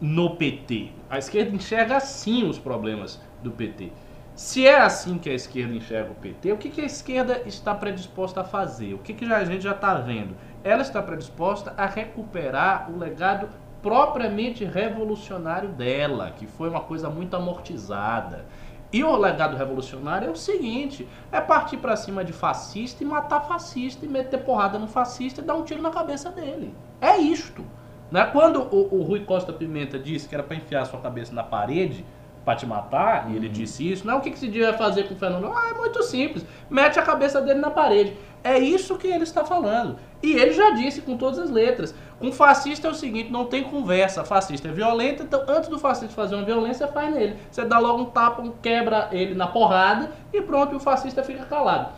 no 0.00 0.36
PT. 0.36 0.90
A 1.08 1.18
esquerda 1.18 1.54
enxerga 1.54 1.96
assim 1.96 2.48
os 2.48 2.58
problemas 2.58 3.20
do 3.42 3.50
PT. 3.50 3.92
Se 4.34 4.66
é 4.66 4.78
assim 4.78 5.16
que 5.18 5.30
a 5.30 5.34
esquerda 5.34 5.74
enxerga 5.74 6.10
o 6.10 6.14
PT, 6.14 6.52
o 6.52 6.58
que, 6.58 6.68
que 6.68 6.80
a 6.82 6.84
esquerda 6.84 7.42
está 7.46 7.74
predisposta 7.74 8.42
a 8.42 8.44
fazer? 8.44 8.92
O 8.92 8.98
que, 8.98 9.14
que 9.14 9.24
a 9.24 9.44
gente 9.44 9.62
já 9.62 9.70
está 9.72 9.94
vendo? 9.94 10.36
Ela 10.62 10.82
está 10.82 11.02
predisposta 11.02 11.72
a 11.76 11.86
recuperar 11.86 12.90
o 12.90 12.98
legado 12.98 13.48
propriamente 13.80 14.64
revolucionário 14.64 15.70
dela, 15.70 16.32
que 16.32 16.46
foi 16.46 16.68
uma 16.68 16.80
coisa 16.80 17.08
muito 17.08 17.34
amortizada. 17.36 18.44
E 18.92 19.02
o 19.02 19.16
legado 19.16 19.56
revolucionário 19.56 20.28
é 20.28 20.30
o 20.30 20.36
seguinte: 20.36 21.08
é 21.32 21.40
partir 21.40 21.76
pra 21.76 21.96
cima 21.96 22.24
de 22.24 22.32
fascista 22.32 23.02
e 23.02 23.06
matar 23.06 23.40
fascista 23.40 24.04
e 24.04 24.08
meter 24.08 24.38
porrada 24.44 24.78
no 24.78 24.86
fascista 24.86 25.40
e 25.40 25.44
dar 25.44 25.54
um 25.54 25.64
tiro 25.64 25.82
na 25.82 25.90
cabeça 25.90 26.30
dele. 26.30 26.74
É 27.00 27.16
isto. 27.16 27.64
Né? 28.10 28.24
Quando 28.32 28.62
o, 28.62 28.94
o 28.94 29.02
Rui 29.02 29.20
Costa 29.20 29.52
Pimenta 29.52 29.98
disse 29.98 30.28
que 30.28 30.34
era 30.34 30.44
pra 30.44 30.56
enfiar 30.56 30.84
sua 30.84 31.00
cabeça 31.00 31.34
na 31.34 31.42
parede 31.42 32.04
pra 32.44 32.54
te 32.54 32.64
matar, 32.64 33.28
e 33.28 33.34
ele 33.34 33.48
disse 33.48 33.90
isso, 33.90 34.06
não, 34.06 34.18
o 34.18 34.20
que, 34.20 34.30
que 34.30 34.38
se 34.38 34.46
devia 34.46 34.72
fazer 34.72 35.08
com 35.08 35.14
o 35.14 35.16
Fernando? 35.16 35.48
Ah, 35.48 35.70
é 35.70 35.74
muito 35.74 36.00
simples, 36.04 36.46
mete 36.70 36.96
a 36.96 37.02
cabeça 37.02 37.40
dele 37.40 37.58
na 37.58 37.72
parede. 37.72 38.16
É 38.46 38.60
isso 38.60 38.96
que 38.96 39.08
ele 39.08 39.24
está 39.24 39.44
falando. 39.44 39.98
E 40.22 40.32
ele 40.32 40.52
já 40.52 40.70
disse 40.70 41.02
com 41.02 41.16
todas 41.16 41.36
as 41.40 41.50
letras. 41.50 41.92
Com 42.20 42.30
fascista 42.30 42.86
é 42.86 42.90
o 42.92 42.94
seguinte, 42.94 43.28
não 43.28 43.46
tem 43.46 43.64
conversa. 43.64 44.24
Fascista 44.24 44.68
é 44.68 44.70
violento, 44.70 45.24
então 45.24 45.42
antes 45.48 45.68
do 45.68 45.80
fascista 45.80 46.14
fazer 46.14 46.36
uma 46.36 46.44
violência, 46.44 46.86
faz 46.86 47.12
nele. 47.12 47.36
Você 47.50 47.64
dá 47.64 47.80
logo 47.80 48.02
um 48.02 48.04
tapa, 48.04 48.40
um 48.40 48.52
quebra 48.52 49.08
ele 49.10 49.34
na 49.34 49.48
porrada 49.48 50.12
e 50.32 50.40
pronto, 50.40 50.74
e 50.74 50.76
o 50.76 50.80
fascista 50.80 51.24
fica 51.24 51.44
calado. 51.44 51.88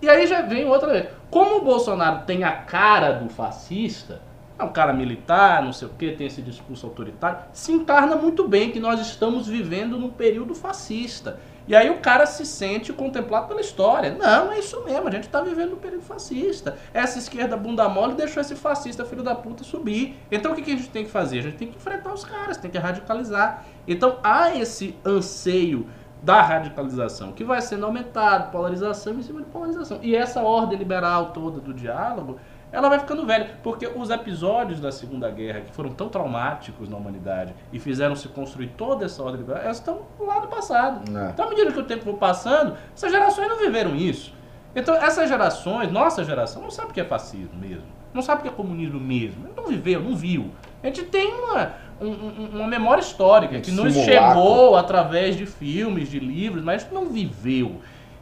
E 0.00 0.08
aí 0.08 0.26
já 0.26 0.40
vem 0.40 0.64
outra 0.64 0.90
vez. 0.90 1.08
Como 1.30 1.58
o 1.58 1.64
Bolsonaro 1.64 2.24
tem 2.24 2.44
a 2.44 2.52
cara 2.52 3.12
do 3.12 3.28
fascista, 3.28 4.22
é 4.58 4.64
um 4.64 4.72
cara 4.72 4.94
militar, 4.94 5.62
não 5.62 5.74
sei 5.74 5.86
o 5.86 5.90
que, 5.90 6.12
tem 6.12 6.28
esse 6.28 6.40
discurso 6.40 6.86
autoritário, 6.86 7.40
se 7.52 7.72
encarna 7.72 8.16
muito 8.16 8.48
bem 8.48 8.70
que 8.70 8.80
nós 8.80 8.98
estamos 9.00 9.46
vivendo 9.46 9.98
num 9.98 10.10
período 10.10 10.54
fascista. 10.54 11.38
E 11.70 11.76
aí 11.76 11.88
o 11.88 11.98
cara 11.98 12.26
se 12.26 12.44
sente 12.44 12.92
contemplado 12.92 13.46
pela 13.46 13.60
história. 13.60 14.12
Não, 14.12 14.50
é 14.50 14.58
isso 14.58 14.82
mesmo, 14.84 15.06
a 15.06 15.10
gente 15.12 15.28
está 15.28 15.40
vivendo 15.40 15.70
num 15.70 15.76
período 15.76 16.02
fascista. 16.02 16.76
Essa 16.92 17.16
esquerda 17.20 17.56
bunda 17.56 17.88
mole 17.88 18.14
deixou 18.14 18.40
esse 18.40 18.56
fascista 18.56 19.04
filho 19.04 19.22
da 19.22 19.36
puta 19.36 19.62
subir. 19.62 20.18
Então 20.32 20.50
o 20.50 20.56
que, 20.56 20.62
que 20.62 20.72
a 20.72 20.76
gente 20.76 20.90
tem 20.90 21.04
que 21.04 21.10
fazer? 21.12 21.38
A 21.38 21.42
gente 21.42 21.58
tem 21.58 21.68
que 21.68 21.76
enfrentar 21.76 22.12
os 22.12 22.24
caras, 22.24 22.56
tem 22.56 22.68
que 22.68 22.76
radicalizar. 22.76 23.64
Então 23.86 24.18
há 24.20 24.52
esse 24.52 24.98
anseio 25.06 25.86
da 26.20 26.42
radicalização, 26.42 27.30
que 27.30 27.44
vai 27.44 27.60
sendo 27.62 27.86
aumentado, 27.86 28.50
polarização 28.50 29.14
em 29.14 29.22
cima 29.22 29.40
de 29.40 29.46
polarização. 29.46 30.00
E 30.02 30.16
essa 30.16 30.42
ordem 30.42 30.76
liberal 30.76 31.30
toda 31.30 31.60
do 31.60 31.72
diálogo, 31.72 32.40
ela 32.72 32.88
vai 32.88 32.98
ficando 33.00 33.26
velha, 33.26 33.50
porque 33.62 33.86
os 33.86 34.10
episódios 34.10 34.80
da 34.80 34.92
Segunda 34.92 35.28
Guerra, 35.30 35.60
que 35.62 35.72
foram 35.72 35.90
tão 35.90 36.08
traumáticos 36.08 36.88
na 36.88 36.96
humanidade 36.96 37.54
e 37.72 37.78
fizeram 37.78 38.14
se 38.14 38.28
construir 38.28 38.68
toda 38.76 39.04
essa 39.04 39.22
ordem 39.22 39.40
liberal, 39.40 39.62
elas 39.62 39.78
estão 39.78 40.02
lá 40.20 40.40
no 40.40 40.46
passado. 40.48 41.00
É. 41.16 41.30
Então, 41.30 41.46
à 41.46 41.48
medida 41.48 41.72
que 41.72 41.78
o 41.80 41.84
tempo 41.84 42.04
for 42.04 42.14
passando, 42.14 42.76
essas 42.94 43.10
gerações 43.10 43.48
não 43.48 43.58
viveram 43.58 43.94
isso. 43.96 44.32
Então, 44.74 44.94
essas 44.94 45.28
gerações, 45.28 45.90
nossa 45.90 46.22
geração, 46.22 46.62
não 46.62 46.70
sabe 46.70 46.90
o 46.90 46.94
que 46.94 47.00
é 47.00 47.04
fascismo 47.04 47.58
mesmo. 47.58 47.82
Não 48.14 48.22
sabe 48.22 48.40
o 48.40 48.42
que 48.42 48.48
é 48.48 48.52
comunismo 48.52 48.98
mesmo. 49.00 49.48
Não 49.56 49.66
viveu, 49.66 50.00
não 50.00 50.14
viu. 50.16 50.50
A 50.82 50.86
gente 50.86 51.02
tem 51.04 51.32
uma, 51.32 51.72
um- 52.00 52.06
um- 52.08 52.50
uma 52.54 52.66
memória 52.68 53.00
histórica 53.00 53.60
que 53.60 53.70
nos 53.70 53.92
chegou 54.04 54.76
através 54.76 55.36
de 55.36 55.46
filmes, 55.46 56.08
de 56.08 56.18
livros, 56.20 56.62
mas 56.64 56.86
não 56.90 57.06
viveu. 57.06 57.80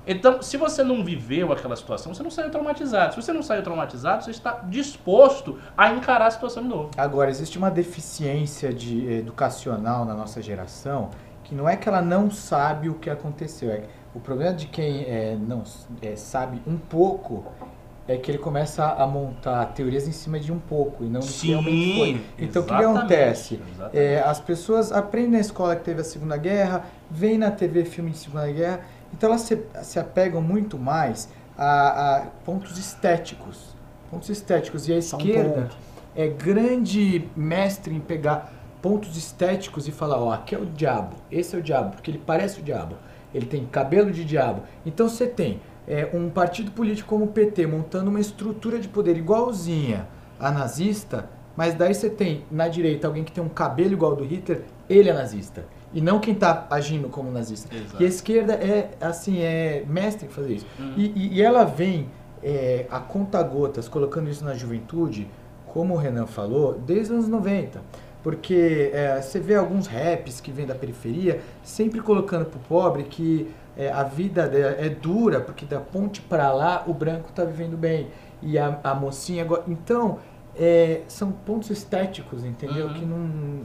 Então, 0.08 0.40
se 0.40 0.56
você 0.56 0.82
não 0.82 1.04
viveu 1.04 1.52
aquela 1.52 1.76
situação, 1.76 2.14
você 2.14 2.22
não 2.22 2.30
saiu 2.30 2.50
traumatizado. 2.50 3.14
Se 3.14 3.20
você 3.20 3.30
não 3.30 3.42
saiu 3.42 3.62
traumatizado, 3.62 4.24
você 4.24 4.30
está 4.30 4.62
disposto 4.66 5.58
a 5.76 5.92
encarar 5.92 6.28
a 6.28 6.30
situação 6.30 6.62
de 6.62 6.68
novo. 6.70 6.90
Agora, 6.96 7.28
existe 7.28 7.58
uma 7.58 7.70
deficiência 7.70 8.72
de, 8.72 9.06
educacional 9.12 10.06
na 10.06 10.14
nossa 10.14 10.40
geração 10.40 11.10
que 11.44 11.54
não 11.54 11.68
é 11.68 11.76
que 11.76 11.88
ela 11.88 12.00
não 12.00 12.30
sabe 12.30 12.88
o 12.88 12.94
que 12.94 13.10
aconteceu. 13.10 13.70
É, 13.70 13.84
o 14.14 14.20
problema 14.20 14.54
de 14.54 14.66
quem 14.66 15.02
eh, 15.04 15.36
não 15.38 15.62
eh, 16.02 16.16
sabe 16.16 16.60
um 16.66 16.76
pouco 16.76 17.44
é 18.08 18.16
que 18.16 18.30
ele 18.30 18.38
começa 18.38 18.86
a 18.86 19.06
montar 19.06 19.66
teorias 19.66 20.08
em 20.08 20.12
cima 20.12 20.40
de 20.40 20.50
um 20.50 20.58
pouco 20.58 21.04
e 21.04 21.08
não 21.08 21.20
do 21.20 21.26
que 21.26 21.48
realmente 21.48 21.96
foi. 21.98 22.20
Então, 22.38 22.62
o 22.62 22.64
que, 22.64 22.72
acontece? 22.72 23.60
É, 23.92 24.20
as 24.20 24.40
pessoas 24.40 24.90
aprendem 24.90 25.32
na 25.32 25.40
escola 25.40 25.76
que 25.76 25.84
teve 25.84 26.00
a 26.00 26.04
Segunda 26.04 26.36
Guerra, 26.38 26.86
veem 27.10 27.36
na 27.36 27.50
TV 27.50 27.84
filme 27.84 28.10
de 28.10 28.16
Segunda 28.16 28.50
Guerra, 28.50 28.80
então 29.12 29.30
elas 29.30 29.42
se, 29.42 29.58
se 29.82 29.98
apegam 29.98 30.40
muito 30.40 30.78
mais 30.78 31.28
a, 31.56 32.16
a 32.16 32.20
pontos 32.44 32.78
estéticos. 32.78 33.76
Pontos 34.10 34.28
estéticos. 34.28 34.88
E 34.88 34.92
a 34.92 34.96
um 34.96 34.98
esquerda 34.98 35.68
é 36.14 36.28
grande 36.28 37.28
mestre 37.36 37.94
em 37.94 38.00
pegar 38.00 38.52
pontos 38.80 39.16
estéticos 39.16 39.88
e 39.88 39.92
falar, 39.92 40.18
ó, 40.18 40.32
aqui 40.32 40.54
é 40.54 40.58
o 40.58 40.66
diabo, 40.66 41.16
esse 41.30 41.54
é 41.54 41.58
o 41.58 41.62
diabo, 41.62 41.92
porque 41.92 42.10
ele 42.10 42.22
parece 42.24 42.60
o 42.60 42.62
diabo, 42.62 42.96
ele 43.34 43.46
tem 43.46 43.66
cabelo 43.66 44.10
de 44.10 44.24
diabo. 44.24 44.62
Então 44.86 45.08
você 45.08 45.26
tem 45.26 45.60
é, 45.86 46.08
um 46.12 46.30
partido 46.30 46.70
político 46.70 47.08
como 47.08 47.24
o 47.24 47.28
PT 47.28 47.66
montando 47.66 48.10
uma 48.10 48.20
estrutura 48.20 48.78
de 48.78 48.88
poder 48.88 49.16
igualzinha 49.16 50.06
a 50.38 50.50
nazista, 50.50 51.28
mas 51.56 51.74
daí 51.74 51.92
você 51.92 52.08
tem 52.08 52.44
na 52.50 52.68
direita 52.68 53.08
alguém 53.08 53.24
que 53.24 53.32
tem 53.32 53.42
um 53.42 53.48
cabelo 53.48 53.92
igual 53.92 54.12
ao 54.12 54.16
do 54.18 54.24
Hitler, 54.24 54.62
ele 54.88 55.08
é 55.08 55.12
nazista. 55.12 55.64
E 55.92 56.00
não 56.00 56.18
quem 56.20 56.34
está 56.34 56.66
agindo 56.70 57.08
como 57.08 57.30
nazista. 57.30 57.74
Exato. 57.74 58.02
E 58.02 58.04
a 58.06 58.08
esquerda 58.08 58.52
é, 58.54 58.90
assim, 59.00 59.40
é 59.40 59.84
mestre 59.88 60.26
em 60.26 60.30
fazer 60.30 60.54
isso. 60.54 60.66
Hum. 60.78 60.92
E, 60.96 61.36
e- 61.38 61.42
ela 61.42 61.64
vem 61.64 62.08
é, 62.42 62.86
a 62.90 63.00
conta-gotas, 63.00 63.88
colocando 63.88 64.28
isso 64.28 64.44
na 64.44 64.54
juventude, 64.54 65.28
como 65.66 65.94
o 65.94 65.96
Renan 65.96 66.26
falou, 66.26 66.74
desde 66.74 67.04
os 67.12 67.18
anos 67.18 67.28
90. 67.28 67.80
Porque 68.22 68.90
é, 68.92 69.20
você 69.22 69.38
vê 69.40 69.54
alguns 69.54 69.86
raps 69.86 70.40
que 70.40 70.50
vêm 70.50 70.66
da 70.66 70.74
periferia, 70.74 71.40
sempre 71.62 72.00
colocando 72.00 72.44
pro 72.46 72.58
pobre 72.60 73.04
que 73.04 73.48
é, 73.76 73.90
a 73.90 74.02
vida 74.02 74.42
é 74.78 74.88
dura, 74.88 75.40
porque 75.40 75.64
da 75.64 75.78
ponte 75.80 76.20
para 76.20 76.52
lá 76.52 76.84
o 76.86 76.92
branco 76.92 77.30
tá 77.32 77.44
vivendo 77.44 77.76
bem. 77.76 78.08
E 78.42 78.58
a, 78.58 78.78
a 78.84 78.94
mocinha... 78.94 79.42
agora- 79.44 79.62
Então, 79.68 80.18
é, 80.56 81.02
são 81.08 81.30
pontos 81.32 81.70
estéticos, 81.70 82.44
entendeu? 82.44 82.88
Uhum. 82.88 82.94
Que 82.94 83.04
não... 83.06 83.60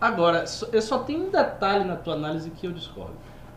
Agora, 0.00 0.44
eu 0.72 0.82
só 0.82 0.98
tenho 1.00 1.26
um 1.26 1.30
detalhe 1.30 1.84
na 1.84 1.96
tua 1.96 2.14
análise 2.14 2.50
que 2.50 2.66
eu 2.66 2.72
discordo. 2.72 3.16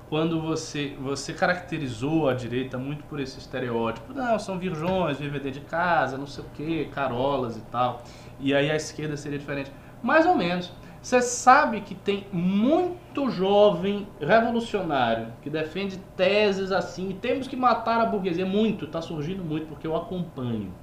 quando 0.09 0.41
você, 0.41 0.93
você 0.99 1.31
caracterizou 1.33 2.27
a 2.27 2.33
direita 2.33 2.77
muito 2.77 3.01
por 3.05 3.17
esse 3.17 3.39
estereótipo. 3.39 4.13
Não, 4.13 4.37
são 4.37 4.59
virgões, 4.59 5.17
dentro 5.17 5.49
de 5.51 5.61
casa, 5.61 6.17
não 6.17 6.27
sei 6.27 6.43
o 6.43 6.47
quê, 6.53 6.89
carolas 6.93 7.55
e 7.55 7.61
tal. 7.71 8.03
E 8.37 8.53
aí 8.53 8.69
a 8.69 8.75
esquerda 8.75 9.15
seria 9.15 9.39
diferente. 9.39 9.71
Mais 10.03 10.25
ou 10.25 10.35
menos. 10.35 10.73
Você 11.01 11.21
sabe 11.21 11.81
que 11.81 11.95
tem 11.95 12.27
muito 12.31 13.29
jovem 13.31 14.07
revolucionário 14.19 15.27
que 15.41 15.49
defende 15.49 15.97
teses 16.17 16.71
assim, 16.71 17.09
e 17.09 17.13
temos 17.13 17.47
que 17.47 17.55
matar 17.55 18.01
a 18.01 18.05
burguesia. 18.05 18.45
Muito, 18.45 18.85
está 18.85 19.01
surgindo 19.01 19.43
muito, 19.43 19.67
porque 19.67 19.87
eu 19.87 19.95
acompanho. 19.95 20.73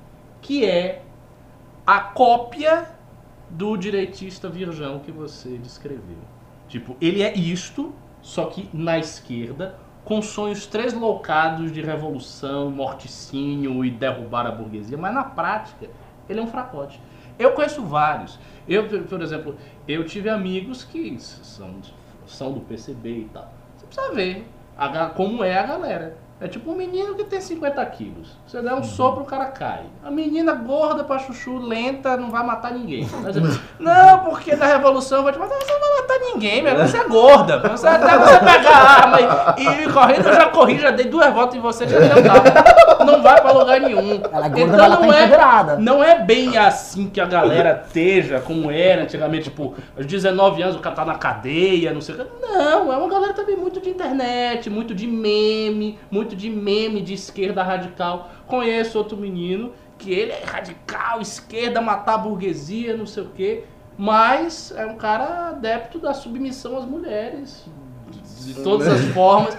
Que 0.40 0.64
é 0.64 1.02
a 1.86 2.01
cópia 2.01 2.97
do 3.50 3.76
direitista 3.76 4.48
virgão 4.48 4.98
que 5.00 5.10
você 5.10 5.56
descreveu. 5.58 6.18
Tipo, 6.68 6.96
ele 7.00 7.22
é 7.22 7.36
isto, 7.36 7.94
só 8.20 8.46
que 8.46 8.68
na 8.72 8.98
esquerda, 8.98 9.78
com 10.04 10.20
sonhos 10.22 10.66
tresloucados 10.66 11.72
de 11.72 11.80
revolução, 11.80 12.70
morticínio 12.70 13.84
e 13.84 13.90
derrubar 13.90 14.46
a 14.46 14.50
burguesia, 14.50 14.96
mas 14.96 15.14
na 15.14 15.24
prática, 15.24 15.88
ele 16.28 16.40
é 16.40 16.42
um 16.42 16.46
fracote. 16.46 17.00
Eu 17.38 17.52
conheço 17.52 17.82
vários. 17.82 18.38
Eu, 18.66 18.86
por 19.04 19.22
exemplo, 19.22 19.56
eu 19.86 20.04
tive 20.04 20.28
amigos 20.28 20.84
que 20.84 21.18
são, 21.18 21.74
são 22.26 22.52
do 22.52 22.60
PCB 22.60 23.10
e 23.10 23.24
tal. 23.32 23.52
Você 23.76 23.86
precisa 23.86 24.14
ver 24.14 24.46
a 24.76 25.06
como 25.06 25.42
é 25.42 25.58
a 25.58 25.62
galera. 25.66 26.16
É 26.40 26.47
tipo 26.47 26.70
um 26.70 26.74
menino 26.77 27.16
que 27.16 27.24
tem 27.24 27.40
50 27.40 27.85
quilos. 27.86 28.28
Você 28.47 28.62
dá 28.62 28.77
um 28.77 28.85
sopro, 28.85 29.23
o 29.23 29.27
cara 29.27 29.47
cai. 29.47 29.82
A 30.05 30.10
menina 30.10 30.55
gorda 30.55 31.02
pra 31.02 31.19
chuchu, 31.19 31.59
lenta, 31.59 32.16
não 32.16 32.31
vai 32.31 32.44
matar 32.44 32.73
ninguém. 32.73 33.09
Não, 33.78 34.20
porque 34.20 34.55
na 34.55 34.66
revolução 34.66 35.24
vai 35.24 35.32
te 35.32 35.39
matar. 35.39 35.56
Você 35.56 35.73
não 35.73 35.81
vai 35.81 36.01
matar 36.01 36.19
ninguém, 36.20 36.62
meu. 36.62 36.77
Você 36.77 36.97
é 36.97 37.05
gorda. 37.05 37.59
Você, 37.69 37.86
até 37.86 38.19
você 38.19 38.39
pegar 38.39 38.70
a 38.70 38.93
arma 39.02 39.20
e, 39.56 39.85
e 39.85 39.93
correndo, 39.93 40.28
eu 40.28 40.35
já 40.35 40.47
corri, 40.48 40.78
já 40.78 40.90
dei 40.90 41.06
duas 41.06 41.32
voltas 41.32 41.56
em 41.56 41.60
você, 41.60 41.86
já 41.86 41.98
deu 41.98 42.23
tapa. 42.23 43.05
Não 43.05 43.23
vai 43.23 43.40
pra 43.40 43.52
lugar 43.52 43.81
nenhum. 43.81 44.20
Ela 44.32 44.47
é 44.47 44.48
gorda, 44.48 44.66
mas 44.66 44.81
ela 44.81 44.97
tá 44.97 45.06
empoderada. 45.06 45.77
Não 45.77 46.02
é 46.02 46.19
bem 46.19 46.56
assim 46.59 47.09
que 47.09 47.20
a 47.20 47.27
galera 47.27 47.82
esteja, 47.86 48.40
como 48.40 48.70
era 48.70 49.02
antigamente, 49.02 49.44
tipo, 49.44 49.74
aos 49.97 50.06
19 50.06 50.62
anos 50.62 50.77
o 50.77 50.81
cara 50.81 50.97
tá 50.97 51.05
na 51.05 51.15
cadeia, 51.15 51.93
não 51.93 52.01
sei 52.01 52.15
o 52.15 52.19
que. 52.19 52.27
Não, 52.43 52.93
é 52.93 52.97
uma 52.97 53.09
galera 53.09 53.32
também 53.32 53.56
muito 53.56 53.81
de 53.81 53.90
internet, 53.90 54.69
muito 54.69 54.94
de 54.94 55.06
meme, 55.06 55.98
muito 56.10 56.27
de 56.36 56.48
meme 56.50 57.00
de 57.00 57.14
esquerda 57.14 57.62
radical. 57.62 58.30
Conheço 58.46 58.96
outro 58.98 59.16
menino 59.16 59.72
que 59.98 60.12
ele 60.12 60.32
é 60.32 60.42
radical, 60.44 61.20
esquerda, 61.20 61.80
matar 61.80 62.14
a 62.14 62.18
burguesia, 62.18 62.96
não 62.96 63.06
sei 63.06 63.22
o 63.24 63.28
que. 63.30 63.64
Mas 63.96 64.72
é 64.76 64.86
um 64.86 64.96
cara 64.96 65.48
adepto 65.48 65.98
da 65.98 66.14
submissão 66.14 66.76
às 66.78 66.84
mulheres, 66.84 67.66
de, 68.44 68.55
todas 68.62 68.86
as 68.86 69.00
formas. 69.12 69.56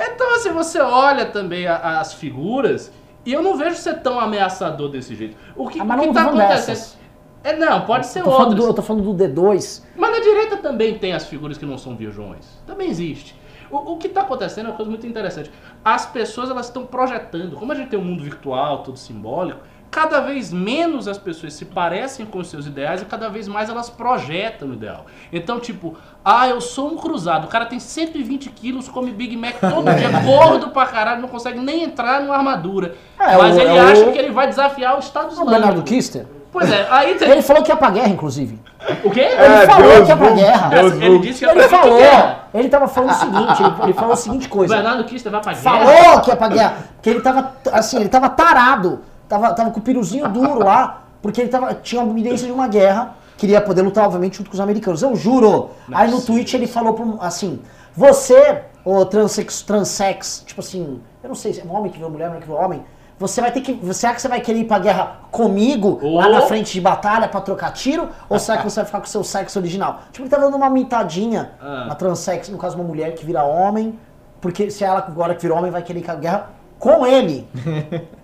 Então, 0.00 0.34
assim, 0.34 0.50
você 0.50 0.80
olha 0.80 1.26
também 1.26 1.66
a- 1.68 2.00
as 2.00 2.12
figuras 2.14 2.90
e 3.24 3.32
eu 3.32 3.40
não 3.42 3.56
vejo 3.56 3.76
ser 3.76 4.00
tão 4.02 4.18
ameaçador 4.18 4.88
desse 4.88 5.14
jeito. 5.14 5.36
O 5.54 5.68
que, 5.68 5.78
Ah, 5.80 5.84
o 5.84 5.86
que 5.88 5.96
não 6.06 6.12
tá 6.12 6.22
acontecendo? 6.22 6.48
dessas. 6.48 6.98
É, 7.44 7.56
não, 7.56 7.82
pode 7.82 8.06
ser 8.06 8.24
do, 8.24 8.28
eu 8.64 8.74
tô 8.74 8.82
falando 8.82 9.04
do 9.04 9.14
D2. 9.24 9.82
Mas 9.96 10.10
na 10.10 10.18
direita 10.18 10.56
também 10.56 10.98
tem 10.98 11.12
as 11.12 11.26
figuras 11.26 11.56
que 11.56 11.64
não 11.64 11.78
são 11.78 11.94
virgões. 11.94 12.44
Também 12.66 12.88
existe. 12.90 13.35
O, 13.70 13.92
o 13.92 13.96
que 13.98 14.06
está 14.06 14.22
acontecendo 14.22 14.66
é 14.66 14.68
uma 14.70 14.76
coisa 14.76 14.90
muito 14.90 15.06
interessante. 15.06 15.50
As 15.84 16.06
pessoas 16.06 16.50
elas 16.50 16.66
estão 16.66 16.84
projetando. 16.86 17.56
Como 17.56 17.72
a 17.72 17.74
gente 17.74 17.88
tem 17.88 17.98
um 17.98 18.04
mundo 18.04 18.22
virtual, 18.22 18.78
todo 18.78 18.96
simbólico, 18.98 19.60
cada 19.90 20.20
vez 20.20 20.52
menos 20.52 21.08
as 21.08 21.16
pessoas 21.16 21.54
se 21.54 21.64
parecem 21.64 22.26
com 22.26 22.38
os 22.38 22.48
seus 22.48 22.66
ideais 22.66 23.00
e 23.00 23.04
cada 23.06 23.28
vez 23.30 23.48
mais 23.48 23.70
elas 23.70 23.88
projetam 23.88 24.68
o 24.68 24.74
ideal. 24.74 25.06
Então, 25.32 25.58
tipo, 25.60 25.96
ah, 26.24 26.46
eu 26.48 26.60
sou 26.60 26.92
um 26.92 26.96
cruzado. 26.96 27.44
O 27.46 27.48
cara 27.48 27.64
tem 27.66 27.78
120 27.80 28.50
quilos, 28.50 28.88
come 28.88 29.10
Big 29.12 29.36
Mac 29.36 29.54
todo 29.60 29.84
dia, 29.94 30.10
gordo 30.20 30.68
pra 30.70 30.86
caralho, 30.86 31.22
não 31.22 31.28
consegue 31.28 31.58
nem 31.60 31.82
entrar 31.84 32.20
numa 32.20 32.36
armadura. 32.36 32.94
É, 33.18 33.36
Mas 33.36 33.56
o- 33.56 33.60
ele 33.60 33.70
é 33.70 33.80
acha 33.80 34.06
o- 34.08 34.12
que 34.12 34.18
ele 34.18 34.30
vai 34.32 34.46
desafiar 34.48 34.96
o 34.96 34.98
Estado 34.98 35.28
O 35.28 35.32
Islâmico. 35.32 35.50
Bernardo 35.52 35.82
Kister. 35.82 36.26
Pois 36.58 36.72
é, 36.72 36.86
aí 36.88 37.14
tem... 37.16 37.30
Ele 37.30 37.42
falou 37.42 37.62
que 37.62 37.70
ia 37.70 37.76
pra 37.76 37.90
guerra, 37.90 38.08
inclusive. 38.08 38.58
O 39.04 39.10
quê? 39.10 39.20
Ele 39.20 39.66
falou 39.66 39.90
Deus 39.90 40.04
que 40.04 40.08
ia 40.08 40.16
pra 40.16 40.30
guerra. 40.30 40.68
Deus 40.70 40.92
ele 40.94 41.18
disse 41.18 41.38
que 41.40 41.44
ia 41.44 41.50
Ele 41.50 41.60
pra 41.60 41.68
frente 41.68 41.82
falou. 41.82 41.98
guerra. 41.98 42.38
Ele 42.54 42.68
tava 42.70 42.88
falando 42.88 43.10
o 43.10 43.14
seguinte, 43.14 43.62
ele, 43.62 43.74
ele 43.82 43.92
falou 43.92 44.12
a 44.12 44.16
seguinte 44.16 44.46
O 44.46 44.50
coisa. 44.50 44.74
Bernardo 44.74 45.04
Kister 45.04 45.30
vai 45.30 45.42
pra 45.42 45.52
guerra. 45.52 45.62
Falou 45.62 46.20
que 46.22 46.30
ia 46.30 46.36
pra 46.36 46.48
guerra. 46.48 46.76
Porque 46.94 47.10
ele 47.10 47.20
tava, 47.20 47.52
assim, 47.72 47.96
ele 48.00 48.08
tava 48.08 48.30
tarado. 48.30 49.00
Tava, 49.28 49.52
tava 49.52 49.70
com 49.70 49.80
o 49.80 49.82
piruzinho 49.82 50.26
duro 50.30 50.64
lá. 50.64 51.02
Porque 51.20 51.42
ele 51.42 51.50
tava, 51.50 51.74
tinha 51.74 52.00
uma 52.00 52.10
iminência 52.10 52.46
de 52.46 52.52
uma 52.54 52.68
guerra. 52.68 53.16
Queria 53.36 53.60
poder 53.60 53.82
lutar, 53.82 54.06
obviamente, 54.06 54.38
junto 54.38 54.48
com 54.48 54.54
os 54.54 54.60
americanos. 54.60 55.02
Eu 55.02 55.14
juro. 55.14 55.72
Aí 55.92 56.10
no 56.10 56.22
tweet 56.22 56.56
ele 56.56 56.66
falou 56.66 56.94
pro, 56.94 57.18
assim: 57.20 57.60
Você, 57.94 58.62
ô 58.82 59.04
transex, 59.04 59.60
transex, 59.60 60.42
tipo 60.46 60.62
assim, 60.62 61.02
eu 61.22 61.28
não 61.28 61.34
sei 61.34 61.52
se 61.52 61.60
é 61.60 61.64
um 61.64 61.74
homem 61.74 61.92
que 61.92 61.98
vê 61.98 62.08
mulher, 62.08 62.28
mulher 62.28 62.40
que 62.40 62.48
vê 62.48 62.54
homem. 62.54 62.82
Você 63.18 63.40
vai 63.40 63.50
ter 63.50 63.62
que. 63.62 63.94
Será 63.94 64.12
que 64.14 64.20
você 64.20 64.28
vai 64.28 64.40
querer 64.42 64.58
ir 64.58 64.64
pra 64.66 64.78
guerra 64.78 65.20
comigo, 65.30 65.98
lá 66.02 66.26
Ô. 66.28 66.30
na 66.32 66.42
frente 66.42 66.72
de 66.74 66.80
batalha, 66.82 67.26
pra 67.28 67.40
trocar 67.40 67.72
tiro? 67.72 68.08
Ou 68.28 68.38
será 68.38 68.58
que 68.58 68.64
você 68.64 68.76
vai 68.80 68.84
ficar 68.84 68.98
com 68.98 69.06
o 69.06 69.08
seu 69.08 69.24
sexo 69.24 69.58
original? 69.58 70.00
Tipo, 70.12 70.24
ele 70.24 70.30
tá 70.30 70.36
dando 70.38 70.54
uma 70.56 70.68
mitadinha 70.68 71.52
Ah. 71.60 71.86
na 71.88 71.94
transex, 71.94 72.48
no 72.50 72.58
caso, 72.58 72.76
uma 72.76 72.84
mulher 72.84 73.14
que 73.14 73.24
vira 73.24 73.42
homem. 73.42 73.98
Porque 74.40 74.70
se 74.70 74.84
ela 74.84 74.98
agora 74.98 75.34
que 75.34 75.40
vira 75.42 75.54
homem 75.54 75.70
vai 75.70 75.82
querer 75.82 76.00
ir 76.00 76.02
pra 76.04 76.14
guerra 76.14 76.50
com 76.78 77.06
ele. 77.06 77.48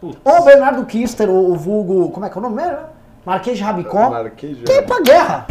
Putz. 0.00 0.18
o 0.24 0.42
Bernardo 0.44 0.84
Kister, 0.84 1.30
o, 1.30 1.52
o 1.52 1.56
vulgo. 1.56 2.10
Como 2.10 2.26
é 2.26 2.30
que 2.30 2.36
é 2.36 2.40
o 2.40 2.42
nome 2.42 2.56
mesmo? 2.56 2.78
Marquês 3.24 3.56
de 3.56 3.64
Rabicó. 3.64 4.10
Marquês 4.10 4.56
de 4.58 4.64
Quer 4.64 4.82
ir 4.82 4.86
pra 4.86 5.00
guerra. 5.00 5.46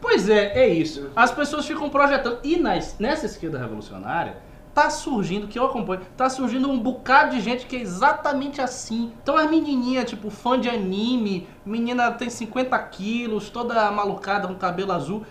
Pois 0.00 0.28
é, 0.28 0.58
é 0.58 0.68
isso. 0.68 1.10
As 1.16 1.30
pessoas 1.30 1.66
ficam 1.66 1.88
projetando. 1.90 2.38
E 2.44 2.56
nas- 2.58 2.96
nessa 2.98 3.26
esquerda 3.26 3.58
revolucionária, 3.58 4.36
tá 4.78 4.90
surgindo, 4.90 5.48
que 5.48 5.58
eu 5.58 5.64
acompanho, 5.64 6.02
tá 6.16 6.30
surgindo 6.30 6.70
um 6.70 6.78
bocado 6.78 7.34
de 7.34 7.40
gente 7.40 7.66
que 7.66 7.74
é 7.74 7.80
exatamente 7.80 8.60
assim. 8.60 9.12
Então 9.20 9.36
as 9.36 9.50
menininhas, 9.50 10.08
tipo, 10.08 10.30
fã 10.30 10.58
de 10.58 10.68
anime, 10.68 11.48
menina 11.66 12.12
tem 12.12 12.30
50 12.30 12.78
quilos, 12.84 13.50
toda 13.50 13.90
malucada, 13.90 14.46
com 14.46 14.54
cabelo 14.54 14.92
azul. 14.92 15.24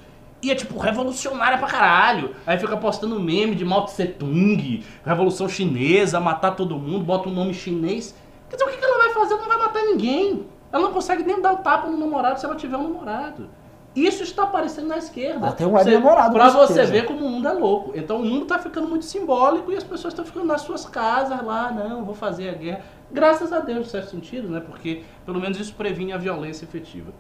E 0.44 0.52
é 0.52 0.56
tipo 0.56 0.78
revolucionária 0.78 1.58
pra 1.58 1.68
caralho. 1.68 2.36
Aí 2.46 2.60
fica 2.60 2.76
postando 2.76 3.18
meme 3.22 3.56
de 3.56 3.64
Mao 3.64 3.86
Tse 3.86 4.06
Tung, 4.06 4.84
Revolução 5.06 5.48
Chinesa, 5.48 6.20
matar 6.20 6.52
todo 6.52 6.78
mundo, 6.78 7.06
bota 7.06 7.30
um 7.30 7.34
nome 7.34 7.54
chinês. 7.54 8.14
Quer 8.50 8.58
dizer, 8.58 8.70
o 8.70 8.78
que 8.78 8.84
ela 8.84 8.98
vai 8.98 9.14
fazer? 9.14 9.34
Ela 9.34 9.42
não 9.42 9.48
vai 9.48 9.58
matar 9.58 9.82
ninguém. 9.82 10.46
Ela 10.74 10.84
não 10.84 10.92
consegue 10.92 11.24
nem 11.24 11.42
dar 11.42 11.54
um 11.54 11.58
tapa 11.58 11.88
no 11.88 11.98
namorado 11.98 12.38
se 12.38 12.46
ela 12.46 12.56
tiver 12.56 12.76
um 12.76 12.84
namorado. 12.84 13.50
Isso 13.98 14.22
está 14.22 14.44
aparecendo 14.44 14.88
na 14.88 14.98
esquerda. 14.98 15.52
Tem 15.54 15.66
um 15.66 15.74
web 15.74 15.90
namorado, 15.90 16.34
Pra 16.34 16.50
você 16.50 16.86
ver 16.86 17.06
como 17.06 17.26
o 17.26 17.27
mundo 17.38 17.48
é 17.48 17.54
louco. 17.54 17.92
Então 17.96 18.18
o 18.18 18.26
mundo 18.26 18.46
tá 18.46 18.60
ficando 18.60 18.88
muito 18.88 19.06
simbólico 19.06 19.72
e 19.72 19.78
as 19.78 19.84
pessoas 19.84 20.14
estão 20.14 20.26
ficando 20.26 20.46
nas 20.46 20.62
suas 20.62 20.86
casas 20.86 21.42
lá, 21.44 21.72
não, 21.72 22.04
vou 22.04 22.16
fazer 22.16 22.50
a 22.50 22.54
guerra. 22.54 22.82
Graças 23.12 23.54
a 23.54 23.60
Deus, 23.60 23.88
em 23.88 23.90
certo 23.90 24.12
sentido, 24.12 24.50
né? 24.50 24.60
Porque 24.60 25.04
pelo 25.26 25.40
menos 25.40 25.60
isso 25.60 25.74
previne 25.74 26.12
a 26.12 26.18
violência 26.18 26.66
efetiva. 26.66 27.12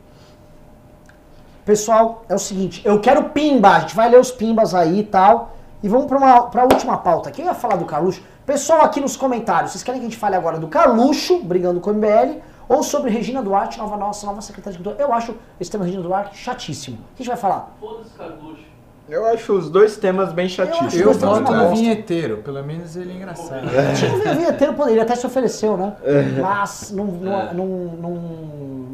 Pessoal, 1.64 2.26
é 2.30 2.36
o 2.36 2.40
seguinte, 2.40 2.82
eu 2.86 3.00
quero 3.00 3.30
pimba, 3.30 3.70
a 3.70 3.80
gente 3.82 3.96
vai 3.96 4.10
ler 4.10 4.20
os 4.20 4.32
pimbas 4.32 4.74
aí 4.74 5.00
e 5.00 5.04
tal. 5.04 5.56
E 5.84 5.88
vamos 5.88 6.08
pra, 6.08 6.18
uma, 6.18 6.44
pra 6.50 6.64
última 6.64 6.98
pauta. 6.98 7.30
Quem 7.30 7.46
vai 7.46 7.54
falar 7.54 7.76
do 7.76 7.86
Carluxo? 7.86 8.22
Pessoal, 8.46 8.82
aqui 8.82 9.00
nos 9.00 9.16
comentários, 9.16 9.72
vocês 9.72 9.84
querem 9.84 10.00
que 10.00 10.08
a 10.08 10.10
gente 10.10 10.20
fale 10.20 10.36
agora 10.36 10.58
do 10.58 10.68
Carluxo, 10.68 11.44
brigando 11.44 11.80
com 11.80 11.92
o 11.92 11.94
MBL, 11.94 12.42
ou 12.68 12.82
sobre 12.82 13.12
Regina 13.12 13.44
Duarte, 13.44 13.78
nova 13.78 13.96
nossa 13.96 14.26
nova 14.26 14.42
secretária 14.42 14.78
de 14.78 14.84
cultura? 14.84 15.02
Eu 15.02 15.14
acho 15.14 15.36
esse 15.60 15.70
tema 15.70 15.86
Regina 15.86 16.02
Duarte 16.02 16.36
chatíssimo. 16.38 16.98
O 16.98 17.16
que 17.16 17.22
a 17.22 17.26
gente 17.26 17.28
vai 17.28 17.38
falar? 17.38 17.76
Foda-se, 17.80 18.10
Carluxo. 18.16 18.67
Eu 19.10 19.26
acho 19.28 19.54
os 19.54 19.70
dois 19.70 19.96
temas 19.96 20.34
bem 20.34 20.50
chatíssimos. 20.50 20.94
Eu 20.96 21.08
Gostamos 21.08 21.40
voto 21.40 21.54
no 21.54 21.70
vinheteiro, 21.76 22.38
pelo 22.40 22.62
menos 22.64 22.96
ele 22.98 23.14
é 23.14 23.16
engraçado. 23.16 23.66
Tinha 23.98 24.12
que 24.12 24.18
ver 24.20 24.36
vinheteiro, 24.36 24.90
ele 24.90 25.00
até 25.00 25.16
se 25.16 25.26
ofereceu, 25.26 25.78
né? 25.78 25.96
É. 26.04 26.24
Mas 26.42 26.92
não, 26.92 27.06
não, 27.06 27.54
não, 27.54 27.66
não, 27.68 28.12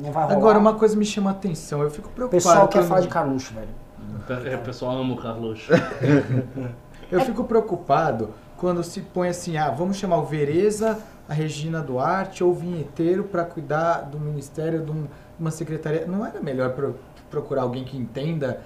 não 0.03 0.11
vai 0.11 0.23
rolar. 0.25 0.35
Agora, 0.37 0.59
uma 0.59 0.75
coisa 0.75 0.95
me 0.95 1.05
chama 1.05 1.31
a 1.31 1.33
atenção, 1.33 1.81
eu 1.81 1.89
fico 1.89 2.09
O 2.09 2.11
preocupado. 2.11 2.43
pessoal 2.43 2.67
quer 2.67 2.79
quando- 2.79 2.87
falar 2.89 3.01
de 3.01 3.07
Carluxo, 3.07 3.53
velho. 3.55 4.51
É, 4.51 4.55
O 4.55 4.59
pessoal 4.59 4.97
ama 4.97 5.13
o 5.15 5.17
Carlos. 5.17 5.67
Eu 7.11 7.19
fico 7.21 7.43
preocupado 7.43 8.29
quando 8.57 8.83
se 8.83 9.01
põe 9.01 9.29
assim, 9.29 9.57
ah, 9.57 9.69
vamos 9.69 9.97
chamar 9.97 10.17
o 10.17 10.23
Vereza, 10.25 10.99
a 11.27 11.33
Regina 11.33 11.81
Duarte 11.81 12.43
ou 12.43 12.51
o 12.51 12.53
vinheteiro 12.53 13.23
para 13.23 13.43
cuidar 13.43 14.01
do 14.03 14.19
ministério 14.19 14.81
de 14.81 14.91
um- 14.91 15.05
uma 15.39 15.51
secretaria. 15.51 16.05
Não 16.07 16.25
era 16.25 16.39
melhor 16.39 16.69
pro- 16.71 16.95
procurar 17.29 17.63
alguém 17.63 17.83
que 17.83 17.97
entenda, 17.97 18.61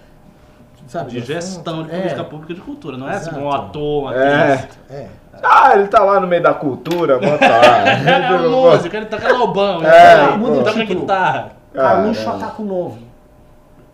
sabe? 0.88 1.12
De 1.12 1.20
gestão 1.22 1.84
de 1.84 1.90
política 1.90 2.22
É, 2.22 2.24
pública 2.24 2.54
de 2.54 2.62
cultura. 2.62 2.98
Não 2.98 3.10
é 3.10 3.16
assim, 3.16 3.36
um 3.36 3.52
ator, 3.52 4.06
um 4.06 4.12
É. 4.12 4.54
atriz. 4.54 4.78
é. 4.90 5.08
Ah, 5.44 5.74
ele 5.76 5.88
tá 5.88 6.04
lá 6.04 6.20
no 6.20 6.26
meio 6.26 6.42
da 6.42 6.54
cultura, 6.54 7.20
bota 7.20 7.48
lá. 7.48 7.88
É 8.10 8.26
a 8.28 8.40
música, 8.50 8.98
ele 8.98 9.06
toca 9.06 9.32
lobão, 9.34 9.84
É, 9.86 10.34
ele 10.34 10.40
pô. 10.44 10.64
toca 10.64 10.84
guitarra. 10.84 11.52
Carluxo 11.74 12.24
Caramba. 12.26 12.46
ataca 12.46 12.62
o 12.62 12.66
novo. 12.66 12.98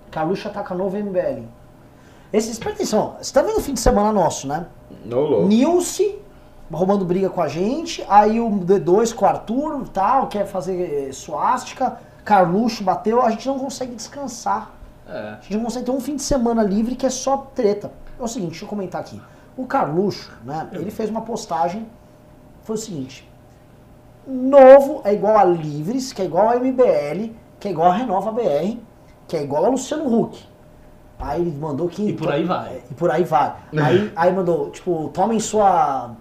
Carluxo 0.09 0.47
ataca 0.47 0.73
o 0.73 0.77
novo 0.77 0.95
MBL. 0.97 1.43
Esses, 2.31 2.57
presta 2.57 2.77
atenção, 2.79 3.15
você 3.21 3.33
tá 3.33 3.41
vendo 3.41 3.57
o 3.57 3.61
fim 3.61 3.73
de 3.73 3.79
semana 3.79 4.11
nosso, 4.13 4.47
né? 4.47 4.65
Ô, 5.11 5.15
louco. 5.15 5.47
Nilce 5.47 6.17
roubando 6.71 7.05
briga 7.05 7.29
com 7.29 7.41
a 7.41 7.47
gente, 7.47 8.03
aí 8.09 8.39
o 8.39 8.49
D2 8.49 9.13
com 9.13 9.25
o 9.25 9.27
Arthur 9.27 9.83
tal, 9.93 10.27
quer 10.27 10.45
fazer 10.47 11.07
eh, 11.09 11.11
suástica, 11.11 11.97
Carluxo 12.25 12.83
bateu, 12.83 13.21
a 13.21 13.29
gente 13.29 13.47
não 13.47 13.59
consegue 13.59 13.93
descansar. 13.93 14.71
É. 15.07 15.17
A 15.17 15.41
gente 15.41 15.57
não 15.57 15.63
consegue 15.65 15.85
ter 15.85 15.91
um 15.91 15.99
fim 15.99 16.15
de 16.15 16.21
semana 16.21 16.63
livre 16.63 16.95
que 16.95 17.05
é 17.05 17.09
só 17.09 17.37
treta. 17.53 17.91
É 18.19 18.23
o 18.23 18.27
seguinte, 18.27 18.51
deixa 18.51 18.65
eu 18.65 18.69
comentar 18.69 19.01
aqui. 19.01 19.21
O 19.55 19.65
Carluxo, 19.65 20.31
né, 20.43 20.67
ele 20.73 20.89
fez 20.89 21.09
uma 21.09 21.21
postagem, 21.21 21.87
foi 22.63 22.75
o 22.75 22.79
seguinte, 22.79 23.29
novo 24.25 25.01
é 25.03 25.13
igual 25.13 25.37
a 25.37 25.43
Livres, 25.43 26.13
que 26.13 26.21
é 26.21 26.25
igual 26.25 26.49
a 26.49 26.55
MBL, 26.55 27.33
que 27.59 27.67
é 27.67 27.71
igual 27.71 27.91
a 27.91 27.95
Renova 27.95 28.31
BR, 28.31 28.77
que 29.27 29.37
é 29.37 29.43
igual 29.43 29.65
a 29.65 29.69
Luciano 29.69 30.05
Huck. 30.05 30.43
Aí 31.19 31.41
ele 31.41 31.57
mandou 31.57 31.87
que... 31.87 32.09
E 32.09 32.13
por 32.13 32.31
aí 32.31 32.43
vai. 32.43 32.81
E 32.89 32.93
por 32.93 33.11
aí 33.11 33.23
vai. 33.23 33.55
Aí, 33.81 34.11
aí 34.15 34.33
mandou, 34.33 34.69
tipo, 34.71 35.09
tomem 35.13 35.39
sua... 35.39 36.11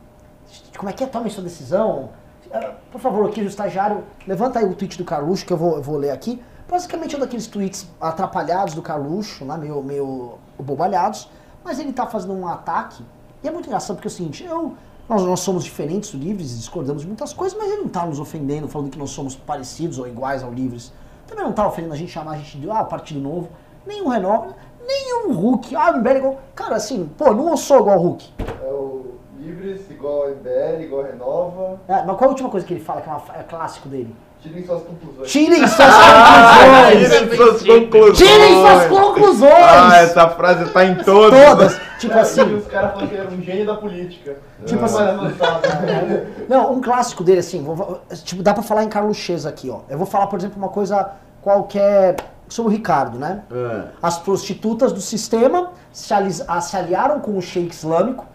Como 0.76 0.90
é 0.90 0.92
que 0.92 1.02
é? 1.02 1.06
Tomem 1.06 1.30
sua 1.30 1.42
decisão. 1.42 2.10
Ah, 2.52 2.72
Por 2.90 3.00
favor, 3.00 3.28
aqui 3.28 3.40
o 3.40 3.46
estagiário, 3.46 4.04
levanta 4.26 4.58
aí 4.58 4.66
o 4.66 4.74
tweet 4.74 4.98
do 4.98 5.04
Carluxo 5.04 5.46
que 5.46 5.52
eu 5.52 5.56
vou, 5.56 5.76
eu 5.76 5.82
vou 5.82 5.96
ler 5.96 6.10
aqui. 6.10 6.40
Basicamente 6.68 7.14
é 7.14 7.18
um 7.18 7.20
daqueles 7.20 7.46
tweets 7.46 7.86
atrapalhados 8.00 8.74
do 8.74 8.82
Carluxo, 8.82 9.44
né, 9.44 9.56
meio, 9.56 9.82
meio 9.82 10.38
bobalhados, 10.58 11.28
mas 11.64 11.78
ele 11.78 11.92
tá 11.92 12.06
fazendo 12.06 12.32
um 12.32 12.46
ataque. 12.46 13.04
E 13.42 13.48
é 13.48 13.50
muito 13.50 13.66
engraçado 13.66 13.96
porque 13.96 14.08
é 14.08 14.10
o 14.10 14.14
seguinte, 14.14 14.44
eu, 14.44 14.74
nós, 15.08 15.22
nós 15.22 15.40
somos 15.40 15.64
diferentes 15.64 16.12
do 16.12 16.18
Livres, 16.18 16.56
discordamos 16.56 17.02
de 17.02 17.08
muitas 17.08 17.32
coisas, 17.32 17.58
mas 17.58 17.70
ele 17.70 17.82
não 17.82 17.88
tá 17.88 18.06
nos 18.06 18.18
ofendendo, 18.20 18.68
falando 18.68 18.90
que 18.90 18.98
nós 18.98 19.10
somos 19.10 19.34
parecidos 19.34 19.98
ou 19.98 20.06
iguais 20.06 20.42
ao 20.42 20.52
Livres. 20.52 20.92
Também 21.26 21.44
não 21.44 21.52
tá 21.52 21.66
ofendendo 21.66 21.94
a 21.94 21.96
gente 21.96 22.10
chamar 22.10 22.32
a 22.32 22.36
gente 22.36 22.58
de 22.58 22.70
ah, 22.70 22.84
Partido 22.84 23.20
Novo, 23.20 23.48
nem 23.86 24.02
o 24.02 24.08
Renova, 24.08 24.54
nem 24.86 25.26
o 25.26 25.32
Hulk. 25.32 25.74
Ah, 25.74 25.90
o 25.90 25.98
MBL 25.98 26.08
é 26.08 26.18
igual. 26.18 26.40
Cara, 26.54 26.76
assim, 26.76 27.10
pô, 27.18 27.32
não 27.32 27.56
sou 27.56 27.80
igual 27.80 27.96
ao 27.96 28.02
Hulk. 28.02 28.32
É 28.38 28.72
o 28.72 29.06
Livres, 29.38 29.90
igual 29.90 30.26
a 30.26 30.30
MBL, 30.30 30.82
igual 30.82 31.02
a 31.02 31.06
Renova. 31.06 31.80
É, 31.88 32.04
mas 32.04 32.16
qual 32.16 32.24
a 32.24 32.28
última 32.28 32.48
coisa 32.48 32.66
que 32.66 32.74
ele 32.74 32.84
fala, 32.84 33.00
que 33.00 33.08
é, 33.08 33.12
uma, 33.12 33.22
é 33.34 33.42
clássico 33.42 33.88
dele? 33.88 34.14
Tirem 34.42 34.66
suas 34.66 34.82
conclusões. 34.82 35.30
Tirem 35.30 35.66
suas 35.68 35.80
Ah, 35.80 36.58
conclusões! 36.90 37.08
tirem 37.12 37.36
suas 37.36 37.62
conclusões. 37.62 38.18
Tirem 38.18 38.54
suas 38.60 38.86
conclusões! 38.86 39.52
Ah, 39.54 39.96
essa 39.98 40.28
frase 40.30 40.70
tá 40.72 40.84
em 40.84 40.94
todos. 40.96 41.38
Todas! 41.38 41.80
Tipo 42.00 42.14
E 42.16 42.18
assim. 42.18 42.54
os 42.56 42.66
caras 42.66 42.90
falaram 42.92 43.08
que 43.08 43.14
ele 43.14 43.22
era 43.22 43.30
um 43.30 43.40
gênio 43.42 43.66
da 43.66 43.74
política. 43.76 44.36
Tipo 44.66 44.84
assim. 44.84 44.98
né? 45.02 46.26
Não, 46.48 46.72
um 46.72 46.80
clássico 46.80 47.22
dele, 47.22 47.38
assim, 47.40 47.62
vou- 47.62 48.00
tipo, 48.24 48.42
dá 48.42 48.52
pra 48.52 48.62
falar 48.64 48.82
em 48.84 48.88
Carlos 48.88 49.16
Chesa 49.16 49.48
aqui, 49.48 49.70
ó. 49.70 49.80
Eu 49.88 49.96
vou 49.96 50.06
falar, 50.06 50.26
por 50.26 50.38
exemplo, 50.38 50.58
uma 50.58 50.68
coisa 50.68 51.10
qualquer 51.40 52.16
sobre 52.48 52.72
o 52.72 52.76
Ricardo, 52.76 53.18
né? 53.18 53.42
É. 53.50 53.82
As 54.02 54.18
prostitutas 54.18 54.92
do 54.92 55.00
sistema 55.00 55.70
se, 55.92 56.12
alis- 56.12 56.44
a- 56.46 56.60
se 56.60 56.76
aliaram 56.76 57.20
com 57.20 57.36
o 57.38 57.40
Sheik 57.42 57.72
Islâmico 57.74 58.26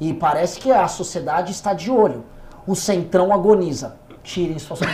e 0.00 0.12
parece 0.12 0.58
que 0.58 0.70
a 0.72 0.88
sociedade 0.88 1.52
está 1.52 1.72
de 1.72 1.90
olho. 1.90 2.24
O 2.66 2.74
centrão 2.76 3.32
agoniza. 3.32 3.96
Tirem 4.24 4.58
suas 4.58 4.80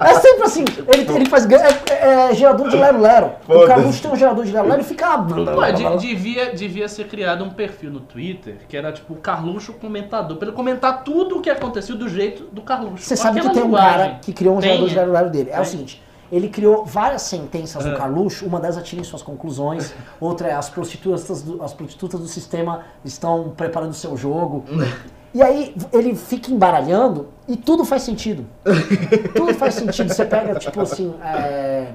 É 0.00 0.14
sempre 0.14 0.44
assim, 0.44 0.64
ele, 0.92 1.10
ele 1.10 1.26
faz. 1.26 1.46
É, 1.50 2.28
é 2.30 2.34
gerador 2.34 2.68
de 2.68 2.76
lero-lero. 2.76 3.30
O. 3.48 3.66
Carluxo 3.66 4.02
tem 4.02 4.10
um 4.10 4.16
gerador 4.16 4.44
de 4.44 4.52
lero-lero 4.52 4.80
e 4.80 4.84
fica. 4.84 5.18
Ué, 5.56 5.72
de- 5.72 5.96
devia, 5.98 6.54
devia 6.54 6.88
ser 6.88 7.08
criado 7.08 7.44
um 7.44 7.50
perfil 7.50 7.90
no 7.90 8.00
Twitter 8.00 8.58
que 8.68 8.76
era 8.76 8.92
tipo 8.92 9.14
o 9.14 9.16
Carluxo 9.16 9.72
comentador, 9.74 10.36
pra 10.36 10.48
ele 10.48 10.56
comentar 10.56 11.02
tudo 11.02 11.38
o 11.38 11.40
que 11.40 11.48
aconteceu 11.50 11.96
do 11.96 12.08
jeito 12.08 12.44
do 12.52 12.62
Carluxo. 12.62 13.04
Você 13.04 13.16
sabe 13.16 13.40
que 13.40 13.50
tem 13.50 13.62
um 13.62 13.72
cara 13.72 14.18
que 14.20 14.32
criou 14.32 14.56
um 14.56 14.60
Tem, 14.60 14.70
gerador 14.70 14.88
de 14.88 14.94
é. 14.94 15.00
lero-lero 15.00 15.30
dele. 15.30 15.50
É 15.50 15.54
o 15.54 15.56
Tem. 15.62 15.64
seguinte. 15.64 16.02
Ele 16.30 16.48
criou 16.48 16.84
várias 16.86 17.22
sentenças 17.22 17.84
no 17.84 17.92
É. 17.92 17.96
Carluxo, 17.96 18.46
uma 18.46 18.58
delas 18.58 18.78
atirem 18.78 19.04
suas 19.04 19.22
conclusões, 19.22 19.94
outra 20.18 20.48
é 20.48 20.54
as 20.54 20.68
prostitutas 20.70 21.42
do, 21.42 21.62
as 21.62 21.74
prostitutas 21.74 22.18
do 22.20 22.26
sistema 22.26 22.80
estão 23.04 23.52
preparando 23.56 23.92
seu 23.94 24.16
jogo. 24.16 24.64
E 25.34 25.42
aí 25.42 25.74
ele 25.92 26.14
fica 26.14 26.50
embaralhando 26.52 27.28
e 27.48 27.56
tudo 27.56 27.84
faz 27.84 28.02
sentido. 28.02 28.44
tudo 29.34 29.54
faz 29.54 29.74
sentido. 29.74 30.12
Você 30.12 30.24
pega, 30.26 30.54
tipo 30.58 30.80
assim. 30.80 31.14
é, 31.24 31.92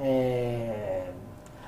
é, 0.00 1.02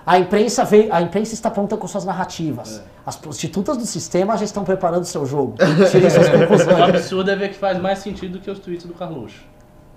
a 0.06 0.18
imprensa 0.18 0.64
veio, 0.64 0.92
a 0.92 1.00
imprensa 1.02 1.34
está 1.34 1.50
pronta 1.50 1.76
com 1.76 1.86
suas 1.86 2.04
narrativas. 2.04 2.82
As 3.06 3.16
prostitutas 3.16 3.76
do 3.76 3.84
sistema 3.86 4.36
já 4.36 4.44
estão 4.44 4.64
preparando 4.64 5.04
seu 5.04 5.26
jogo. 5.26 5.56
Tirem 5.90 6.08
suas 6.10 6.28
O 6.28 6.32
conclusões. 6.32 6.78
absurdo 6.78 7.30
é 7.30 7.36
ver 7.36 7.48
que 7.50 7.54
faz 7.56 7.78
mais 7.78 7.98
sentido 7.98 8.38
que 8.38 8.50
os 8.50 8.58
tweets 8.58 8.86
do 8.86 8.94
Carluxo. 8.94 9.42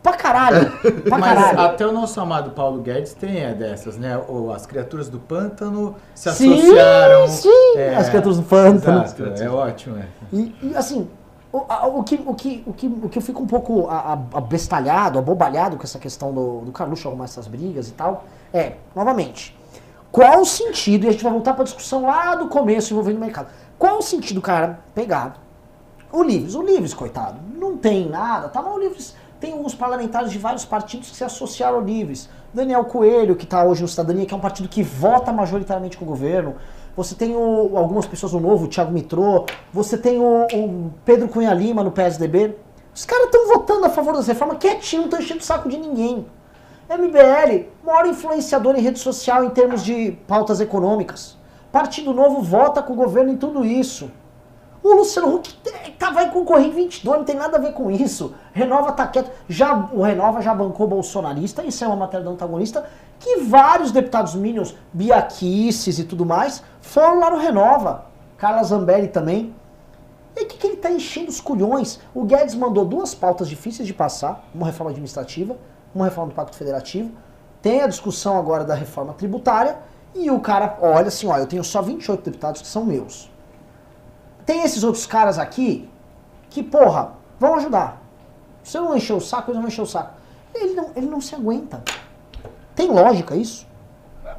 Pra 0.08 0.16
caralho! 0.16 0.72
Pra 1.04 1.18
Mas 1.18 1.34
caralho! 1.34 1.60
até 1.60 1.86
o 1.86 1.92
nosso 1.92 2.20
amado 2.22 2.52
Paulo 2.52 2.80
Guedes 2.82 3.14
tem 3.14 3.44
é, 3.44 3.54
dessas, 3.54 3.98
né? 3.98 4.18
Ou 4.30 4.54
as 4.54 4.66
criaturas 4.66 5.10
do 5.10 5.20
pântano 5.20 5.96
se 6.16 6.32
Sim, 6.32 6.54
associaram. 6.54 7.28
sim, 7.28 7.74
é, 7.76 7.96
as 7.96 8.08
criaturas 8.08 8.38
do 8.38 8.44
pântano. 8.44 9.04
Exato, 9.04 9.44
é 9.44 9.50
ótimo, 9.50 9.98
é. 9.98 10.06
E, 10.32 10.56
e, 10.64 10.76
assim, 10.78 11.10
o, 11.52 11.62
a- 11.68 11.88
o 11.88 12.04
que, 12.04 12.24
o, 12.26 12.34
que, 12.34 12.64
o, 12.66 12.72
que, 12.72 12.88
o 12.88 13.10
que 13.10 13.18
eu 13.18 13.22
fico 13.22 13.44
um 13.44 13.48
pouco 13.48 13.90
abestalhado, 14.34 15.20
abobalhado 15.20 15.76
com 15.76 15.84
essa 15.84 16.00
questão 16.00 16.34
do, 16.34 16.62
do 16.62 16.72
Carluxo 16.72 17.08
arrumar 17.10 17.26
essas 17.26 17.46
brigas 17.46 17.90
e 17.90 17.92
tal, 17.92 18.24
é, 18.54 18.74
novamente, 18.96 19.58
qual 20.10 20.40
o 20.40 20.46
sentido, 20.46 21.04
e 21.04 21.10
a 21.10 21.12
gente 21.12 21.24
vai 21.24 21.34
voltar 21.34 21.54
pra 21.54 21.66
discussão 21.66 22.04
lá 22.06 22.34
do 22.36 22.48
começo 22.48 22.94
envolvendo 22.94 23.18
o 23.18 23.20
mercado, 23.20 23.48
qual 23.78 23.98
o 23.98 24.02
sentido 24.02 24.36
do 24.36 24.42
cara 24.42 24.80
pegar 24.96 25.36
o 26.14 26.24
Livres? 26.24 26.56
O 26.56 26.62
Livres, 26.62 26.94
coitado, 26.94 27.40
não 27.60 27.76
tem 27.76 28.08
nada, 28.10 28.48
tá? 28.48 28.62
Mas 28.62 28.74
o 28.74 28.80
Livres 28.80 29.16
tem 29.40 29.54
uns 29.54 29.76
parlamentares 29.76 30.32
de 30.32 30.38
vários 30.40 30.66
partidos 30.66 31.10
que 31.10 31.16
se 31.16 31.24
associaram 31.24 31.78
ao 31.78 31.84
Livres. 31.84 32.30
Daniel 32.54 32.86
Coelho, 32.86 33.36
que 33.36 33.44
está 33.44 33.64
hoje 33.64 33.82
no 33.82 33.88
Cidadania, 33.88 34.26
que 34.26 34.34
é 34.34 34.38
um 34.38 34.40
partido 34.40 34.68
que 34.68 34.82
vota 34.82 35.32
majoritariamente 35.32 35.98
com 35.98 36.06
o 36.06 36.08
governo. 36.08 36.56
Você 36.96 37.14
tem 37.14 37.36
o- 37.36 37.78
algumas 37.78 38.06
pessoas 38.08 38.34
no 38.34 38.40
Novo, 38.40 38.66
o 38.66 38.68
Thiago 38.68 38.92
Mitrô. 38.92 39.46
Você 39.72 39.98
tem 39.98 40.20
o, 40.20 40.48
o 40.52 40.92
Pedro 41.06 41.28
Cunha 41.28 41.54
Lima 41.54 41.84
no 41.84 41.92
PSDB. 41.92 42.56
Os 42.96 43.06
caras 43.06 43.26
estão 43.26 43.48
votando 43.48 43.86
a 43.86 43.90
favor 43.90 44.14
das 44.14 44.26
reformas 44.28 44.58
quietinho, 44.58 45.02
não 45.04 45.08
estão 45.10 45.20
enchendo 45.22 45.42
o 45.42 45.44
saco 45.44 45.70
de 45.70 45.78
ninguém. 45.78 46.26
MBL, 46.90 47.68
maior 47.86 48.08
influenciador 48.08 48.76
em 48.76 48.82
rede 48.82 48.98
social 48.98 49.44
em 49.44 49.50
termos 49.50 49.84
de 49.84 50.14
pautas 50.28 50.60
econômicas. 50.60 51.38
Partido 51.72 52.14
Novo 52.14 52.42
vota 52.42 52.82
com 52.82 52.94
o 52.94 52.96
governo 52.96 53.32
em 53.32 53.38
tudo 53.38 53.64
isso. 53.66 54.10
O 54.88 54.96
Luciano 54.96 55.36
Huck 55.36 55.54
tá, 56.00 56.12
vai 56.12 56.32
concorrer 56.32 56.68
em 56.68 56.72
22, 56.72 57.18
não 57.18 57.26
tem 57.26 57.36
nada 57.36 57.58
a 57.58 57.60
ver 57.60 57.74
com 57.74 57.92
isso. 57.92 58.34
Renova 58.54 58.94
tá 58.94 59.06
quieto. 59.06 59.30
Já, 59.50 59.90
o 59.92 60.02
Renova 60.02 60.42
já 60.42 60.56
bancou 60.56 60.88
bolsonarista, 60.88 61.62
isso 61.62 61.84
é 61.84 61.88
uma 61.88 61.98
matéria 61.98 62.24
do 62.24 62.32
antagonista, 62.32 62.86
que 63.20 63.42
vários 63.42 63.92
deputados 63.92 64.34
minions, 64.34 64.74
Biaquices 64.94 66.00
e 66.00 66.06
tudo 66.06 66.26
mais, 66.26 66.64
foram 66.80 67.20
lá 67.20 67.30
no 67.30 67.36
Renova. 67.36 68.06
Carla 68.38 68.64
Zambelli 68.64 69.10
também. 69.10 69.54
E 70.38 70.44
o 70.44 70.48
que, 70.48 70.58
que 70.58 70.68
ele 70.68 70.78
tá 70.78 70.90
enchendo 70.90 71.28
os 71.28 71.42
culhões? 71.42 72.00
O 72.16 72.24
Guedes 72.24 72.56
mandou 72.56 72.86
duas 72.86 73.14
pautas 73.14 73.50
difíceis 73.50 73.86
de 73.86 73.94
passar, 73.94 74.48
uma 74.56 74.68
reforma 74.68 74.92
administrativa, 74.92 75.58
uma 75.94 76.06
reforma 76.06 76.30
do 76.30 76.36
Pacto 76.36 76.56
Federativo. 76.56 77.12
Tem 77.62 77.82
a 77.82 77.88
discussão 77.88 78.38
agora 78.38 78.64
da 78.64 78.74
reforma 78.74 79.14
tributária, 79.14 79.80
e 80.16 80.32
o 80.32 80.40
cara 80.40 80.78
olha 80.82 81.10
assim, 81.10 81.30
eu 81.30 81.46
tenho 81.46 81.64
só 81.66 81.82
28 81.82 82.24
deputados 82.24 82.62
que 82.62 82.68
são 82.70 82.86
meus. 82.86 83.30
Tem 84.48 84.64
esses 84.64 84.84
outros 84.84 85.06
caras 85.06 85.38
aqui 85.38 85.88
que, 86.50 86.64
porra, 86.64 87.12
vão 87.40 87.56
ajudar. 87.56 88.02
Se 88.64 88.78
eu 88.78 88.84
não 88.86 88.96
encher 88.98 89.14
o 89.14 89.20
saco, 89.20 89.52
eles 89.52 89.60
vão 89.60 89.68
encher 89.68 89.82
o 89.82 89.86
saco. 89.86 90.14
Ele 90.56 90.74
não, 90.74 90.92
ele 90.96 91.06
não 91.06 91.22
se 91.22 91.36
aguenta. 91.36 91.84
Tem 92.74 92.90
lógica 92.90 93.36
isso? 93.36 93.68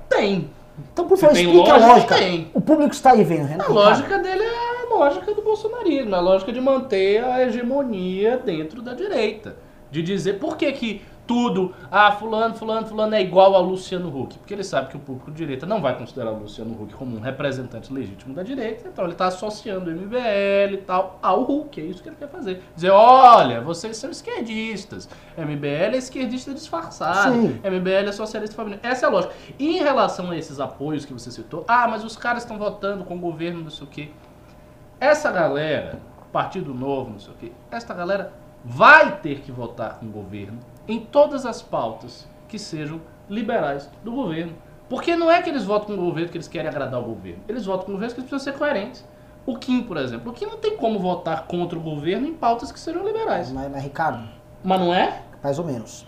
Tem. 0.08 0.50
Então, 0.92 1.06
por 1.06 1.18
favor, 1.18 1.36
explique 1.36 1.70
a 1.70 1.74
lógica, 1.76 1.92
lógica. 1.92 2.14
tem. 2.16 2.50
O 2.54 2.60
público 2.60 2.94
está 2.94 3.12
aí 3.12 3.22
vendo, 3.22 3.42
A 3.44 3.48
Renato. 3.48 3.72
lógica 3.72 4.18
dele 4.18 4.42
é 4.44 4.82
a 4.86 4.94
lógica 4.94 5.34
do 5.34 5.42
bolsonarismo, 5.42 6.14
é 6.14 6.18
a 6.18 6.20
lógica 6.20 6.52
de 6.52 6.60
manter 6.60 7.22
a 7.22 7.42
hegemonia 7.46 8.38
dentro 8.38 8.80
da 8.80 8.94
direita. 8.94 9.56
De 9.90 10.02
dizer 10.02 10.38
por 10.38 10.56
que 10.56 10.72
que 10.72 11.02
tudo, 11.28 11.74
ah, 11.90 12.10
fulano, 12.12 12.54
fulano, 12.54 12.86
fulano 12.86 13.14
é 13.14 13.20
igual 13.20 13.54
a 13.54 13.58
Luciano 13.58 14.08
Huck. 14.08 14.38
Porque 14.38 14.54
ele 14.54 14.64
sabe 14.64 14.88
que 14.88 14.96
o 14.96 14.98
público 14.98 15.30
de 15.30 15.36
direita 15.36 15.66
não 15.66 15.82
vai 15.82 15.96
considerar 15.96 16.32
o 16.32 16.38
Luciano 16.38 16.72
Huck 16.72 16.94
como 16.94 17.18
um 17.18 17.20
representante 17.20 17.92
legítimo 17.92 18.34
da 18.34 18.42
direita, 18.42 18.88
então 18.88 19.04
ele 19.04 19.12
está 19.12 19.26
associando 19.26 19.90
o 19.90 19.92
MBL 19.92 20.72
e 20.72 20.76
tal 20.78 21.18
ao 21.22 21.42
Huck, 21.42 21.78
é 21.78 21.84
isso 21.84 22.02
que 22.02 22.08
ele 22.08 22.16
quer 22.16 22.28
fazer. 22.28 22.62
Dizer, 22.74 22.90
olha, 22.90 23.60
vocês 23.60 23.98
são 23.98 24.10
esquerdistas, 24.10 25.06
MBL 25.36 25.94
é 25.94 25.98
esquerdista 25.98 26.54
disfarçado, 26.54 27.34
Sim. 27.34 27.60
MBL 27.62 28.08
é 28.08 28.12
socialista 28.12 28.56
familiar. 28.56 28.80
Essa 28.82 29.04
é 29.04 29.08
a 29.08 29.12
lógica. 29.12 29.34
E 29.58 29.76
em 29.76 29.82
relação 29.82 30.30
a 30.30 30.36
esses 30.36 30.58
apoios 30.58 31.04
que 31.04 31.12
você 31.12 31.30
citou, 31.30 31.62
ah, 31.68 31.86
mas 31.88 32.02
os 32.04 32.16
caras 32.16 32.42
estão 32.42 32.56
votando 32.56 33.04
com 33.04 33.16
o 33.16 33.18
governo, 33.20 33.60
não 33.60 33.70
sei 33.70 33.86
o 33.86 33.90
quê. 33.90 34.08
Essa 34.98 35.30
galera, 35.30 36.00
Partido 36.32 36.72
Novo, 36.72 37.10
não 37.10 37.20
sei 37.20 37.34
o 37.34 37.36
quê, 37.36 37.52
essa 37.70 37.92
galera 37.92 38.32
vai 38.64 39.18
ter 39.20 39.40
que 39.40 39.52
votar 39.52 39.98
com 39.98 40.06
o 40.06 40.10
governo 40.10 40.58
em 40.88 41.00
todas 41.00 41.44
as 41.44 41.60
pautas 41.60 42.26
que 42.48 42.58
sejam 42.58 43.00
liberais 43.28 43.90
do 44.02 44.12
governo. 44.12 44.54
Porque 44.88 45.14
não 45.14 45.30
é 45.30 45.42
que 45.42 45.50
eles 45.50 45.64
votam 45.64 45.94
com 45.94 46.02
o 46.02 46.06
governo 46.06 46.30
que 46.30 46.38
eles 46.38 46.48
querem 46.48 46.68
agradar 46.68 46.98
o 46.98 47.04
governo. 47.04 47.42
Eles 47.46 47.66
votam 47.66 47.84
com 47.84 47.92
o 47.92 47.94
governo 47.94 48.14
que 48.14 48.20
eles 48.20 48.30
precisam 48.30 48.52
ser 48.52 48.58
coerentes. 48.58 49.04
O 49.44 49.56
Kim, 49.58 49.82
por 49.82 49.98
exemplo. 49.98 50.30
O 50.30 50.34
Kim 50.34 50.46
não 50.46 50.56
tem 50.56 50.76
como 50.76 50.98
votar 50.98 51.46
contra 51.46 51.78
o 51.78 51.82
governo 51.82 52.26
em 52.26 52.34
pautas 52.34 52.72
que 52.72 52.80
sejam 52.80 53.06
liberais. 53.06 53.52
Mas, 53.52 53.70
mas, 53.70 53.82
Ricardo, 53.82 54.26
Mas 54.64 54.80
não 54.80 54.94
é? 54.94 55.22
mais 55.42 55.58
ou 55.58 55.64
menos. 55.64 56.06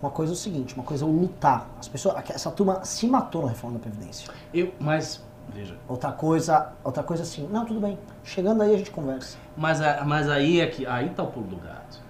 Uma 0.00 0.10
coisa 0.10 0.32
é 0.32 0.34
o 0.34 0.36
seguinte, 0.36 0.74
uma 0.74 0.84
coisa 0.84 1.04
é 1.04 1.08
o 1.08 1.10
lutar. 1.10 1.68
As 1.78 1.86
pessoas, 1.86 2.16
essa 2.30 2.50
turma 2.50 2.82
se 2.84 3.06
matou 3.06 3.42
na 3.42 3.48
reforma 3.48 3.76
da 3.76 3.82
Previdência. 3.82 4.32
Eu, 4.52 4.72
mas, 4.80 5.22
veja, 5.50 5.76
Outra 5.86 6.10
coisa, 6.10 6.72
outra 6.82 7.02
coisa 7.02 7.22
assim, 7.22 7.46
não, 7.52 7.66
tudo 7.66 7.80
bem. 7.80 7.98
Chegando 8.24 8.62
aí 8.62 8.74
a 8.74 8.78
gente 8.78 8.90
conversa. 8.90 9.36
Mas, 9.54 9.78
mas 10.06 10.28
aí 10.30 10.60
é 10.60 10.66
que 10.66 10.86
aí 10.86 11.10
tá 11.10 11.22
o 11.22 11.26
pulo 11.26 11.48
do 11.48 11.56
gato. 11.56 12.00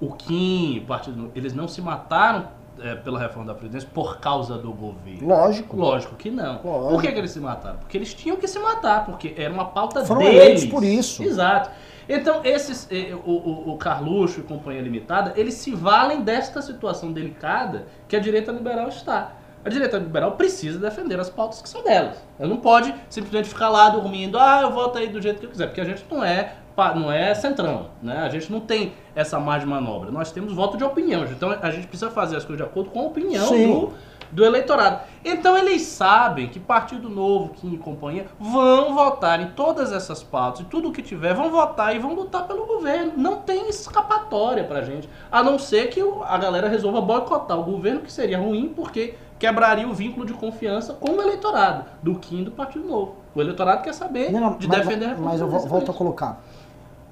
O 0.00 0.12
Kim, 0.14 0.78
o 0.78 0.86
Partido 0.86 1.30
eles 1.34 1.52
não 1.52 1.68
se 1.68 1.82
mataram 1.82 2.48
é, 2.82 2.94
pela 2.94 3.18
reforma 3.18 3.52
da 3.52 3.54
Previdência 3.54 3.88
por 3.92 4.18
causa 4.18 4.56
do 4.56 4.72
governo? 4.72 5.28
Lógico. 5.28 5.76
Lógico 5.76 6.16
que 6.16 6.30
não. 6.30 6.60
Lógico. 6.62 6.90
Por 6.90 7.02
que, 7.02 7.12
que 7.12 7.18
eles 7.18 7.30
se 7.30 7.40
mataram? 7.40 7.78
Porque 7.78 7.98
eles 7.98 8.14
tinham 8.14 8.36
que 8.36 8.48
se 8.48 8.58
matar, 8.58 9.04
porque 9.04 9.34
era 9.36 9.52
uma 9.52 9.66
pauta 9.66 10.04
Foram 10.04 10.22
deles. 10.22 10.40
eleitos 10.40 10.64
por 10.66 10.82
isso. 10.82 11.22
Exato. 11.22 11.70
Então, 12.08 12.40
esses, 12.42 12.88
eh, 12.90 13.14
o, 13.24 13.30
o, 13.30 13.70
o 13.72 13.76
Carluxo 13.76 14.40
e 14.40 14.42
Companhia 14.42 14.82
Limitada, 14.82 15.32
eles 15.36 15.54
se 15.54 15.72
valem 15.72 16.22
desta 16.22 16.60
situação 16.60 17.12
delicada 17.12 17.86
que 18.08 18.16
a 18.16 18.18
direita 18.18 18.50
liberal 18.50 18.88
está. 18.88 19.32
A 19.64 19.68
direita 19.68 19.98
liberal 19.98 20.32
precisa 20.32 20.78
defender 20.78 21.20
as 21.20 21.28
pautas 21.28 21.60
que 21.60 21.68
são 21.68 21.84
delas. 21.84 22.16
Ela 22.38 22.48
não 22.48 22.56
pode 22.56 22.94
simplesmente 23.10 23.48
ficar 23.50 23.68
lá 23.68 23.90
dormindo, 23.90 24.38
ah, 24.38 24.60
eu 24.62 24.72
voto 24.72 24.96
aí 24.98 25.08
do 25.08 25.20
jeito 25.20 25.38
que 25.38 25.46
eu 25.46 25.50
quiser, 25.50 25.66
porque 25.66 25.82
a 25.82 25.84
gente 25.84 26.04
não 26.10 26.24
é, 26.24 26.54
não 26.94 27.12
é 27.12 27.34
centrão, 27.34 27.88
né? 28.02 28.18
A 28.18 28.28
gente 28.28 28.50
não 28.50 28.60
tem 28.60 28.92
essa 29.14 29.38
margem 29.38 29.68
de 29.68 29.74
manobra. 29.74 30.10
Nós 30.10 30.32
temos 30.32 30.52
voto 30.52 30.76
de 30.76 30.84
opinião, 30.84 31.24
então 31.24 31.50
a 31.50 31.70
gente 31.70 31.86
precisa 31.86 32.10
fazer 32.10 32.36
as 32.36 32.44
coisas 32.44 32.64
de 32.64 32.70
acordo 32.70 32.90
com 32.90 33.00
a 33.00 33.04
opinião 33.04 33.46
Sim. 33.46 33.66
do, 33.66 33.92
do 34.32 34.44
eleitorado. 34.44 35.00
Então 35.24 35.56
eles 35.56 35.82
sabem 35.82 36.48
que 36.48 36.58
Partido 36.58 37.08
Novo, 37.08 37.50
Kim 37.50 37.74
e 37.74 37.78
companhia 37.78 38.26
vão 38.38 38.94
votar 38.94 39.40
em 39.40 39.48
todas 39.50 39.92
essas 39.92 40.22
pautas 40.22 40.60
e 40.60 40.64
tudo 40.64 40.88
o 40.88 40.92
que 40.92 41.02
tiver, 41.02 41.34
vão 41.34 41.50
votar 41.50 41.94
e 41.94 41.98
vão 41.98 42.14
lutar 42.14 42.46
pelo 42.46 42.66
governo. 42.66 43.12
Não 43.16 43.36
tem 43.36 43.68
escapatória 43.68 44.64
pra 44.64 44.82
gente. 44.82 45.08
A 45.30 45.42
não 45.42 45.58
ser 45.58 45.88
que 45.88 46.00
a 46.24 46.38
galera 46.38 46.68
resolva 46.68 47.00
boicotar 47.00 47.58
o 47.58 47.64
governo, 47.64 48.00
que 48.00 48.12
seria 48.12 48.38
ruim 48.38 48.72
porque 48.74 49.14
quebraria 49.40 49.88
o 49.88 49.94
vínculo 49.94 50.26
de 50.26 50.34
confiança 50.34 50.92
com 50.92 51.12
o 51.12 51.22
eleitorado 51.22 51.86
do 52.02 52.14
Kim 52.16 52.44
do 52.44 52.50
Partido 52.50 52.86
Novo. 52.86 53.16
O 53.34 53.40
eleitorado 53.40 53.82
quer 53.82 53.94
saber 53.94 54.30
Não, 54.30 54.40
não, 54.40 54.58
de 54.58 54.68
mas, 54.68 54.78
defender 54.78 55.06
a 55.06 55.14
mas 55.16 55.40
eu 55.40 55.48
volto 55.48 55.90
a 55.90 55.94
colocar. 55.94 56.42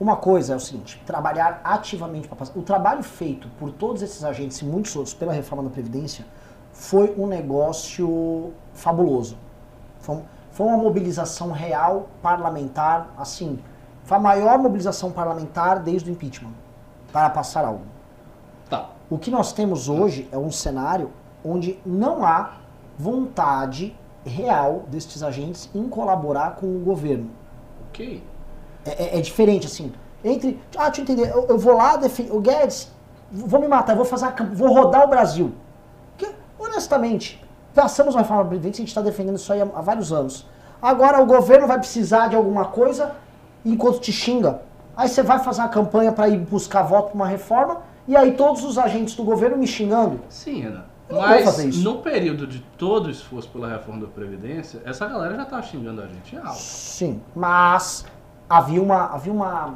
Uma 0.01 0.15
coisa 0.15 0.53
é 0.53 0.57
o 0.57 0.61
seguinte, 0.61 1.03
trabalhar 1.05 1.61
ativamente 1.65 2.29
para 2.29 2.37
passar. 2.37 2.57
O 2.57 2.63
trabalho 2.63 3.03
feito 3.03 3.49
por 3.59 3.73
todos 3.73 4.01
esses 4.01 4.23
agentes 4.23 4.59
e 4.59 4.65
muitos 4.65 4.95
outros 4.95 5.13
pela 5.13 5.33
reforma 5.33 5.65
da 5.65 5.71
Previdência 5.71 6.25
foi 6.73 7.13
um 7.19 7.27
negócio 7.27 8.53
fabuloso. 8.73 9.37
Foi, 9.99 10.23
foi 10.53 10.67
uma 10.67 10.77
mobilização 10.77 11.51
real 11.51 12.09
parlamentar, 12.23 13.09
assim, 13.19 13.59
foi 14.05 14.17
a 14.17 14.21
maior 14.21 14.59
mobilização 14.59 15.11
parlamentar 15.11 15.81
desde 15.81 16.09
o 16.09 16.13
impeachment 16.13 16.53
para 17.13 17.29
passar 17.31 17.65
algo. 17.65 17.85
Tá. 18.71 18.91
O 19.11 19.19
que 19.19 19.33
nós 19.33 19.53
temos 19.53 19.89
hoje 19.89 20.29
é 20.31 20.39
um 20.39 20.51
cenário 20.51 21.11
onde 21.45 21.81
não 21.85 22.25
há 22.25 22.53
vontade 22.97 23.97
real 24.25 24.85
destes 24.89 25.23
agentes 25.23 25.69
em 25.75 25.89
colaborar 25.89 26.57
com 26.57 26.67
o 26.67 26.79
governo. 26.81 27.31
Ok. 27.89 28.23
É, 28.89 29.05
é- 29.05 29.19
é 29.19 29.21
diferente, 29.21 29.67
assim. 29.67 29.93
Entre. 30.25 30.61
Ah, 30.77 30.87
deixa 30.89 31.01
eu 31.01 31.03
entender. 31.05 31.31
Eu, 31.31 31.47
eu 31.49 31.59
vou 31.59 31.75
lá, 31.77 31.97
defender. 31.97 32.33
O 32.33 32.41
Guedes, 32.41 32.91
vou 33.31 33.61
me 33.61 33.69
matar, 33.69 33.95
vou 33.95 34.05
fazer 34.05 34.27
a 34.27 34.35
vou 34.53 34.73
rodar 34.73 35.05
o 35.05 35.09
Brasil. 35.09 35.53
Porque, 36.17 36.33
honestamente, 36.59 37.43
passamos 37.75 38.15
uma 38.15 38.23
reforma 38.23 38.45
previdência, 38.45 38.81
a 38.83 38.83
gente 38.83 38.89
está 38.89 39.01
defendendo 39.01 39.37
isso 39.37 39.53
aí 39.53 39.61
há, 39.61 39.65
há 39.65 39.81
vários 39.81 40.13
anos. 40.13 40.47
Agora 40.81 41.21
o 41.21 41.27
governo 41.27 41.67
vai 41.67 41.79
precisar 41.79 42.29
de 42.29 42.37
alguma 42.37 42.67
coisa 42.67 43.13
enquanto 43.65 44.01
te 44.01 44.13
xinga. 44.13 44.63
Aí 44.97 45.09
você 45.09 45.23
vai 45.23 45.39
fazer 45.39 45.61
uma 45.61 45.69
campanha 45.69 46.13
para 46.13 46.29
ir 46.29 46.39
buscar 46.39 46.83
voto 46.83 47.09
para 47.09 47.15
uma 47.15 47.27
reforma, 47.27 47.83
e 48.07 48.17
aí 48.17 48.33
todos 48.33 48.65
os 48.65 48.79
agentes 48.79 49.15
do 49.15 49.23
governo 49.23 49.57
me 49.57 49.67
xingando. 49.67 50.21
Sim, 50.29 50.73
vou 51.09 51.21
Mas 51.21 51.77
no 51.83 51.99
período 51.99 52.47
de 52.47 52.61
todo 52.77 53.07
o 53.07 53.11
esforço 53.11 53.49
pela 53.51 53.69
reforma 53.69 54.03
da 54.03 54.09
Previdência, 54.09 54.81
essa 54.85 55.07
galera 55.07 55.37
já 55.37 55.45
tava 55.45 55.63
xingando 55.63 56.03
a 56.03 56.07
gente 56.07 56.35
em 56.35 56.39
alto. 56.39 56.59
Sim, 56.59 57.21
mas 57.35 58.05
havia 58.49 58.83
uma, 58.83 59.07
havia 59.15 59.33
uma, 59.33 59.75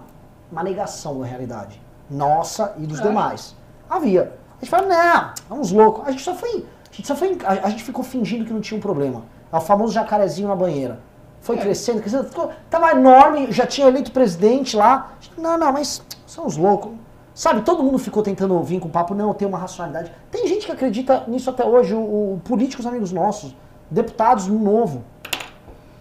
uma 0.50 0.62
negação 0.62 1.20
da 1.20 1.26
realidade. 1.26 1.80
Nossa 2.10 2.74
e 2.78 2.86
dos 2.86 3.00
É. 3.00 3.02
demais. 3.02 3.54
Havia. 3.88 4.32
A 4.60 4.64
gente 4.64 4.70
fala, 4.70 4.86
não, 4.86 5.56
é 5.56 5.60
uns 5.60 5.72
loucos. 5.72 6.06
A 6.06 6.10
gente 6.10 6.22
só 6.22 6.34
foi. 6.34 6.64
A 6.90 6.94
gente, 6.94 7.06
só 7.08 7.16
foi, 7.16 7.38
a, 7.44 7.70
gente 7.70 7.82
ficou 7.84 8.04
fingindo 8.04 8.44
que 8.44 8.52
não 8.52 8.60
tinha 8.60 8.76
um 8.78 8.80
problema. 8.80 9.22
É 9.52 9.56
o 9.56 9.60
famoso 9.60 9.92
jacarezinho 9.92 10.48
na 10.48 10.54
banheira. 10.56 11.00
Foi 11.40 11.56
É. 11.56 11.60
crescendo, 11.60 12.00
crescendo, 12.00 12.24
ficou, 12.24 12.50
tava 12.70 12.90
enorme, 12.92 13.50
já 13.50 13.66
tinha 13.66 13.88
eleito 13.88 14.12
presidente 14.12 14.76
lá. 14.76 15.12
Não, 15.36 15.56
não, 15.58 15.72
mas 15.72 16.02
são 16.26 16.46
uns 16.46 16.56
loucos. 16.56 16.92
Sabe, 17.34 17.62
todo 17.62 17.82
mundo 17.82 17.98
ficou 17.98 18.22
tentando 18.22 18.62
vir 18.62 18.78
com 18.78 18.88
o 18.88 18.90
papo, 18.90 19.14
não, 19.14 19.32
tem 19.32 19.48
uma 19.48 19.56
racionalidade. 19.58 20.12
Tem 20.30 20.46
gente 20.46 20.66
que 20.66 20.72
acredita 20.72 21.24
nisso 21.26 21.48
até 21.48 21.64
hoje, 21.64 21.94
o, 21.94 21.98
o- 22.34 22.40
políticos 22.44 22.86
amigos 22.86 23.10
nossos, 23.10 23.56
deputados 23.90 24.46
no 24.46 24.58
novo. 24.58 25.02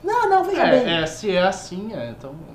Não, 0.04 0.30
não, 0.30 0.44
veja 0.44 0.66
bem. 0.66 0.86
É, 0.86 1.02
é, 1.04 1.06
se 1.06 1.32
é 1.32 1.42
assim, 1.44 1.94
é, 1.94 2.10
então 2.10 2.32
é. 2.32 2.51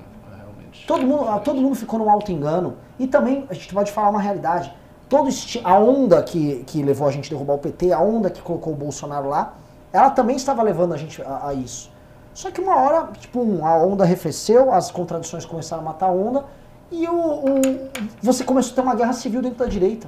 Todo 0.87 1.05
mundo, 1.05 1.27
ah, 1.29 1.37
todo 1.39 1.61
mundo 1.61 1.75
ficou 1.75 1.99
num 1.99 2.09
alto 2.09 2.31
engano. 2.31 2.75
E 2.97 3.05
também, 3.05 3.45
a 3.49 3.53
gente 3.53 3.71
pode 3.73 3.91
falar 3.91 4.09
uma 4.09 4.21
realidade. 4.21 4.73
Todo 5.09 5.29
a 5.63 5.77
onda 5.77 6.23
que, 6.23 6.63
que 6.65 6.81
levou 6.81 7.07
a 7.07 7.11
gente 7.11 7.27
a 7.27 7.29
derrubar 7.35 7.53
o 7.55 7.57
PT, 7.59 7.91
a 7.93 7.99
onda 7.99 8.29
que 8.29 8.41
colocou 8.41 8.73
o 8.73 8.75
Bolsonaro 8.75 9.29
lá, 9.29 9.53
ela 9.93 10.09
também 10.09 10.35
estava 10.35 10.63
levando 10.63 10.93
a 10.93 10.97
gente 10.97 11.21
a, 11.21 11.47
a 11.49 11.53
isso. 11.53 11.91
Só 12.33 12.49
que 12.51 12.59
uma 12.61 12.75
hora, 12.75 13.09
tipo, 13.19 13.39
a 13.63 13.77
onda 13.77 14.03
arrefeceu, 14.03 14.71
as 14.73 14.89
contradições 14.91 15.45
começaram 15.45 15.81
a 15.83 15.85
matar 15.85 16.07
a 16.07 16.11
onda, 16.11 16.45
e 16.91 17.07
o, 17.07 17.15
o- 17.15 17.89
você 18.21 18.43
começou 18.43 18.71
a 18.71 18.75
ter 18.75 18.81
uma 18.81 18.95
guerra 18.95 19.13
civil 19.13 19.41
dentro 19.41 19.59
da 19.59 19.65
direita. 19.65 20.07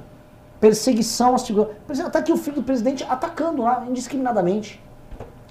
Perseguição 0.60 1.34
às 1.34 1.46
figuras. 1.46 1.70
Por 1.86 1.92
exemplo, 1.92 2.08
Até 2.08 2.18
aqui 2.20 2.32
o 2.32 2.36
filho 2.36 2.56
do 2.56 2.62
presidente 2.62 3.04
atacando 3.08 3.62
lá, 3.62 3.84
indiscriminadamente. 3.88 4.82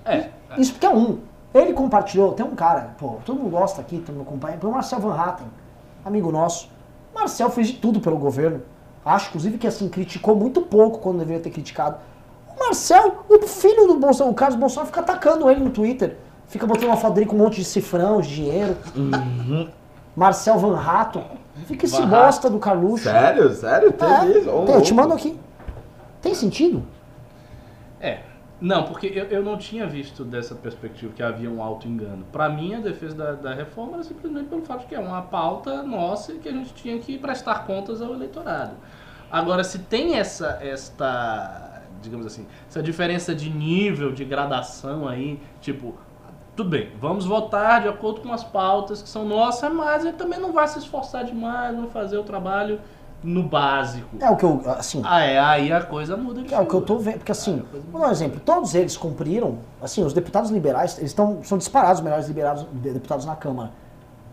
É, 0.05 0.29
Isso 0.57 0.71
porque 0.73 0.85
é 0.85 0.89
um. 0.89 1.19
Ele 1.53 1.73
compartilhou, 1.73 2.33
tem 2.33 2.45
um 2.45 2.55
cara, 2.55 2.91
pô, 2.97 3.17
todo 3.25 3.39
mundo 3.39 3.49
gosta 3.49 3.81
aqui, 3.81 3.97
todo 3.99 4.15
mundo 4.15 4.27
acompanha, 4.27 4.57
foi 4.59 4.69
o 4.69 4.73
Marcel 4.73 4.99
Van 4.99 5.15
Hatten, 5.15 5.47
amigo 6.05 6.31
nosso. 6.31 6.69
Marcel 7.13 7.49
fez 7.49 7.67
de 7.67 7.73
tudo 7.73 7.99
pelo 7.99 8.17
governo. 8.17 8.61
Acho, 9.03 9.29
inclusive, 9.29 9.57
que 9.57 9.65
assim, 9.65 9.89
criticou 9.89 10.35
muito 10.35 10.61
pouco 10.61 10.99
quando 10.99 11.19
deveria 11.19 11.41
ter 11.41 11.49
criticado. 11.49 11.97
O 12.55 12.59
Marcel, 12.59 13.25
o 13.27 13.47
filho 13.47 13.87
do 13.87 13.95
Bolsonaro, 13.95 14.31
o 14.31 14.35
Carlos 14.35 14.59
Bolsonaro, 14.59 14.87
fica 14.87 14.99
atacando 15.01 15.49
ele 15.49 15.61
no 15.63 15.71
Twitter. 15.71 16.17
Fica 16.47 16.67
botando 16.67 16.85
uma 16.85 16.97
foto 16.97 17.13
dele 17.13 17.25
com 17.25 17.35
um 17.35 17.39
monte 17.39 17.55
de 17.55 17.63
cifrão, 17.65 18.21
de 18.21 18.35
dinheiro. 18.35 18.75
Marcel 20.15 20.57
Van 20.59 20.79
Hatten. 20.79 21.23
Fica 21.65 21.85
esse 21.85 21.99
Van 22.01 22.07
bosta 22.07 22.49
do 22.49 22.59
Carluxo. 22.59 23.03
Sério? 23.05 23.53
Sério? 23.53 23.91
Teve 23.91 24.11
É, 24.13 24.25
isso? 24.39 24.49
Tem, 24.65 24.75
eu 24.75 24.81
te 24.81 24.93
mando 24.93 25.13
aqui. 25.13 25.39
Tem 26.21 26.33
sentido? 26.35 26.83
é. 27.99 28.19
Não, 28.61 28.83
porque 28.83 29.07
eu, 29.07 29.25
eu 29.25 29.43
não 29.43 29.57
tinha 29.57 29.87
visto 29.87 30.25
dessa 30.25 30.53
perspectiva 30.53 31.13
que 31.13 31.23
havia 31.23 31.49
um 31.49 31.63
alto 31.63 31.87
engano. 31.87 32.25
Pra 32.31 32.49
mim, 32.49 32.75
a 32.75 32.79
defesa 32.79 33.15
da, 33.15 33.31
da 33.33 33.53
reforma 33.53 33.93
era 33.93 34.03
simplesmente 34.03 34.49
pelo 34.49 34.61
fato 34.63 34.81
de 34.81 34.87
que 34.87 34.95
é 34.95 34.99
uma 34.99 35.21
pauta 35.21 35.81
nossa 35.81 36.33
e 36.33 36.39
que 36.39 36.49
a 36.49 36.51
gente 36.51 36.73
tinha 36.73 36.99
que 36.99 37.17
prestar 37.17 37.65
contas 37.65 38.01
ao 38.01 38.13
eleitorado. 38.13 38.75
Agora, 39.31 39.63
se 39.63 39.79
tem 39.79 40.15
essa, 40.15 40.59
esta, 40.61 41.83
digamos 42.01 42.25
assim, 42.25 42.45
essa 42.67 42.83
diferença 42.83 43.33
de 43.33 43.49
nível, 43.49 44.11
de 44.11 44.25
gradação 44.25 45.07
aí, 45.07 45.39
tipo, 45.61 45.95
tudo 46.55 46.71
bem, 46.71 46.91
vamos 46.99 47.25
votar 47.25 47.81
de 47.81 47.87
acordo 47.87 48.19
com 48.19 48.33
as 48.33 48.43
pautas 48.43 49.01
que 49.01 49.07
são 49.07 49.23
nossas, 49.23 49.71
mas 49.71 50.03
ele 50.03 50.17
também 50.17 50.39
não 50.39 50.51
vai 50.51 50.67
se 50.67 50.79
esforçar 50.79 51.23
demais, 51.23 51.73
não 51.73 51.87
fazer 51.87 52.17
o 52.17 52.23
trabalho 52.23 52.81
no 53.23 53.43
básico. 53.43 54.07
É 54.19 54.29
o 54.29 54.35
que 54.37 54.45
eu, 54.45 54.61
assim, 54.65 55.01
Ah, 55.05 55.21
é, 55.21 55.37
aí 55.39 55.71
a 55.71 55.81
coisa 55.81 56.15
muda 56.15 56.41
de 56.41 56.53
É 56.53 56.59
o 56.59 56.65
que 56.65 56.73
eu 56.73 56.81
tô 56.81 56.97
vendo, 56.97 57.17
porque 57.17 57.31
assim, 57.31 57.55
Aí 57.55 57.59
a 57.59 57.63
coisa 57.63 57.85
vou 57.91 58.01
dar 58.01 58.07
um 58.07 58.11
exemplo, 58.11 58.39
todos 58.39 58.73
eles 58.75 58.95
cumpriram, 58.95 59.57
assim, 59.81 60.03
os 60.03 60.13
deputados 60.13 60.49
liberais, 60.51 60.97
eles 60.97 61.11
estão, 61.11 61.39
são 61.43 61.57
disparados 61.57 61.99
os 61.99 62.03
melhores 62.03 62.27
liberados, 62.27 62.65
de- 62.71 62.91
deputados 62.91 63.25
na 63.25 63.35
Câmara. 63.35 63.71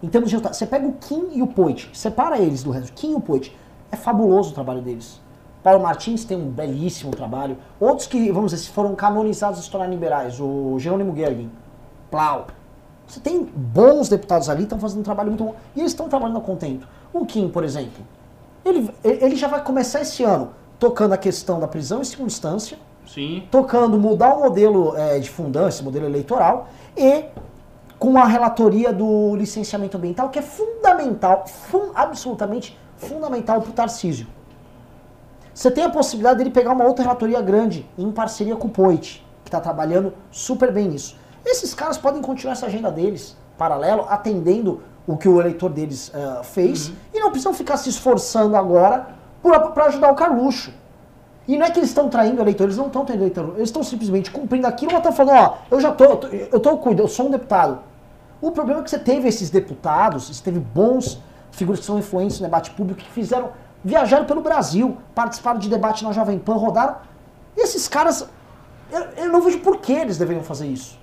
Em 0.03 0.09
termos 0.09 0.31
de 0.31 0.37
você 0.37 0.67
pega 0.67 0.87
o 0.87 0.93
Kim 0.93 1.31
e 1.33 1.43
o 1.43 1.47
Poit, 1.47 1.91
separa 1.93 2.39
eles 2.39 2.63
do 2.63 2.71
resto, 2.71 2.93
Kim 2.93 3.13
e 3.13 3.15
o 3.15 3.21
Poit, 3.21 3.57
é 3.91 3.97
fabuloso 3.97 4.51
o 4.51 4.55
trabalho 4.55 4.81
deles. 4.83 5.21
Paulo 5.63 5.83
Martins 5.83 6.25
tem 6.25 6.37
um 6.37 6.49
belíssimo 6.49 7.11
trabalho, 7.11 7.57
outros 7.81 8.07
que, 8.07 8.31
vamos 8.31 8.53
dizer, 8.53 8.71
foram 8.71 8.95
canonizados 8.95 9.65
se 9.65 9.71
tornaram 9.71 9.93
liberais, 9.93 10.39
o 10.39 10.79
Jerônimo 10.79 11.17
Gergen, 11.17 11.51
Plau. 12.11 12.47
Você 13.07 13.19
tem 13.21 13.45
bons 13.45 14.09
deputados 14.09 14.49
ali, 14.49 14.63
estão 14.65 14.79
fazendo 14.79 15.01
um 15.01 15.03
trabalho 15.03 15.31
muito 15.31 15.43
bom, 15.43 15.55
e 15.75 15.81
eles 15.81 15.91
estão 15.93 16.09
trabalhando 16.09 16.39
a 16.39 16.41
contento. 16.41 16.87
O 17.13 17.25
Kim, 17.27 17.49
por 17.49 17.65
exemplo, 17.65 18.05
ele, 18.69 18.91
ele 19.05 19.37
já 19.37 19.49
vai 19.49 19.63
começar 19.63 20.01
esse 20.01 20.23
ano 20.25 20.51
tocando 20.79 21.13
a 21.13 21.17
questão 21.17 21.59
da 21.59 21.67
prisão 21.67 22.01
em 22.01 22.05
segunda 22.05 22.27
instância, 22.29 22.79
Sim. 23.07 23.47
tocando 23.51 23.99
mudar 23.99 24.35
o 24.35 24.41
modelo 24.41 24.95
eh, 24.97 25.19
de 25.19 25.31
fundância, 25.31 25.83
modelo 25.83 26.05
eleitoral, 26.07 26.69
e 26.97 27.25
com 27.99 28.19
a 28.19 28.27
relatoria 28.27 28.93
do 28.93 29.35
licenciamento 29.37 29.97
ambiental, 29.97 30.29
que 30.29 30.39
é 30.39 30.43
fundamental, 30.43 31.47
fun- 31.47 31.93
absolutamente 31.95 32.79
fundamental 32.97 33.63
para 33.63 33.71
o 33.71 33.73
Tarcísio. 33.73 34.27
Você 35.55 35.71
tem 35.71 35.85
a 35.85 35.89
possibilidade 35.91 36.39
dele 36.39 36.51
pegar 36.51 36.73
uma 36.73 36.85
outra 36.85 37.03
relatoria 37.03 37.41
grande, 37.41 37.89
em 37.97 38.13
parceria 38.13 38.55
com 38.57 38.69
o 38.69 38.71
Poit, 38.71 39.25
que 39.43 39.49
está 39.49 39.61
trabalhando 39.61 40.13
super 40.31 40.71
bem 40.71 40.89
nisso. 40.89 41.17
Esses 41.45 41.73
caras 41.73 41.97
podem 41.97 42.21
continuar 42.21 42.53
essa 42.53 42.67
agenda 42.67 42.91
deles, 42.91 43.35
paralelo, 43.57 44.05
atendendo 44.11 44.83
o 45.07 45.17
que 45.17 45.29
o 45.29 45.41
eleitor 45.41 45.71
deles 45.71 46.11
eh, 46.13 46.43
fez, 46.43 46.93
e 47.15 47.21
não 47.21 47.31
precisam 47.31 47.55
ficar 47.55 47.77
se 47.77 47.89
esforçando 47.89 48.57
agora 48.57 49.09
para 49.73 49.87
ajudar 49.87 50.11
o 50.11 50.15
Carluxo. 50.15 50.73
E 51.47 51.57
não 51.57 51.65
é 51.65 51.71
que 51.71 51.79
eles 51.79 51.91
estão 51.91 52.09
traindo 52.09 52.41
eleitor, 52.41 52.65
eles 52.65 52.77
não 52.77 52.89
estão 52.89 53.05
traindo 53.05 53.23
eleitor, 53.23 53.53
eles 53.57 53.69
estão 53.69 53.85
simplesmente 53.85 54.33
cumprindo 54.33 54.67
aquilo, 54.67 54.91
mas 54.93 54.99
estão 54.99 55.13
falando, 55.13 55.39
ó, 55.39 55.59
eu 55.71 55.81
já 55.81 55.93
tô, 55.93 56.05
eu 56.05 56.17
tô, 56.17 56.27
eu 56.27 56.61
tô 56.61 56.77
cuidando, 56.79 57.05
eu 57.05 57.09
sou 57.09 57.29
um 57.29 57.31
deputado. 57.31 57.79
O 58.41 58.51
problema 58.51 58.81
é 58.81 58.83
que 58.83 58.91
você 58.91 58.99
teve 58.99 59.29
esses 59.29 59.49
deputados, 59.49 60.27
você 60.29 60.43
teve 60.43 60.59
bons 60.59 61.21
figuras 61.53 61.81
que 61.81 61.87
são 61.87 61.99
influentes 61.99 62.41
no 62.41 62.47
debate 62.47 62.73
público, 62.73 63.01
que 63.01 63.11
fizeram, 63.11 63.51
viajaram 63.85 64.25
pelo 64.25 64.41
Brasil, 64.41 64.97
participaram 65.15 65.61
de 65.61 65.69
debate 65.69 66.03
na 66.05 66.11
Jovem 66.11 66.39
Pan, 66.39 66.55
rodaram, 66.55 66.97
E 67.57 67.63
esses 67.63 67.87
caras, 67.87 68.29
eu, 68.91 69.03
eu 69.17 69.29
não 69.31 69.41
vejo 69.41 69.61
por 69.61 69.79
que 69.79 69.93
eles 69.93 70.19
deveriam 70.19 70.43
fazer 70.43 70.67
isso. 70.67 70.99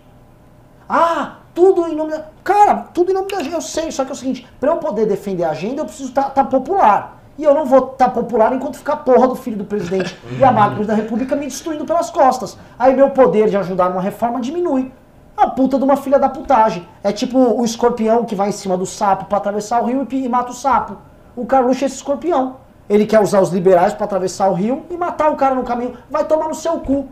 Ah, 0.88 1.38
tudo 1.54 1.88
em 1.88 1.96
nome 1.96 2.12
da. 2.12 2.26
Cara, 2.44 2.76
tudo 2.94 3.12
em 3.12 3.14
nome 3.14 3.30
da 3.30 3.38
agenda, 3.38 3.58
eu 3.58 3.62
sei, 3.62 3.92
só 3.92 4.04
que 4.04 4.12
é 4.12 4.14
o 4.14 4.18
seguinte: 4.18 4.48
pra 4.60 4.72
eu 4.72 4.78
poder 4.78 5.06
defender 5.06 5.44
a 5.44 5.52
agenda, 5.52 5.82
eu 5.82 5.86
preciso 5.86 6.10
estar 6.10 6.32
popular. 6.46 7.22
E 7.38 7.44
eu 7.44 7.54
não 7.54 7.66
vou 7.66 7.92
estar 7.94 8.10
popular 8.10 8.54
enquanto 8.54 8.78
ficar 8.78 8.98
porra 8.98 9.28
do 9.28 9.36
filho 9.36 9.58
do 9.58 9.66
presidente 9.66 10.16
e 10.38 10.44
a 10.44 10.52
máquina 10.52 10.86
da 10.86 10.94
república 10.94 11.36
me 11.36 11.46
destruindo 11.46 11.84
pelas 11.84 12.12
costas. 12.12 12.58
Aí 12.78 12.96
meu 12.96 13.10
poder 13.10 13.50
de 13.50 13.58
ajudar 13.58 13.90
numa 13.90 14.02
reforma 14.02 14.40
diminui. 14.40 14.92
A 15.36 15.48
puta 15.48 15.80
de 15.80 15.84
uma 15.84 15.98
filha 15.98 16.20
da 16.20 16.30
putagem. 16.30 16.88
É 17.04 17.12
tipo 17.12 17.40
o 17.40 17.66
escorpião 17.66 18.24
que 18.24 18.36
vai 18.36 18.50
em 18.50 18.52
cima 18.52 18.78
do 18.78 18.86
sapo 18.86 19.26
pra 19.26 19.40
atravessar 19.40 19.82
o 19.82 19.86
rio 19.86 20.08
e, 20.12 20.26
e 20.26 20.30
mata 20.30 20.52
o 20.52 20.54
sapo. 20.54 20.98
O 21.36 21.44
Carluxo 21.44 21.84
é 21.84 21.88
esse 21.88 21.96
escorpião. 21.96 22.58
Ele 22.88 23.08
quer 23.08 23.20
usar 23.20 23.42
os 23.42 23.50
liberais 23.50 23.96
pra 23.96 24.06
atravessar 24.06 24.48
o 24.50 24.54
rio 24.54 24.84
e 24.92 24.96
matar 24.96 25.32
o 25.32 25.36
cara 25.36 25.56
no 25.56 25.64
caminho. 25.64 25.98
Vai 26.12 26.26
tomar 26.26 26.48
no 26.48 26.54
seu 26.54 26.80
cu. 26.82 27.08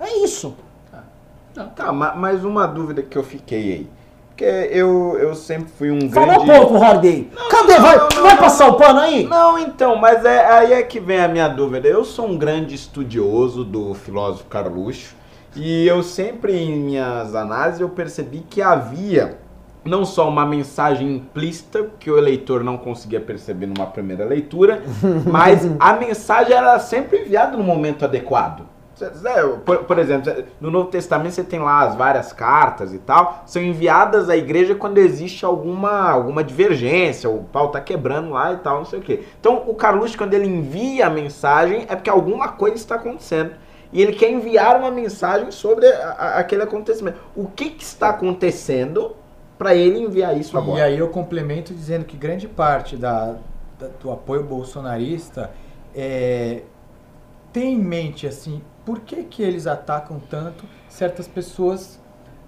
É 0.00 0.24
isso. 0.24 0.56
Tá, 1.76 1.92
ma- 1.92 2.14
mas 2.14 2.44
uma 2.44 2.66
dúvida 2.66 3.02
que 3.02 3.16
eu 3.16 3.22
fiquei 3.22 3.72
aí. 3.72 3.90
Porque 4.28 4.44
eu, 4.44 5.18
eu 5.18 5.34
sempre 5.34 5.70
fui 5.78 5.90
um 5.90 6.10
Falou 6.10 6.44
grande... 6.44 6.58
pouco, 6.60 6.74
Holiday. 6.82 7.30
Cadê? 7.50 7.78
vai 7.78 7.96
não, 7.98 8.08
não, 8.08 8.22
vai 8.22 8.34
não. 8.34 8.42
passar 8.42 8.68
o 8.68 8.74
pano 8.74 9.00
aí? 9.00 9.26
Não, 9.26 9.58
então, 9.58 9.94
mas 9.96 10.24
é, 10.24 10.46
aí 10.50 10.72
é 10.72 10.82
que 10.82 10.98
vem 10.98 11.20
a 11.20 11.28
minha 11.28 11.48
dúvida. 11.48 11.86
Eu 11.86 12.02
sou 12.04 12.26
um 12.28 12.38
grande 12.38 12.74
estudioso 12.74 13.62
do 13.62 13.92
filósofo 13.92 14.46
Carluxo 14.46 15.14
e 15.54 15.86
eu 15.86 16.02
sempre 16.02 16.56
em 16.56 16.78
minhas 16.80 17.34
análises 17.34 17.80
eu 17.82 17.90
percebi 17.90 18.38
que 18.48 18.62
havia 18.62 19.36
não 19.84 20.04
só 20.04 20.28
uma 20.28 20.46
mensagem 20.46 21.16
implícita 21.16 21.90
que 22.00 22.10
o 22.10 22.16
eleitor 22.16 22.64
não 22.64 22.78
conseguia 22.78 23.20
perceber 23.20 23.66
numa 23.66 23.86
primeira 23.86 24.24
leitura, 24.24 24.82
mas 25.30 25.68
a 25.78 25.92
mensagem 25.92 26.56
era 26.56 26.78
sempre 26.78 27.18
enviada 27.20 27.56
no 27.56 27.62
momento 27.64 28.04
adequado. 28.04 28.62
Cê- 29.10 29.48
Por, 29.64 29.84
por 29.84 29.98
exemplo, 29.98 30.32
no 30.60 30.70
Novo 30.70 30.88
Testamento 30.90 31.32
você 31.34 31.44
tem 31.44 31.58
lá 31.60 31.80
as 31.82 31.94
várias 31.96 32.32
cartas 32.32 32.92
e 32.94 32.98
tal, 32.98 33.42
são 33.46 33.62
enviadas 33.62 34.28
à 34.28 34.36
igreja 34.36 34.74
quando 34.74 34.98
existe 34.98 35.44
alguma, 35.44 36.10
alguma 36.10 36.44
divergência, 36.44 37.28
o 37.30 37.44
pau 37.44 37.70
tá 37.70 37.80
quebrando 37.80 38.30
lá 38.30 38.52
e 38.52 38.56
tal, 38.58 38.78
não 38.78 38.84
sei 38.84 38.98
o 38.98 39.02
quê. 39.02 39.24
Então 39.40 39.64
o 39.66 39.74
Carluxo, 39.74 40.16
quando 40.16 40.34
ele 40.34 40.46
envia 40.46 41.06
a 41.06 41.10
mensagem, 41.10 41.86
é 41.88 41.96
porque 41.96 42.10
alguma 42.10 42.48
coisa 42.48 42.76
está 42.76 42.94
acontecendo. 42.96 43.52
E 43.92 44.00
ele 44.00 44.12
quer 44.14 44.30
enviar 44.30 44.78
uma 44.78 44.90
mensagem 44.90 45.50
sobre 45.50 45.86
a- 45.86 46.16
a- 46.18 46.38
aquele 46.38 46.62
acontecimento. 46.62 47.18
O 47.36 47.46
que, 47.46 47.68
que 47.70 47.82
está 47.84 48.08
acontecendo 48.08 49.14
para 49.58 49.74
ele 49.74 49.98
enviar 49.98 50.36
isso 50.36 50.56
E 50.56 50.58
agora? 50.58 50.84
aí 50.84 50.98
eu 50.98 51.08
complemento 51.08 51.74
dizendo 51.74 52.04
que 52.06 52.16
grande 52.16 52.48
parte 52.48 52.96
da, 52.96 53.36
da- 53.78 53.88
do 54.00 54.10
apoio 54.10 54.42
bolsonarista 54.44 55.50
é, 55.94 56.62
tem 57.52 57.74
em 57.74 57.78
mente 57.78 58.26
assim, 58.26 58.62
por 58.84 59.00
que, 59.00 59.22
que 59.24 59.42
eles 59.42 59.66
atacam 59.66 60.20
tanto 60.30 60.64
certas 60.88 61.28
pessoas, 61.28 62.00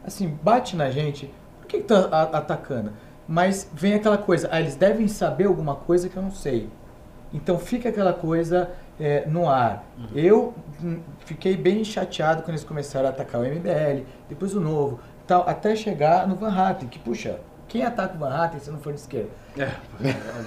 assim, 0.05 0.29
bate 0.43 0.77
na 0.77 0.91
gente, 0.91 1.33
por 1.61 1.67
que, 1.67 1.79
que 1.79 1.85
tá 1.85 2.29
atacando? 2.33 2.93
Mas 3.27 3.69
vem 3.73 3.95
aquela 3.95 4.19
coisa, 4.19 4.49
ah, 4.51 4.61
eles 4.61 4.77
devem 4.77 5.09
saber 5.09 5.47
alguma 5.47 5.75
coisa 5.75 6.09
que 6.09 6.17
eu 6.17 6.23
não 6.23 6.31
sei. 6.31 6.69
Então 7.33 7.59
fica 7.59 7.89
aquela 7.89 8.13
coisa 8.13 8.71
é, 9.01 9.25
no 9.27 9.49
ar. 9.49 9.85
Eu 10.15 10.55
hum, 10.83 11.01
fiquei 11.21 11.57
bem 11.57 11.83
chateado 11.83 12.43
quando 12.43 12.51
eles 12.51 12.65
começaram 12.65 13.07
a 13.07 13.11
atacar 13.11 13.41
o 13.41 13.45
MBL, 13.45 14.05
depois 14.29 14.55
o 14.55 14.61
Novo, 14.61 15.01
tal, 15.27 15.49
até 15.49 15.75
chegar 15.75 16.29
no 16.29 16.37
Van 16.37 16.55
Hatten, 16.55 16.89
que 16.89 16.99
puxa, 16.99 17.41
quem 17.67 17.83
ataca 17.83 18.15
o 18.15 18.19
Van 18.19 18.31
Hatten 18.31 18.61
se 18.61 18.71
não 18.71 18.79
for 18.79 18.93
de 18.93 19.01
esquerda? 19.01 19.31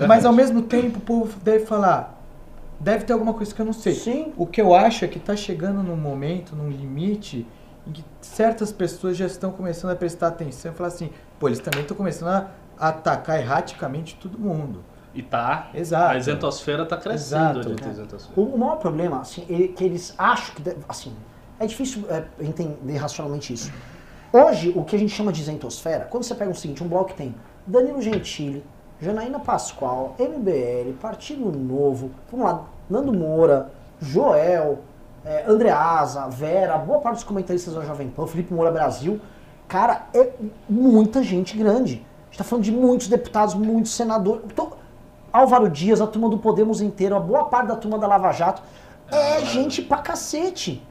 Mas 0.07 0.25
ao 0.25 0.31
mesmo 0.31 0.61
tempo 0.61 0.99
o 0.99 1.01
povo 1.01 1.37
deve 1.39 1.65
falar, 1.65 2.16
deve 2.79 3.05
ter 3.05 3.13
alguma 3.13 3.33
coisa 3.33 3.53
que 3.53 3.61
eu 3.61 3.65
não 3.65 3.73
sei. 3.73 3.93
Sim. 3.93 4.33
O 4.37 4.45
que 4.45 4.61
eu 4.61 4.73
acho 4.75 5.05
é 5.05 5.07
que 5.07 5.17
está 5.17 5.35
chegando 5.35 5.81
num 5.83 5.95
momento, 5.97 6.55
num 6.55 6.69
limite, 6.69 7.45
em 7.85 7.91
que 7.91 8.03
certas 8.21 8.71
pessoas 8.71 9.15
já 9.17 9.25
estão 9.25 9.51
começando 9.51 9.91
a 9.91 9.95
prestar 9.95 10.27
atenção 10.27 10.71
e 10.71 10.75
falar 10.75 10.89
assim, 10.89 11.09
pô, 11.39 11.47
eles 11.47 11.59
também 11.59 11.81
estão 11.81 11.95
começando 11.95 12.29
a 12.29 12.51
atacar 12.79 13.39
erraticamente 13.39 14.15
todo 14.21 14.37
mundo. 14.37 14.83
E 15.13 15.23
tá. 15.23 15.69
Exato. 15.73 16.11
A 16.13 16.17
isentosfera 16.17 16.85
tá 16.85 16.95
crescendo 16.97 17.59
Exato. 17.61 17.89
isentosfera. 17.89 18.39
O, 18.39 18.53
o 18.53 18.57
maior 18.57 18.75
problema, 18.75 19.21
assim, 19.21 19.45
é 19.49 19.67
que 19.69 19.83
eles 19.83 20.13
acham 20.17 20.53
que. 20.53 20.61
deve- 20.61 20.77
Assim, 20.87 21.11
é 21.59 21.65
difícil 21.65 22.03
é, 22.09 22.25
entender 22.39 22.97
racionalmente 22.97 23.51
isso. 23.53 23.71
Hoje, 24.31 24.71
o 24.75 24.83
que 24.83 24.95
a 24.95 24.99
gente 24.99 25.11
chama 25.15 25.31
de 25.31 25.41
isentosfera, 25.41 26.05
quando 26.05 26.23
você 26.23 26.35
pega 26.35 26.51
o 26.51 26.55
seguinte, 26.55 26.83
um 26.83 26.87
bloco 26.87 27.05
que 27.11 27.15
tem 27.15 27.33
Danilo 27.65 27.99
Gentili, 28.01 28.63
Janaína 28.99 29.39
Pascoal, 29.39 30.15
MBL, 30.17 30.93
Partido 30.99 31.51
Novo, 31.51 32.09
vamos 32.31 32.45
lá, 32.45 32.65
Nando 32.89 33.13
Moura, 33.13 33.69
Joel, 34.01 34.79
é, 35.23 35.45
Andreasa, 35.47 36.27
Vera, 36.29 36.77
boa 36.77 36.99
parte 36.99 37.17
dos 37.17 37.23
comentaristas 37.23 37.75
da 37.75 37.85
Jovem 37.85 38.09
Pan, 38.09 38.25
Felipe 38.25 38.53
Moura 38.53 38.71
Brasil, 38.71 39.21
cara, 39.67 40.07
é 40.13 40.31
muita 40.67 41.21
gente 41.21 41.55
grande. 41.55 42.05
A 42.23 42.25
gente 42.29 42.37
tá 42.39 42.43
falando 42.43 42.65
de 42.65 42.71
muitos 42.71 43.07
deputados, 43.07 43.53
muitos 43.53 43.93
senadores. 43.93 44.41
Então, 44.45 44.73
Álvaro 45.31 45.69
Dias, 45.69 46.01
a 46.01 46.07
turma 46.07 46.29
do 46.29 46.39
Podemos 46.39 46.81
inteiro, 46.81 47.15
a 47.15 47.19
boa 47.19 47.45
parte 47.45 47.67
da 47.67 47.75
turma 47.75 47.99
da 47.99 48.07
Lava 48.07 48.31
Jato, 48.31 48.63
é 49.11 49.45
gente 49.45 49.81
pra 49.81 49.97
cacete. 49.97 50.83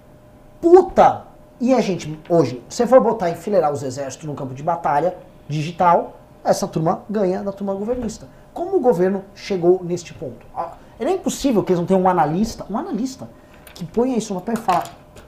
Puta! 0.60 1.24
E 1.60 1.72
a 1.74 1.80
gente, 1.80 2.20
hoje, 2.28 2.62
se 2.68 2.76
você 2.76 2.86
for 2.86 3.00
botar 3.00 3.30
enfileirar 3.30 3.72
os 3.72 3.82
exércitos 3.82 4.26
no 4.26 4.34
campo 4.34 4.54
de 4.54 4.62
batalha 4.62 5.16
digital, 5.48 6.16
essa 6.48 6.66
turma 6.66 7.02
ganha 7.09 7.43
da 7.43 7.52
turma 7.52 7.74
governista. 7.74 8.27
Como 8.55 8.77
o 8.77 8.81
governo 8.81 9.23
chegou 9.35 9.82
neste 9.85 10.14
ponto? 10.14 10.47
Ah, 10.55 10.73
É 10.98 11.10
impossível 11.10 11.62
que 11.62 11.73
eles 11.73 11.81
não 11.81 11.86
tenham 11.86 12.02
um 12.02 12.09
analista, 12.09 12.64
um 12.70 12.78
analista, 12.78 13.28
que 13.74 13.85
ponha 13.85 14.16
isso 14.16 14.32
no 14.32 14.40
papel 14.40 14.55
e 14.55 14.64
fala, 14.64 14.85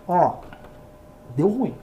ó, 0.07 0.33
deu 1.37 1.49
ruim. 1.49 1.75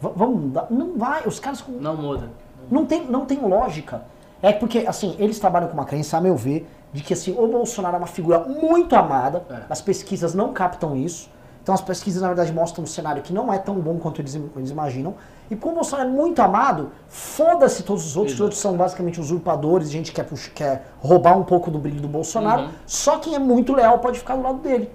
V- 0.00 0.12
vamos 0.14 0.40
mudar. 0.42 0.66
Não 0.70 0.96
vai, 0.98 1.22
os 1.26 1.40
caras 1.40 1.64
Não 1.68 1.96
muda. 1.96 2.28
não 2.70 2.84
tem, 2.84 3.06
não 3.06 3.24
tem 3.24 3.38
lógica. 3.40 4.02
É 4.42 4.52
porque, 4.52 4.80
assim, 4.86 5.16
eles 5.18 5.38
trabalham 5.38 5.68
com 5.68 5.74
uma 5.74 5.84
crença, 5.86 6.16
a 6.16 6.20
meu 6.20 6.36
ver, 6.36 6.68
de 6.92 7.02
que 7.02 7.12
assim, 7.12 7.32
o 7.36 7.46
Bolsonaro 7.48 7.96
é 7.96 7.98
uma 7.98 8.06
figura 8.06 8.40
muito 8.40 8.94
amada, 8.94 9.42
É. 9.50 9.62
as 9.70 9.80
pesquisas 9.80 10.34
não 10.34 10.52
captam 10.52 10.94
isso. 10.96 11.30
Então 11.62 11.74
as 11.74 11.80
pesquisas, 11.80 12.22
na 12.22 12.28
verdade, 12.28 12.52
mostram 12.52 12.84
um 12.84 12.86
cenário 12.86 13.22
que 13.22 13.32
não 13.32 13.52
é 13.52 13.58
tão 13.58 13.74
bom 13.74 13.98
quanto 13.98 14.20
eles, 14.20 14.34
eles 14.34 14.70
imaginam. 14.70 15.14
E 15.50 15.56
como 15.56 15.72
o 15.72 15.74
Bolsonaro 15.76 16.08
é 16.08 16.12
muito 16.12 16.40
amado, 16.40 16.90
foda-se 17.08 17.82
todos 17.82 18.04
os 18.06 18.16
outros, 18.16 18.34
os 18.34 18.40
outros 18.40 18.60
são 18.60 18.76
basicamente 18.76 19.18
usurpadores, 19.18 19.90
gente 19.90 20.12
que 20.12 20.22
quer, 20.22 20.28
quer 20.54 20.86
roubar 21.00 21.38
um 21.38 21.44
pouco 21.44 21.70
do 21.70 21.78
brilho 21.78 22.00
do 22.00 22.08
Bolsonaro. 22.08 22.62
Uhum. 22.62 22.68
Só 22.86 23.18
quem 23.18 23.34
é 23.34 23.38
muito 23.38 23.72
leal 23.74 23.98
pode 23.98 24.18
ficar 24.18 24.36
do 24.36 24.42
lado 24.42 24.58
dele. 24.58 24.90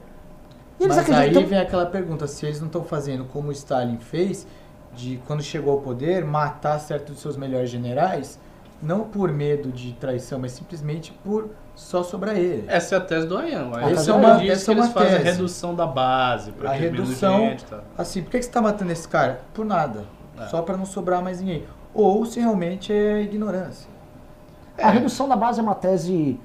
E 0.80 0.84
eles 0.84 0.96
Mas 0.96 1.10
acreditam. 1.10 1.42
aí 1.42 1.48
vem 1.48 1.60
aquela 1.60 1.86
pergunta, 1.88 2.28
se 2.28 2.46
eles 2.46 2.60
não 2.60 2.68
estão 2.68 2.84
fazendo 2.84 3.26
como 3.26 3.50
o 3.50 3.52
Stalin 3.52 3.98
fez, 3.98 4.46
de 4.96 5.20
quando 5.26 5.42
chegou 5.42 5.74
ao 5.74 5.80
poder, 5.80 6.24
matar 6.24 6.80
certos 6.80 7.14
dos 7.14 7.22
seus 7.22 7.36
melhores 7.36 7.70
generais, 7.70 8.40
não 8.82 9.02
por 9.02 9.32
medo 9.32 9.72
de 9.72 9.94
traição, 9.94 10.38
mas 10.40 10.52
simplesmente 10.52 11.12
por 11.24 11.50
só 11.74 12.04
sobrar 12.04 12.38
ele. 12.38 12.66
Essa 12.68 12.96
é 12.96 12.98
a 13.00 13.02
tese 13.02 13.26
do 13.26 13.36
Ayan. 13.38 13.72
Essa 13.90 14.12
é 14.12 14.14
uma- 14.14 14.36
diz 14.36 14.52
essa 14.52 14.66
que 14.66 14.72
é 14.72 14.74
uma 14.76 14.84
eles 14.84 14.94
fazem 14.94 15.10
a 15.16 15.18
tese. 15.22 15.32
redução 15.32 15.74
da 15.74 15.88
base, 15.88 16.52
pra 16.52 16.70
A 16.70 16.74
redução, 16.74 17.40
gente, 17.40 17.66
tá? 17.66 17.80
assim, 17.98 18.22
por 18.22 18.30
que 18.32 18.38
que 18.38 18.44
você 18.44 18.50
está 18.50 18.62
matando 18.62 18.92
esse 18.92 19.08
cara? 19.08 19.42
Por 19.54 19.66
nada. 19.66 20.04
É. 20.46 20.48
Só 20.50 20.62
para 20.62 20.78
não 20.78 20.86
sobrar 20.86 21.22
mais 21.24 21.40
ninguém. 21.40 21.66
Ou 21.94 22.26
se 22.26 22.40
realmente 22.40 22.92
é 22.92 23.22
ignorância. 23.22 23.88
A 24.82 24.90
redução 24.90 25.28
da 25.30 25.36
base 25.36 25.60
é 25.60 25.64
uma 25.64 25.76
tese 25.76 26.40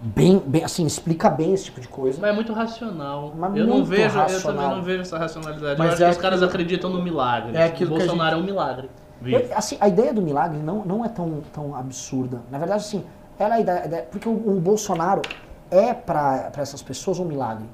bem, 0.00 0.38
bem 0.44 0.64
assim, 0.64 0.84
explica 0.84 1.30
bem 1.30 1.54
esse 1.54 1.66
tipo 1.66 1.80
de 1.80 1.88
coisa. 1.88 2.20
Mas 2.20 2.30
é 2.30 2.32
muito 2.34 2.52
racional. 2.52 3.32
Mas 3.36 3.56
eu 3.56 3.66
não 3.66 3.84
vejo, 3.84 4.02
eu 4.18 4.22
racional. 4.22 4.56
também 4.62 4.76
não 4.76 4.82
vejo 4.82 5.02
essa 5.02 5.18
racionalidade. 5.18 5.78
Mas 5.78 5.88
eu 5.88 5.94
acho 5.94 6.02
é 6.02 6.06
que 6.06 6.10
os 6.12 6.18
caras 6.18 6.42
acreditam 6.42 6.90
no 6.90 7.02
milagre. 7.02 7.56
é 7.56 7.64
aquilo 7.64 7.90
Bolsonaro 7.90 8.36
é 8.36 8.38
um 8.38 8.44
milagre. 8.44 8.90
Eu- 9.24 9.48
assim, 9.54 9.76
a 9.80 9.88
ideia 9.88 10.12
do 10.12 10.22
milagre 10.22 10.58
não, 10.58 10.84
não 10.84 11.04
é 11.04 11.08
tão, 11.08 11.42
tão 11.52 11.74
absurda. 11.76 12.40
Na 12.50 12.58
verdade, 12.58 12.82
assim, 12.82 13.04
ela 13.38 13.56
é 13.56 13.58
a 13.58 13.60
ideia, 13.60 14.08
porque 14.10 14.28
o, 14.28 14.32
o 14.32 14.60
Bolsonaro 14.60 15.22
é 15.70 15.92
para 15.94 16.50
essas 16.56 16.82
pessoas 16.82 17.18
um 17.18 17.24
milagre. 17.24 17.64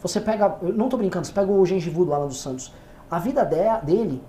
Você 0.00 0.20
pega, 0.20 0.56
eu 0.62 0.72
não 0.72 0.88
tô 0.88 0.96
brincando, 0.96 1.26
você 1.26 1.32
pega 1.32 1.50
o 1.50 1.64
gengivu 1.66 2.04
do 2.04 2.14
Alan 2.14 2.26
dos 2.26 2.40
Santos. 2.40 2.72
A 3.10 3.18
vida 3.18 3.44
de- 3.44 3.80
dele, 3.84 4.22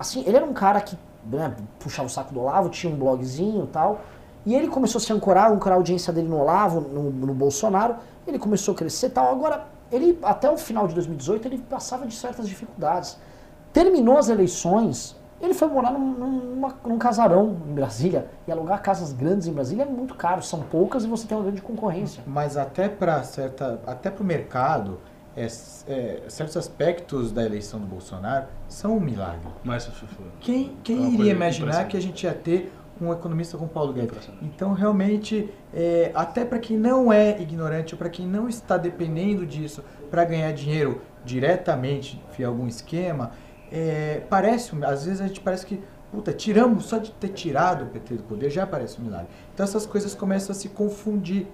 assim, 0.00 0.24
ele 0.26 0.36
era 0.36 0.44
um 0.44 0.52
cara 0.52 0.80
que 0.80 0.98
né, 1.24 1.54
puxava 1.78 2.06
o 2.06 2.10
saco 2.10 2.32
do 2.34 2.40
Olavo, 2.40 2.68
tinha 2.70 2.92
um 2.92 2.96
blogzinho 2.96 3.64
e 3.64 3.68
tal. 3.68 4.00
E 4.46 4.54
ele 4.54 4.68
começou 4.68 4.98
a 4.98 5.02
se 5.02 5.12
ancorar, 5.12 5.52
ancorar 5.52 5.76
a 5.76 5.78
audiência 5.80 6.10
dele 6.12 6.26
no 6.28 6.40
Olavo, 6.40 6.80
no, 6.80 7.10
no 7.10 7.34
Bolsonaro. 7.34 7.96
Ele 8.26 8.38
começou 8.38 8.72
a 8.74 8.76
crescer 8.76 9.08
e 9.08 9.10
tal. 9.10 9.30
Agora, 9.30 9.66
ele, 9.92 10.18
até 10.22 10.50
o 10.50 10.56
final 10.56 10.88
de 10.88 10.94
2018, 10.94 11.46
ele 11.46 11.58
passava 11.58 12.06
de 12.06 12.14
certas 12.14 12.48
dificuldades. 12.48 13.18
Terminou 13.72 14.16
as 14.16 14.28
eleições, 14.30 15.14
ele 15.42 15.52
foi 15.52 15.68
morar 15.68 15.92
num, 15.92 16.12
numa- 16.12 16.74
num 16.84 16.96
casarão 16.98 17.56
em 17.68 17.74
Brasília. 17.74 18.28
E 18.48 18.50
alugar 18.52 18.80
casas 18.82 19.12
grandes 19.12 19.46
em 19.46 19.52
Brasília 19.52 19.82
é 19.82 19.86
muito 19.86 20.14
caro, 20.14 20.42
são 20.42 20.60
poucas 20.60 21.04
e 21.04 21.06
você 21.06 21.26
tem 21.26 21.36
uma 21.36 21.44
grande 21.44 21.60
concorrência. 21.60 22.22
Mas 22.26 22.56
até 22.56 22.88
para 22.88 23.22
certa, 23.22 23.78
até 23.86 24.10
para 24.10 24.22
o 24.22 24.26
mercado, 24.26 24.98
é, 25.36 25.44
é, 25.44 26.22
certos 26.28 26.56
aspectos 26.56 27.32
da 27.32 27.44
eleição 27.44 27.78
do 27.78 27.86
Bolsonaro 27.86 28.46
são 28.68 28.96
um 28.96 29.00
milagre. 29.00 29.46
Mas 29.64 29.86
Quem, 30.40 30.76
quem 30.82 31.04
É 31.04 31.08
iria 31.10 31.32
imaginar 31.32 31.86
que 31.86 31.96
a 31.96 32.00
gente 32.00 32.24
ia 32.24 32.34
ter 32.34 32.72
um 33.00 33.12
economista 33.12 33.56
como 33.56 33.70
Paulo 33.70 33.92
Guedes? 33.92 34.28
Então, 34.42 34.72
realmente, 34.72 35.48
é, 35.72 36.10
até 36.14 36.44
para 36.44 36.58
quem 36.58 36.76
não 36.76 37.12
é 37.12 37.40
ignorante 37.40 37.94
ou 37.94 37.98
para 37.98 38.10
quem 38.10 38.26
não 38.26 38.48
está 38.48 38.76
dependendo 38.76 39.46
disso 39.46 39.82
para 40.10 40.24
ganhar 40.24 40.52
dinheiro 40.52 41.00
diretamente 41.24 42.22
via 42.36 42.46
algum 42.46 42.66
esquema, 42.66 43.32
é, 43.70 44.22
parece, 44.28 44.72
às 44.84 45.04
vezes 45.04 45.20
a 45.20 45.26
gente 45.28 45.40
parece 45.40 45.64
que, 45.64 45.80
puta, 46.10 46.32
tiramos, 46.32 46.86
só 46.86 46.98
de 46.98 47.10
ter 47.12 47.28
tirado 47.28 47.84
o 47.84 47.86
PT 47.86 48.16
do 48.16 48.22
poder 48.24 48.50
já 48.50 48.66
parece 48.66 49.00
um 49.00 49.04
milagre. 49.04 49.28
Então 49.54 49.64
essas 49.64 49.86
coisas 49.86 50.14
começam 50.14 50.52
a 50.52 50.54
se 50.54 50.68
confundir. 50.68 51.46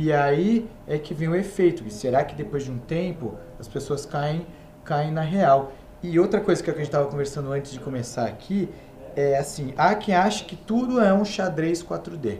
E 0.00 0.12
aí 0.12 0.70
é 0.86 0.96
que 0.96 1.12
vem 1.12 1.26
o 1.28 1.34
efeito. 1.34 1.82
E 1.84 1.90
será 1.90 2.22
que 2.24 2.36
depois 2.36 2.62
de 2.62 2.70
um 2.70 2.78
tempo 2.78 3.34
as 3.58 3.66
pessoas 3.66 4.06
caem, 4.06 4.46
caem 4.84 5.10
na 5.10 5.22
real? 5.22 5.72
E 6.00 6.20
outra 6.20 6.40
coisa 6.40 6.62
que 6.62 6.70
a 6.70 6.72
gente 6.72 6.84
estava 6.84 7.08
conversando 7.08 7.50
antes 7.50 7.72
de 7.72 7.80
começar 7.80 8.26
aqui 8.26 8.68
é 9.16 9.36
assim, 9.36 9.74
há 9.76 9.96
quem 9.96 10.14
ache 10.14 10.44
que 10.44 10.54
tudo 10.54 11.00
é 11.00 11.12
um 11.12 11.24
xadrez 11.24 11.82
4D. 11.82 12.38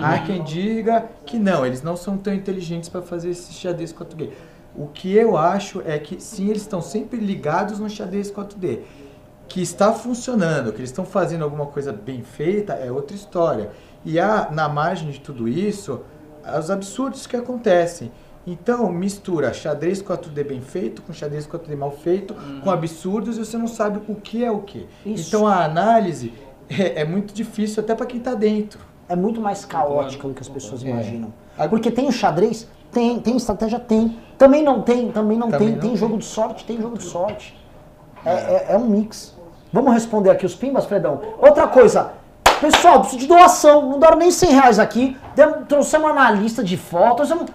Há 0.00 0.20
quem 0.20 0.44
diga 0.44 1.08
que 1.26 1.36
não, 1.36 1.66
eles 1.66 1.82
não 1.82 1.96
são 1.96 2.16
tão 2.16 2.32
inteligentes 2.32 2.88
para 2.88 3.02
fazer 3.02 3.30
esse 3.30 3.52
xadrez 3.54 3.92
4D. 3.92 4.30
O 4.76 4.86
que 4.86 5.12
eu 5.12 5.36
acho 5.36 5.82
é 5.84 5.98
que 5.98 6.22
sim, 6.22 6.48
eles 6.48 6.62
estão 6.62 6.80
sempre 6.80 7.18
ligados 7.18 7.80
no 7.80 7.90
xadrez 7.90 8.30
4D. 8.30 8.82
Que 9.48 9.60
está 9.60 9.92
funcionando, 9.92 10.70
que 10.70 10.78
eles 10.78 10.90
estão 10.90 11.04
fazendo 11.04 11.42
alguma 11.42 11.66
coisa 11.66 11.92
bem 11.92 12.22
feita 12.22 12.74
é 12.74 12.92
outra 12.92 13.16
história. 13.16 13.72
E 14.04 14.20
há, 14.20 14.48
na 14.52 14.68
margem 14.68 15.10
de 15.10 15.18
tudo 15.18 15.48
isso, 15.48 16.04
os 16.58 16.70
absurdos 16.70 17.26
que 17.26 17.36
acontecem. 17.36 18.10
Então, 18.46 18.90
mistura 18.90 19.52
xadrez 19.52 20.02
4D 20.02 20.44
bem 20.46 20.60
feito 20.60 21.02
com 21.02 21.12
xadrez 21.12 21.46
4D 21.46 21.76
mal 21.76 21.90
feito, 21.90 22.34
com 22.64 22.70
absurdos 22.70 23.36
e 23.36 23.44
você 23.44 23.56
não 23.58 23.68
sabe 23.68 24.00
o 24.08 24.14
que 24.14 24.42
é 24.42 24.50
o 24.50 24.60
que. 24.60 24.88
Isso. 25.04 25.28
Então, 25.28 25.46
a 25.46 25.62
análise 25.64 26.32
é, 26.68 27.02
é 27.02 27.04
muito 27.04 27.34
difícil 27.34 27.82
até 27.82 27.94
para 27.94 28.06
quem 28.06 28.18
está 28.18 28.34
dentro. 28.34 28.80
É 29.08 29.14
muito 29.14 29.40
mais 29.40 29.64
caótica 29.64 30.26
do 30.26 30.32
que 30.34 30.40
as 30.40 30.48
pessoas 30.48 30.82
É. 30.84 30.88
imaginam. 30.88 31.32
Porque 31.68 31.90
tem 31.90 32.08
o 32.08 32.12
xadrez? 32.12 32.66
Tem. 32.90 33.20
Tem 33.20 33.36
estratégia? 33.36 33.78
Tem. 33.78 34.16
Também 34.38 34.62
não 34.64 34.80
tem? 34.82 35.12
Também 35.12 35.36
não 35.38 35.48
Também 35.50 35.66
tem. 35.68 35.74
não 35.76 35.80
tem 35.82 35.90
tem. 35.90 35.96
jogo 35.98 36.16
de 36.16 36.24
sorte? 36.24 36.64
Tem 36.64 36.80
jogo 36.80 36.96
de 36.96 37.04
sorte. 37.04 37.56
É, 38.24 38.30
é- 38.32 38.66
é 38.70 38.76
um 38.76 38.86
mix. 38.88 39.36
Vamos 39.72 39.92
responder 39.92 40.30
aqui 40.30 40.44
os 40.46 40.54
pimbas, 40.54 40.86
Fredão? 40.86 41.20
Outra 41.38 41.68
coisa. 41.68 42.12
Pessoal, 42.60 43.00
preciso 43.00 43.20
de 43.22 43.26
doação. 43.26 43.88
Não 43.88 43.98
deram 43.98 44.16
nem 44.18 44.30
100 44.30 44.50
reais 44.52 44.78
aqui. 44.78 45.16
Dem- 45.34 45.64
Trouxemos 45.68 46.10
analista 46.10 46.62
de 46.62 46.76
fotos, 46.76 47.28
trouxemos 47.28 47.50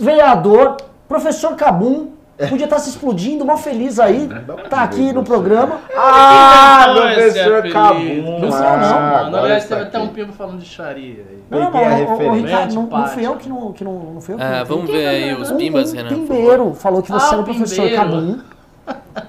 vereador, 0.00 0.76
professor 1.08 1.54
Cabum. 1.56 2.12
Podia 2.50 2.64
estar 2.66 2.78
se 2.78 2.90
explodindo, 2.90 3.46
mó 3.46 3.56
feliz 3.56 3.98
aí. 3.98 4.28
Tá 4.68 4.82
aqui 4.82 5.10
no 5.12 5.22
programa. 5.24 5.78
Ah, 5.98 7.12
esse 7.16 7.32
professor. 7.40 7.72
Cabum. 7.72 8.38
Não 8.40 8.52
sei 8.52 8.66
ah, 8.66 8.76
não, 8.76 8.90
mano. 8.90 9.26
agora 9.28 9.42
Aliás, 9.44 9.62
está 9.64 9.76
teve 9.76 9.88
até 9.88 9.98
um 9.98 10.08
pimba 10.08 10.32
falando 10.32 10.58
de 10.58 10.66
xaria 10.66 11.24
aí. 11.28 11.42
Não, 11.50 11.58
não, 11.58 11.66
a 11.68 11.70
não, 11.70 12.16
o- 12.16 12.28
o. 12.30 12.34
Ricardo, 12.34 12.74
não, 12.74 12.82
não 12.86 13.08
fui 13.08 13.26
eu 13.26 13.36
que 13.36 13.48
não, 13.48 13.72
que 13.72 13.84
não, 13.84 13.92
não 13.92 14.20
fui 14.20 14.34
eu 14.34 14.38
que 14.38 14.44
Ah, 14.44 14.58
não- 14.58 14.64
vamos 14.66 14.90
ver 14.90 15.06
aí 15.06 15.34
os 15.34 15.50
pimbas, 15.52 15.92
Renan. 15.92 16.10
favor. 16.10 16.26
Pimbeiro 16.26 16.74
falou 16.74 17.02
que 17.02 17.10
você 17.10 17.26
Ah, 17.26 17.32
era 17.32 17.40
o 17.40 17.44
professor. 17.44 17.90
Cabum 17.90 18.38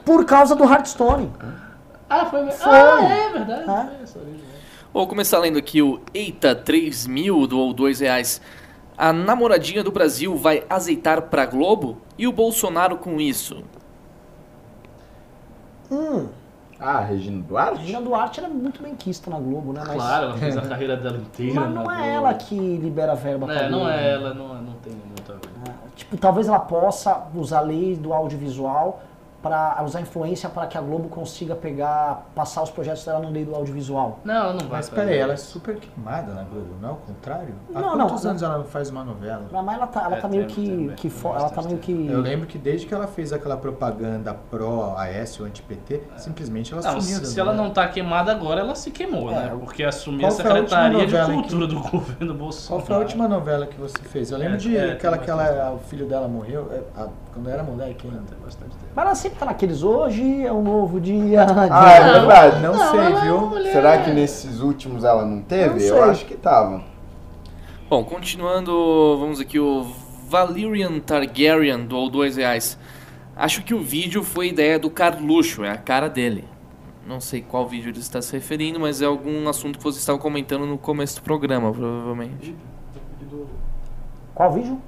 por 0.05 0.25
causa 0.25 0.55
do 0.55 0.63
Hearthstone. 0.65 1.31
Ah, 2.09 2.25
foi. 2.25 2.39
Ah, 2.63 3.03
é 3.03 3.29
verdade. 3.33 3.61
É. 3.61 3.65
foi 3.65 4.03
isso 4.03 4.19
aí. 4.19 4.46
Vou 4.97 5.05
começar 5.05 5.37
lendo 5.37 5.59
aqui 5.59 5.79
o 5.79 6.01
Eita 6.11 6.55
3 6.55 7.05
mil 7.05 7.45
doou 7.45 7.71
2 7.71 7.99
reais. 7.99 8.41
A 8.97 9.13
namoradinha 9.13 9.83
do 9.83 9.91
Brasil 9.91 10.35
vai 10.35 10.63
azeitar 10.67 11.21
pra 11.21 11.45
Globo? 11.45 11.97
E 12.17 12.25
o 12.27 12.31
Bolsonaro 12.31 12.97
com 12.97 13.21
isso? 13.21 13.63
Hum, 15.91 16.29
Ah, 16.79 16.99
Regina 17.01 17.37
a 17.43 17.47
Duarte? 17.47 17.79
Regina 17.81 18.01
Duarte 18.01 18.39
era 18.39 18.49
muito 18.49 18.81
bem 18.81 18.95
quista 18.95 19.29
na 19.29 19.37
Globo, 19.39 19.71
né? 19.71 19.83
Mas, 19.85 19.97
Claro, 19.97 20.25
ela 20.29 20.37
fez 20.39 20.57
a 20.57 20.61
carreira 20.63 20.97
dela 20.97 21.17
inteira. 21.17 21.61
mas 21.61 21.75
não 21.75 21.83
na 21.83 21.93
é 21.93 21.97
Globo. 21.97 22.09
ela 22.17 22.33
que 22.33 22.55
libera 22.55 23.13
verba 23.13 23.45
pra 23.45 23.55
É, 23.55 23.69
não 23.69 23.77
Globo. 23.81 23.93
é 23.93 24.11
ela, 24.13 24.33
não, 24.33 24.47
não 24.63 24.73
tem 24.83 24.93
muita 24.93 25.33
ver. 25.33 25.73
Tipo, 25.95 26.17
talvez 26.17 26.47
ela 26.47 26.59
possa 26.59 27.27
usar 27.35 27.59
a 27.59 27.61
lei 27.61 27.95
do 27.95 28.11
audiovisual 28.15 29.03
para 29.47 29.81
usar 29.83 30.01
influência 30.01 30.49
para 30.49 30.67
que 30.67 30.77
a 30.77 30.81
Globo 30.81 31.07
consiga 31.07 31.55
pegar, 31.55 32.25
passar 32.35 32.63
os 32.63 32.69
projetos 32.69 33.05
dela 33.05 33.19
no 33.19 33.29
lei 33.29 33.45
do 33.45 33.55
audiovisual. 33.55 34.19
Não, 34.25 34.33
ela 34.35 34.53
não 34.53 34.59
vai. 34.67 34.77
Mas 34.79 34.89
peraí, 34.89 35.17
ela 35.17 35.33
é 35.33 35.37
super 35.37 35.77
queimada 35.77 36.33
na 36.33 36.43
Globo, 36.43 36.75
não 36.81 36.89
é 36.89 36.91
o 36.91 36.95
contrário? 36.95 37.55
Há 37.73 37.79
Não, 37.81 37.97
quantos 38.07 38.23
não. 38.23 38.31
anos 38.31 38.43
ela 38.43 38.57
não 38.57 38.65
faz 38.65 38.89
uma 38.89 39.03
novela? 39.03 39.45
Mas 39.51 39.75
ela 39.77 39.87
tá, 39.87 40.03
ela 40.03 40.17
É, 40.17 40.21
tá 40.21 40.27
meio 40.27 40.45
tem- 40.47 40.55
que, 40.55 40.65
tem- 40.67 40.87
que 40.89 41.01
tem 41.03 41.11
fo- 41.11 41.29
ela 41.33 41.49
tá 41.49 41.61
meio 41.61 41.77
que 41.77 42.07
Eu 42.07 42.19
lembro 42.19 42.45
que 42.45 42.57
desde 42.57 42.85
que 42.85 42.93
ela 42.93 43.07
fez 43.07 43.31
aquela 43.31 43.55
propaganda 43.57 44.33
pró-AS, 44.33 45.39
o 45.39 45.45
anti-PT, 45.45 46.01
simplesmente 46.17 46.73
ela 46.73 46.81
Não, 46.81 46.99
sumiu 47.01 47.15
se, 47.15 47.21
da 47.21 47.27
se 47.27 47.39
ela 47.39 47.53
não 47.53 47.69
tá 47.69 47.87
queimada 47.87 48.31
agora, 48.31 48.59
ela 48.61 48.75
se 48.75 48.91
queimou, 48.91 49.31
né? 49.31 49.51
É. 49.53 49.57
Porque 49.57 49.83
assumiu 49.83 50.21
Qual 50.21 50.31
a 50.31 50.35
foi 50.35 50.45
a 50.45 50.53
Secretaria 50.53 51.07
de 51.07 51.33
Cultura 51.33 51.67
que- 51.67 51.73
do 51.73 51.79
governo 51.89 52.27
Qual 52.27 52.37
Bolsonaro. 52.37 52.85
foi 52.85 52.95
a 52.95 52.99
última 52.99 53.27
novela 53.27 53.65
que 53.65 53.79
você 53.79 53.97
fez? 53.99 54.31
Eu 54.31 54.37
lembro 54.37 54.55
É, 54.55 54.57
de 54.57 54.77
é, 54.77 54.91
aquela 54.91 55.17
que 55.17 55.29
ela, 55.29 55.71
o 55.73 55.79
filho 55.79 56.05
dela 56.05 56.27
morreu, 56.27 56.69
é, 56.71 56.99
a- 57.01 57.07
quando 57.37 57.49
era 57.49 57.63
moleque 57.63 58.07
ainda. 58.07 58.21
Tem 58.27 58.39
bastante 58.39 58.71
tempo. 58.71 58.91
Mas 58.95 59.05
ela 59.05 59.15
sempre 59.15 59.39
tá 59.39 59.45
naqueles 59.45 59.83
hoje 59.83 60.45
é 60.45 60.51
um 60.51 60.63
novo 60.63 60.99
dia. 60.99 61.45
Ah, 61.69 61.91
é 61.91 62.01
verdade. 62.19 62.61
Não, 62.61 62.73
Não, 62.73 62.91
sei, 62.91 62.99
é 62.99 63.21
viu? 63.21 63.41
mulher. 63.41 63.71
Será 63.71 63.97
que 63.99 64.11
nesses 64.11 64.59
últimos 64.59 65.03
ela 65.03 65.23
não 65.23 65.41
teve? 65.41 65.87
Não 65.87 65.97
Eu 65.97 66.03
acho 66.05 66.25
que 66.25 66.35
tava. 66.35 66.83
Bom, 67.89 68.03
continuando, 68.03 69.17
vamos 69.19 69.39
aqui, 69.39 69.59
o 69.59 69.83
Valyrian 70.27 70.99
Targaryen 70.99 71.85
doou 71.85 72.09
2 72.09 72.35
reais. 72.37 72.77
Acho 73.35 73.63
que 73.63 73.73
o 73.73 73.81
vídeo 73.81 74.23
foi 74.23 74.49
ideia 74.49 74.79
do 74.79 74.89
Carluxo, 74.89 75.63
é 75.63 75.69
a 75.69 75.77
cara 75.77 76.09
dele. 76.09 76.43
Não 77.07 77.21
sei 77.21 77.41
qual 77.41 77.65
vídeo 77.67 77.89
ele 77.89 77.99
está 77.99 78.21
se 78.21 78.33
referindo, 78.33 78.79
mas 78.79 79.01
é 79.01 79.05
algum 79.05 79.47
assunto 79.47 79.77
que 79.77 79.83
você 79.83 79.99
estava 79.99 80.17
comentando 80.17 80.65
no 80.65 80.77
começo 80.77 81.15
do 81.17 81.21
programa, 81.21 81.71
provavelmente. 81.71 82.53
Qual 84.33 84.51
vídeo? 84.51 84.81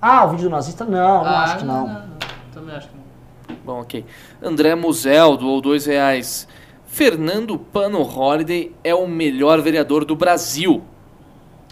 Ah, 0.00 0.24
o 0.24 0.30
vídeo 0.30 0.44
do 0.48 0.50
nazista? 0.50 0.84
Não, 0.84 0.90
não 1.24 1.24
Ah, 1.26 1.42
acho 1.44 1.58
que 1.58 1.64
não. 1.64 1.86
não, 1.86 1.94
não. 1.94 2.10
Também 2.52 2.74
acho 2.76 2.88
que 2.88 2.94
não. 2.96 3.56
Bom, 3.64 3.80
ok. 3.80 4.04
André 4.42 4.74
Musel 4.74 5.36
doou 5.36 5.60
2 5.60 5.86
reais. 5.86 6.48
Fernando 6.86 7.58
Pano 7.58 8.00
Holiday 8.02 8.74
é 8.82 8.94
o 8.94 9.06
melhor 9.06 9.60
vereador 9.60 10.04
do 10.04 10.16
Brasil. 10.16 10.82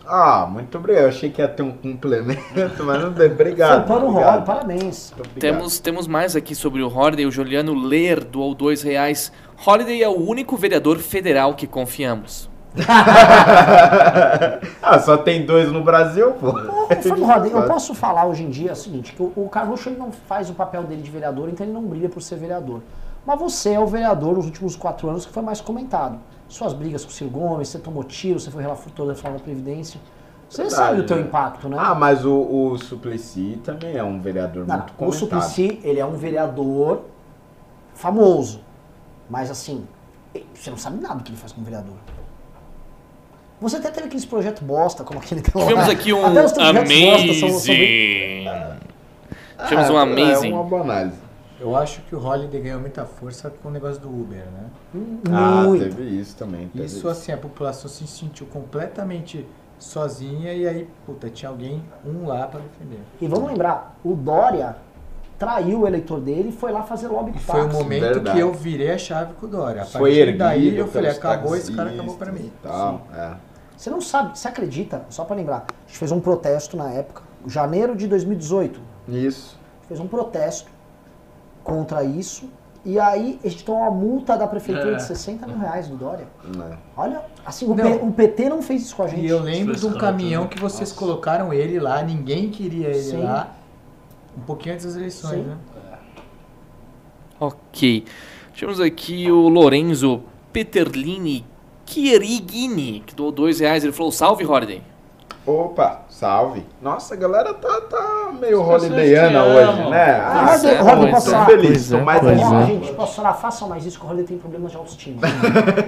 Ah, 0.07 0.47
muito 0.51 0.79
obrigado. 0.79 1.03
Eu 1.03 1.09
achei 1.09 1.29
que 1.29 1.41
ia 1.43 1.49
ter 1.49 1.63
um 1.63 1.73
complemento, 1.73 2.83
mas 2.85 3.03
não 3.03 3.13
deu. 3.13 3.31
Obrigado. 3.31 3.87
Foi 3.87 3.97
para 3.97 4.05
o 4.07 4.09
obrigado. 4.11 4.37
Rol, 4.37 4.43
parabéns. 4.43 5.13
Obrigado. 5.13 5.39
Temos, 5.39 5.79
temos 5.81 6.07
mais 6.07 6.35
aqui 6.35 6.55
sobre 6.55 6.83
o 6.83 6.89
Holiday. 6.89 7.27
O 7.27 7.31
Juliano 7.31 7.75
Ler 7.75 8.25
doou 8.25 8.55
2 8.55 8.83
reais. 8.83 9.31
Holiday 9.67 10.03
é 10.03 10.09
o 10.09 10.17
único 10.17 10.57
vereador 10.57 10.99
federal 10.99 11.55
que 11.55 11.67
confiamos. 11.67 12.49
ah, 14.83 14.99
só 14.99 15.17
tem 15.17 15.47
dois 15.47 15.71
no 15.73 15.83
Brasil, 15.83 16.33
pô. 16.33 16.53
Fábio 16.53 17.25
Roda, 17.25 17.49
eu 17.49 17.63
posso 17.69 17.95
falar 17.95 18.27
hoje 18.27 18.43
em 18.43 18.51
dia 18.51 18.73
o 18.73 18.77
seguinte, 18.77 19.13
que 19.13 19.23
o, 19.23 19.33
o 19.37 19.49
Carluxo 19.49 19.89
ele 19.89 19.99
não 19.99 20.13
faz 20.13 20.51
o 20.51 20.55
papel 20.55 20.85
dele 20.85 21.03
de 21.03 21.11
vereador, 21.11 21.49
então 21.49 21.67
ele 21.67 21.73
não 21.73 21.83
brilha 21.83 22.09
por 22.09 22.23
ser 22.23 22.37
vereador. 22.37 22.81
Mas 23.27 23.39
você 23.39 23.73
é 23.73 23.81
o 23.81 23.87
vereador 23.87 24.37
nos 24.37 24.47
últimos 24.47 24.75
quatro 24.77 25.09
anos 25.09 25.27
que 25.27 25.33
foi 25.33 25.43
mais 25.43 25.61
comentado. 25.61 26.19
Suas 26.49 26.73
brigas 26.73 27.05
com 27.05 27.11
o 27.11 27.13
Ciro 27.13 27.31
Gomes, 27.31 27.69
você 27.69 27.79
tomou 27.79 28.03
tiro, 28.03 28.41
você 28.41 28.51
foi 28.51 28.63
relator 28.63 29.07
da 29.07 29.13
reforma 29.13 29.37
da 29.39 29.45
Previdência. 29.45 30.01
Você 30.49 30.63
Verdade, 30.63 30.83
sabe 30.83 31.01
o 31.01 31.07
teu 31.07 31.17
né? 31.19 31.23
impacto, 31.25 31.69
né? 31.69 31.77
Ah, 31.79 31.95
mas 31.95 32.25
o, 32.25 32.41
o 32.41 32.79
Suplicy 32.79 33.61
também 33.63 33.97
é 33.97 34.03
um 34.03 34.19
vereador 34.19 34.67
Não, 34.67 34.77
muito 34.77 34.91
o 34.91 34.95
comentado. 34.95 35.19
Suplicy, 35.19 35.79
ele 35.85 36.01
é 36.01 36.07
um 36.07 36.13
vereador 36.13 37.03
famoso. 37.95 38.63
Mas 39.29 39.51
assim, 39.51 39.87
você 40.55 40.71
não 40.71 40.79
sabe 40.79 40.99
nada 41.03 41.17
do 41.17 41.23
que 41.23 41.31
ele 41.31 41.37
faz 41.37 41.53
como 41.53 41.67
vereador. 41.67 41.97
Você 43.61 43.77
até 43.77 43.91
teve 43.91 44.07
aqueles 44.07 44.25
projetos 44.25 44.63
bosta, 44.63 45.03
como 45.03 45.19
aquele 45.19 45.43
que 45.43 45.51
Tivemos 45.51 45.89
aqui 45.89 46.13
um 46.13 46.23
são- 46.23 46.49
são 46.49 46.73
bem- 47.67 48.47
Amazing. 48.49 48.79
Tivemos 49.67 49.91
um 49.91 49.97
Ah, 49.97 50.03
Amazing. 50.03 50.51
É 50.51 50.55
uma 50.55 50.63
boa 50.63 50.83
análise. 50.83 51.17
Eu 51.61 51.75
acho 51.75 52.01
que 52.03 52.15
o 52.15 52.25
Holiday 52.25 52.61
ganhou 52.61 52.79
muita 52.81 53.05
força 53.05 53.51
com 53.51 53.69
o 53.69 53.73
negócio 53.73 54.01
do 54.01 54.09
Uber, 54.09 54.39
né? 54.39 55.01
Ah, 55.33 55.63
Muito. 55.67 55.83
teve 55.83 56.05
isso 56.05 56.37
também. 56.37 56.69
teve 56.69 56.85
Isso 56.85 57.09
assim, 57.09 57.33
a 57.33 57.37
população 57.37 57.91
se 57.91 58.07
sentiu 58.07 58.47
completamente 58.47 59.45
sozinha 59.77 60.53
e 60.55 60.69
aí, 60.69 60.89
puta, 61.05 61.29
tinha 61.29 61.49
alguém, 61.49 61.83
um 62.07 62.27
lá 62.29 62.47
pra 62.47 62.61
defender. 62.61 63.01
E 63.21 63.27
vamos 63.27 63.49
lembrar, 63.51 63.97
o 64.05 64.15
Dória 64.15 64.77
traiu 65.37 65.81
o 65.81 65.87
eleitor 65.87 66.21
dele 66.21 66.51
e 66.51 66.53
foi 66.53 66.71
lá 66.71 66.83
fazer 66.85 67.09
lobby 67.09 67.33
com 67.33 67.39
foi 67.41 67.65
o 67.65 67.73
momento 67.73 68.03
verdade. 68.03 68.37
que 68.37 68.43
eu 68.43 68.53
virei 68.53 68.93
a 68.93 68.99
chave 68.99 69.35
com 69.35 69.47
o 69.47 69.49
Dória. 69.49 69.83
A 69.83 69.85
Foi 69.85 70.11
partir 70.11 70.19
erguido 70.21 70.39
daí 70.39 70.77
eu 70.77 70.87
falei, 70.87 71.11
acabou, 71.11 71.57
esse 71.57 71.73
cara 71.73 71.91
acabou 71.91 72.15
pra 72.17 72.31
mim. 72.33 72.53
Tal, 72.63 73.07
é. 73.13 73.33
Você 73.79 73.89
não 73.91 74.01
sabe, 74.01 74.37
você 74.37 74.49
acredita, 74.49 75.07
só 75.09 75.25
pra 75.25 75.37
lembrar, 75.37 75.67
a 75.69 75.87
gente 75.87 75.99
fez 75.99 76.11
um 76.11 76.19
protesto 76.19 76.77
na 76.77 76.91
época, 76.91 77.23
janeiro 77.47 77.95
de 77.95 78.09
2018, 78.09 78.81
Isso. 79.09 79.57
a 79.57 79.77
gente 79.79 79.87
fez 79.87 80.01
um 80.01 80.09
protesto 80.09 80.69
contra 81.63 82.03
isso, 82.03 82.51
e 82.85 82.99
aí 82.99 83.39
a 83.45 83.49
gente 83.49 83.63
tomou 83.65 83.83
uma 83.83 83.91
multa 83.93 84.37
da 84.37 84.49
prefeitura 84.49 84.93
É. 84.95 84.97
de 84.97 85.05
60 85.05 85.47
mil 85.47 85.59
reais 85.59 85.87
do 85.87 85.97
Dória. 85.97 86.27
né. 86.57 86.77
Olha, 86.97 87.23
assim, 87.47 87.71
o. 87.71 87.75
P- 87.77 87.83
o 88.03 88.11
PT 88.13 88.49
não 88.49 88.63
fez 88.63 88.83
isso 88.83 88.97
com 88.97 89.05
a 89.05 89.07
gente. 89.07 89.21
E 89.25 89.29
eu 89.29 89.41
lembro 89.41 89.77
de 89.77 89.87
um 89.87 89.93
caminhão 89.97 90.43
né? 90.45 90.49
que 90.49 90.59
vocês 90.59 90.89
Nossa. 90.91 90.99
colocaram 91.01 91.55
ele 91.55 91.79
lá, 91.79 92.03
ninguém 92.03 92.51
queria 92.51 92.89
ele 92.89 92.99
Sim. 93.03 93.23
lá. 93.23 93.53
Um 94.37 94.41
pouquinho 94.41 94.75
antes 94.75 94.87
das 94.87 94.97
eleições, 94.97 95.43
Sim. 95.45 95.51
né? 95.51 95.57
Ok. 97.39 98.05
Tivemos 98.55 98.81
aqui 98.81 99.31
o 99.31 99.49
Lorenzo 99.49 100.23
Peterlini 100.53 101.45
Chierigini, 101.89 103.03
que 103.07 103.15
doou 103.15 103.33
dois 103.33 103.61
reais. 103.61 103.83
Ele 103.83 103.93
falou, 103.93 104.13
salve, 104.13 104.45
Holiday. 104.45 104.83
Opa, 105.47 106.03
salve. 106.11 106.63
Nossa, 106.83 107.15
a 107.15 107.17
galera 107.17 107.55
tá, 107.55 107.81
tá 107.81 108.33
meio 108.39 108.61
holidayana 108.63 109.45
hoje, 109.45 109.89
né? 109.89 110.21
Ah, 110.21 110.43
mas, 110.45 111.11
posso 111.11 111.31
falar? 111.31 111.47
feliz, 111.47 111.89
Pois 111.89 111.89
tô 111.89 111.97
é, 111.97 112.19
pois 112.21 112.23
Ó, 112.23 112.29
animado. 112.29 112.63
é. 112.63 112.67
gente, 112.67 112.93
posso 112.93 113.15
falar? 113.15 113.33
Façam 113.33 113.69
mais 113.69 113.87
isso 113.87 113.99
que 113.99 114.05
o 114.05 114.09
Rolê 114.09 114.25
tem 114.25 114.37
problemas 114.37 114.71
de 114.73 114.77
autoestima. 114.77 115.23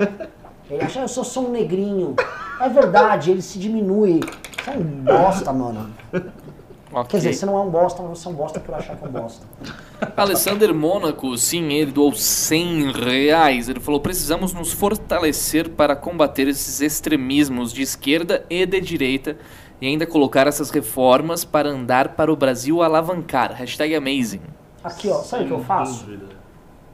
ele 0.71 0.83
acha 0.83 0.99
que 1.01 1.05
eu 1.05 1.09
sou 1.09 1.25
só 1.25 1.41
um 1.41 1.51
negrinho. 1.51 2.17
É 2.59 2.69
verdade, 2.71 3.33
ele 3.33 3.43
se 3.43 3.59
diminui. 3.59 4.21
Você 4.65 4.71
é 4.71 4.75
um 4.79 4.83
bosta, 4.83 5.53
mano. 5.53 5.91
Ok. 6.93 7.11
Quer 7.11 7.17
dizer, 7.19 7.35
você 7.35 7.47
não 7.47 7.57
é 7.57 7.61
um 7.61 7.71
bosta, 7.71 8.03
mas 8.03 8.19
você 8.19 8.27
é 8.27 8.31
um 8.31 8.35
bosta 8.35 8.59
por 8.59 8.75
achar 8.75 8.97
que 8.97 9.05
é 9.05 9.09
um 9.09 9.13
bosta. 9.13 9.47
Alessander 10.17 10.75
Mônaco, 10.75 11.37
sim, 11.39 11.73
ele 11.73 11.93
doou 11.93 12.13
100 12.13 12.93
reais. 12.93 13.69
Ele 13.69 13.79
falou: 13.79 14.01
precisamos 14.01 14.53
nos 14.53 14.73
fortalecer 14.73 15.71
para 15.71 15.95
combater 15.95 16.49
esses 16.49 16.81
extremismos 16.81 17.73
de 17.73 17.83
esquerda 17.83 18.45
e 18.51 18.67
de 18.67 18.81
direita 18.81 19.37
e 19.81 19.87
ainda 19.87 20.07
colocar 20.07 20.47
essas 20.47 20.71
reformas 20.71 21.45
para 21.45 21.69
andar 21.69 22.11
para 22.11 22.33
o 22.33 22.37
Brasil 22.37 22.83
alavancar. 22.83 23.53
Hashtag 23.53 23.95
amazing. 23.95 24.43
Aqui, 24.83 25.09
ó, 25.09 25.23
sabe 25.23 25.45
o 25.45 25.47
que 25.47 25.53
eu 25.53 25.65
faço? 25.65 26.07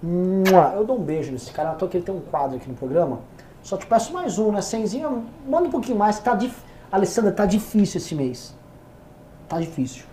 Mua, 0.03 0.75
Eu 0.77 0.85
dou 0.85 0.99
um 0.99 1.03
beijo 1.03 1.33
nesse 1.33 1.51
cara. 1.53 1.71
Eu 1.71 1.77
tô 1.77 1.89
que 1.89 1.97
ele 1.97 2.05
tem 2.05 2.15
um 2.15 2.21
quadro 2.21 2.57
aqui 2.57 2.69
no 2.69 2.75
programa. 2.75 3.21
Só 3.63 3.77
te 3.77 3.87
peço 3.87 4.13
mais 4.13 4.39
um, 4.39 4.53
né? 4.53 4.61
Cenzinho, 4.61 5.25
manda 5.49 5.67
um 5.67 5.71
pouquinho 5.71 5.99
mais. 5.99 6.19
que 6.19 6.25
Tá 6.25 6.35
dif... 6.35 6.55
Alessandra, 6.93 7.33
tá 7.33 7.47
difícil 7.47 7.99
esse 7.99 8.15
mês. 8.15 8.55
Tá 9.49 9.61
difícil. 9.61 10.05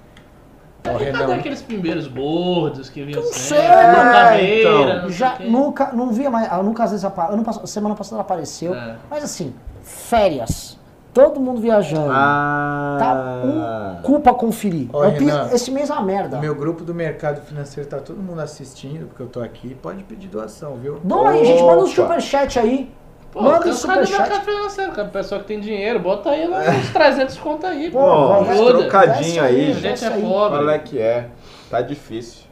E 0.85 1.11
cadê 1.13 1.33
aqueles 1.33 1.61
primeiros 1.61 2.07
gordos 2.07 2.89
que 2.89 3.03
vinham 3.03 3.21
Não 3.23 3.31
sempre? 3.31 3.67
mano. 3.67 4.11
caveira, 4.11 4.95
então. 4.97 5.09
Já 5.09 5.39
nunca, 5.39 5.91
não 5.93 6.11
via 6.11 6.29
mais. 6.29 6.51
ah, 6.51 6.61
Nunca 6.61 6.83
às 6.83 6.91
vezes 6.91 7.05
ano 7.05 7.43
pass- 7.43 7.69
semana 7.69 7.95
passada 7.95 8.21
apareceu. 8.21 8.75
É. 8.75 8.97
Mas 9.09 9.23
assim, 9.23 9.53
férias. 9.81 10.77
Todo 11.13 11.39
mundo 11.39 11.61
viajando. 11.61 12.09
Ah. 12.11 12.97
Tá 12.99 13.13
um 13.45 14.01
cu 14.01 14.19
pra 14.19 14.33
conferir. 14.33 14.87
Pi- 14.89 15.25
Renan, 15.25 15.49
esse 15.53 15.69
mês 15.69 15.89
é 15.89 15.93
uma 15.93 16.01
merda. 16.01 16.39
Meu 16.39 16.55
grupo 16.55 16.83
do 16.83 16.93
mercado 16.93 17.39
financeiro 17.41 17.87
tá 17.87 17.99
todo 17.99 18.17
mundo 18.21 18.41
assistindo, 18.41 19.07
porque 19.07 19.21
eu 19.21 19.27
tô 19.27 19.39
aqui. 19.39 19.75
Pode 19.75 20.03
pedir 20.03 20.27
doação, 20.27 20.75
viu? 20.75 20.99
Doa 21.03 21.29
aí, 21.29 21.45
gente. 21.45 21.61
Manda 21.61 21.83
um 21.83 21.87
superchat 21.87 22.57
aí. 22.59 22.91
Pô, 23.33 23.41
Manda 23.41 23.67
o 23.67 23.73
superchat. 23.73 24.11
mercado 24.11 24.45
financeiro? 24.45 24.91
Cara, 24.91 25.07
pessoa 25.07 25.41
que 25.41 25.47
tem 25.47 25.59
dinheiro, 25.59 25.99
bota 25.99 26.29
aí 26.29 26.47
lá 26.47 26.59
uns 26.69 26.89
300 26.93 27.37
conto 27.39 27.65
aí. 27.65 27.89
Pô, 27.89 27.97
Pô, 27.97 28.41
uns 28.41 28.67
trocadinho 28.67 29.43
aí, 29.43 29.71
A 29.71 29.73
gente 29.73 30.05
é 30.05 30.09
pobre. 30.11 30.59
Qual 30.59 30.69
é 30.69 30.77
que 30.77 30.99
é? 30.99 31.29
Tá 31.67 31.81
difícil. 31.81 32.43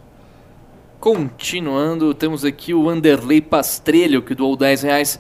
Continuando, 1.00 2.14
temos 2.16 2.44
aqui 2.44 2.74
o 2.74 2.90
Anderley 2.90 3.42
Pastrelho, 3.42 4.24
que 4.24 4.34
doou 4.34 4.56
10 4.56 4.82
reais. 4.82 5.20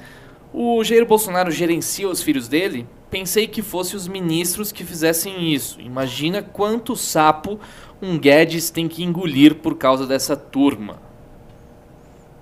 O 0.51 0.83
Jair 0.83 1.05
Bolsonaro 1.05 1.51
gerencia 1.51 2.09
os 2.09 2.23
filhos 2.23 2.47
dele? 2.47 2.87
Pensei 3.11 3.47
que 3.47 3.61
fosse 3.61 3.95
os 3.95 4.07
ministros 4.07 4.71
que 4.71 4.83
fizessem 4.83 5.53
isso. 5.53 5.79
Imagina 5.79 6.41
quanto 6.41 6.95
sapo 6.95 7.59
um 8.01 8.17
Guedes 8.17 8.71
tem 8.71 8.87
que 8.87 9.03
engolir 9.03 9.55
por 9.55 9.75
causa 9.77 10.07
dessa 10.07 10.35
turma. 10.35 10.95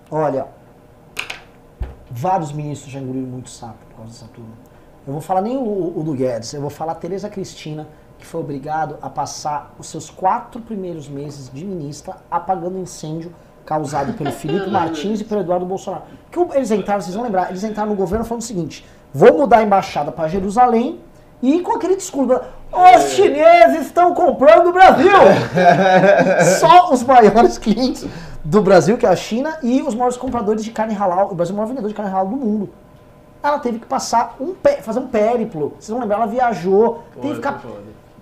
Olha, 0.09 0.47
vários 2.09 2.51
ministros 2.51 2.91
já 2.91 2.99
engoliram 2.99 3.27
muito 3.27 3.49
sapo 3.49 3.77
por 3.89 3.97
causa 3.97 4.11
dessa 4.11 4.25
turma. 4.33 4.51
Eu 5.05 5.13
vou 5.13 5.21
falar 5.21 5.41
nem 5.41 5.57
o, 5.57 5.93
o 5.97 6.03
do 6.03 6.13
Guedes, 6.13 6.53
eu 6.53 6.61
vou 6.61 6.69
falar 6.69 6.93
a 6.93 6.95
Tereza 6.95 7.29
Cristina, 7.29 7.87
que 8.17 8.25
foi 8.25 8.41
obrigado 8.41 8.97
a 9.01 9.09
passar 9.09 9.73
os 9.79 9.87
seus 9.87 10.09
quatro 10.09 10.61
primeiros 10.61 11.07
meses 11.07 11.49
de 11.51 11.65
ministra 11.65 12.17
apagando 12.29 12.77
incêndio 12.77 13.33
causado 13.65 14.13
pelo 14.13 14.31
Felipe 14.31 14.67
Martins 14.71 15.21
e 15.21 15.23
pelo 15.23 15.41
Eduardo 15.41 15.65
Bolsonaro. 15.65 16.03
Que 16.31 16.39
eles 16.55 16.71
entraram, 16.71 17.01
vocês 17.01 17.15
vão 17.15 17.23
lembrar, 17.23 17.49
eles 17.49 17.63
entraram 17.63 17.91
no 17.91 17.95
governo 17.95 18.25
falando 18.25 18.41
o 18.41 18.45
seguinte: 18.45 18.85
vou 19.13 19.37
mudar 19.37 19.59
a 19.59 19.63
embaixada 19.63 20.11
para 20.11 20.27
Jerusalém 20.27 20.99
e 21.41 21.61
com 21.61 21.73
aquele 21.73 21.95
discurso, 21.95 22.41
os 22.71 23.11
chineses 23.13 23.87
estão 23.87 24.13
comprando 24.13 24.67
o 24.67 24.73
Brasil! 24.73 25.09
Só 26.59 26.91
os 26.91 27.01
maiores 27.03 27.57
clientes 27.57 28.05
do 28.49 28.63
Brasil, 28.63 28.97
que 28.97 29.05
é 29.05 29.09
a 29.09 29.15
China, 29.15 29.59
e 29.61 29.79
os 29.83 29.93
maiores 29.93 30.17
compradores 30.17 30.63
de 30.63 30.71
carne 30.71 30.95
halal. 30.95 31.31
O 31.31 31.35
Brasil 31.35 31.53
é 31.53 31.53
o 31.53 31.57
maior 31.57 31.67
vendedor 31.67 31.87
de 31.87 31.93
carne 31.93 32.11
halal 32.11 32.27
do 32.27 32.35
mundo. 32.35 32.69
Ela 33.43 33.59
teve 33.59 33.77
que 33.77 33.85
passar 33.85 34.35
um 34.39 34.55
pé, 34.55 34.81
fazer 34.81 34.99
um 34.99 35.07
périplo. 35.07 35.73
Vocês 35.79 35.89
vão 35.89 35.99
lembrar, 35.99 36.17
ela 36.17 36.25
viajou, 36.25 37.03
teve 37.13 37.27
que 37.29 37.35
ficar. 37.35 37.61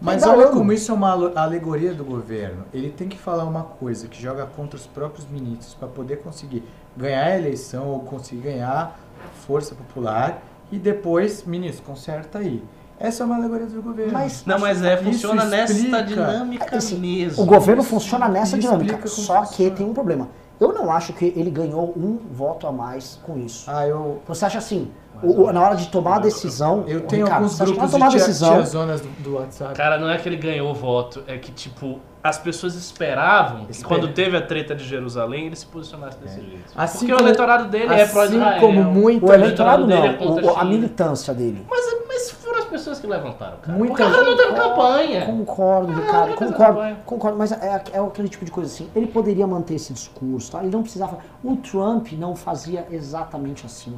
Mas 0.01 0.23
olha 0.23 0.47
como 0.47 0.73
isso 0.73 0.91
é 0.91 0.93
uma 0.93 1.31
alegoria 1.33 1.93
do 1.93 2.03
governo. 2.03 2.65
Ele 2.73 2.89
tem 2.89 3.07
que 3.07 3.17
falar 3.17 3.45
uma 3.45 3.63
coisa 3.63 4.07
que 4.09 4.21
joga 4.21 4.45
contra 4.45 4.75
os 4.75 4.85
próprios 4.85 5.25
ministros 5.29 5.73
para 5.73 5.87
poder 5.87 6.17
conseguir 6.17 6.61
ganhar 6.95 7.23
a 7.23 7.37
eleição 7.37 7.87
ou 7.87 8.01
conseguir 8.01 8.41
ganhar 8.41 8.99
força 9.47 9.73
popular 9.75 10.43
e 10.69 10.77
depois, 10.77 11.45
ministro, 11.45 11.85
conserta 11.85 12.39
aí. 12.39 12.61
Essa 12.99 13.23
é 13.23 13.25
uma 13.25 13.35
alegoria 13.35 13.67
do 13.67 13.81
governo. 13.81 14.11
Mas 14.13 14.43
Não, 14.45 14.57
mas 14.59 14.81
é, 14.83 14.97
funciona 14.97 15.45
nessa 15.45 15.73
explica. 15.73 16.01
dinâmica 16.03 16.77
Assim, 16.77 16.97
mesmo. 16.97 17.43
o 17.43 17.45
governo 17.45 17.83
funciona 17.83 18.27
nessa 18.27 18.57
Isso 18.57 18.67
dinâmica. 18.67 19.07
Só 19.07 19.41
que 19.41 19.47
funciona. 19.47 19.75
tem 19.75 19.85
um 19.85 19.93
problema. 19.93 20.29
Eu 20.59 20.73
não 20.73 20.91
acho 20.91 21.13
que 21.13 21.31
ele 21.35 21.51
ganhou 21.51 21.93
um 21.95 22.17
voto 22.31 22.65
a 22.65 22.71
mais 22.71 23.19
com 23.23 23.37
isso. 23.37 23.69
Ah, 23.69 23.85
eu, 23.87 24.19
Você 24.27 24.43
acha 24.45 24.57
assim, 24.57 24.89
o- 25.21 25.43
o- 25.43 25.53
na 25.53 25.61
hora 25.61 25.75
de 25.75 25.87
tomar 25.89 26.15
a 26.15 26.19
decisão. 26.19 26.83
eu 26.87 27.01
tenho 27.01 27.25
Ricardo, 27.25 27.43
alguns 27.43 27.59
que 27.59 27.65
grupos 27.65 27.91
tomar 27.91 28.07
de 28.09 28.15
a 28.15 28.17
tia, 28.17 28.27
decisão. 28.27 28.53
tiazonas 28.55 29.01
do, 29.01 29.07
do 29.23 29.35
WhatsApp. 29.35 29.75
Cara, 29.75 29.99
não 29.99 30.09
é 30.09 30.17
que 30.17 30.27
ele 30.27 30.37
ganhou 30.37 30.71
o 30.71 30.73
voto, 30.73 31.23
é 31.27 31.37
que, 31.37 31.51
tipo, 31.51 31.99
as 32.23 32.39
pessoas 32.39 32.73
esperavam 32.73 33.65
que 33.65 33.71
Espera. 33.73 33.87
quando 33.87 34.11
teve 34.11 34.35
a 34.35 34.41
treta 34.41 34.73
de 34.73 34.83
Jerusalém, 34.83 35.45
ele 35.45 35.55
se 35.55 35.67
posicionasse 35.67 36.17
desse 36.17 36.37
jeito. 36.41 36.71
Assim 36.75 36.97
Porque 36.99 37.13
o 37.13 37.15
como- 37.17 37.27
eleitorado 37.27 37.65
dele 37.69 37.93
é 37.93 38.01
assim 38.01 38.13
pró-Israel. 38.13 38.59
como 38.59 38.83
muita 38.83 39.25
O 39.27 39.33
eleitorado 39.33 39.85
dele 39.85 40.07
é 40.07 40.11
não, 40.13 40.17
contra 40.17 40.45
o- 40.53 40.57
a 40.57 40.65
militância 40.65 41.35
dele. 41.35 41.63
Mas, 41.69 41.85
mas 42.07 42.31
pessoas 42.69 42.99
que 42.99 43.07
levantaram, 43.07 43.57
cara. 43.57 43.77
Muita 43.77 43.93
o 43.93 43.97
cara 43.97 44.23
não 44.23 44.37
teve 44.37 44.53
campanha. 44.53 45.25
Concordo, 45.25 45.91
Ah, 45.91 45.95
Ricardo, 45.95 46.35
concordo, 46.35 46.55
campanha. 46.73 46.97
concordo, 47.05 47.37
mas 47.37 47.51
é, 47.51 47.83
é 47.93 47.99
aquele 47.99 48.29
tipo 48.29 48.45
de 48.45 48.51
coisa 48.51 48.71
assim. 48.71 48.89
Ele 48.95 49.07
poderia 49.07 49.45
manter 49.47 49.75
esse 49.75 49.93
discurso, 49.93 50.51
tá? 50.51 50.61
Ele 50.61 50.71
não 50.71 50.81
precisava. 50.81 51.17
O 51.43 51.55
Trump 51.57 52.11
não 52.13 52.35
fazia 52.35 52.85
exatamente 52.91 53.65
assim. 53.65 53.97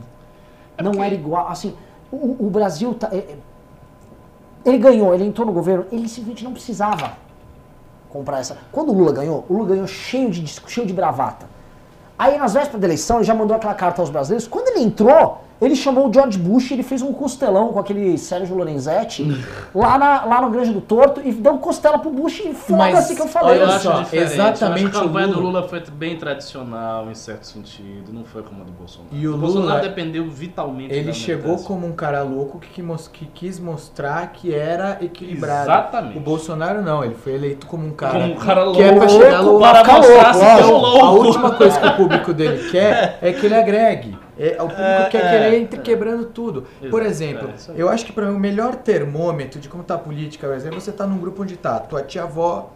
Não 0.82 0.92
porque- 0.92 1.06
era 1.06 1.14
igual. 1.16 1.48
Assim, 1.48 1.76
o, 2.12 2.46
o 2.46 2.50
Brasil. 2.50 2.94
Tá, 2.94 3.10
é- 3.12 3.18
é- 3.18 3.38
ele 4.66 4.78
ganhou, 4.78 5.14
ele 5.16 5.24
entrou 5.26 5.48
no 5.48 5.54
governo, 5.54 5.86
ele 5.92 6.08
simplesmente 6.10 6.44
não 6.44 6.52
precisava 6.52 7.14
comprar 8.10 8.40
essa. 8.40 8.58
Quando 8.72 8.90
o 8.92 8.94
Lula 8.94 9.12
ganhou, 9.14 9.46
o 9.50 9.54
Lula 9.54 9.70
ganhou 9.70 9.88
cheio 9.88 10.30
de, 10.30 10.46
cheio 10.68 10.86
de 10.86 10.94
bravata. 10.94 11.48
Aí 12.18 12.38
nas 12.38 12.54
vésperas 12.54 12.82
da 12.82 12.88
eleição 12.88 13.18
ele 13.18 13.24
já 13.26 13.34
mandou 13.34 13.56
aquela 13.56 13.74
carta 13.74 14.02
aos 14.02 14.10
brasileiros. 14.10 14.48
Quando 14.48 14.68
ele 14.70 14.82
entrou, 14.84 15.42
ele 15.62 15.76
chamou 15.76 16.08
o 16.10 16.14
George 16.14 16.38
Bush, 16.38 16.72
ele 16.72 16.84
fez 16.84 17.02
um 17.02 17.12
costelão 17.12 17.70
com 17.74 17.80
aquele 17.80 18.18
Sérgio 18.18 18.56
Lorenzetti 18.56 19.28
lá, 19.76 19.98
na, 19.98 20.26
lá 20.26 20.42
no 20.42 20.50
Grande 20.50 20.72
do 20.72 20.82
Torto 20.82 21.22
e 21.24 21.32
deu 21.32 21.58
costela 21.58 22.00
pro 22.00 22.10
Bush 22.12 22.40
e 22.46 22.54
foda-se 22.54 23.16
que 23.16 23.22
eu 23.22 23.28
falei. 23.28 23.58
Eu 23.58 23.64
Olha 23.64 23.76
acho 23.76 23.84
só, 23.84 24.06
exatamente 24.12 24.84
Eu 24.84 24.90
acho 24.90 24.92
que 24.92 24.98
a 24.98 25.02
campanha 25.02 25.28
o 25.28 25.32
do 25.32 25.40
Lula- 25.40 25.60
Lula 25.60 25.68
foi 25.70 25.84
bem 25.92 26.18
tradicional, 26.18 27.10
em 27.10 27.16
certo 27.16 27.44
sentido. 27.46 28.12
Não 28.14 28.24
foi 28.24 28.42
como 28.44 28.62
a 28.62 28.66
do 28.66 28.72
Bolsonaro. 28.72 29.10
E 29.14 29.28
o 29.28 29.38
Bolsonaro 29.38 29.68
Lula- 29.70 29.80
dependeu 29.82 30.30
vitalmente 30.30 30.94
Ele 30.94 31.08
da 31.08 31.14
chegou 31.14 31.58
como 31.60 31.86
um 31.88 31.92
cara 31.94 32.22
louco 32.24 32.60
que, 32.60 32.82
que 33.14 33.26
quis 33.26 33.60
mostrar 33.60 34.32
que 34.32 34.54
era 34.54 34.98
equilibrado. 35.02 35.64
Exatamente. 35.70 36.18
O 36.18 36.22
Bolsonaro 36.22 36.82
não, 36.82 37.04
ele 37.04 37.16
foi 37.16 37.34
eleito 37.34 37.68
como 37.68 37.86
um 37.86 37.92
cara, 37.92 38.20
Como 38.20 38.34
um 38.34 38.38
cara 38.38 38.64
louco 38.64 38.78
que 38.78 38.84
é 38.84 38.92
pra 38.94 39.08
chegar 39.10 39.42
louco. 39.42 39.60
para 39.60 39.84
mostrar 39.84 40.32
louco, 40.32 40.34
se 40.40 40.46
é 40.46 40.66
louco. 40.66 41.06
a 41.06 41.12
última 41.12 41.52
coisa 41.52 41.80
que 41.80 41.88
o 41.88 41.96
público 41.98 42.34
dele 42.34 42.70
quer 42.70 43.18
é 43.22 43.34
que 43.34 43.46
ele 43.46 43.56
agregue. 43.56 44.18
É, 44.40 44.56
o 44.64 44.68
público 44.70 45.10
quer 45.12 45.30
que 45.30 45.36
ele 45.36 45.58
entre 45.58 45.82
quebrando 45.82 46.26
tudo. 46.26 46.66
Por 46.90 47.02
Exato, 47.02 47.06
exemplo, 47.06 47.50
é 47.50 47.74
eu 47.76 47.90
acho 47.90 48.06
que 48.06 48.14
para 48.14 48.26
mim 48.28 48.36
o 48.38 48.40
melhor 48.40 48.76
termômetro 48.76 49.60
de 49.60 49.68
como 49.68 49.84
tá 49.84 49.96
a 49.96 49.98
política, 49.98 50.48
por 50.48 50.56
exemplo, 50.56 50.80
você 50.80 50.94
tá 50.94 51.06
num 51.06 51.18
grupo 51.18 51.44
onde 51.44 51.58
tá 51.58 51.76
a 51.76 51.80
tua 51.80 52.02
tia-avó, 52.02 52.72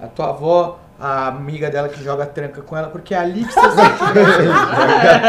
a 0.00 0.06
tua 0.06 0.28
avó, 0.28 0.78
a 1.00 1.28
amiga 1.28 1.70
dela 1.70 1.88
que 1.88 2.02
joga 2.02 2.24
tranca 2.24 2.62
com 2.62 2.76
ela, 2.76 2.88
porque 2.88 3.14
é 3.14 3.18
ali 3.18 3.44
que 3.44 3.52
você. 3.52 3.60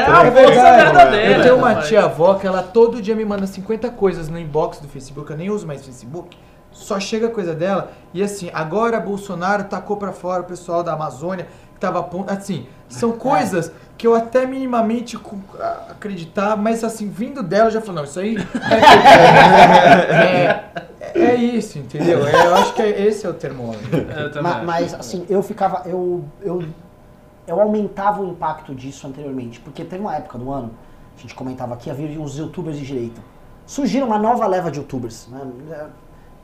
Ah, 0.07 0.25
É 0.27 1.31
é 1.33 1.37
Eu 1.37 1.41
tenho 1.41 1.55
uma 1.57 1.69
rapaz. 1.69 1.87
tia 1.87 2.03
avó 2.03 2.35
que 2.35 2.45
ela 2.47 2.61
todo 2.63 3.01
dia 3.01 3.15
me 3.15 3.25
manda 3.25 3.45
50 3.47 3.89
coisas 3.91 4.29
no 4.29 4.39
inbox 4.39 4.79
do 4.79 4.87
Facebook, 4.87 5.29
eu 5.31 5.37
nem 5.37 5.49
uso 5.49 5.65
mais 5.67 5.85
Facebook. 5.85 6.37
Só 6.71 6.99
chega 6.99 7.29
coisa 7.29 7.55
dela 7.55 7.91
e 8.13 8.21
assim, 8.21 8.49
agora 8.53 8.99
Bolsonaro 8.99 9.63
tacou 9.63 9.97
pra 9.97 10.11
fora 10.11 10.41
o 10.41 10.45
pessoal 10.45 10.83
da 10.83 10.93
Amazônia 10.93 11.47
tava 11.79 11.99
a 11.99 12.03
ponto, 12.03 12.29
assim, 12.31 12.65
são 12.87 13.11
coisas 13.13 13.71
que 13.97 14.07
eu 14.07 14.15
até 14.15 14.45
minimamente 14.45 15.17
acreditar, 15.89 16.55
mas 16.55 16.83
assim, 16.83 17.09
vindo 17.09 17.43
dela 17.43 17.67
eu 17.67 17.71
já 17.71 17.81
falo, 17.81 17.97
não, 17.97 18.03
isso 18.05 18.19
aí 18.19 18.37
é, 20.09 20.63
é, 21.13 21.25
é 21.31 21.35
isso, 21.35 21.77
entendeu? 21.79 22.25
É, 22.27 22.45
eu 22.47 22.55
acho 22.55 22.73
que 22.73 22.81
é- 22.81 23.05
esse 23.05 23.25
é 23.25 23.29
o 23.29 23.33
termômetro. 23.33 23.97
Eu 23.97 24.31
também 24.31 24.43
Ma- 24.51 24.57
acho. 24.57 24.65
Mas, 24.65 24.93
assim, 24.93 25.25
eu 25.29 25.41
ficava. 25.41 25.83
Eu, 25.87 26.23
eu, 26.41 26.63
eu 27.47 27.59
aumentava 27.59 28.21
o 28.21 28.29
impacto 28.29 28.73
disso 28.75 29.07
anteriormente. 29.07 29.59
Porque 29.59 29.83
teve 29.83 30.01
uma 30.01 30.15
época 30.15 30.37
do 30.37 30.51
ano, 30.51 30.71
a 31.17 31.21
gente 31.21 31.33
comentava 31.35 31.73
aqui, 31.73 31.89
havia 31.89 32.19
os 32.21 32.37
youtubers 32.37 32.77
de 32.77 32.85
direita. 32.85 33.21
Surgiram 33.65 34.07
uma 34.07 34.17
nova 34.19 34.45
leva 34.47 34.71
de 34.71 34.79
youtubers. 34.79 35.27
Né? 35.29 35.41
É, 35.71 35.85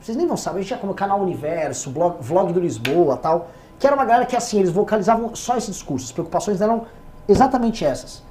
Vocês 0.00 0.16
nem 0.16 0.26
vão 0.26 0.36
saber, 0.36 0.58
a 0.58 0.60
gente 0.62 0.68
tinha 0.68 0.78
como 0.78 0.94
Canal 0.94 1.20
Universo, 1.20 1.90
blog, 1.90 2.16
vlog 2.20 2.52
do 2.52 2.60
Lisboa 2.60 3.16
tal. 3.16 3.50
Que 3.78 3.86
era 3.86 3.94
uma 3.94 4.04
galera 4.04 4.26
que, 4.26 4.34
assim, 4.36 4.58
eles 4.58 4.70
vocalizavam 4.70 5.34
só 5.34 5.56
esse 5.56 5.70
discurso. 5.70 6.06
As 6.06 6.12
preocupações 6.12 6.60
eram 6.60 6.86
exatamente 7.28 7.84
essas. 7.84 8.22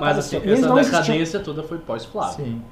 Mas 0.00 0.18
assim. 0.18 0.36
E 0.36 0.38
eles 0.40 0.60
essa 0.64 0.72
existiam. 0.80 1.02
decadência 1.02 1.40
toda 1.40 1.62
foi 1.62 1.78
pós-Flávio. 1.78 2.44
Sim. 2.44 2.62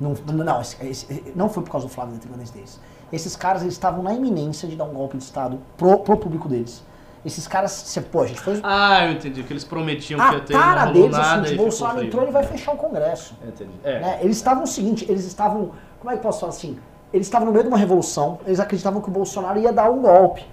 Não, 0.00 0.14
não, 0.32 0.60
esse- 0.60 0.76
esse- 0.86 1.32
não 1.34 1.48
foi 1.48 1.62
por 1.62 1.70
causa 1.70 1.86
do 1.86 1.92
Flávio 1.92 2.14
da 2.14 2.20
tribunais 2.20 2.50
deles. 2.50 2.80
Esses 3.12 3.34
caras 3.36 3.62
eles 3.62 3.74
estavam 3.74 4.02
na 4.02 4.12
iminência 4.14 4.68
de 4.68 4.76
dar 4.76 4.84
um 4.84 4.92
golpe 4.94 5.16
de 5.16 5.24
Estado 5.24 5.58
pro, 5.76 5.98
pro 5.98 6.16
público 6.16 6.48
deles. 6.48 6.82
Esses 7.24 7.48
caras, 7.48 7.72
você, 7.72 8.00
pô, 8.00 8.22
a 8.22 8.26
gente 8.26 8.40
foi. 8.40 8.60
Ah, 8.62 9.04
eu 9.06 9.12
entendi. 9.12 9.42
Que 9.42 9.52
eles 9.52 9.64
prometiam 9.64 10.18
que 10.20 10.24
A 10.26 10.32
ia 10.34 10.40
ter 10.40 10.52
não 10.54 10.60
cara 10.60 10.86
deles, 10.86 11.14
assim, 11.16 11.42
de 11.42 11.48
ficou 11.50 11.64
Bolsonaro 11.64 12.04
entrou, 12.04 12.22
ele 12.22 12.32
vai 12.32 12.44
fechar 12.44 12.72
o 12.72 12.76
Congresso. 12.76 13.34
Entendi. 13.46 13.72
É. 13.82 14.00
né? 14.00 14.18
Eles 14.22 14.36
estavam 14.36 14.62
o 14.62 14.66
seguinte, 14.66 15.04
eles 15.08 15.24
estavam. 15.26 15.72
Como 15.98 16.10
é 16.10 16.14
que 16.14 16.18
eu 16.20 16.22
posso 16.22 16.40
falar 16.40 16.50
assim? 16.52 16.78
Eles 17.12 17.26
estavam 17.26 17.46
no 17.46 17.52
meio 17.52 17.64
de 17.64 17.68
uma 17.68 17.78
revolução, 17.78 18.38
eles 18.46 18.60
acreditavam 18.60 19.00
que 19.00 19.08
o 19.08 19.12
Bolsonaro 19.12 19.58
ia 19.58 19.72
dar 19.72 19.90
um 19.90 20.02
golpe. 20.02 20.44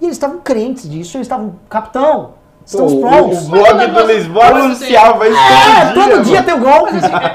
E 0.00 0.04
eles 0.04 0.16
estavam 0.16 0.38
crentes 0.40 0.88
disso, 0.88 1.16
eles 1.16 1.26
estavam, 1.26 1.54
capitão, 1.70 2.30
estamos 2.64 2.92
o, 2.94 3.00
prontos. 3.00 3.46
o 3.46 3.50
blog 3.50 3.86
do 3.86 4.06
Lisboa 4.06 4.50
Mas, 4.52 4.64
anunciava 4.64 5.28
isso 5.28 5.38
É, 5.38 5.92
todo 5.94 6.08
mano. 6.10 6.22
dia 6.24 6.42
tem 6.42 6.54
o 6.54 6.58
golpe. 6.60 6.92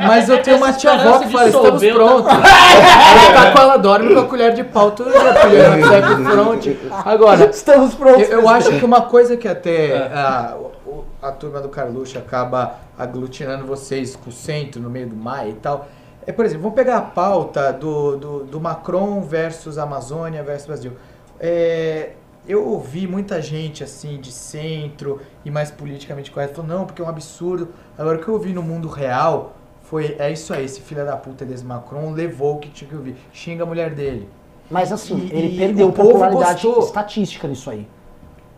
Mas 0.08 0.28
eu 0.30 0.42
tenho 0.44 0.58
uma 0.58 0.74
tia 0.74 0.92
avó 0.94 1.20
que 1.20 1.30
fala, 1.30 1.48
estamos 1.50 1.84
prontos. 1.86 2.26
Ela 2.34 3.34
tá 3.34 3.52
com 3.52 3.60
ela 3.62 3.78
dorme 3.78 4.14
com 4.14 4.20
a 4.22 4.26
colher 4.26 4.54
de 4.54 4.64
pau 4.64 4.92
todo 4.92 5.12
dia, 5.12 6.32
fronte. 6.32 6.80
Agora, 7.06 7.46
Estamos 7.50 7.94
prontos. 7.96 8.30
eu, 8.30 8.42
eu 8.42 8.50
acho 8.50 8.72
que 8.78 8.86
uma 8.86 9.02
coisa 9.02 9.38
que 9.38 9.48
até 9.48 10.08
a, 10.14 10.56
o- 10.86 11.04
a 11.22 11.32
turma 11.32 11.60
do 11.62 11.70
Carluxo 11.70 12.18
acaba 12.18 12.76
aglutinando 12.98 13.66
vocês 13.66 14.16
com 14.16 14.30
o 14.30 14.34
centro 14.34 14.82
no 14.82 14.90
meio 14.90 15.08
do 15.08 15.16
mar 15.16 15.48
e 15.48 15.54
tal. 15.54 15.88
É, 16.26 16.32
por 16.32 16.46
exemplo, 16.46 16.64
vamos 16.64 16.76
pegar 16.76 16.98
a 16.98 17.02
pauta 17.02 17.74
do, 17.74 18.16
do, 18.18 18.44
do 18.44 18.62
Macron 18.62 19.22
versus 19.22 19.78
Amazônia 19.78 20.44
versus 20.44 20.68
Brasil. 20.68 20.92
É, 21.40 22.12
eu 22.48 22.68
ouvi 22.68 23.08
muita 23.08 23.42
gente 23.42 23.84
assim 23.84 24.20
de 24.20 24.32
centro 24.32 25.20
e 25.44 25.50
mais 25.52 25.72
politicamente 25.72 26.30
correto 26.32 26.56
falando, 26.56 26.72
não, 26.72 26.86
porque 26.86 27.02
é 27.02 27.06
um 27.06 27.10
absurdo. 27.10 27.70
Agora 27.98 28.18
o 28.18 28.22
que 28.22 28.28
eu 28.28 28.34
ouvi 28.36 28.54
no 28.54 28.62
mundo 28.62 28.88
real 28.88 29.54
foi, 29.84 30.16
é 30.20 30.32
isso 30.32 30.54
aí, 30.54 30.64
esse 30.66 30.80
filho 30.82 31.04
da 31.06 31.18
puta 31.18 31.44
desse 31.44 31.66
Macron 31.66 32.12
levou 32.12 32.56
o 32.56 32.60
que 32.60 32.70
tinha 32.70 32.90
que 32.90 32.96
ouvir. 32.96 33.16
Xinga 33.34 33.64
a 33.64 33.66
mulher 33.66 33.94
dele. 33.94 34.30
Mas 34.70 34.92
assim, 34.92 35.18
E- 35.18 35.36
ele 35.36 35.56
e 35.56 35.58
perdeu 35.58 35.92
popularidade 35.92 36.64
gostou. 36.66 36.84
estatística 36.86 37.48
nisso 37.48 37.70
aí. 37.70 37.88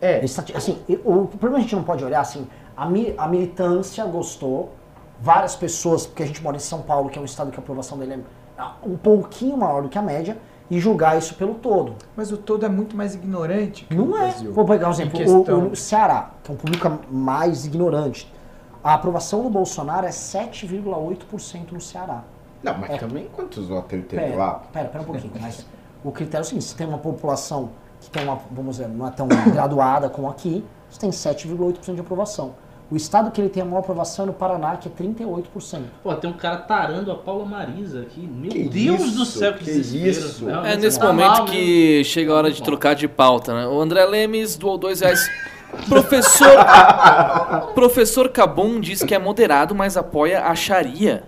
É, 0.00 0.22
Estati- 0.24 0.54
Assim, 0.56 0.78
o 1.04 1.26
problema 1.26 1.56
a 1.56 1.60
gente 1.60 1.74
não 1.74 1.82
pode 1.82 2.04
olhar 2.04 2.20
assim, 2.20 2.46
a, 2.76 2.86
mi- 2.88 3.14
a 3.16 3.26
militância 3.26 4.04
gostou, 4.04 4.72
várias 5.24 5.56
pessoas, 5.56 6.06
porque 6.06 6.22
a 6.22 6.26
gente 6.26 6.42
mora 6.42 6.56
em 6.56 6.60
São 6.60 6.82
Paulo, 6.82 7.08
que 7.08 7.18
é 7.18 7.22
um 7.22 7.24
estado 7.24 7.50
que 7.50 7.56
a 7.56 7.60
aprovação 7.60 7.96
dele 7.98 8.22
é 8.58 8.64
um 8.86 8.96
pouquinho 8.96 9.56
maior 9.56 9.82
do 9.82 9.88
que 9.88 9.96
a 9.98 10.02
média, 10.02 10.36
e 10.70 10.78
julgar 10.78 11.16
isso 11.18 11.34
pelo 11.34 11.54
todo. 11.54 11.94
mas 12.16 12.30
o 12.32 12.36
todo 12.38 12.64
é 12.64 12.68
muito 12.68 12.96
mais 12.96 13.14
ignorante 13.14 13.84
que 13.84 13.94
o 13.94 14.04
Não 14.06 14.16
é. 14.18 14.28
Brasil. 14.28 14.52
Vou 14.52 14.64
pegar 14.64 14.86
um 14.88 14.90
Em 14.90 14.92
exemplo. 14.94 15.54
O, 15.54 15.72
o 15.72 15.76
Ceará, 15.76 16.30
que 16.42 16.50
é 16.50 16.54
um 16.54 16.56
público 16.56 16.90
mais 17.10 17.64
ignorante. 17.66 18.32
A 18.82 18.94
aprovação 18.94 19.42
do 19.42 19.48
Bolsonaro 19.50 20.06
é 20.06 20.10
7,8% 20.10 21.72
no 21.72 21.80
Ceará. 21.80 22.22
Não, 22.62 22.78
mas 22.78 22.90
É. 22.90 22.96
também 22.98 23.28
quantos 23.34 23.68
votos 23.68 23.92
ele 23.92 24.02
teve 24.02 24.22
Pera, 24.22 24.36
lá? 24.36 24.62
pera, 24.72 24.88
pera 24.88 25.02
um 25.02 25.06
pouquinho. 25.06 25.32
Mas 25.40 25.66
o 26.02 26.10
critério 26.10 26.42
é 26.42 26.46
o 26.46 26.48
seguinte: 26.48 26.64
se 26.64 26.74
tem 26.74 26.86
uma 26.86 26.98
população 26.98 27.70
que 28.00 28.10
tem 28.10 28.24
uma, 28.24 28.38
vamos 28.50 28.76
dizer, 28.76 28.88
não 28.88 29.06
é 29.06 29.10
tão 29.10 29.26
graduada 29.52 30.08
como 30.08 30.28
aqui, 30.28 30.64
você 30.90 30.98
tem 31.00 31.10
7,8% 31.10 31.94
de 31.94 32.00
aprovação. 32.00 32.54
O 32.94 32.96
estado 32.96 33.28
que 33.32 33.40
ele 33.40 33.48
tem 33.48 33.60
a 33.60 33.66
maior 33.66 33.80
aprovação 33.80 34.24
é 34.24 34.26
no 34.28 34.32
Paraná, 34.32 34.76
que 34.76 34.86
é 34.86 34.92
38%. 34.92 35.80
Pô, 36.00 36.14
tem 36.14 36.30
um 36.30 36.32
cara 36.32 36.58
tarando 36.58 37.10
a 37.10 37.16
Paula 37.16 37.44
Marisa 37.44 38.02
aqui. 38.02 38.20
Meu 38.20 38.52
Que 38.52 38.68
Deus 38.68 39.00
isso, 39.00 39.16
do 39.16 39.24
céu, 39.24 39.52
que, 39.54 39.64
que 39.64 39.72
desespero. 39.72 40.26
isso. 40.28 40.48
É 40.48 40.76
nesse 40.76 41.00
tá 41.00 41.08
momento 41.08 41.38
mal, 41.38 41.44
que 41.46 42.04
chega 42.04 42.30
a 42.30 42.36
hora 42.36 42.52
de 42.52 42.62
trocar 42.62 42.94
de 42.94 43.08
pauta, 43.08 43.52
né? 43.52 43.66
O 43.66 43.80
André 43.80 44.04
Lemes 44.04 44.54
doou 44.54 44.78
dois 44.78 45.00
reais. 45.00 45.28
Professor, 45.88 46.54
professor 47.74 48.28
Cabum 48.28 48.78
diz 48.78 49.02
que 49.02 49.12
é 49.12 49.18
moderado, 49.18 49.74
mas 49.74 49.96
apoia 49.96 50.44
a 50.44 50.54
Sharia. 50.54 51.24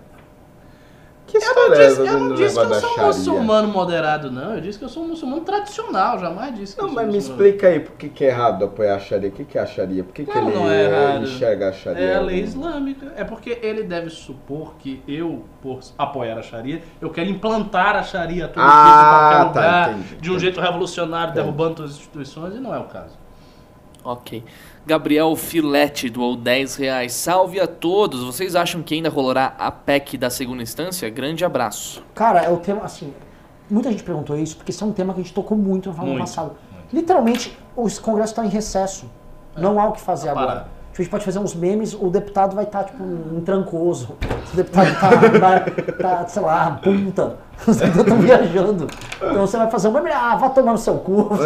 Que 1.26 1.38
Eu 1.38 1.54
não 1.56 1.74
é 1.74 1.76
disse, 1.88 2.00
essa 2.00 2.00
eu 2.02 2.18
do 2.20 2.28
não 2.28 2.34
disse 2.36 2.54
que 2.54 2.60
eu 2.66 2.74
sou 2.80 2.90
um 2.98 3.06
muçulmano 3.06 3.68
moderado, 3.68 4.30
não. 4.30 4.54
Eu 4.54 4.60
disse 4.60 4.78
que 4.78 4.84
eu 4.84 4.88
sou 4.88 5.02
um 5.02 5.08
muçulmano 5.08 5.42
tradicional. 5.42 6.18
Jamais 6.20 6.54
disse 6.54 6.76
que 6.76 6.80
Não, 6.80 6.88
eu 6.88 6.94
sou 6.94 7.02
mas 7.02 7.06
me 7.08 7.14
muçulmano. 7.14 7.44
explica 7.46 7.66
aí 7.66 7.80
por 7.80 7.92
que, 7.96 8.08
que 8.08 8.24
é 8.24 8.28
errado 8.28 8.64
apoiar 8.64 8.94
a 8.94 8.98
Sharia. 9.00 9.28
O 9.28 9.32
que, 9.32 9.44
que 9.44 9.58
é 9.58 9.60
a 9.60 9.66
Sharia? 9.66 10.04
Por 10.04 10.14
que, 10.14 10.24
que 10.24 10.32
Não, 10.32 10.48
ele 10.48 10.56
não 10.56 10.70
é 10.70 10.84
errado. 10.84 11.24
enxerga 11.24 11.68
a 11.70 11.72
Sharia? 11.72 12.04
É 12.04 12.14
a 12.14 12.20
lei 12.20 12.40
islâmica. 12.42 13.12
É 13.16 13.24
porque 13.24 13.58
ele 13.60 13.82
deve 13.82 14.08
supor 14.08 14.74
que 14.78 15.02
eu, 15.08 15.44
por 15.60 15.80
apoiar 15.98 16.38
a 16.38 16.42
Sharia, 16.42 16.80
eu 17.00 17.10
quero 17.10 17.28
implantar 17.28 17.96
a 17.96 18.02
Sharia 18.04 18.44
a 18.44 18.48
todo 18.48 18.62
Ah, 18.64 18.82
jeito, 18.84 19.02
em 19.02 19.08
qualquer 19.08 19.38
tá, 19.38 19.44
lugar, 19.44 19.90
entendi, 19.90 20.04
de 20.08 20.14
um 20.14 20.16
entendi. 20.34 20.38
jeito 20.38 20.60
revolucionário, 20.60 21.34
derrubando 21.34 21.74
todas 21.76 21.90
as 21.92 21.96
instituições, 21.98 22.54
e 22.54 22.60
não 22.60 22.72
é 22.72 22.78
o 22.78 22.84
caso. 22.84 23.18
Ok. 24.04 24.44
Gabriel 24.86 25.34
Filete 25.34 26.08
doou 26.08 26.36
10 26.36 26.76
reais. 26.76 27.12
Salve 27.12 27.58
a 27.58 27.66
todos. 27.66 28.22
Vocês 28.22 28.54
acham 28.54 28.82
que 28.84 28.94
ainda 28.94 29.08
rolará 29.08 29.52
a 29.58 29.68
PEC 29.70 30.16
da 30.16 30.30
segunda 30.30 30.62
instância? 30.62 31.10
Grande 31.10 31.44
abraço. 31.44 32.04
Cara, 32.14 32.42
é 32.42 32.48
o 32.48 32.56
tema, 32.58 32.82
assim, 32.84 33.12
muita 33.68 33.90
gente 33.90 34.04
perguntou 34.04 34.38
isso, 34.38 34.56
porque 34.56 34.70
isso 34.70 34.84
é 34.84 34.86
um 34.86 34.92
tema 34.92 35.12
que 35.12 35.20
a 35.20 35.22
gente 35.24 35.34
tocou 35.34 35.58
muito 35.58 35.90
no 35.90 35.96
ano 35.96 36.06
Muito, 36.06 36.20
passado. 36.20 36.52
Literalmente, 36.92 37.58
o 37.74 37.88
Congresso 38.00 38.32
está 38.32 38.46
em 38.46 38.48
recesso. 38.48 39.10
Não 39.56 39.80
há 39.80 39.88
o 39.88 39.92
que 39.92 40.00
fazer 40.00 40.26
Tá 40.26 40.30
agora. 40.32 40.46
parado. 40.46 40.66
Tipo, 40.92 40.92
a 40.92 41.02
gente 41.02 41.10
pode 41.10 41.24
fazer 41.24 41.38
uns 41.40 41.54
memes, 41.54 41.92
o 41.92 42.08
deputado 42.08 42.54
vai 42.54 42.64
estar, 42.64 42.84
tipo, 42.84 43.02
em 43.02 43.40
trancoso. 43.40 44.16
O 44.52 44.56
deputado 44.56 44.88
tá, 45.40 45.60
tá, 46.22 46.28
sei 46.28 46.42
lá, 46.42 46.80
punta. 46.82 47.36
Os 47.66 47.76
deputados 47.76 48.12
estão 48.12 48.18
viajando. 48.18 48.86
Então 49.16 49.46
você 49.46 49.56
vai 49.58 49.68
fazer 49.68 49.88
um 49.88 49.92
meme, 49.92 50.10
ah, 50.12 50.36
vá 50.36 50.48
tomar 50.48 50.72
no 50.72 50.78
seu 50.78 50.94
cu. 50.98 51.28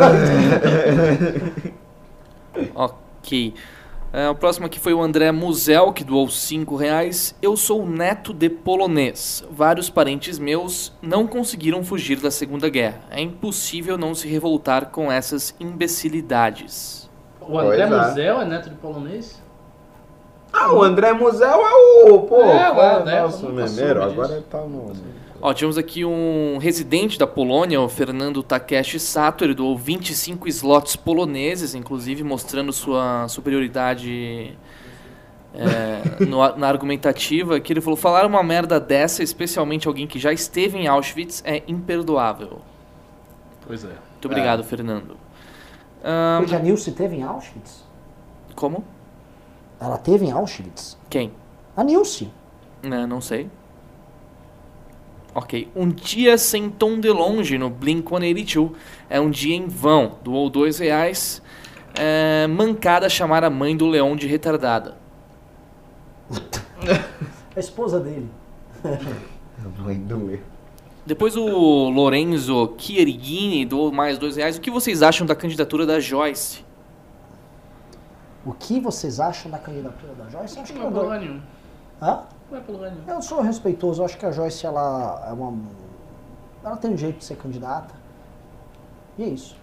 Ok. 2.75 3.00
É, 4.13 4.29
o 4.29 4.35
próximo 4.35 4.67
aqui 4.67 4.81
foi 4.81 4.93
o 4.93 5.01
André 5.01 5.31
Musel, 5.31 5.93
que 5.93 6.03
doou 6.03 6.29
5 6.29 6.75
reais. 6.75 7.35
Eu 7.41 7.57
sou 7.57 7.87
neto 7.87 8.35
de 8.35 8.51
polonês. 8.51 9.45
Vários 9.51 9.89
parentes 9.89 10.37
meus 10.37 10.93
não 11.01 11.29
conseguiram 11.29 11.85
fugir 11.85 12.19
da 12.21 12.31
Segunda 12.31 12.69
Guerra. 12.69 13.03
É 13.09 13.21
impossível 13.21 13.97
não 13.97 14.13
se 14.13 14.27
revoltar 14.27 14.87
com 14.87 15.13
essas 15.13 15.55
imbecilidades. 15.61 17.09
O 17.41 17.57
André 17.57 17.87
Pois 17.87 18.01
é. 18.01 18.09
Musel 18.09 18.41
é 18.41 18.45
neto 18.45 18.71
de 18.71 18.77
polonês? 18.77 19.41
Ah, 20.53 20.73
o 20.73 20.83
André 20.83 21.13
Musel 21.13 21.61
é 21.61 22.11
o. 22.11 22.19
Pô, 22.23 22.41
É, 22.41 22.73
o 22.73 22.81
é, 22.81 22.97
André, 22.97 23.23
nosso 23.23 23.49
memeiro. 23.49 24.03
Agora 24.03 24.33
ele 24.33 24.43
tá 24.43 24.59
no. 24.59 24.93
Ó, 25.43 25.55
tivemos 25.55 25.79
aqui 25.79 26.05
um 26.05 26.59
residente 26.59 27.19
da 27.19 27.27
Polônia, 27.27 27.81
o 27.81 27.89
Fernando 27.89 28.43
Takeshi 28.43 29.01
Sato. 29.01 29.43
Ele 29.43 29.55
doou 29.55 29.77
25 29.77 30.47
slots 30.49 30.97
poloneses, 30.97 31.75
inclusive 31.75 32.23
mostrando 32.23 32.73
sua 32.73 33.27
superioridade 33.29 34.59
é, 35.55 36.03
no- 36.27 36.57
na 36.57 36.69
argumentativa. 36.69 37.59
Que 37.59 37.73
ele 37.73 37.81
falou: 37.81 37.97
falar 37.97 38.27
uma 38.27 38.43
merda 38.43 38.79
dessa, 38.79 39.23
especialmente 39.23 39.89
alguém 39.89 40.07
que 40.07 40.19
já 40.19 40.33
esteve 40.33 40.77
em 40.77 40.87
Auschwitz, 40.87 41.43
é 41.47 41.63
imperdoável. 41.67 42.61
Pois 43.67 43.83
é. 43.85 43.89
Muito 43.89 44.27
obrigado, 44.27 44.63
Fernando. 44.63 45.17
Ahn, 46.05 46.43
Hoje 46.43 46.55
a 46.57 46.59
Nilce 46.59 46.93
teve 46.93 47.17
em 47.17 47.23
Auschwitz? 47.23 47.85
como? 48.55 48.85
Ela 49.81 49.97
teve 49.97 50.27
em 50.27 50.31
Auschwitz? 50.33 50.99
Quem? 51.09 51.33
A 51.75 51.83
Nilce. 51.83 52.31
Né, 52.83 53.07
não 53.07 53.21
sei. 53.23 53.49
Ok. 55.35 55.71
Um 55.77 55.89
dia 55.89 56.37
sem 56.37 56.69
tom 56.69 56.99
de 56.99 57.09
longe 57.09 57.57
no 57.57 57.71
Blink-182 57.71 58.73
é 59.09 59.21
um 59.21 59.31
dia 59.31 59.55
em 59.55 59.67
vão. 59.69 60.19
Doou 60.23 60.51
dois 60.51 60.79
reais. 60.79 61.41
É, 61.95 62.47
mancada 62.47 63.09
chamar 63.09 63.45
a 63.45 63.51
mãe 63.51 63.77
do 63.77 63.87
Leão 63.87 64.17
de 64.17 64.27
retardada. 64.27 64.97
A 67.57 67.59
esposa 67.59 67.99
dele. 68.01 68.29
Mãe 69.79 69.99
do 69.99 70.27
Lê. 70.27 70.39
Depois 71.05 71.37
o 71.37 71.91
Lorenzo 71.91 72.75
Chierghini 72.79 73.65
doou 73.65 73.91
mais 73.91 74.19
dois 74.19 74.37
reais. 74.37 74.57
O 74.57 74.61
que 74.61 74.71
vocês 74.71 75.03
acham 75.03 75.27
da 75.27 75.35
candidatura 75.35 75.85
da 75.85 75.99
Joyce? 75.99 76.65
O 78.45 78.53
que 78.53 78.79
vocês 78.81 79.19
acham 79.19 79.51
da 79.51 79.59
candidatura 79.59 80.15
da 80.15 80.29
Joyce? 80.31 80.57
Eu 80.57 80.63
acho 80.63 80.73
que 80.73 80.79
Não 80.79 80.89
é 80.89 80.91
problema 80.91 81.19
nenhum. 81.19 81.41
Hã? 82.01 82.23
É. 82.53 83.13
Eu 83.13 83.23
sou 83.23 83.41
respeitoso, 83.41 84.01
eu 84.03 84.05
acho 84.07 84.19
que 84.19 84.27
a 84.27 84.31
Joyce 84.31 84.67
ela 84.67 85.25
é 85.29 85.33
uma. 85.33 85.57
Ela 86.65 86.77
tem 86.77 86.93
um 86.93 86.97
jeito 86.97 87.19
de 87.19 87.25
ser 87.25 87.37
candidata. 87.37 87.95
E 89.17 89.23
é 89.25 89.27
isso. 89.29 89.57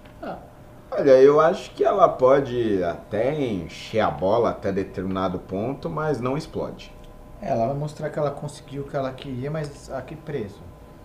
Olha, 0.89 1.11
eu 1.21 1.39
acho 1.41 1.71
que 1.71 1.83
ela 1.83 2.07
pode 2.07 2.81
até 2.83 3.39
encher 3.39 3.99
a 3.99 4.09
bola 4.09 4.51
até 4.51 4.71
determinado 4.71 5.37
ponto, 5.39 5.89
mas 5.89 6.21
não 6.21 6.37
explode. 6.37 6.93
É, 7.41 7.49
ela 7.51 7.67
vai 7.67 7.75
mostrar 7.75 8.09
que 8.09 8.17
ela 8.17 8.31
conseguiu 8.31 8.83
o 8.83 8.87
que 8.87 8.95
ela 8.95 9.11
queria, 9.11 9.51
mas 9.51 9.91
a 9.91 10.01
que 10.01 10.15
preço? 10.15 10.61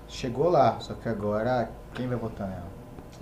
Chegou 0.06 0.48
lá, 0.48 0.76
só 0.78 0.94
que 0.94 1.08
agora 1.08 1.68
quem 1.94 2.06
vai 2.06 2.16
votar 2.16 2.46
nela? 2.48 2.72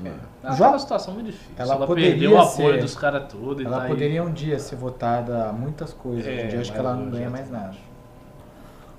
É. 0.04 0.46
Ela 0.46 0.54
Já- 0.54 0.70
tá 0.72 0.78
situação 0.78 1.14
muito 1.14 1.26
difícil. 1.26 1.52
Ela 1.56 1.74
Ela, 1.74 1.86
poderia 1.86 2.10
perdeu 2.10 2.32
o 2.32 2.38
apoio 2.40 2.74
ser- 2.74 2.80
dos 2.80 2.94
caras 2.94 3.24
tudo 3.30 3.62
e 3.62 3.64
Ela 3.66 3.76
tá 3.78 3.82
aí. 3.84 3.88
poderia 3.88 4.22
um 4.22 4.32
dia 4.32 4.58
ser 4.58 4.76
votada 4.76 5.48
a 5.48 5.52
muitas 5.52 5.92
coisas. 5.92 6.26
É, 6.26 6.44
um 6.44 6.48
dia 6.48 6.60
acho 6.60 6.72
que 6.72 6.78
ela 6.78 6.94
não 6.94 7.10
ganha 7.10 7.30
mais 7.30 7.48
tá. 7.48 7.58
nada. 7.58 7.76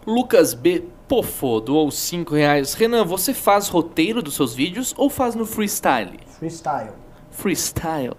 Lucas 0.06 0.54
B. 0.54 0.86
Pofo 1.08 1.60
doou 1.60 1.92
cinco 1.92 2.34
reais. 2.36 2.74
Renan, 2.74 3.04
você 3.04 3.34
faz 3.34 3.68
roteiro 3.68 4.22
dos 4.22 4.34
seus 4.36 4.54
vídeos 4.56 4.94
ou 4.98 5.10
faz 5.10 5.36
no 5.36 5.46
freestyle? 5.46 6.18
Freestyle. 6.26 6.92
Freestyle. 7.30 8.16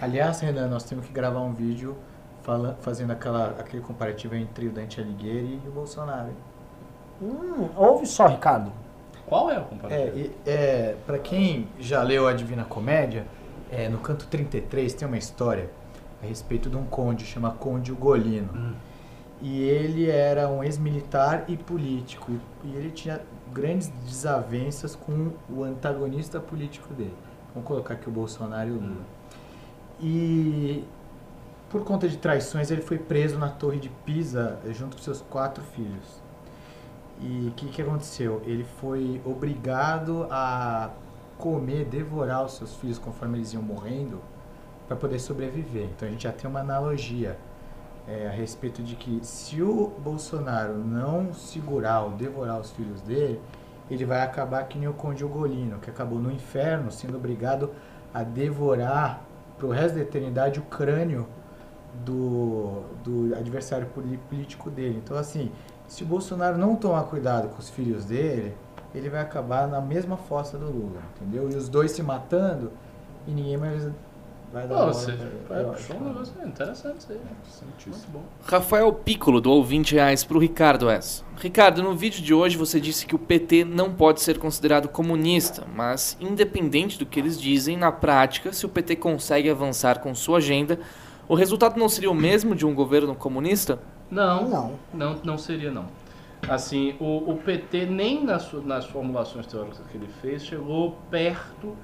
Aliás, 0.00 0.40
Renan, 0.40 0.68
nós 0.68 0.84
temos 0.84 1.04
que 1.06 1.12
gravar 1.12 1.40
um 1.40 1.52
vídeo 1.52 1.96
fala- 2.42 2.78
fazendo 2.80 3.10
aquela, 3.10 3.48
aquele 3.58 3.82
comparativo 3.82 4.34
entre 4.36 4.68
o 4.68 4.70
Dante 4.70 5.00
Alighieri 5.00 5.60
e 5.64 5.68
o 5.68 5.70
Bolsonaro. 5.72 6.28
hein? 6.28 6.36
Hum, 7.20 7.68
ouve 7.76 8.06
só, 8.06 8.26
Ricardo. 8.26 8.72
Qual 9.26 9.50
é 9.50 9.58
o 9.58 9.60
É, 9.60 9.64
comparativo? 9.64 10.18
e- 10.18 10.30
é, 10.46 10.96
para 11.06 11.18
quem 11.18 11.68
já 11.78 12.02
leu 12.02 12.26
a 12.26 12.32
Divina 12.32 12.64
Comédia, 12.64 13.26
é, 13.70 13.88
no 13.88 13.98
canto 13.98 14.26
33 14.28 14.94
tem 14.94 15.06
uma 15.06 15.18
história 15.18 15.68
a 16.22 16.26
respeito 16.26 16.70
de 16.70 16.76
um 16.76 16.84
conde, 16.84 17.26
chama 17.26 17.50
Conde 17.50 17.92
Ugolino. 17.92 18.74
E 19.40 19.62
ele 19.62 20.10
era 20.10 20.48
um 20.48 20.64
ex-militar 20.64 21.44
e 21.48 21.56
político. 21.56 22.32
E, 22.64 22.74
ele 22.74 22.90
tinha 22.90 23.20
grandes 23.52 23.88
desavenças 24.04 24.96
com 24.96 25.32
o 25.48 25.62
antagonista 25.62 26.40
político 26.40 26.92
dele. 26.92 27.14
Vamos 27.54 27.66
colocar 27.66 27.94
aqui 27.94 28.08
o 28.08 28.12
Bolsonaro 28.12 28.68
e 28.68 28.72
o 28.72 28.80
Lula. 28.80 29.06
E 30.00 30.84
por 31.70 31.84
conta 31.84 32.08
de 32.08 32.16
traições, 32.16 32.70
ele 32.70 32.82
foi 32.82 32.98
preso 32.98 33.38
na 33.38 33.48
Torre 33.48 33.78
de 33.78 33.88
Pisa 33.88 34.58
eh, 34.64 34.72
junto 34.72 34.96
com 34.96 35.02
seus 35.02 35.20
quatro 35.20 35.62
filhos. 35.62 36.22
E 37.20 37.48
o 37.48 37.52
que, 37.52 37.66
que 37.68 37.82
aconteceu? 37.82 38.40
Ele 38.44 38.64
foi 38.64 39.20
obrigado 39.24 40.26
a 40.30 40.90
comer, 41.36 41.84
devorar 41.84 42.44
os 42.44 42.52
seus 42.52 42.74
filhos 42.76 42.98
conforme 42.98 43.38
eles 43.38 43.52
iam 43.52 43.62
morrendo 43.62 44.20
para 44.86 44.96
poder 44.96 45.18
sobreviver. 45.18 45.84
Então 45.94 46.08
a 46.08 46.10
gente 46.10 46.22
já 46.22 46.32
tem 46.32 46.48
uma 46.48 46.60
analogia 46.60 47.38
é, 48.08 48.26
a 48.26 48.30
respeito 48.30 48.82
de 48.82 48.96
que 48.96 49.20
se 49.22 49.62
o 49.62 49.92
Bolsonaro 49.98 50.78
não 50.78 51.32
segurar 51.34 52.02
ou 52.02 52.10
devorar 52.12 52.58
os 52.58 52.70
filhos 52.70 53.02
dele, 53.02 53.40
ele 53.90 54.04
vai 54.04 54.22
acabar 54.22 54.64
que 54.64 54.78
nem 54.78 54.88
o 54.88 54.94
Conde 54.94 55.24
Ugolino, 55.24 55.78
que 55.78 55.90
acabou 55.90 56.18
no 56.18 56.30
inferno 56.30 56.90
sendo 56.90 57.16
obrigado 57.16 57.70
a 58.12 58.22
devorar 58.22 59.22
pro 59.58 59.68
resto 59.68 59.96
da 59.96 60.02
eternidade 60.02 60.58
o 60.58 60.62
crânio 60.62 61.26
do, 62.04 62.82
do 63.04 63.34
adversário 63.34 63.86
político 64.28 64.70
dele. 64.70 65.00
Então, 65.04 65.16
assim, 65.16 65.50
se 65.86 66.02
o 66.02 66.06
Bolsonaro 66.06 66.56
não 66.56 66.76
tomar 66.76 67.04
cuidado 67.04 67.48
com 67.48 67.58
os 67.58 67.68
filhos 67.68 68.04
dele, 68.04 68.56
ele 68.94 69.10
vai 69.10 69.20
acabar 69.20 69.66
na 69.66 69.80
mesma 69.80 70.16
fossa 70.16 70.56
do 70.56 70.66
Lula, 70.66 71.00
entendeu? 71.16 71.50
E 71.50 71.54
os 71.54 71.68
dois 71.68 71.90
se 71.90 72.02
matando 72.02 72.72
e 73.26 73.32
ninguém 73.32 73.56
mais 73.56 73.90
vai 74.52 74.66
dar 74.66 74.76
Pô, 74.76 74.86
você, 74.86 75.12
é, 75.12 75.72
foi 75.76 75.96
um 75.96 76.04
negócio 76.04 76.34
interessante 76.44 76.98
isso 76.98 77.12
aí. 77.12 77.18
Muito 77.86 78.10
bom. 78.10 78.22
Rafael 78.44 78.92
Piccolo 78.92 79.40
doou 79.40 79.64
20 79.64 79.92
reais 79.94 80.24
pro 80.24 80.38
Ricardo 80.38 80.88
S. 80.88 81.22
Ricardo, 81.36 81.82
no 81.82 81.94
vídeo 81.94 82.22
de 82.22 82.34
hoje 82.34 82.56
você 82.56 82.80
disse 82.80 83.06
que 83.06 83.14
o 83.14 83.18
PT 83.18 83.64
não 83.64 83.92
pode 83.92 84.20
ser 84.20 84.38
considerado 84.38 84.88
comunista, 84.88 85.64
mas 85.74 86.16
independente 86.20 86.98
do 86.98 87.06
que 87.06 87.20
eles 87.20 87.40
dizem, 87.40 87.76
na 87.76 87.92
prática, 87.92 88.52
se 88.52 88.66
o 88.66 88.68
PT 88.68 88.96
consegue 88.96 89.48
avançar 89.48 90.00
com 90.00 90.14
sua 90.14 90.38
agenda, 90.38 90.78
o 91.28 91.34
resultado 91.34 91.78
não 91.78 91.88
seria 91.88 92.10
o 92.10 92.14
mesmo 92.14 92.54
de 92.54 92.66
um 92.66 92.74
governo 92.74 93.14
comunista? 93.14 93.78
Não, 94.10 94.48
Não. 94.48 94.72
não, 94.92 95.20
não 95.22 95.38
seria 95.38 95.70
não. 95.70 95.86
Assim, 96.48 96.94
o, 96.98 97.32
o 97.32 97.36
PT 97.36 97.86
nem 97.86 98.24
nas, 98.24 98.50
nas 98.64 98.86
formulações 98.86 99.46
teóricas 99.46 99.80
que 99.90 99.96
ele 99.96 100.08
fez 100.22 100.44
chegou 100.44 100.96
perto 101.10 101.76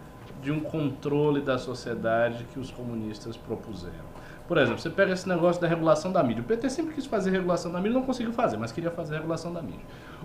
de 0.44 0.52
um 0.52 0.60
controle 0.60 1.40
da 1.40 1.56
sociedade 1.58 2.44
que 2.52 2.58
os 2.60 2.70
comunistas 2.70 3.36
propuseram. 3.36 4.14
Por 4.46 4.58
exemplo, 4.58 4.78
você 4.78 4.90
pega 4.90 5.14
esse 5.14 5.26
negócio 5.26 5.60
da 5.60 5.66
regulação 5.66 6.12
da 6.12 6.22
mídia. 6.22 6.42
O 6.42 6.46
PT 6.46 6.68
sempre 6.68 6.94
quis 6.94 7.06
fazer 7.06 7.30
regulação 7.30 7.72
da 7.72 7.80
mídia, 7.80 7.98
não 7.98 8.04
conseguiu 8.06 8.32
fazer, 8.32 8.58
mas 8.58 8.70
queria 8.70 8.90
fazer 8.90 9.16
regulação 9.16 9.52
da 9.54 9.62
mídia. 9.62 9.80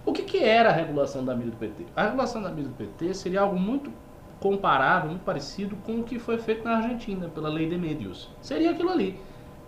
O 0.06 0.12
que, 0.12 0.24
que 0.24 0.44
era 0.44 0.70
a 0.70 0.74
regulação 0.74 1.24
da 1.24 1.34
mídia 1.34 1.52
do 1.52 1.58
PT? 1.58 1.86
A 1.96 2.04
regulação 2.04 2.42
da 2.42 2.50
mídia 2.50 2.70
do 2.70 2.76
PT 2.76 3.14
seria 3.14 3.40
algo 3.42 3.58
muito 3.58 3.92
comparável, 4.42 5.10
muito 5.10 5.24
parecido 5.24 5.78
com 5.78 6.00
o 6.00 6.04
que 6.04 6.20
foi 6.20 6.38
feito 6.38 6.66
na 6.66 6.78
Argentina 6.78 7.30
pela 7.30 7.48
lei 7.48 7.70
de 7.70 7.78
medios. 7.78 8.30
Seria 8.42 8.72
aquilo 8.72 8.90
ali. 8.90 9.18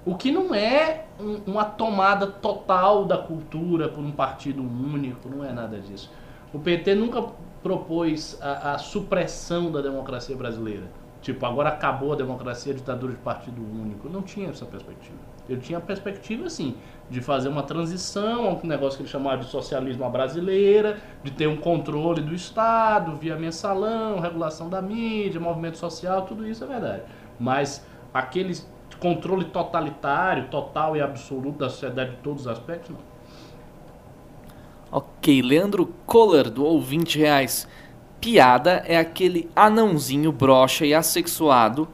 O 0.05 0.15
que 0.15 0.31
não 0.31 0.53
é 0.53 1.05
um- 1.19 1.41
uma 1.51 1.63
tomada 1.63 2.27
total 2.27 3.05
da 3.05 3.17
cultura 3.17 3.87
por 3.87 4.03
um 4.03 4.11
partido 4.11 4.61
único, 4.61 5.29
não 5.29 5.45
é 5.45 5.53
nada 5.53 5.79
disso. 5.79 6.11
O 6.53 6.59
PT 6.59 6.95
nunca 6.95 7.23
propôs 7.61 8.37
a, 8.41 8.73
a 8.73 8.77
supressão 8.77 9.71
da 9.71 9.81
democracia 9.81 10.35
brasileira. 10.35 10.89
Tipo, 11.21 11.45
agora 11.45 11.69
acabou 11.69 12.13
a 12.13 12.15
democracia, 12.15 12.73
a 12.73 12.75
ditadura 12.75 13.13
de 13.13 13.19
partido 13.19 13.61
único. 13.61 14.09
Não 14.09 14.23
tinha 14.23 14.49
essa 14.49 14.65
perspectiva. 14.65 15.19
Ele 15.47 15.61
tinha 15.61 15.77
a 15.77 15.81
perspectiva, 15.81 16.45
assim, 16.45 16.75
de 17.09 17.21
fazer 17.21 17.49
uma 17.49 17.61
transição 17.61 18.59
um 18.63 18.67
negócio 18.67 18.97
que 18.97 19.03
ele 19.03 19.09
chamava 19.09 19.37
de 19.37 19.45
socialismo 19.45 20.03
à 20.03 20.09
brasileira, 20.09 20.99
de 21.23 21.31
ter 21.31 21.47
um 21.47 21.57
controle 21.57 22.21
do 22.21 22.33
Estado, 22.33 23.15
via 23.15 23.35
mensalão, 23.35 24.19
regulação 24.19 24.69
da 24.69 24.81
mídia, 24.81 25.39
movimento 25.39 25.77
social, 25.77 26.23
tudo 26.23 26.47
isso 26.47 26.63
é 26.63 26.67
verdade. 26.67 27.03
Mas 27.39 27.85
aquele 28.13 28.57
controle 28.99 29.45
totalitário, 29.45 30.47
total 30.47 30.95
e 30.95 31.01
absoluto 31.01 31.59
da 31.59 31.69
sociedade 31.69 32.11
de 32.11 32.17
todos 32.17 32.41
os 32.41 32.47
aspectos, 32.47 32.91
não. 32.91 33.10
Ok, 34.91 35.41
Leandro 35.41 35.89
Kohler 36.05 36.49
doou 36.49 36.81
20 36.81 37.17
reais. 37.17 37.67
Piada 38.19 38.83
é 38.85 38.97
aquele 38.97 39.49
anãozinho 39.55 40.31
broxa 40.31 40.85
e 40.85 40.93
assexuado 40.93 41.87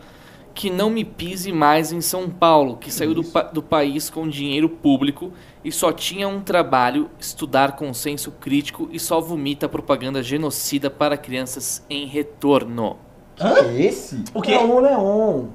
que 0.53 0.69
não 0.71 0.89
me 0.89 1.05
pise 1.05 1.51
mais 1.53 1.91
em 1.91 2.01
São 2.01 2.27
Paulo, 2.27 2.77
que 2.77 2.91
saiu 2.91 3.13
do, 3.13 3.23
pa- 3.23 3.43
do 3.43 3.61
país 3.61 4.09
com 4.09 4.27
dinheiro 4.27 4.67
público 4.67 5.31
e 5.63 5.71
só 5.71 5.93
tinha 5.93 6.27
um 6.27 6.41
trabalho, 6.41 7.11
estudar 7.19 7.73
com 7.75 7.93
senso 7.93 8.31
crítico 8.31 8.89
e 8.91 8.99
só 8.99 9.21
vomita 9.21 9.69
propaganda 9.69 10.23
genocida 10.23 10.89
para 10.89 11.15
crianças 11.15 11.85
em 11.87 12.07
retorno. 12.07 12.97
Que 13.35 13.83
esse? 13.83 14.23
O 14.33 14.41
É 14.43 14.57
o 14.63 14.79
Leon. 14.79 15.45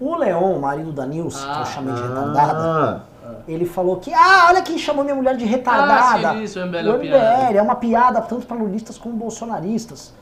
O 0.00 0.16
Leon, 0.16 0.58
marido 0.58 0.90
da 0.92 1.06
Nilce, 1.06 1.38
que 1.44 1.60
eu 1.60 1.66
chamei 1.66 1.94
de 1.94 2.02
retardada, 2.02 2.58
Ah, 2.58 3.02
ele 3.46 3.64
falou 3.66 3.96
que, 3.96 4.12
ah, 4.12 4.46
olha 4.48 4.62
quem 4.62 4.78
chamou 4.78 5.04
minha 5.04 5.16
mulher 5.16 5.36
de 5.36 5.44
retardada. 5.44 6.30
Ah, 6.30 6.34
sim, 6.34 6.42
isso, 6.42 6.60
o 6.60 6.66
MBL 6.66 6.76
é 6.76 6.90
o 6.90 6.98
MBL 6.98 7.58
é 7.58 7.62
uma 7.62 7.76
piada 7.76 8.20
tanto 8.20 8.46
para 8.46 8.56
lulistas 8.56 8.98
como 8.98 9.14
bolsonaristas. 9.14 10.12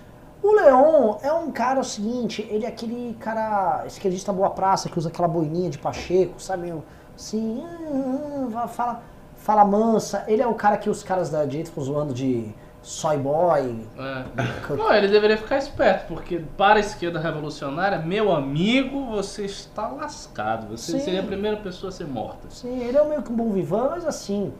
O 0.42 0.54
Leon 0.54 1.16
é 1.22 1.32
um 1.32 1.50
cara, 1.50 1.78
é 1.78 1.80
o 1.80 1.84
seguinte, 1.84 2.46
ele 2.50 2.64
é 2.64 2.68
aquele 2.68 3.16
cara 3.18 3.84
esquerdista 3.86 4.32
boa 4.32 4.50
praça 4.50 4.88
que 4.88 4.98
usa 4.98 5.08
aquela 5.08 5.26
boininha 5.26 5.70
de 5.70 5.78
Pacheco, 5.78 6.40
sabe? 6.40 6.72
Assim, 7.16 7.64
hum, 7.90 8.46
hum, 8.52 8.68
fala, 8.68 9.02
fala 9.36 9.64
mansa. 9.64 10.24
Ele 10.28 10.42
é 10.42 10.46
o 10.46 10.54
cara 10.54 10.76
que 10.76 10.88
os 10.90 11.02
caras 11.02 11.30
da 11.30 11.44
direita 11.44 11.70
ficam 11.70 11.82
zoando 11.82 12.14
de 12.14 12.54
soy 12.86 13.18
boy. 13.18 13.84
É. 13.98 14.74
Não, 14.76 14.94
ele 14.94 15.08
deveria 15.08 15.36
ficar 15.36 15.58
esperto, 15.58 16.06
porque 16.06 16.40
para 16.56 16.76
a 16.76 16.80
esquerda 16.80 17.18
revolucionária, 17.18 17.98
meu 17.98 18.32
amigo, 18.32 19.06
você 19.06 19.44
está 19.44 19.88
lascado. 19.88 20.68
Você 20.68 20.92
Sim. 20.92 21.00
seria 21.00 21.20
a 21.20 21.24
primeira 21.24 21.56
pessoa 21.56 21.90
a 21.90 21.92
ser 21.92 22.06
morta. 22.06 22.48
Sim, 22.48 22.80
ele 22.80 22.96
é 22.96 23.04
meio 23.04 23.22
que 23.22 23.32
um 23.32 23.36
bom 23.36 23.50
vivan, 23.50 23.88
mas 23.90 24.06
assim, 24.06 24.52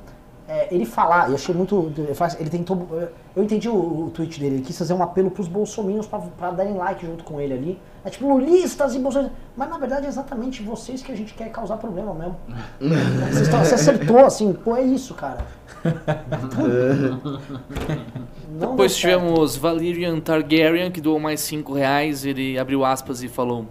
é, 0.48 0.72
ele 0.72 0.84
falar, 0.84 1.30
e 1.30 1.34
achei 1.34 1.54
muito. 1.54 1.92
ele 1.98 2.14
faz- 2.14 2.36
Ele 2.40 2.48
tentou. 2.48 2.86
Eu 3.34 3.42
entendi 3.42 3.68
o, 3.68 3.74
o 4.06 4.10
tweet 4.14 4.38
dele, 4.38 4.56
ele 4.56 4.64
quis 4.64 4.78
fazer 4.78 4.94
um 4.94 5.02
apelo 5.02 5.30
pros 5.30 5.48
bolsominions 5.48 6.06
pra, 6.06 6.20
pra 6.20 6.50
darem 6.52 6.74
like 6.74 7.04
junto 7.04 7.24
com 7.24 7.40
ele 7.40 7.52
ali. 7.54 7.78
É 8.04 8.10
tipo, 8.10 8.28
lulistas 8.32 8.94
e 8.94 8.98
bolsonaristas. 9.00 9.36
Mas 9.56 9.68
na 9.68 9.76
verdade 9.78 10.06
é 10.06 10.08
exatamente 10.08 10.62
vocês 10.62 11.02
que 11.02 11.10
a 11.10 11.16
gente 11.16 11.34
quer 11.34 11.50
causar 11.50 11.76
problema 11.78 12.14
mesmo. 12.14 12.36
Vocês 13.32 13.48
você 13.48 13.74
acertou, 13.74 14.18
assim, 14.24 14.52
pô, 14.52 14.76
é 14.76 14.82
isso, 14.82 15.14
cara. 15.14 15.38
Não 18.48 18.70
Depois 18.70 18.96
tivemos 18.96 19.56
Valerian 19.56 20.20
Targaryen, 20.20 20.90
que 20.90 21.00
doou 21.00 21.18
mais 21.18 21.40
5 21.40 21.72
reais. 21.72 22.24
Ele 22.24 22.58
abriu 22.58 22.84
aspas 22.84 23.22
e 23.22 23.28
falou: 23.28 23.66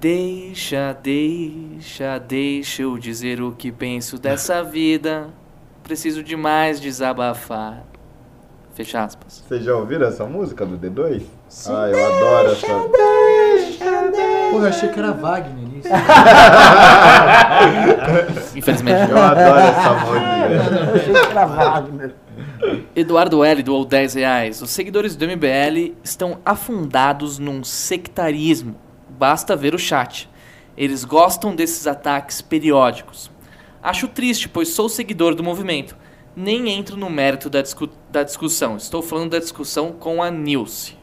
Deixa, 0.00 0.96
deixa, 1.02 2.18
deixa 2.18 2.82
eu 2.82 2.96
dizer 2.98 3.40
o 3.42 3.52
que 3.52 3.72
penso 3.72 4.18
dessa 4.18 4.62
vida. 4.62 5.28
Preciso 5.86 6.20
demais 6.20 6.80
desabafar. 6.80 7.84
Fecha 8.74 9.04
aspas. 9.04 9.44
Vocês 9.46 9.62
já 9.62 9.76
ouviram 9.76 10.08
essa 10.08 10.24
música 10.24 10.66
do 10.66 10.76
D2? 10.76 11.22
Sim. 11.48 11.72
Ah, 11.72 11.88
eu 11.88 12.06
adoro 12.06 12.50
essa. 12.50 12.66
Pô, 14.50 14.58
eu 14.58 14.66
achei 14.66 14.88
que 14.88 14.98
era 14.98 15.12
Wagner 15.12 15.78
isso. 15.78 15.88
Infelizmente. 18.58 19.10
Eu 19.10 19.16
adoro 19.16 19.60
essa 19.60 19.94
música. 19.94 20.48
Eu 20.50 20.94
achei 20.94 21.12
que 21.12 21.18
era 21.30 21.46
Wagner. 21.46 22.14
Eduardo 22.96 23.44
L. 23.44 23.62
doou 23.62 23.84
10 23.84 24.14
reais. 24.14 24.60
Os 24.60 24.70
seguidores 24.70 25.14
do 25.14 25.24
MBL 25.24 25.94
estão 26.02 26.40
afundados 26.44 27.38
num 27.38 27.62
sectarismo. 27.62 28.74
Basta 29.08 29.54
ver 29.54 29.72
o 29.72 29.78
chat. 29.78 30.28
Eles 30.76 31.04
gostam 31.04 31.54
desses 31.54 31.86
ataques 31.86 32.42
periódicos. 32.42 33.30
Acho 33.88 34.08
triste, 34.08 34.48
pois 34.48 34.70
sou 34.70 34.88
seguidor 34.88 35.34
do 35.36 35.44
movimento. 35.44 35.96
Nem 36.34 36.68
entro 36.70 36.96
no 36.96 37.08
mérito 37.08 37.48
da, 37.48 37.62
discu- 37.62 37.88
da 38.10 38.22
discussão. 38.24 38.76
Estou 38.76 39.00
falando 39.00 39.30
da 39.30 39.38
discussão 39.38 39.92
com 39.92 40.20
a 40.22 40.30
Nilce. 40.30 40.96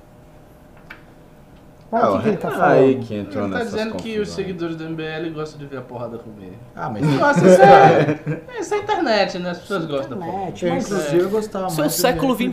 Mas 1.90 2.04
o 2.10 2.18
que, 2.18 2.24
que 2.24 2.28
ele 2.30 2.38
tá 2.38 2.48
Ah, 2.48 2.52
falando? 2.52 2.74
aí 2.74 2.96
que 3.00 3.16
entrou 3.16 3.46
Ele 3.46 3.54
tá 3.54 3.64
dizendo 3.64 3.92
que 3.96 4.10
os 4.20 4.28
confusões. 4.30 4.30
seguidores 4.30 4.76
do 4.76 4.84
MBL 4.90 5.30
gostam 5.34 5.60
de 5.60 5.66
ver 5.68 5.78
a 5.78 5.82
porrada 5.82 6.18
comer. 6.18 6.54
Ah, 6.76 6.90
mas 6.90 7.04
Nossa, 7.04 7.48
isso 7.48 7.62
é, 7.62 8.60
isso 8.60 8.74
é 8.74 8.78
internet, 8.80 9.40
né? 9.40 9.50
As 9.52 9.60
pessoas 9.60 9.86
gostam 9.86 10.18
da 10.18 10.26
porra. 10.26 10.50
Internet, 10.50 10.66
eu, 10.66 10.74
mas- 10.74 10.86
inclusive, 10.86 11.20
eu 11.20 11.30
gostava 11.30 11.70
Seu 11.70 11.84
mais. 11.86 11.94
século 11.94 12.36
XXI. 12.36 12.50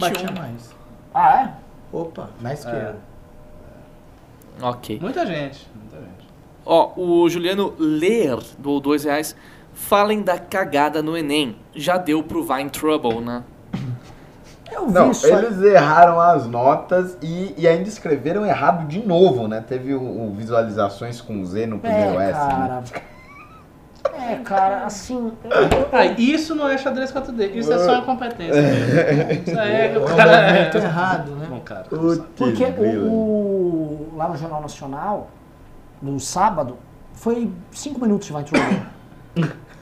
Ah, 1.14 1.40
é? 1.42 1.96
Opa, 1.96 2.30
na 2.40 2.52
esquerda. 2.52 2.96
Ok. 4.62 4.98
Muita 5.00 5.24
gente, 5.26 5.66
muita 5.74 5.96
gente. 5.96 6.28
Ó, 6.64 6.92
o 6.96 7.28
Juliano 7.28 7.74
Ler 7.78 8.38
doou 8.58 8.78
2 8.80 9.04
reais. 9.04 9.34
Falem 9.74 10.22
da 10.22 10.38
cagada 10.38 11.02
no 11.02 11.16
Enem. 11.16 11.56
Já 11.74 11.96
deu 11.96 12.22
pro 12.22 12.42
Vine 12.44 12.70
Trouble, 12.70 13.20
né? 13.20 13.42
Eu 14.70 14.86
vi 14.86 14.92
Não, 14.92 15.10
isso 15.10 15.26
aí. 15.26 15.32
eles 15.32 15.60
erraram 15.62 16.20
as 16.20 16.46
notas 16.46 17.16
e, 17.20 17.54
e 17.58 17.66
ainda 17.66 17.88
escreveram 17.88 18.46
errado 18.46 18.86
de 18.86 19.04
novo, 19.04 19.48
né? 19.48 19.64
Teve 19.66 19.94
o, 19.94 20.00
o 20.00 20.32
visualizações 20.36 21.20
com 21.20 21.44
Z 21.44 21.66
no 21.66 21.78
primeiro 21.80 22.20
É, 22.20 22.30
S. 22.30 22.38
né? 22.38 22.48
cara. 22.48 22.82
É, 24.14 24.36
cara, 24.36 24.84
assim. 24.84 25.32
Ah, 25.92 26.06
isso 26.06 26.54
não 26.54 26.68
é 26.68 26.78
xadrez 26.78 27.12
4D, 27.12 27.54
isso 27.54 27.72
é 27.72 27.78
só 27.78 27.98
incompetência. 27.98 28.60
Isso 29.46 29.58
aí 29.58 29.72
é 29.72 29.94
É 29.94 29.98
o 29.98 30.04
cara 30.04 30.42
movimento 30.42 30.76
é. 30.78 30.80
errado, 30.84 31.30
né? 31.32 31.46
Bom, 31.50 31.60
cara. 31.60 31.84
Putz, 31.84 32.22
Porque 32.36 32.64
o, 32.64 33.06
o- 33.12 34.12
lá 34.16 34.28
no 34.28 34.36
Jornal 34.36 34.60
Nacional, 34.62 35.30
no 36.00 36.18
sábado, 36.20 36.76
foi 37.12 37.50
cinco 37.72 38.00
minutos 38.00 38.26
de 38.26 38.32
Vai 38.32 38.44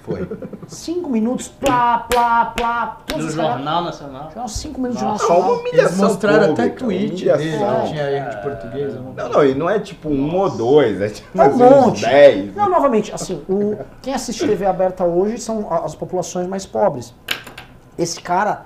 Foi. 0.02 0.26
Cinco 0.66 1.10
minutos, 1.10 1.48
plá, 1.48 2.06
plá, 2.10 2.46
plá. 2.56 2.98
Todos 3.06 3.24
No 3.24 3.28
os 3.30 3.36
caras- 3.36 3.52
Jornal 3.56 3.84
Nacional. 3.84 4.22
Jornal, 4.28 4.48
cinco 4.48 4.80
minutos 4.80 4.98
de 5.00 5.04
Nossa, 5.04 5.26
Jornal 5.26 5.38
Só 5.42 5.46
uma 5.48 5.56
Nacional. 5.56 5.66
Eles 5.66 5.72
humilhação 5.92 6.08
mostraram 6.08 6.44
até 6.44 6.62
pública, 6.68 6.78
tweet 6.78 7.14
humilhação. 7.28 7.38
dele, 7.38 7.64
É. 7.64 7.86
tinha 7.88 8.10
erro 8.10 8.30
de 8.30 8.36
português. 8.42 8.96
alguma 8.96 9.14
Não, 9.22 9.28
não, 9.28 9.44
e 9.44 9.54
não 9.54 9.68
é 9.70 9.78
tipo 9.78 10.08
um 10.08 10.36
ou 10.38 10.48
dois, 10.50 11.00
é 11.02 11.08
tipo 11.10 11.42
É 11.42 11.48
um 11.48 11.56
monte. 11.58 12.00
10. 12.06 12.54
Não, 12.56 12.70
novamente, 12.70 13.12
assim, 13.14 13.44
o, 13.48 13.76
quem 14.00 14.14
assiste 14.14 14.46
TV 14.46 14.64
aberta 14.64 15.04
hoje 15.04 15.36
são 15.38 15.70
as 15.70 15.94
populações 15.94 16.46
mais 16.46 16.64
pobres. 16.64 17.14
Esse 17.98 18.18
cara 18.20 18.64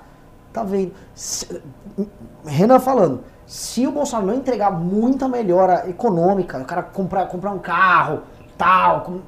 tá 0.53 0.63
vendo. 0.63 0.93
Se- 1.13 1.61
Renan 2.45 2.79
falando, 2.79 3.21
se 3.45 3.85
o 3.85 3.91
Bolsonaro 3.91 4.27
não 4.27 4.35
entregar 4.35 4.71
muita 4.71 5.27
melhora 5.27 5.89
econômica, 5.89 6.57
o 6.57 6.63
cara 6.65 6.83
comprar, 6.83 7.25
comprar 7.27 7.51
um 7.51 7.59
carro, 7.59 8.21
tal, 8.57 9.01
com- 9.01 9.19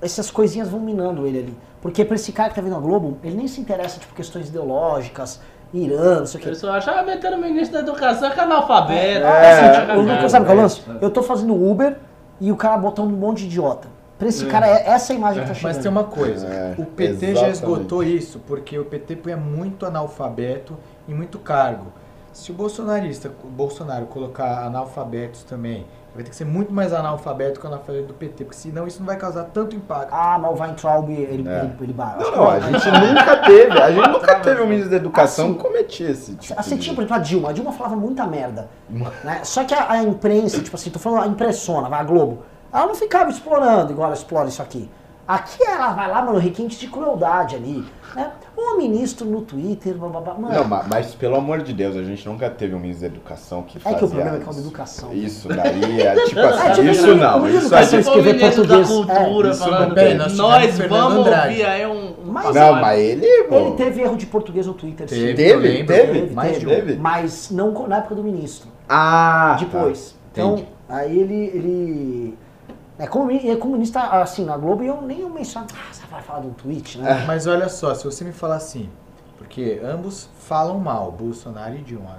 essas 0.00 0.30
coisinhas 0.30 0.68
vão 0.68 0.80
minando 0.80 1.26
ele 1.26 1.38
ali. 1.38 1.56
Porque 1.80 2.04
pra 2.04 2.16
esse 2.16 2.32
cara 2.32 2.48
que 2.48 2.54
tá 2.56 2.60
vendo 2.62 2.76
a 2.76 2.80
Globo, 2.80 3.18
ele 3.22 3.36
nem 3.36 3.46
se 3.48 3.60
interessa, 3.60 3.98
tipo, 4.00 4.14
questões 4.14 4.48
ideológicas, 4.48 5.40
Irã, 5.72 6.20
não 6.20 6.26
sei 6.26 6.40
o 6.40 6.42
quê. 6.42 6.54
Só 6.54 6.72
acha, 6.72 6.90
ah, 6.92 7.02
meteram 7.02 7.38
o 7.38 7.40
ministro 7.40 7.74
da 7.74 7.80
educação, 7.80 8.30
que 8.30 8.40
é 8.40 8.42
analfabeto. 8.42 9.26
É, 9.26 9.96
o 9.96 10.00
Lucas, 10.00 10.06
cagado. 10.06 10.30
sabe 10.30 10.44
o 10.44 10.46
que 10.46 10.52
é 10.52 10.54
o 10.54 10.58
lance? 10.58 10.82
Eu 11.00 11.10
tô 11.10 11.22
fazendo 11.22 11.54
Uber 11.70 11.96
e 12.40 12.50
o 12.50 12.56
cara 12.56 12.76
botando 12.78 13.08
um 13.12 13.16
monte 13.16 13.40
de 13.40 13.46
idiota. 13.46 13.88
Pra 14.18 14.26
esse 14.26 14.46
cara, 14.46 14.66
é 14.66 14.88
essa 14.88 15.12
a 15.12 15.16
imagem 15.16 15.42
que 15.42 15.48
tá 15.48 15.54
chegando. 15.54 15.74
Mas 15.74 15.82
tem 15.82 15.90
uma 15.90 16.04
coisa, 16.04 16.46
É, 16.48 16.74
o 16.76 16.84
PT 16.84 17.20
já 17.20 17.30
exatamente. 17.30 17.54
esgotou 17.54 18.02
isso, 18.02 18.40
porque 18.46 18.76
o 18.76 18.84
PT 18.84 19.16
põe 19.16 19.36
muito 19.36 19.86
analfabeto 19.86 20.76
e 21.06 21.14
muito 21.14 21.38
cargo. 21.38 21.92
Se 22.32 22.50
o 22.50 22.54
bolsonarista, 22.54 23.30
o 23.44 23.46
Bolsonaro 23.48 24.06
colocar 24.06 24.64
analfabetos 24.64 25.44
também, 25.44 25.86
vai 26.14 26.24
ter 26.24 26.30
que 26.30 26.36
ser 26.36 26.44
muito 26.44 26.72
mais 26.72 26.92
analfabeto 26.92 27.60
que 27.60 27.66
o 27.66 27.68
analfabeto 27.68 28.06
do 28.08 28.14
PT, 28.14 28.44
porque 28.44 28.56
senão 28.58 28.86
isso 28.86 28.98
não 28.98 29.06
vai 29.06 29.16
causar 29.16 29.44
tanto 29.44 29.76
impacto. 29.76 30.08
Ah, 30.12 30.38
mas 30.40 30.50
o 30.50 30.62
Weintraub, 30.62 31.08
ele, 31.10 31.48
É. 31.48 31.60
ele, 31.60 31.72
ele 31.80 31.92
barra. 31.92 32.16
Não, 32.18 32.30
não, 32.32 32.50
a 32.50 32.60
gente 32.60 32.90
nunca 32.90 33.36
teve, 33.36 33.78
a 33.80 33.90
gente 33.90 34.08
nunca 34.08 34.40
teve 34.40 34.62
um 34.62 34.66
ministro 34.66 34.90
da 34.90 34.96
educação 34.96 35.54
que 35.54 35.60
cometia 35.60 36.10
esse 36.10 36.34
tipo 36.34 36.62
Você 36.62 36.74
de... 36.74 36.82
tinha, 36.82 36.94
por 36.94 37.02
exemplo, 37.02 37.16
a 37.16 37.18
Dilma. 37.20 37.50
A 37.50 37.52
Dilma 37.52 37.72
falava 37.72 37.96
muita 37.96 38.26
merda. 38.26 38.68
né? 39.22 39.40
Só 39.44 39.64
que 39.64 39.74
a, 39.74 39.90
a 39.92 40.02
imprensa, 40.02 40.60
tipo 40.60 40.76
assim, 40.76 40.90
tô 40.90 40.98
falando 40.98 41.22
a 41.24 41.26
impressona, 41.26 41.88
vai, 41.88 42.00
a 42.00 42.04
Globo, 42.04 42.42
ela 42.72 42.86
não 42.86 42.94
ficava 42.94 43.30
explorando 43.30 43.92
igual 43.92 44.06
ela 44.06 44.16
explora 44.16 44.48
isso 44.48 44.62
aqui. 44.62 44.90
Aqui 45.26 45.62
ela 45.62 45.92
vai 45.92 46.08
lá, 46.08 46.22
mano, 46.22 46.38
requinte 46.38 46.78
de 46.78 46.88
crueldade 46.88 47.54
ali. 47.54 47.84
Né? 48.14 48.30
Um 48.60 48.76
ministro 48.76 49.24
no 49.24 49.42
Twitter, 49.42 49.94
blá, 49.94 50.08
blá, 50.08 50.20
blá. 50.20 50.34
Mano, 50.34 50.52
Não, 50.52 50.64
ma- 50.64 50.84
mas, 50.90 51.14
pelo 51.14 51.36
amor 51.36 51.62
de 51.62 51.72
Deus, 51.72 51.94
a 51.96 52.02
gente 52.02 52.26
nunca 52.28 52.50
teve 52.50 52.74
um 52.74 52.80
ministro 52.80 53.08
da 53.08 53.14
educação 53.14 53.62
que 53.62 53.78
É 53.78 53.80
fazia 53.80 53.98
que 53.98 54.04
o 54.04 54.08
problema 54.08 54.36
é 54.36 54.40
que 54.40 54.44
é 54.44 54.48
o 54.48 54.50
isso. 54.50 54.60
educação. 54.60 55.12
Isso 55.14 55.48
daí 55.48 56.00
é 56.02 56.14
tipo 56.26 56.40
É, 56.40 56.44
assim, 56.48 56.72
tipo, 56.72 56.88
isso 56.90 57.10
o 57.12 57.14
não, 57.16 57.38
ministro 57.40 57.58
isso 57.60 57.70
da 57.70 57.78
a 57.78 57.82
Educação 57.82 57.90
gente... 58.02 58.06
escrever 58.08 58.30
o 58.30 58.34
ministro 58.34 58.66
da 58.66 58.74
português, 58.76 58.88
cultura 59.06 59.48
é, 59.48 59.50
isso 59.52 59.60
falando, 59.60 59.88
não 59.88 59.94
tem, 59.94 60.14
nós 60.16 60.36
nós 60.36 60.78
vamos 60.78 61.16
ouvir 61.26 61.64
aí 61.66 61.86
um... 61.86 61.90
um 61.92 62.32
Mas-. 62.32 62.54
Não, 62.56 62.72
mas 62.80 62.98
ele, 62.98 63.44
pô, 63.44 63.56
Ele 63.58 63.76
teve 63.76 64.00
erro 64.02 64.16
de 64.16 64.26
português 64.26 64.66
no 64.66 64.74
Twitter, 64.74 65.08
sim. 65.08 65.14
Teve, 65.34 65.34
Teve? 65.34 65.84
Teve? 65.84 66.34
mais 66.34 66.58
de 66.58 66.66
um. 66.66 66.68
Teve? 66.70 66.96
Mas 66.96 67.50
não 67.52 67.86
na 67.86 67.98
época 67.98 68.16
do 68.16 68.24
ministro. 68.24 68.68
Ah, 68.88 69.56
Depois. 69.60 70.10
tá. 70.10 70.16
Então, 70.32 70.52
Entendi. 70.54 70.68
aí 70.88 71.16
ele. 71.18 71.34
ele 71.54 72.38
é, 72.98 73.06
comuni- 73.06 73.48
é 73.48 73.56
comunista 73.56 74.00
assim 74.00 74.44
na 74.44 74.56
Globo 74.56 74.82
e 74.82 74.86
eu 74.88 75.00
nem 75.02 75.20
eu 75.20 75.30
menciono. 75.30 75.66
Ah, 75.72 75.92
você 75.92 76.06
vai 76.06 76.20
falar 76.22 76.40
de 76.40 76.46
um 76.48 76.52
tweet, 76.52 76.98
né? 76.98 77.24
Mas 77.26 77.46
olha 77.46 77.68
só, 77.68 77.94
se 77.94 78.04
você 78.04 78.24
me 78.24 78.32
falar 78.32 78.56
assim, 78.56 78.88
porque 79.36 79.80
ambos 79.84 80.28
falam 80.40 80.78
mal, 80.78 81.12
Bolsonaro 81.12 81.74
e 81.74 81.78
Dilma. 81.78 82.16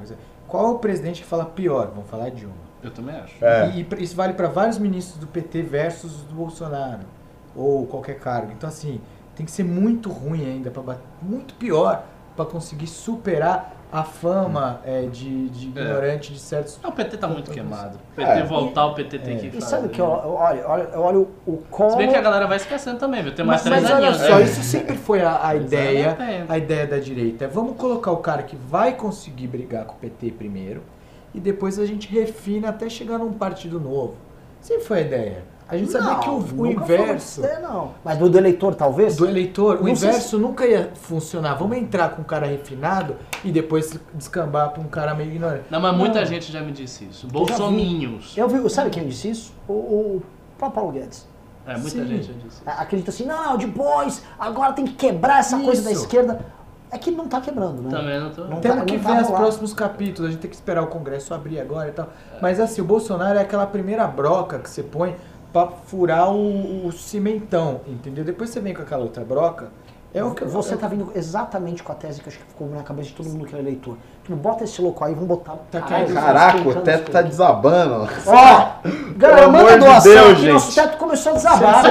Qual 0.48 0.66
é 0.66 0.70
o 0.70 0.80
presidente 0.80 1.22
que 1.22 1.28
fala 1.28 1.46
pior? 1.46 1.92
Vamos 1.94 2.10
falar 2.10 2.30
Dilma. 2.32 2.56
Eu 2.82 2.92
também 2.92 3.16
acho. 3.16 3.34
É. 3.44 3.70
E, 3.72 3.82
e 3.98 4.04
isso 4.04 4.16
vale 4.16 4.34
para 4.34 4.48
vários 4.48 4.78
ministros 4.80 5.18
do 5.20 5.28
PT 5.28 5.62
versus 5.64 6.22
do 6.24 6.34
Bolsonaro. 6.34 7.02
Ou 7.56 7.86
qualquer 7.86 8.18
cargo. 8.20 8.52
Então, 8.52 8.70
assim, 8.70 9.02
tem 9.36 9.46
que 9.46 9.52
ser 9.52 9.64
muito 9.64 10.10
ruim 10.10 10.46
ainda, 10.46 10.72
pra 10.72 10.98
muito 11.22 11.54
pior, 11.56 12.04
para 12.36 12.46
conseguir 12.46 12.88
superar 12.88 13.76
a 13.92 14.04
fama 14.04 14.82
é, 14.86 15.02
de, 15.08 15.50
de 15.50 15.66
É. 15.68 15.82
ignorante 15.84 16.32
de 16.32 16.40
certos. 16.40 16.80
Não, 16.84 16.92
o 16.92 16.94
PT 16.94 17.18
tá 17.18 17.28
muito 17.28 17.50
queimado. 17.50 17.98
O 18.14 18.16
PT 18.16 18.30
É. 18.32 18.44
voltar, 18.44 18.86
o 18.86 18.94
PT 18.94 19.18
tem 19.20 19.38
que 19.40 19.48
E 19.48 19.52
fazer. 19.52 19.66
sabe 19.66 19.88
o 19.88 19.90
que 19.90 20.00
eu, 20.00 20.06
eu 20.06 20.30
olho? 20.34 20.60
Eu 20.60 20.70
olho, 20.70 20.84
eu 20.94 21.02
olho 21.02 21.28
o 21.48 21.58
Collor. 21.58 21.92
Se 21.94 21.98
bem 21.98 22.10
que 22.10 22.16
a 22.16 22.22
galera 22.22 22.46
vai 22.46 22.58
esquecendo 22.58 23.00
também, 23.00 23.24
viu? 23.24 23.34
Tem 23.34 23.44
mais 23.44 23.64
Mas, 23.64 23.72
três 23.72 23.84
mas 23.84 23.92
olha 23.92 24.08
aninhos. 24.10 24.28
só, 24.28 24.36
né? 24.38 24.44
isso 24.44 24.62
sempre 24.64 24.96
foi 24.96 25.22
a, 25.24 25.48
a 25.48 25.56
ideia, 25.56 26.00
Exatamente. 26.08 26.46
a 26.52 26.58
ideia 26.58 26.86
da 26.88 27.00
direita. 27.00 27.46
É 27.46 27.48
vamos 27.48 27.76
colocar 27.78 28.12
o 28.12 28.18
cara 28.18 28.44
que 28.44 28.56
vai 28.56 28.94
conseguir 28.96 29.48
brigar 29.48 29.86
com 29.86 29.94
o 29.96 29.98
PT 29.98 30.32
primeiro 30.32 30.84
e 31.34 31.40
depois 31.40 31.80
a 31.80 31.86
gente 31.86 32.08
refina 32.14 32.70
até 32.70 32.88
chegar 32.90 33.18
num 33.18 33.34
partido 33.34 33.80
novo. 33.80 34.16
Sempre 34.62 34.84
foi 34.84 34.98
a 35.00 35.02
ideia. 35.02 35.44
A 35.70 35.78
gente 35.78 35.92
sabia 35.92 36.10
Não, 36.14 36.20
que 36.20 36.30
o, 36.30 36.62
o 36.62 36.66
inverso 36.66 37.42
não. 37.62 37.92
Mas 38.04 38.18
do, 38.18 38.28
do 38.28 38.38
eleitor, 38.40 38.74
talvez? 38.74 39.16
do 39.16 39.26
eleitor, 39.28 39.76
o 39.80 39.88
Não 39.88 39.96
sei 39.96 40.10
inverso 40.10 40.40
nunca 40.40 40.66
ia 40.66 40.92
funcionar. 40.96 41.54
Vamos 41.54 41.78
entrar 41.78 42.10
com 42.10 42.22
um 42.24 42.26
cara 42.26 42.48
refinado 42.48 43.16
e 43.44 43.52
depois 43.52 44.00
descambar 44.16 44.72
pra 44.72 44.82
um 44.82 44.88
cara 44.88 45.14
meio 45.14 45.30
ignorante. 45.30 45.66
Não, 45.70 45.80
mas 45.80 45.96
muita 45.96 46.20
Não. 46.22 46.26
gente 46.26 46.52
já 46.52 46.62
me 46.62 46.72
disse 46.72 47.06
isso. 47.06 47.22
já 47.22 47.28
vi. 47.28 47.34
Bolsominhos. 47.34 48.36
Eu 48.36 48.48
vi, 48.50 48.68
sabe 48.70 48.90
quem 48.90 49.08
disse 49.08 49.30
isso? 49.30 49.54
O, 49.68 49.74
o 49.74 50.24
próprio 50.58 50.76
Paulo 50.82 50.92
Guedes. 50.92 51.28
É, 51.68 51.74
muita 51.74 51.90
Sim. 51.90 52.08
gente 52.08 52.24
já 52.28 52.34
disse 52.34 52.48
isso. 52.48 52.64
Acredita 52.66 53.12
assim, 53.12 53.26
não, 53.26 53.56
depois, 53.56 54.24
agora 54.40 54.74
tem 54.74 54.86
que 54.86 54.94
quebrar 54.94 55.40
essa 55.40 55.60
coisa 55.60 55.84
da 55.84 55.92
Isso. 55.92 56.02
esquerda. 56.02 56.44
É 56.92 56.98
que 56.98 57.12
não 57.12 57.28
tá 57.28 57.40
quebrando, 57.40 57.84
né? 57.84 57.92
Também 57.92 58.20
não 58.20 58.32
tô... 58.32 58.46
Não 58.46 58.60
Temos 58.60 58.80
tá- 58.80 58.86
que 58.86 58.98
não 58.98 59.04
ver 59.04 59.16
tá 59.18 59.22
os 59.22 59.28
próximos 59.30 59.74
capítulos, 59.76 60.30
a 60.30 60.32
gente 60.32 60.42
tem 60.42 60.50
que 60.50 60.56
esperar 60.56 60.82
o 60.82 60.88
Congresso 60.88 61.32
abrir 61.36 61.60
agora 61.60 61.90
e 61.90 61.92
tal. 61.92 62.10
Mas 62.42 62.60
assim, 62.60 62.82
o 62.82 62.84
Bolsonaro 62.84 63.38
é 63.38 63.42
aquela 63.44 63.68
primeira 63.68 64.08
broca 64.08 64.58
que 64.58 64.68
você 64.68 64.82
põe 64.82 65.16
pra 65.52 65.68
furar 65.88 66.32
o, 66.32 66.88
o 66.88 66.92
cimentão, 66.92 67.82
entendeu? 67.88 68.24
Depois 68.24 68.50
você 68.50 68.60
vem 68.60 68.74
com 68.74 68.82
aquela 68.82 69.04
outra 69.04 69.24
broca. 69.24 69.68
É 70.12 70.24
o 70.24 70.32
que 70.32 70.44
Você 70.44 70.74
é- 70.74 70.78
tá 70.78 70.88
vindo 70.88 71.12
exatamente 71.14 71.84
com 71.84 71.92
a 71.92 71.96
tese 71.96 72.20
que 72.20 72.28
acho 72.30 72.40
que 72.40 72.46
ficou 72.46 72.68
na 72.68 72.82
cabeça 72.82 73.10
de 73.10 73.14
todo 73.16 73.30
mundo 73.30 73.46
que 73.46 73.56
é 73.56 73.60
eleitor. 73.60 73.96
Não 74.28 74.38
bota 74.38 74.64
esse 74.64 74.82
louco 74.82 75.04
aí, 75.06 75.14
vamos 75.14 75.28
botar. 75.30 75.56
Tá 75.70 75.82
Caralho. 75.82 76.14
Caraca, 76.16 76.68
o 76.68 76.82
teto 76.82 77.12
tá 77.12 77.22
desabando. 77.22 78.10
Ó, 78.26 78.68
galera, 79.16 79.48
manda 79.50 79.78
doação 79.78 80.12
Deus, 80.12 80.32
aqui, 80.40 80.52
nosso 80.52 80.72
gente. 80.72 80.76
teto 80.88 80.98
começou 80.98 81.32
a 81.34 81.36
desabar. 81.36 81.84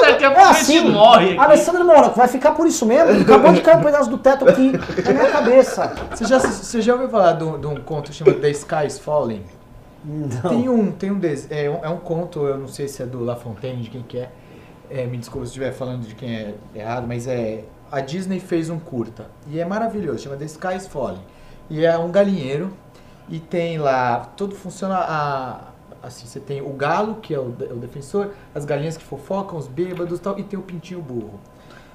Daqui 0.00 0.24
a 0.24 0.28
É 0.28 0.30
pouco 0.30 0.40
a 0.40 0.50
assim, 0.50 0.72
gente 0.80 0.88
morre 0.92 1.30
aqui. 1.32 1.38
Alessandro 1.38 1.84
Mônaco, 1.84 2.16
vai 2.16 2.28
ficar 2.28 2.52
por 2.52 2.66
isso 2.66 2.86
mesmo? 2.86 3.20
Acabou 3.22 3.52
de 3.52 3.60
cair 3.60 3.76
um 3.78 3.82
pedaço 3.82 4.08
do 4.08 4.16
teto 4.16 4.48
aqui 4.48 4.72
na 5.04 5.12
minha 5.12 5.30
cabeça. 5.30 5.92
Você 6.14 6.24
já, 6.24 6.38
você 6.38 6.80
já 6.80 6.94
ouviu 6.94 7.10
falar 7.10 7.32
de 7.32 7.44
um, 7.44 7.60
de 7.60 7.66
um 7.66 7.76
conto 7.76 8.10
chamado 8.10 8.40
The 8.40 8.50
Sky 8.50 8.86
is 8.86 8.98
Falling? 8.98 9.42
Não. 10.04 10.50
Tem 10.50 10.68
um, 10.68 10.92
tem 10.92 11.10
um, 11.10 11.18
des- 11.18 11.50
é 11.50 11.68
um, 11.70 11.84
é 11.84 11.88
um 11.88 11.96
conto, 11.98 12.40
eu 12.46 12.58
não 12.58 12.68
sei 12.68 12.88
se 12.88 13.02
é 13.02 13.06
do 13.06 13.24
La 13.24 13.36
Fontaine, 13.36 13.82
de 13.82 13.90
quem 13.90 14.02
que 14.02 14.18
é. 14.18 14.30
É, 14.90 15.06
me 15.06 15.16
desculpa 15.16 15.46
se 15.46 15.50
estiver 15.50 15.72
falando 15.72 16.06
de 16.06 16.14
quem 16.14 16.34
é 16.36 16.54
errado, 16.74 17.06
mas 17.08 17.26
é 17.26 17.64
a 17.90 18.00
Disney 18.00 18.38
fez 18.38 18.68
um 18.68 18.78
curta 18.78 19.30
e 19.48 19.58
é 19.58 19.64
maravilhoso, 19.64 20.18
chama 20.24 20.36
The 20.36 20.44
Sky 20.44 20.76
is 20.76 20.86
Falling. 20.86 21.22
E 21.70 21.84
é 21.86 21.96
um 21.96 22.10
galinheiro 22.12 22.70
e 23.28 23.40
tem 23.40 23.78
lá, 23.78 24.20
tudo 24.36 24.54
funciona 24.54 24.96
a, 24.98 25.72
assim, 26.02 26.26
você 26.26 26.38
tem 26.38 26.60
o 26.60 26.68
galo, 26.74 27.16
que 27.16 27.32
é 27.34 27.38
o, 27.38 27.44
o 27.48 27.76
defensor, 27.76 28.32
as 28.54 28.66
galinhas 28.66 28.96
que 28.98 29.02
fofocam, 29.04 29.58
os 29.58 29.66
bêbados 29.66 30.18
e 30.18 30.22
tal, 30.22 30.38
e 30.38 30.42
tem 30.42 30.58
o 30.58 30.62
pintinho 30.62 31.00
burro. 31.00 31.40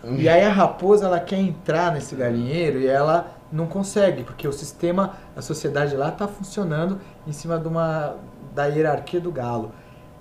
E 0.03 0.29
aí 0.29 0.43
a 0.43 0.49
raposa 0.49 1.05
ela 1.05 1.19
quer 1.19 1.39
entrar 1.39 1.91
nesse 1.91 2.15
galinheiro 2.15 2.79
e 2.79 2.87
ela 2.87 3.31
não 3.51 3.67
consegue, 3.67 4.23
porque 4.23 4.47
o 4.47 4.53
sistema, 4.53 5.15
a 5.35 5.41
sociedade 5.41 5.95
lá 5.95 6.09
está 6.09 6.27
funcionando 6.27 6.99
em 7.27 7.31
cima 7.33 7.57
de 7.57 7.67
uma 7.67 8.15
da 8.53 8.65
hierarquia 8.65 9.19
do 9.19 9.31
galo. 9.31 9.71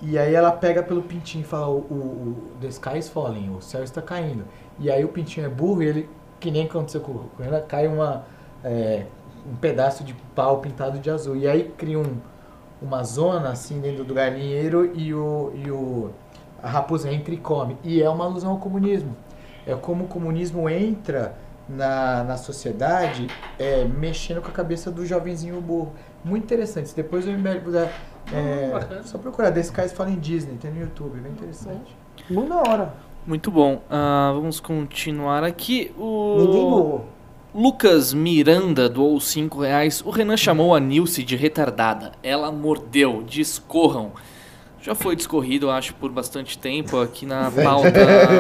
E 0.01 0.19
aí 0.19 0.35
ela 0.35 0.53
pega 0.53 0.83
pelo 0.83 1.03
pintinho 1.03 1.43
e 1.43 1.45
fala, 1.45 1.69
o, 1.69 1.79
o, 1.79 1.95
o 1.95 2.61
the 2.61 2.69
sky 2.69 2.99
is 2.99 3.09
falling, 3.09 3.55
o 3.57 3.61
céu 3.61 3.83
está 3.83 4.01
caindo. 4.01 4.45
E 4.79 4.91
aí 4.91 5.05
o 5.05 5.09
pintinho 5.09 5.47
é 5.47 5.49
burro 5.49 5.83
e 5.83 5.87
ele, 5.87 6.11
que 6.41 6.51
nem 6.51 6.67
aconteceu 6.67 7.01
com, 7.01 7.15
com 7.15 7.43
ela, 7.43 7.61
cai 7.61 7.87
uma, 7.87 8.25
é, 8.65 9.07
um 9.51 9.57
pedaço 9.57 10.05
de 10.05 10.15
pau 10.35 10.59
pintado 10.59 10.99
de 10.99 11.11
azul. 11.11 11.37
E 11.37 11.49
aí 11.49 11.73
cria 11.77 11.99
um, 11.99 12.17
uma 12.81 13.03
zona 13.03 13.51
assim 13.51 13.81
dentro 13.81 14.05
do 14.05 14.15
galinheiro 14.15 14.93
e, 14.95 15.13
o, 15.13 15.53
e 15.55 15.71
o, 15.71 16.11
a 16.63 16.69
raposa 16.69 17.13
entra 17.13 17.35
e 17.35 17.39
come. 17.39 17.77
E 17.83 18.01
é 18.01 18.09
uma 18.09 18.25
alusão 18.25 18.53
ao 18.53 18.59
comunismo. 18.59 19.17
É 19.69 19.75
como 19.75 20.05
o 20.05 20.09
comunismo 20.09 20.69
entra 20.69 21.37
na, 21.69 22.25
na 22.25 22.37
sociedade 22.37 23.27
é, 23.59 23.85
mexendo 23.85 24.41
com 24.41 24.49
a 24.49 24.53
cabeça 24.53 24.91
do 24.91 25.05
jovenzinho 25.05 25.61
burro. 25.61 25.93
Muito 26.25 26.45
interessante. 26.45 26.89
Se 26.89 26.97
depois 26.97 27.27
eu 27.27 27.39
me 27.39 27.61
puder. 27.61 27.93
É, 28.33 29.03
só 29.05 29.17
procurar 29.17 29.51
Desse 29.51 29.73
Cais 29.73 29.93
fala 29.93 30.11
em 30.11 30.19
Disney, 30.19 30.59
tem 30.61 30.71
no 30.71 30.81
YouTube, 30.81 31.17
é 31.17 31.21
bem 31.23 31.33
interessante. 31.33 31.97
Muito 32.29 32.49
da 32.51 32.57
hora. 32.57 32.95
Muito 33.27 33.51
bom. 33.51 33.83
Ah, 33.91 34.33
vamos 34.35 34.61
continuar 34.61 35.45
aqui. 35.45 35.93
O... 35.99 36.37
Ninguém 36.39 36.71
doou. 36.71 37.09
Lucas 37.55 38.13
Miranda 38.13 38.89
doou 38.89 39.19
5 39.19 39.61
reais. 39.61 40.03
O 40.05 40.11
Renan 40.11 40.37
chamou 40.37 40.75
a 40.75 40.81
Nilce 40.81 41.23
de 41.23 41.37
retardada. 41.37 42.13
Ela 42.23 42.53
mordeu. 42.53 43.23
Discorram. 43.27 44.13
Já 44.81 44.95
foi 44.95 45.17
discorrido, 45.17 45.71
acho, 45.71 45.95
por 45.95 46.11
bastante 46.11 46.57
tempo 46.57 47.01
aqui 47.01 47.27
na 47.27 47.51
pauta. 47.51 47.93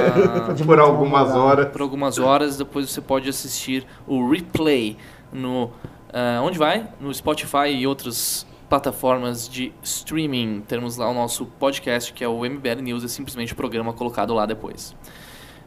Por 0.64 0.78
algumas 0.78 1.34
horas. 1.34 1.68
por 1.68 1.80
algumas 1.82 2.18
horas. 2.18 2.56
Depois 2.56 2.88
você 2.88 3.00
pode 3.00 3.28
assistir 3.28 3.84
o 4.06 4.30
replay 4.30 4.96
no. 5.32 5.70
ah, 6.12 6.40
onde 6.42 6.58
vai? 6.58 6.86
No 7.00 7.12
Spotify 7.12 7.68
e 7.74 7.86
outras 7.86 8.46
plataformas 8.68 9.48
de 9.48 9.72
streaming. 9.82 10.62
Temos 10.66 10.96
lá 10.96 11.08
o 11.10 11.14
nosso 11.14 11.46
podcast, 11.46 12.12
que 12.12 12.22
é 12.22 12.28
o 12.28 12.44
MBL 12.44 12.82
News, 12.82 13.04
é 13.04 13.08
simplesmente 13.08 13.52
o 13.52 13.56
programa 13.56 13.92
colocado 13.92 14.32
lá 14.32 14.46
depois. 14.46 14.94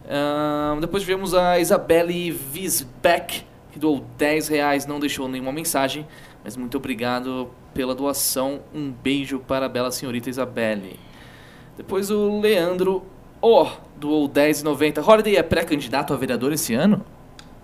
Ah, 0.10 0.78
depois 0.80 1.04
tivemos 1.04 1.34
a 1.34 1.60
Isabelle 1.60 2.38
Wiesbeck, 2.54 3.44
que 3.72 3.80
doou 3.80 4.06
10 4.18 4.48
reais, 4.48 4.86
não 4.86 5.00
deixou 5.00 5.28
nenhuma 5.28 5.52
mensagem, 5.52 6.08
mas 6.44 6.56
muito 6.56 6.78
obrigado 6.78 7.50
pela 7.74 7.96
doação. 7.96 8.62
Um 8.74 8.92
beijo 8.92 9.40
para 9.40 9.66
a 9.66 9.70
bela 9.70 9.92
senhorita 9.92 10.30
Isabelle. 10.30 11.00
Depois 11.78 12.10
o 12.12 12.40
Leandro 12.40 13.04
O 13.42 13.66
doou 13.98 14.28
10,90. 14.30 15.06
Holiday 15.06 15.36
é 15.36 15.44
pré-candidato 15.44 16.14
a 16.14 16.18
vereador 16.18 16.52
esse 16.52 16.74
ano? 16.74 17.04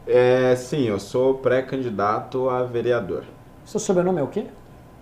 É, 0.05 0.55
sim, 0.55 0.83
eu 0.87 0.99
sou 0.99 1.35
pré-candidato 1.35 2.49
a 2.49 2.63
vereador. 2.63 3.23
Seu 3.65 3.79
sobrenome 3.79 4.19
é 4.19 4.23
o 4.23 4.27
quê? 4.27 4.45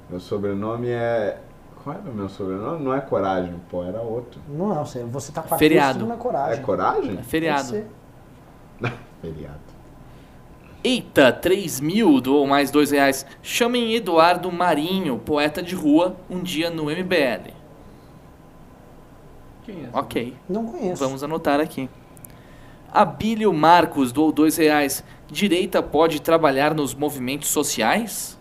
Meu 0.09 0.19
sobrenome 0.19 0.89
é. 0.89 1.39
Qual 1.83 1.95
era 1.95 2.09
o 2.09 2.13
meu 2.13 2.27
sobrenome? 2.27 2.83
Não 2.83 2.93
é 2.93 2.99
Coragem, 2.99 3.55
pô, 3.69 3.83
era 3.83 4.01
outro. 4.01 4.41
Não, 4.49 4.69
não, 4.69 4.85
você, 4.85 5.03
você 5.03 5.31
tá 5.31 5.43
com 5.43 5.53
a 5.53 5.57
Feriado. 5.57 5.99
não 5.99 6.11
é 6.11 6.15
É 6.15 6.17
coragem. 6.17 6.61
Coragem? 6.63 7.17
É 7.19 7.23
feriado. 7.23 7.83
Feriado. 9.21 9.64
Eita, 10.85 11.31
3 11.31 11.79
mil 11.79 12.21
doou 12.21 12.45
mais 12.45 12.69
2 12.69 12.91
reais. 12.91 13.25
Chamem 13.41 13.95
Eduardo 13.95 14.51
Marinho, 14.51 15.17
poeta 15.17 15.63
de 15.63 15.73
rua, 15.73 16.15
um 16.29 16.43
dia 16.43 16.69
no 16.69 16.91
MBL. 16.91 17.51
Quem 19.63 19.85
é? 19.85 19.89
Ok. 19.91 20.35
Não 20.47 20.63
conheço. 20.63 21.03
Vamos 21.03 21.23
anotar 21.23 21.59
aqui. 21.59 21.89
Abílio 22.93 23.51
Marcos 23.51 24.11
doou 24.11 24.31
dois 24.31 24.57
reais. 24.57 25.03
Direita 25.27 25.81
pode 25.81 26.21
trabalhar 26.21 26.75
nos 26.75 26.93
movimentos 26.93 27.49
sociais? 27.49 28.37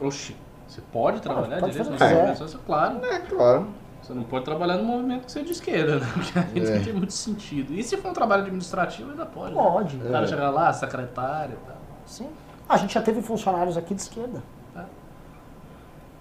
Oxi, 0.00 0.36
você 0.68 0.80
pode 0.92 1.20
trabalhar 1.20 1.56
Ah, 1.56 1.60
pode 1.60 1.72
direito 1.72 1.88
fazer 1.88 1.90
no 1.90 1.96
o 1.96 1.98
que 1.98 2.14
movimento 2.14 2.38
social? 2.38 2.62
Claro. 2.64 3.04
É, 3.04 3.18
claro. 3.18 3.66
Você 4.08 4.14
não 4.14 4.22
pode 4.22 4.42
trabalhar 4.46 4.78
no 4.78 4.84
movimento 4.84 5.26
que 5.26 5.32
você 5.32 5.40
é 5.40 5.42
de 5.42 5.52
esquerda, 5.52 5.96
né? 5.98 6.06
Porque 6.14 6.38
aí 6.38 6.66
É. 6.66 6.76
não 6.78 6.82
tem 6.82 6.92
muito 6.94 7.12
sentido. 7.12 7.74
E 7.74 7.82
se 7.82 7.94
for 7.98 8.08
um 8.08 8.14
trabalho 8.14 8.40
administrativo, 8.40 9.10
ainda 9.10 9.26
pode. 9.26 9.54
né? 9.54 9.62
Pode. 9.62 9.96
O 9.98 10.10
cara 10.10 10.26
chegar 10.26 10.48
lá, 10.48 10.72
secretário 10.72 11.58
e 11.62 11.66
tal. 11.66 11.76
Sim. 12.06 12.26
Ah, 12.66 12.74
a 12.74 12.76
gente 12.78 12.94
já 12.94 13.02
teve 13.02 13.20
funcionários 13.20 13.76
aqui 13.76 13.94
de 13.94 14.00
esquerda. 14.00 14.42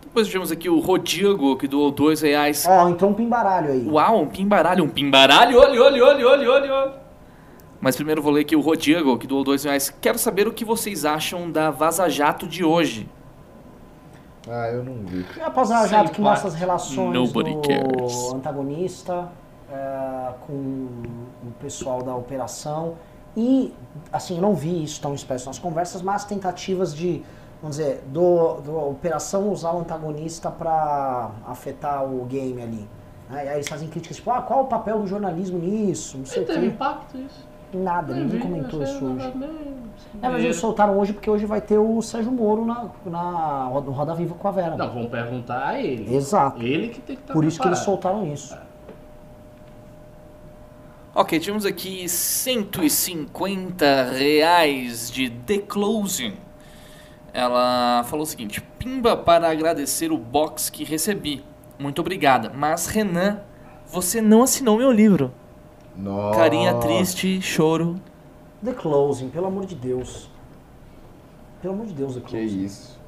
Depois 0.04 0.28
tivemos 0.28 0.52
aqui 0.52 0.70
o 0.70 0.80
Rodrigo, 0.80 1.56
que 1.58 1.66
doou 1.68 1.90
dois 1.90 2.22
reais. 2.22 2.66
Ó, 2.68 2.90
entrou 2.90 3.12
um 3.12 3.14
pimbaralho 3.14 3.72
aí. 3.72 3.88
Uau, 3.88 4.22
um 4.24 4.28
pimbaralho, 4.28 4.84
um 4.84 4.90
pimbaralho, 4.90 5.58
olha, 5.58 5.82
olha, 5.82 6.04
olha, 6.06 6.28
olha, 6.28 6.50
olha, 6.52 6.74
olha. 6.74 6.94
Mas 7.80 7.96
primeiro 7.96 8.22
vou 8.22 8.32
ler 8.34 8.42
aqui 8.42 8.56
o 8.56 8.60
Rodrigo, 8.62 9.18
que 9.18 9.28
doou 9.28 9.44
dois 9.46 9.64
reais. 9.64 9.94
Quero 10.02 10.18
saber 10.18 10.46
o 10.48 10.52
que 10.52 10.66
vocês 10.66 11.06
acham 11.06 11.50
da 11.50 11.70
Vaza 11.72 12.10
Jato 12.10 12.48
de 12.48 12.64
hoje. 12.66 13.08
Ah, 14.50 14.70
eu 14.70 14.84
não 14.84 14.94
vi. 15.06 15.26
É 15.38 15.44
a 15.44 15.50
Vaza 15.50 15.88
Jato 15.88 16.06
Sem 16.08 16.16
que 16.16 16.22
mostra 16.22 16.48
as 16.48 16.56
relações 16.56 17.14
Nobody 17.14 17.54
do 17.54 17.62
cares. 17.62 18.34
antagonista 18.34 19.30
é, 19.72 20.34
com 20.46 20.54
o 20.54 21.52
pessoal 21.60 22.02
da 22.02 22.16
operação. 22.16 22.96
E, 23.36 23.74
assim, 24.12 24.36
eu 24.36 24.42
não 24.42 24.56
vi 24.56 24.84
isso 24.84 25.00
tão 25.02 25.14
expresso 25.14 25.48
nas 25.48 25.60
conversas, 25.60 26.02
mas 26.02 26.26
tentativas 26.26 26.96
de, 26.96 27.24
vamos 27.62 27.78
dizer, 27.78 28.04
do, 28.08 28.56
do 28.62 28.90
operação 28.90 29.50
usar 29.52 29.74
o 29.74 29.80
antagonista 29.80 30.50
para 30.50 31.32
afetar 31.46 32.04
o 32.04 32.26
game 32.26 32.62
ali. 32.62 32.90
Né? 33.30 33.46
E 33.46 33.50
aí 33.50 33.56
eles 33.58 33.68
fazem 33.68 33.88
críticas 33.90 34.18
tipo, 34.18 34.32
ah, 34.32 34.42
qual 34.42 34.62
o 34.62 34.66
papel 34.66 35.00
do 35.00 35.08
jornalismo 35.08 35.60
nisso? 35.60 36.18
Não 36.18 36.26
sei 36.26 36.42
E 36.42 36.46
o 36.46 36.48
teve 36.48 36.66
impacto 36.68 37.18
isso. 37.18 37.47
Nada, 37.74 38.14
ninguém 38.14 38.30
vi, 38.30 38.40
comentou 38.40 38.82
isso 38.82 39.06
hoje. 39.06 39.34
É, 40.22 40.30
mas 40.30 40.44
eles 40.44 40.56
soltaram 40.56 40.98
hoje 40.98 41.12
porque 41.12 41.30
hoje 41.30 41.46
vai 41.46 41.60
ter 41.60 41.78
o 41.78 42.02
Sérgio 42.02 42.32
Moro 42.32 42.66
na, 42.66 42.90
na 43.06 43.70
no 43.70 43.92
Roda 43.92 44.16
Viva 44.16 44.36
com 44.36 44.48
a 44.48 44.52
Vera. 44.52 44.78
Não, 44.78 44.90
vamos 44.90 45.10
perguntar 45.10 45.68
a 45.68 45.82
ele. 45.82 46.16
Exato. 46.16 46.62
Ele 46.62 46.90
que 46.90 47.02
tem 47.02 47.16
que 47.16 47.22
estar 47.22 47.34
Por 47.34 47.44
isso 47.44 47.60
que 47.60 47.68
eles 47.68 47.80
preparado. 47.80 48.02
soltaram 48.02 48.34
isso. 48.34 48.58
Ok, 51.14 51.40
tivemos 51.40 51.66
aqui 51.66 52.08
150 52.08 54.12
reais 54.12 55.12
de 55.12 55.30
The 55.30 55.60
Closing. 55.60 56.36
Ela 57.34 58.04
falou 58.06 58.24
o 58.24 58.28
seguinte: 58.28 58.62
Pimba 58.80 59.18
para 59.18 59.50
agradecer 59.50 60.12
o 60.12 60.18
box 60.18 60.70
que 60.70 60.84
recebi. 60.84 61.44
Muito 61.78 62.00
obrigada. 62.00 62.52
Mas 62.56 62.88
Renan, 62.88 63.42
você 63.86 64.22
não 64.22 64.44
assinou 64.44 64.78
meu 64.78 64.92
livro. 64.92 65.34
Nossa. 65.98 66.38
Carinha 66.40 66.74
triste, 66.76 67.42
choro. 67.42 67.96
The 68.64 68.74
Closing, 68.74 69.30
pelo 69.30 69.48
amor 69.48 69.66
de 69.66 69.76
Deus. 69.76 70.30
Pelo 71.62 71.74
amor 71.74 71.86
de 71.88 71.94
Deus, 71.94 72.14
The 72.16 72.22
Que 72.22 72.38
Closing. 72.38 72.64
isso. 72.66 73.00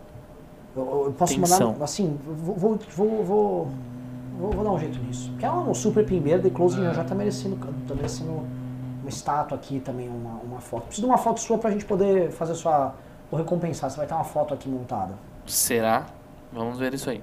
Eu, 0.75 1.05
eu 1.05 1.13
posso 1.17 1.35
Tensão. 1.35 1.73
mandar, 1.73 1.83
assim, 1.85 2.19
vou, 2.25 2.55
vou, 2.55 2.79
vou, 2.95 3.23
vou, 3.23 3.67
vou- 4.51 4.63
dar 4.63 4.71
um 4.71 4.79
jeito 4.79 4.99
nisso. 4.99 5.29
Porque 5.31 5.45
é 5.45 5.51
um 5.51 5.73
super 5.73 6.05
primeiro, 6.05 6.41
The 6.41 6.49
Closing 6.49 6.83
já 6.93 7.03
tá 7.03 7.13
merecendo, 7.15 7.57
tá 7.87 7.93
merecendo 7.95 8.31
uma 9.01 9.09
estátua 9.09 9.57
aqui 9.57 9.79
também, 9.79 10.07
uma, 10.07 10.39
uma 10.43 10.59
foto. 10.61 10.83
Preciso 10.85 11.05
de 11.07 11.11
uma 11.11 11.17
foto 11.17 11.39
sua 11.39 11.57
pra 11.57 11.71
gente 11.71 11.85
poder 11.85 12.31
fazer 12.31 12.55
sua... 12.55 12.93
Vou 13.31 13.39
recompensar, 13.39 13.89
você 13.89 13.97
vai 13.97 14.07
ter 14.07 14.13
uma 14.13 14.23
foto 14.23 14.53
aqui 14.53 14.67
montada. 14.69 15.13
Será? 15.45 16.05
Vamos 16.51 16.79
ver 16.79 16.93
isso 16.93 17.09
aí. 17.09 17.21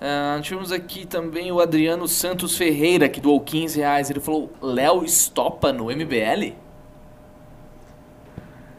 Ah, 0.00 0.38
tivemos 0.42 0.70
aqui 0.72 1.06
também 1.06 1.50
o 1.52 1.60
Adriano 1.60 2.06
Santos 2.06 2.56
Ferreira, 2.56 3.08
que 3.08 3.20
doou 3.20 3.40
15 3.40 3.78
reais. 3.80 4.10
Ele 4.10 4.20
falou: 4.20 4.50
Léo 4.60 5.04
estopa 5.04 5.72
no 5.72 5.84
MBL? 5.86 6.54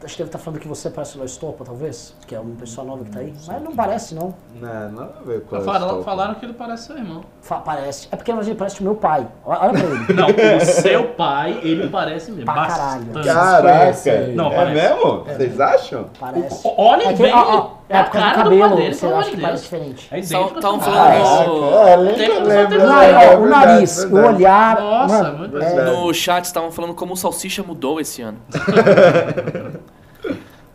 Acho 0.03 0.17
que 0.17 0.21
deve 0.21 0.27
estar 0.29 0.37
falando 0.37 0.59
que 0.59 0.67
você 0.67 0.87
parece 0.91 1.15
o 1.15 1.17
Léo 1.19 1.25
Estopa, 1.25 1.65
talvez, 1.65 2.15
que 2.27 2.35
é 2.35 2.39
uma 2.39 2.55
pessoa 2.57 2.85
nova 2.85 3.03
que 3.03 3.09
tá 3.09 3.21
aí. 3.21 3.33
Mas 3.47 3.61
não 3.63 3.75
parece, 3.75 4.13
não. 4.13 4.35
Não, 4.53 4.91
nada 4.91 5.15
a 5.19 5.23
ver 5.23 5.41
com 5.45 5.59
Falaram, 5.61 6.03
falaram 6.03 6.35
que 6.35 6.45
ele 6.45 6.53
parece 6.53 6.85
seu 6.87 6.97
irmão. 6.97 7.23
Fa- 7.41 7.61
parece. 7.61 8.07
É 8.11 8.15
porque 8.15 8.29
ele 8.31 8.53
parece 8.53 8.81
o 8.81 8.83
meu 8.83 8.93
pai. 8.93 9.27
Olha 9.43 9.71
pra 9.71 9.79
ele. 9.79 10.13
Não, 10.13 10.27
o 10.27 10.61
seu 10.61 11.07
pai, 11.13 11.59
ele 11.63 11.89
parece 11.89 12.29
mesmo. 12.29 12.45
Pra 12.45 12.67
caralho. 12.67 13.05
Bastante. 13.05 13.33
Caraca! 13.33 14.27
Não, 14.35 14.51
é 14.51 14.55
parece. 14.55 14.73
mesmo? 14.95 15.23
Vocês 15.23 15.59
acham? 15.59 16.09
Parece. 16.19 16.67
O- 16.67 16.73
Olha 16.77 17.03
É 17.09 17.13
que- 17.13 17.23
bem, 17.23 17.33
ó, 17.33 17.55
ó, 17.57 17.69
é 17.87 17.97
a 17.99 18.03
por 18.03 18.13
causa 18.13 18.29
do 18.29 18.33
cara 18.33 18.49
do 18.49 18.49
cabelo, 18.49 18.75
dele, 18.75 18.93
você 18.93 19.05
acha 19.05 19.29
que 19.29 19.41
parece 19.41 19.63
diferente. 19.63 20.07
É 20.11 20.19
Estavam 20.19 20.79
falando 20.79 21.03
é, 21.03 21.21
ó, 23.35 23.37
o 23.37 23.45
nariz, 23.45 24.03
o 24.03 24.09
verdade. 24.09 24.35
olhar. 24.35 24.79
Nossa, 24.79 25.23
mano, 25.23 25.37
muito 25.37 25.57
é-. 25.57 25.85
No 25.85 26.13
chat 26.13 26.45
estavam 26.45 26.71
falando 26.71 26.95
como 26.95 27.13
o 27.13 27.17
Salsicha 27.17 27.61
mudou 27.61 27.99
esse 27.99 28.23
ano. 28.23 28.39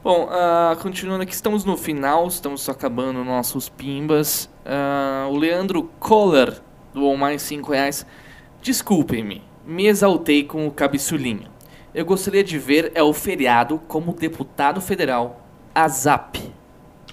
Bom, 0.02 0.28
ah, 0.30 0.76
continuando 0.80 1.24
aqui, 1.24 1.34
estamos 1.34 1.64
no 1.64 1.76
final, 1.76 2.26
estamos 2.28 2.68
acabando 2.68 3.24
nossos 3.24 3.68
pimbas. 3.68 4.48
Ah, 4.64 5.26
o 5.30 5.36
Leandro 5.36 5.90
Kohler 5.98 6.54
doou 6.94 7.16
mais 7.16 7.42
5 7.42 7.72
reais. 7.72 8.06
Desculpem-me, 8.62 9.42
me 9.66 9.86
exaltei 9.86 10.44
com 10.44 10.66
o 10.66 10.70
cabeçulinho. 10.70 11.48
Eu 11.92 12.04
gostaria 12.04 12.44
de 12.44 12.56
ver 12.56 12.92
é 12.94 13.02
o 13.02 13.12
feriado 13.12 13.80
como 13.88 14.12
deputado 14.12 14.80
federal, 14.80 15.40
a 15.74 15.88
ZAP. 15.88 16.59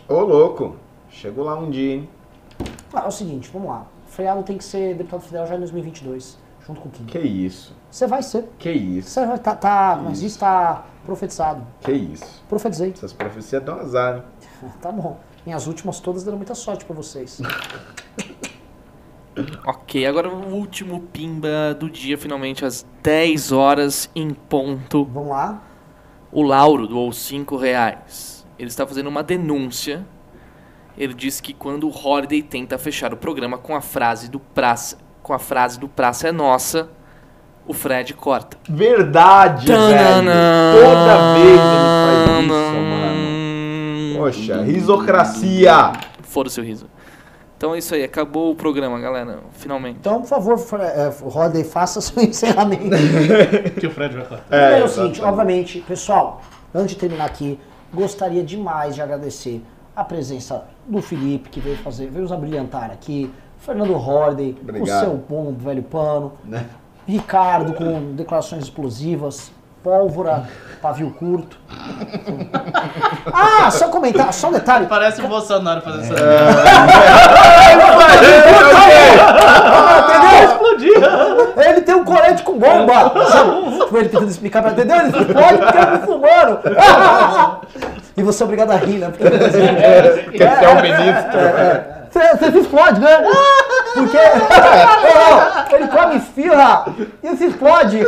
Ô, 0.09 0.21
louco. 0.21 0.77
Chegou 1.09 1.43
lá 1.43 1.59
um 1.59 1.69
dia, 1.69 1.95
hein? 1.95 2.09
Ah, 2.93 3.03
é 3.03 3.07
o 3.07 3.11
seguinte, 3.11 3.49
vamos 3.51 3.69
lá. 3.69 3.85
O 4.07 4.09
Freado 4.09 4.41
tem 4.43 4.57
que 4.57 4.63
ser 4.63 4.95
deputado 4.95 5.21
federal 5.21 5.45
já 5.47 5.55
em 5.55 5.59
2022, 5.59 6.37
junto 6.65 6.79
com 6.79 6.87
o 6.87 6.91
Kim. 6.91 7.05
Que 7.05 7.19
isso? 7.19 7.75
Você 7.91 8.07
vai 8.07 8.23
ser. 8.23 8.49
Que 8.57 8.71
isso? 8.71 9.09
Você 9.09 9.25
vai 9.25 9.37
tá, 9.37 9.53
tá 9.53 9.99
mas 10.01 10.21
isso 10.21 10.39
tá 10.39 10.85
profetizado. 11.05 11.61
Que 11.81 11.91
isso? 11.91 12.41
Profetizei. 12.47 12.91
Essas 12.91 13.11
profecias 13.11 13.61
dão 13.61 13.79
azar, 13.79 14.17
hein? 14.17 14.23
Tá 14.81 14.91
bom. 14.91 15.19
Minhas 15.45 15.67
últimas 15.67 15.99
todas 15.99 16.23
deram 16.23 16.37
muita 16.37 16.55
sorte 16.55 16.85
pra 16.85 16.95
vocês. 16.95 17.41
Ok, 19.67 20.03
agora 20.03 20.27
o 20.27 20.55
último 20.55 20.99
pimba 21.13 21.75
do 21.79 21.91
dia, 21.91 22.17
finalmente 22.17 22.65
às 22.65 22.83
10 23.03 23.51
horas 23.51 24.09
em 24.15 24.31
ponto. 24.31 25.05
Vamos 25.05 25.29
lá. 25.29 25.61
O 26.31 26.41
Lauro 26.41 26.87
doou 26.87 27.13
5 27.13 27.55
reais. 27.55 28.36
Ele 28.57 28.67
está 28.69 28.85
fazendo 28.87 29.07
uma 29.07 29.23
denúncia. 29.23 30.05
Ele 30.97 31.13
disse 31.13 31.41
que 31.43 31.53
quando 31.53 31.87
o 31.87 31.91
Holiday 31.91 32.41
tenta 32.41 32.77
fechar 32.77 33.13
o 33.13 33.17
programa 33.17 33.57
com 33.57 33.75
a 33.75 33.81
frase 33.81 34.29
do 34.29 34.39
Praça, 34.39 34.97
com 35.21 35.31
a 35.33 35.39
frase 35.39 35.79
do 35.79 35.87
Praça 35.87 36.27
é 36.29 36.31
Nossa, 36.31 36.89
o 37.67 37.73
Fred 37.73 38.13
corta. 38.15 38.57
Verdade, 38.67 39.67
velho. 39.67 39.77
Toda 39.85 41.33
vez 41.35 41.59
ele 41.59 41.59
faz 42.05 42.45
isso, 42.45 42.81
mano. 42.81 44.17
Poxa, 44.17 44.63
risocracia. 44.63 45.93
Foda-se 46.23 46.59
o 46.59 46.63
riso. 46.63 46.87
Então 47.57 47.73
é 47.73 47.79
isso 47.79 47.93
aí, 47.95 48.03
acabou 48.03 48.51
o 48.51 48.55
programa, 48.55 48.99
galera. 48.99 49.39
Finalmente. 49.53 49.97
Então, 49.99 50.21
por 50.21 50.27
favor, 50.27 50.57
Fre- 50.57 50.81
é, 50.83 51.11
Rodney, 51.23 51.63
faça 51.63 51.99
seu 52.01 52.21
encerramento. 52.23 52.83
Que 53.79 53.87
o 53.87 53.91
Fred 53.91 54.15
vai 54.15 54.25
falar. 54.25 54.41
Primeiro 54.41 54.73
é 54.75 54.81
o 54.81 54.85
exatamente. 54.85 54.93
seguinte, 54.93 55.21
obviamente, 55.23 55.79
pessoal, 55.87 56.41
Antes 56.75 56.95
de 56.95 56.99
terminar 56.99 57.25
aqui, 57.25 57.59
gostaria 57.93 58.43
demais 58.43 58.95
de 58.95 59.01
agradecer 59.01 59.63
a 59.95 60.03
presença 60.03 60.63
do 60.85 61.01
Felipe, 61.01 61.49
que 61.49 61.59
veio 61.59 61.77
fazer, 61.77 62.07
veio 62.09 62.23
nos 62.23 62.31
abrilhantar 62.31 62.91
aqui, 62.91 63.31
Fernando 63.59 63.93
Horden, 63.95 64.55
o 64.79 64.85
seu 64.85 65.17
bom 65.27 65.53
velho 65.57 65.83
pano, 65.83 66.33
Né? 66.45 66.65
Ricardo 67.07 67.73
com 67.73 68.13
declarações 68.15 68.65
explosivas, 68.65 69.51
pólvora, 69.83 70.47
pavio 70.81 71.11
curto. 71.11 71.57
Ah, 73.39 73.69
só 73.69 73.89
comentar, 73.89 74.33
só 74.33 74.47
um 74.47 74.53
detalhe. 74.53 74.87
Parece 74.87 75.21
o 75.21 75.27
Bolsonaro 75.27 75.81
fazendo 75.81 76.15
essa. 80.37 80.55
Entendeu? 80.55 81.53
Ele 81.57 81.81
tem 81.81 81.95
um 81.95 82.03
colete 82.03 82.43
com 82.43 82.57
bomba. 82.57 83.13
Sabe? 83.29 83.79
Tipo, 83.79 83.97
ele 83.97 84.09
tentando 84.09 84.29
explicar 84.29 84.61
pra 84.61 84.71
entendeu? 84.71 84.97
Ele 84.97 85.07
explode 85.07 85.57
porque 85.57 85.77
ele 85.77 85.85
é 85.85 85.97
muçulmano. 85.97 86.59
E 88.15 88.23
você 88.23 88.43
é 88.43 88.45
obrigado 88.45 88.71
a 88.71 88.75
rir, 88.75 88.99
né? 88.99 89.09
Porque 89.09 89.23
Porque 89.29 90.37
você 90.37 90.65
é 90.65 90.69
o 90.69 90.81
ministro. 90.81 91.39
Você, 92.09 92.51
se 92.51 92.57
explode, 92.59 92.99
né? 92.99 93.23
Porque 93.93 94.17
ele 95.75 95.87
come 95.87 96.15
esfirra 96.17 96.85
e 97.23 97.35
se 97.35 97.45
explode. 97.45 98.07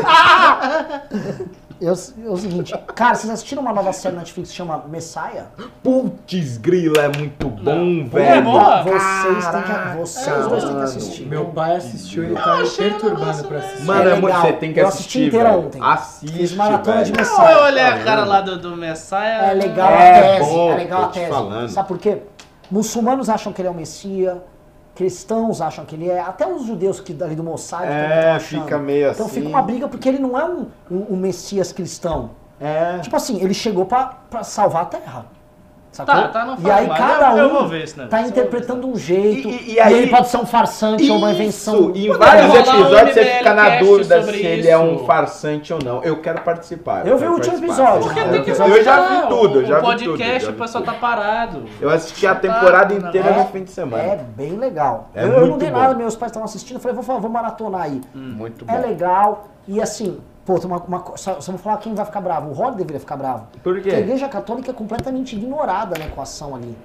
É 1.82 1.86
o, 1.86 1.94
é 1.94 2.30
o 2.30 2.36
seguinte, 2.36 2.74
cara, 2.94 3.16
vocês 3.16 3.32
assistiram 3.32 3.62
uma 3.62 3.72
nova 3.72 3.94
série 3.94 4.14
na 4.14 4.20
Netflix 4.22 4.50
que 4.50 4.56
chama 4.58 4.84
Messiah? 4.90 5.46
Putz, 5.82 6.58
grila, 6.58 7.04
é 7.04 7.18
muito 7.18 7.48
bom, 7.50 8.02
É 8.02 8.04
velho. 8.10 8.44
boa. 8.44 8.84
Vocês 8.84 9.48
têm 9.48 9.62
que, 9.64 9.98
vocês 9.98 10.48
dois 10.48 10.64
têm 10.66 10.76
que 10.76 10.82
assistir. 10.82 11.26
Meu 11.26 11.46
pai 11.46 11.78
assistiu 11.78 12.24
e 12.24 12.26
ele 12.28 12.36
tá 12.36 12.58
me 12.58 12.70
perturbando 12.70 13.44
pra 13.46 13.58
assistir. 13.60 13.86
Mano, 13.86 14.02
é 14.10 14.12
muito- 14.12 14.26
legal. 14.26 14.42
você 14.42 14.54
tem 14.54 14.74
que 14.74 14.80
Eu 14.82 14.88
assisti 14.90 15.08
assistir, 15.20 15.28
inteira 15.28 15.50
velho. 15.52 15.66
ontem. 15.68 15.82
Assiste, 15.82 16.38
Fiz 16.38 16.54
maratona 16.56 17.04
de 17.04 17.12
velho. 17.14 17.24
Messiah. 17.30 17.52
Eu 17.54 17.64
olhei 17.64 17.84
a 17.86 18.04
cara 18.04 18.26
lá 18.26 18.42
do, 18.42 18.58
do 18.60 18.76
Messiah. 18.76 19.46
É 19.50 19.54
legal 19.54 19.90
É 19.90 20.20
a 20.20 20.22
tese, 20.38 20.50
bom, 20.52 20.72
é 20.72 20.76
legal 20.76 21.04
a 21.04 21.08
te 21.08 21.14
tese. 21.14 21.30
falando. 21.32 21.70
Sabe 21.70 21.88
por 21.88 21.98
quê? 21.98 22.18
Muçulmanos 22.70 23.30
acham 23.30 23.54
que 23.54 23.62
ele 23.62 23.70
é 23.70 23.72
o 23.72 23.74
Messias, 23.74 24.38
cristãos 25.00 25.62
acham 25.62 25.86
que 25.86 25.96
ele 25.96 26.10
é, 26.10 26.20
até 26.20 26.46
os 26.46 26.66
judeus 26.66 27.00
que 27.00 27.14
dali 27.14 27.34
do 27.34 27.42
Mossad 27.42 27.86
É, 27.86 28.38
fica 28.38 28.78
meio 28.78 29.10
Então 29.12 29.28
assim. 29.28 29.36
fica 29.36 29.48
uma 29.48 29.62
briga 29.62 29.88
porque 29.88 30.10
ele 30.10 30.20
não 30.20 30.38
é 30.38 30.44
um, 30.44 30.68
um, 30.92 31.14
um 31.14 31.16
Messias 31.16 31.72
cristão. 31.72 32.32
É. 32.60 33.00
Tipo 33.00 33.16
assim, 33.16 33.42
ele 33.42 33.54
chegou 33.54 33.86
pra 33.86 34.44
salvar 34.44 34.82
a 34.82 34.86
terra. 34.86 35.26
Sacou? 35.92 36.14
Tá, 36.14 36.28
tá, 36.28 36.46
não 36.46 36.56
e 36.60 36.70
aí 36.70 36.88
mais. 36.88 37.00
cada 37.00 37.34
um 37.34 37.38
Eu- 37.40 37.44
eu 37.46 37.50
vou 37.54 37.68
ver 37.68 37.84
esse 37.84 37.98
negócio. 37.98 38.12
tá 38.12 38.22
interpretando 38.28 38.88
um 38.88 38.96
jeito. 38.96 39.50
E- 39.50 39.52
E, 39.52 39.70
e- 39.72 39.74
e 39.74 39.80
aí- 39.80 39.94
ele 40.04 40.08
pode 40.12 40.28
ser 40.30 40.38
um 40.38 40.46
farsante 40.46 41.10
ou 41.10 41.18
uma 41.18 41.32
invenção. 41.32 41.92
Isso, 41.96 42.14
em 42.14 42.18
vários 42.18 42.46
rolar 42.46 42.60
um 42.78 42.80
episódios 42.84 43.14
você 43.16 43.26
fica 43.26 43.54
na 43.56 43.70
dúvida 43.80 44.22
se 44.24 44.46
ele 44.46 44.68
é 44.68 44.78
um 44.78 44.96
isso. 44.98 45.06
farsante 45.06 45.74
ou 45.74 45.80
não. 45.84 46.04
Eu 46.04 46.22
quero 46.22 46.42
participar. 46.42 47.08
Eu 47.08 47.16
vi 47.18 47.22
quero 47.22 47.32
o 47.32 47.36
último 47.36 47.58
episódio. 47.58 48.04
Porque 48.04 48.24
tem 48.24 48.44
que 48.44 48.52
Eu 48.52 48.84
já 48.84 49.02
vi 49.10 49.28
tudo, 49.30 49.60
eu 49.60 49.64
o- 49.64 49.66
já 49.66 49.78
o 49.80 49.82
vi 49.82 49.98
tudo, 49.98 50.06
podcast, 50.12 50.44
já 50.46 50.50
o 50.50 50.54
vi 50.54 50.60
pessoal 50.60 50.84
tudo. 50.84 50.94
tá 50.94 51.00
parado. 51.00 51.64
Eu 51.82 51.90
assisti 51.90 52.28
a 52.28 52.36
Tá, 52.36 52.40
temporada 52.42 52.96
tá, 52.96 53.08
inteira 53.08 53.30
é, 53.30 53.38
no 53.40 53.46
fim 53.48 53.64
de 53.64 53.72
semana. 53.72 54.04
É 54.04 54.16
bem 54.38 54.58
legal. 54.58 55.10
É 55.16 55.24
eu, 55.24 55.30
eu 55.34 55.48
não 55.48 55.58
dei 55.58 55.72
nada, 55.72 55.96
meus 55.96 56.16
pais 56.16 56.30
estavam 56.32 56.46
assistindo, 56.46 56.78
eu 56.78 56.82
falei, 56.82 56.96
vou, 57.02 57.20
vou 57.20 57.30
maratonar 57.32 57.82
aí. 57.82 58.00
Muito 58.14 58.64
É 58.68 58.78
bom. 58.80 58.88
legal. 58.88 59.48
E 59.68 59.82
assim, 59.82 60.20
pô, 60.50 60.58
tem 60.58 60.66
uma, 60.66 60.78
uma, 60.80 61.04
só, 61.16 61.40
só 61.40 61.52
vou 61.52 61.62
falar 61.62 61.78
quem 61.78 61.94
vai 61.94 62.04
ficar 62.04 62.22
bravo. 62.22 62.50
O 62.50 62.54
Rod 62.54 62.74
deveria 62.76 63.00
ficar 63.00 63.16
bravo. 63.16 63.46
Por 63.64 63.76
Porque 63.76 63.90
a 63.90 63.94
quê? 63.94 64.00
igreja 64.00 64.28
católica 64.28 64.72
é 64.72 64.74
completamente 64.74 65.36
ignorada 65.36 65.96
na 66.00 66.06
equação 66.06 66.56
ali. 66.56 66.76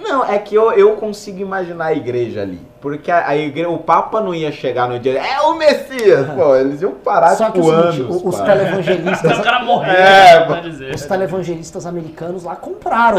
Não, 0.00 0.24
é 0.24 0.38
que 0.38 0.54
eu, 0.56 0.72
eu 0.72 0.96
consigo 0.96 1.38
imaginar 1.40 1.86
a 1.86 1.92
igreja 1.92 2.42
ali. 2.42 2.60
Porque 2.80 3.12
a, 3.12 3.28
a 3.28 3.36
igreja, 3.36 3.68
o 3.68 3.78
Papa 3.78 4.20
não 4.20 4.34
ia 4.34 4.50
chegar 4.50 4.88
no 4.88 4.98
dia. 4.98 5.20
É 5.20 5.40
o 5.42 5.54
Messias! 5.54 6.26
Pô, 6.34 6.54
eles 6.58 6.82
iam 6.82 6.92
parar 6.94 7.36
Só 7.36 7.50
que 7.50 7.60
tipo 7.60 7.66
seguinte, 7.68 8.00
anos. 8.00 8.22
os 8.24 8.36
pá. 8.38 8.44
televangelistas. 8.44 9.38
O 9.38 9.42
cara 9.42 9.64
morreu, 9.64 9.92
É, 9.92 10.40
né, 10.40 10.46
pra 10.46 10.60
dizer. 10.60 10.92
Os 10.92 11.02
televangelistas 11.04 11.86
americanos 11.86 12.42
lá 12.42 12.56
compraram. 12.56 13.18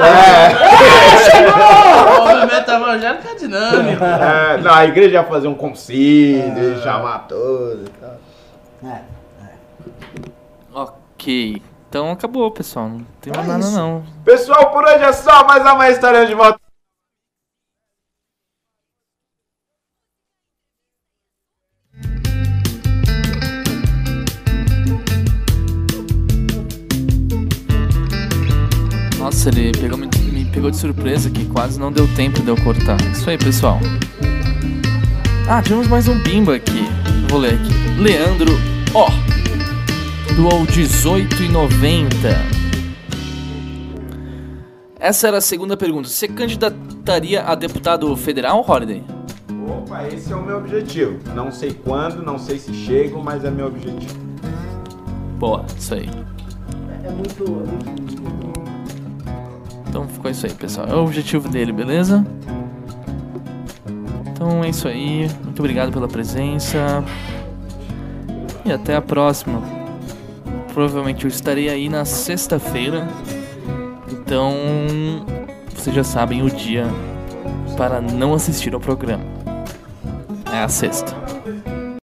O 2.19 2.27
movimento 2.27 2.71
evangélico 2.71 3.27
é 3.30 3.35
dinâmico. 3.35 4.03
É, 4.03 4.57
não, 4.57 4.73
a 4.73 4.85
igreja 4.85 5.13
ia 5.13 5.23
fazer 5.23 5.47
um 5.47 5.55
concílio, 5.55 6.81
chamar 6.81 7.19
todos 7.27 7.88
e 7.88 7.91
tal. 8.01 8.17
É. 8.91 9.23
Ok. 11.24 11.62
Então 11.88 12.12
acabou, 12.12 12.52
pessoal. 12.52 12.90
Não 12.90 13.06
tem 13.22 13.32
mais 13.34 13.48
É 13.48 13.52
nada 13.52 13.64
isso. 13.64 13.72
não. 13.72 14.04
Pessoal, 14.26 14.72
por 14.72 14.84
hoje 14.84 15.04
é 15.04 15.14
só, 15.14 15.45
mas 15.45 15.66
amanhã 15.66 15.91
estaremos 15.91 16.28
de 16.28 16.36
volta. 16.36 16.60
Nossa, 29.18 29.50
ele 29.50 29.72
pegou, 29.72 29.98
me, 29.98 30.08
me 30.32 30.45
pegou 30.45 30.70
de 30.70 30.78
surpresa 30.78 31.30
que 31.30 31.45
quase 31.45 31.80
não 31.80 31.91
deu 31.91 32.08
tempo 32.16 32.41
de 32.41 32.50
eu 32.50 32.58
cortar. 32.58 32.98
Isso 33.12 33.30
aí, 33.30 33.38
pessoal. 33.38 33.80
Ah, 35.48 35.62
tivemos 35.62 35.88
mais 35.88 36.08
um 36.08 36.18
bimba 36.20 36.56
aqui. 36.56 36.86
Vou 37.30 37.40
ler 37.40 37.54
aqui. 37.56 38.02
Leandro 38.02 38.52
Ó. 38.94 39.08
Doou 40.35 40.65
18,90. 40.65 42.64
Essa 44.99 45.27
era 45.27 45.38
a 45.38 45.41
segunda 45.41 45.77
pergunta. 45.77 46.10
Você 46.10 46.27
candidataria 46.27 47.43
a 47.43 47.53
deputado 47.53 48.15
federal, 48.18 48.65
Holiday? 48.68 49.03
Opa, 49.68 50.07
esse 50.07 50.34
é 50.34 50.35
o 50.35 50.43
meu 50.43 50.57
objetivo. 50.57 51.19
Não 51.35 51.51
sei 51.51 51.72
quando, 51.72 52.23
não 52.23 52.39
sei 52.39 52.57
se 52.57 52.73
chego, 52.73 53.22
mas 53.22 53.45
é 53.45 53.51
meu 53.51 53.68
objetivo. 53.68 54.18
Boa, 55.38 55.64
isso 55.77 55.93
aí. 55.93 56.10
É 57.03 57.11
muito. 57.11 57.43
É 57.43 57.47
muito... 57.47 58.23
Então 59.88 60.07
ficou 60.07 60.31
isso 60.31 60.47
aí, 60.47 60.53
pessoal. 60.53 60.88
É 60.88 60.95
o 60.95 61.03
objetivo 61.03 61.47
dele, 61.47 61.72
beleza? 61.72 62.26
Então 64.31 64.64
é 64.64 64.69
isso 64.69 64.88
aí. 64.88 65.30
Muito 65.43 65.60
obrigado 65.60 65.91
pela 65.91 66.07
presença. 66.07 67.03
E 68.65 68.72
até 68.72 68.95
a 68.95 69.01
próxima. 69.01 69.82
Provavelmente 70.74 71.26
eu 71.26 71.30
estarei 71.30 71.70
aí 71.70 71.88
na 71.88 72.06
sexta-feira. 72.06 73.08
Então 74.12 74.54
vocês 75.76 75.95
já 75.95 76.04
sabem 76.04 76.41
o 76.41 76.50
dia 76.50 76.86
para 77.78 78.02
não 78.02 78.34
assistir 78.34 78.74
ao 78.74 78.80
programa. 78.80 79.24
É 80.52 80.64
a 80.64 80.70
sexta. 80.70 81.23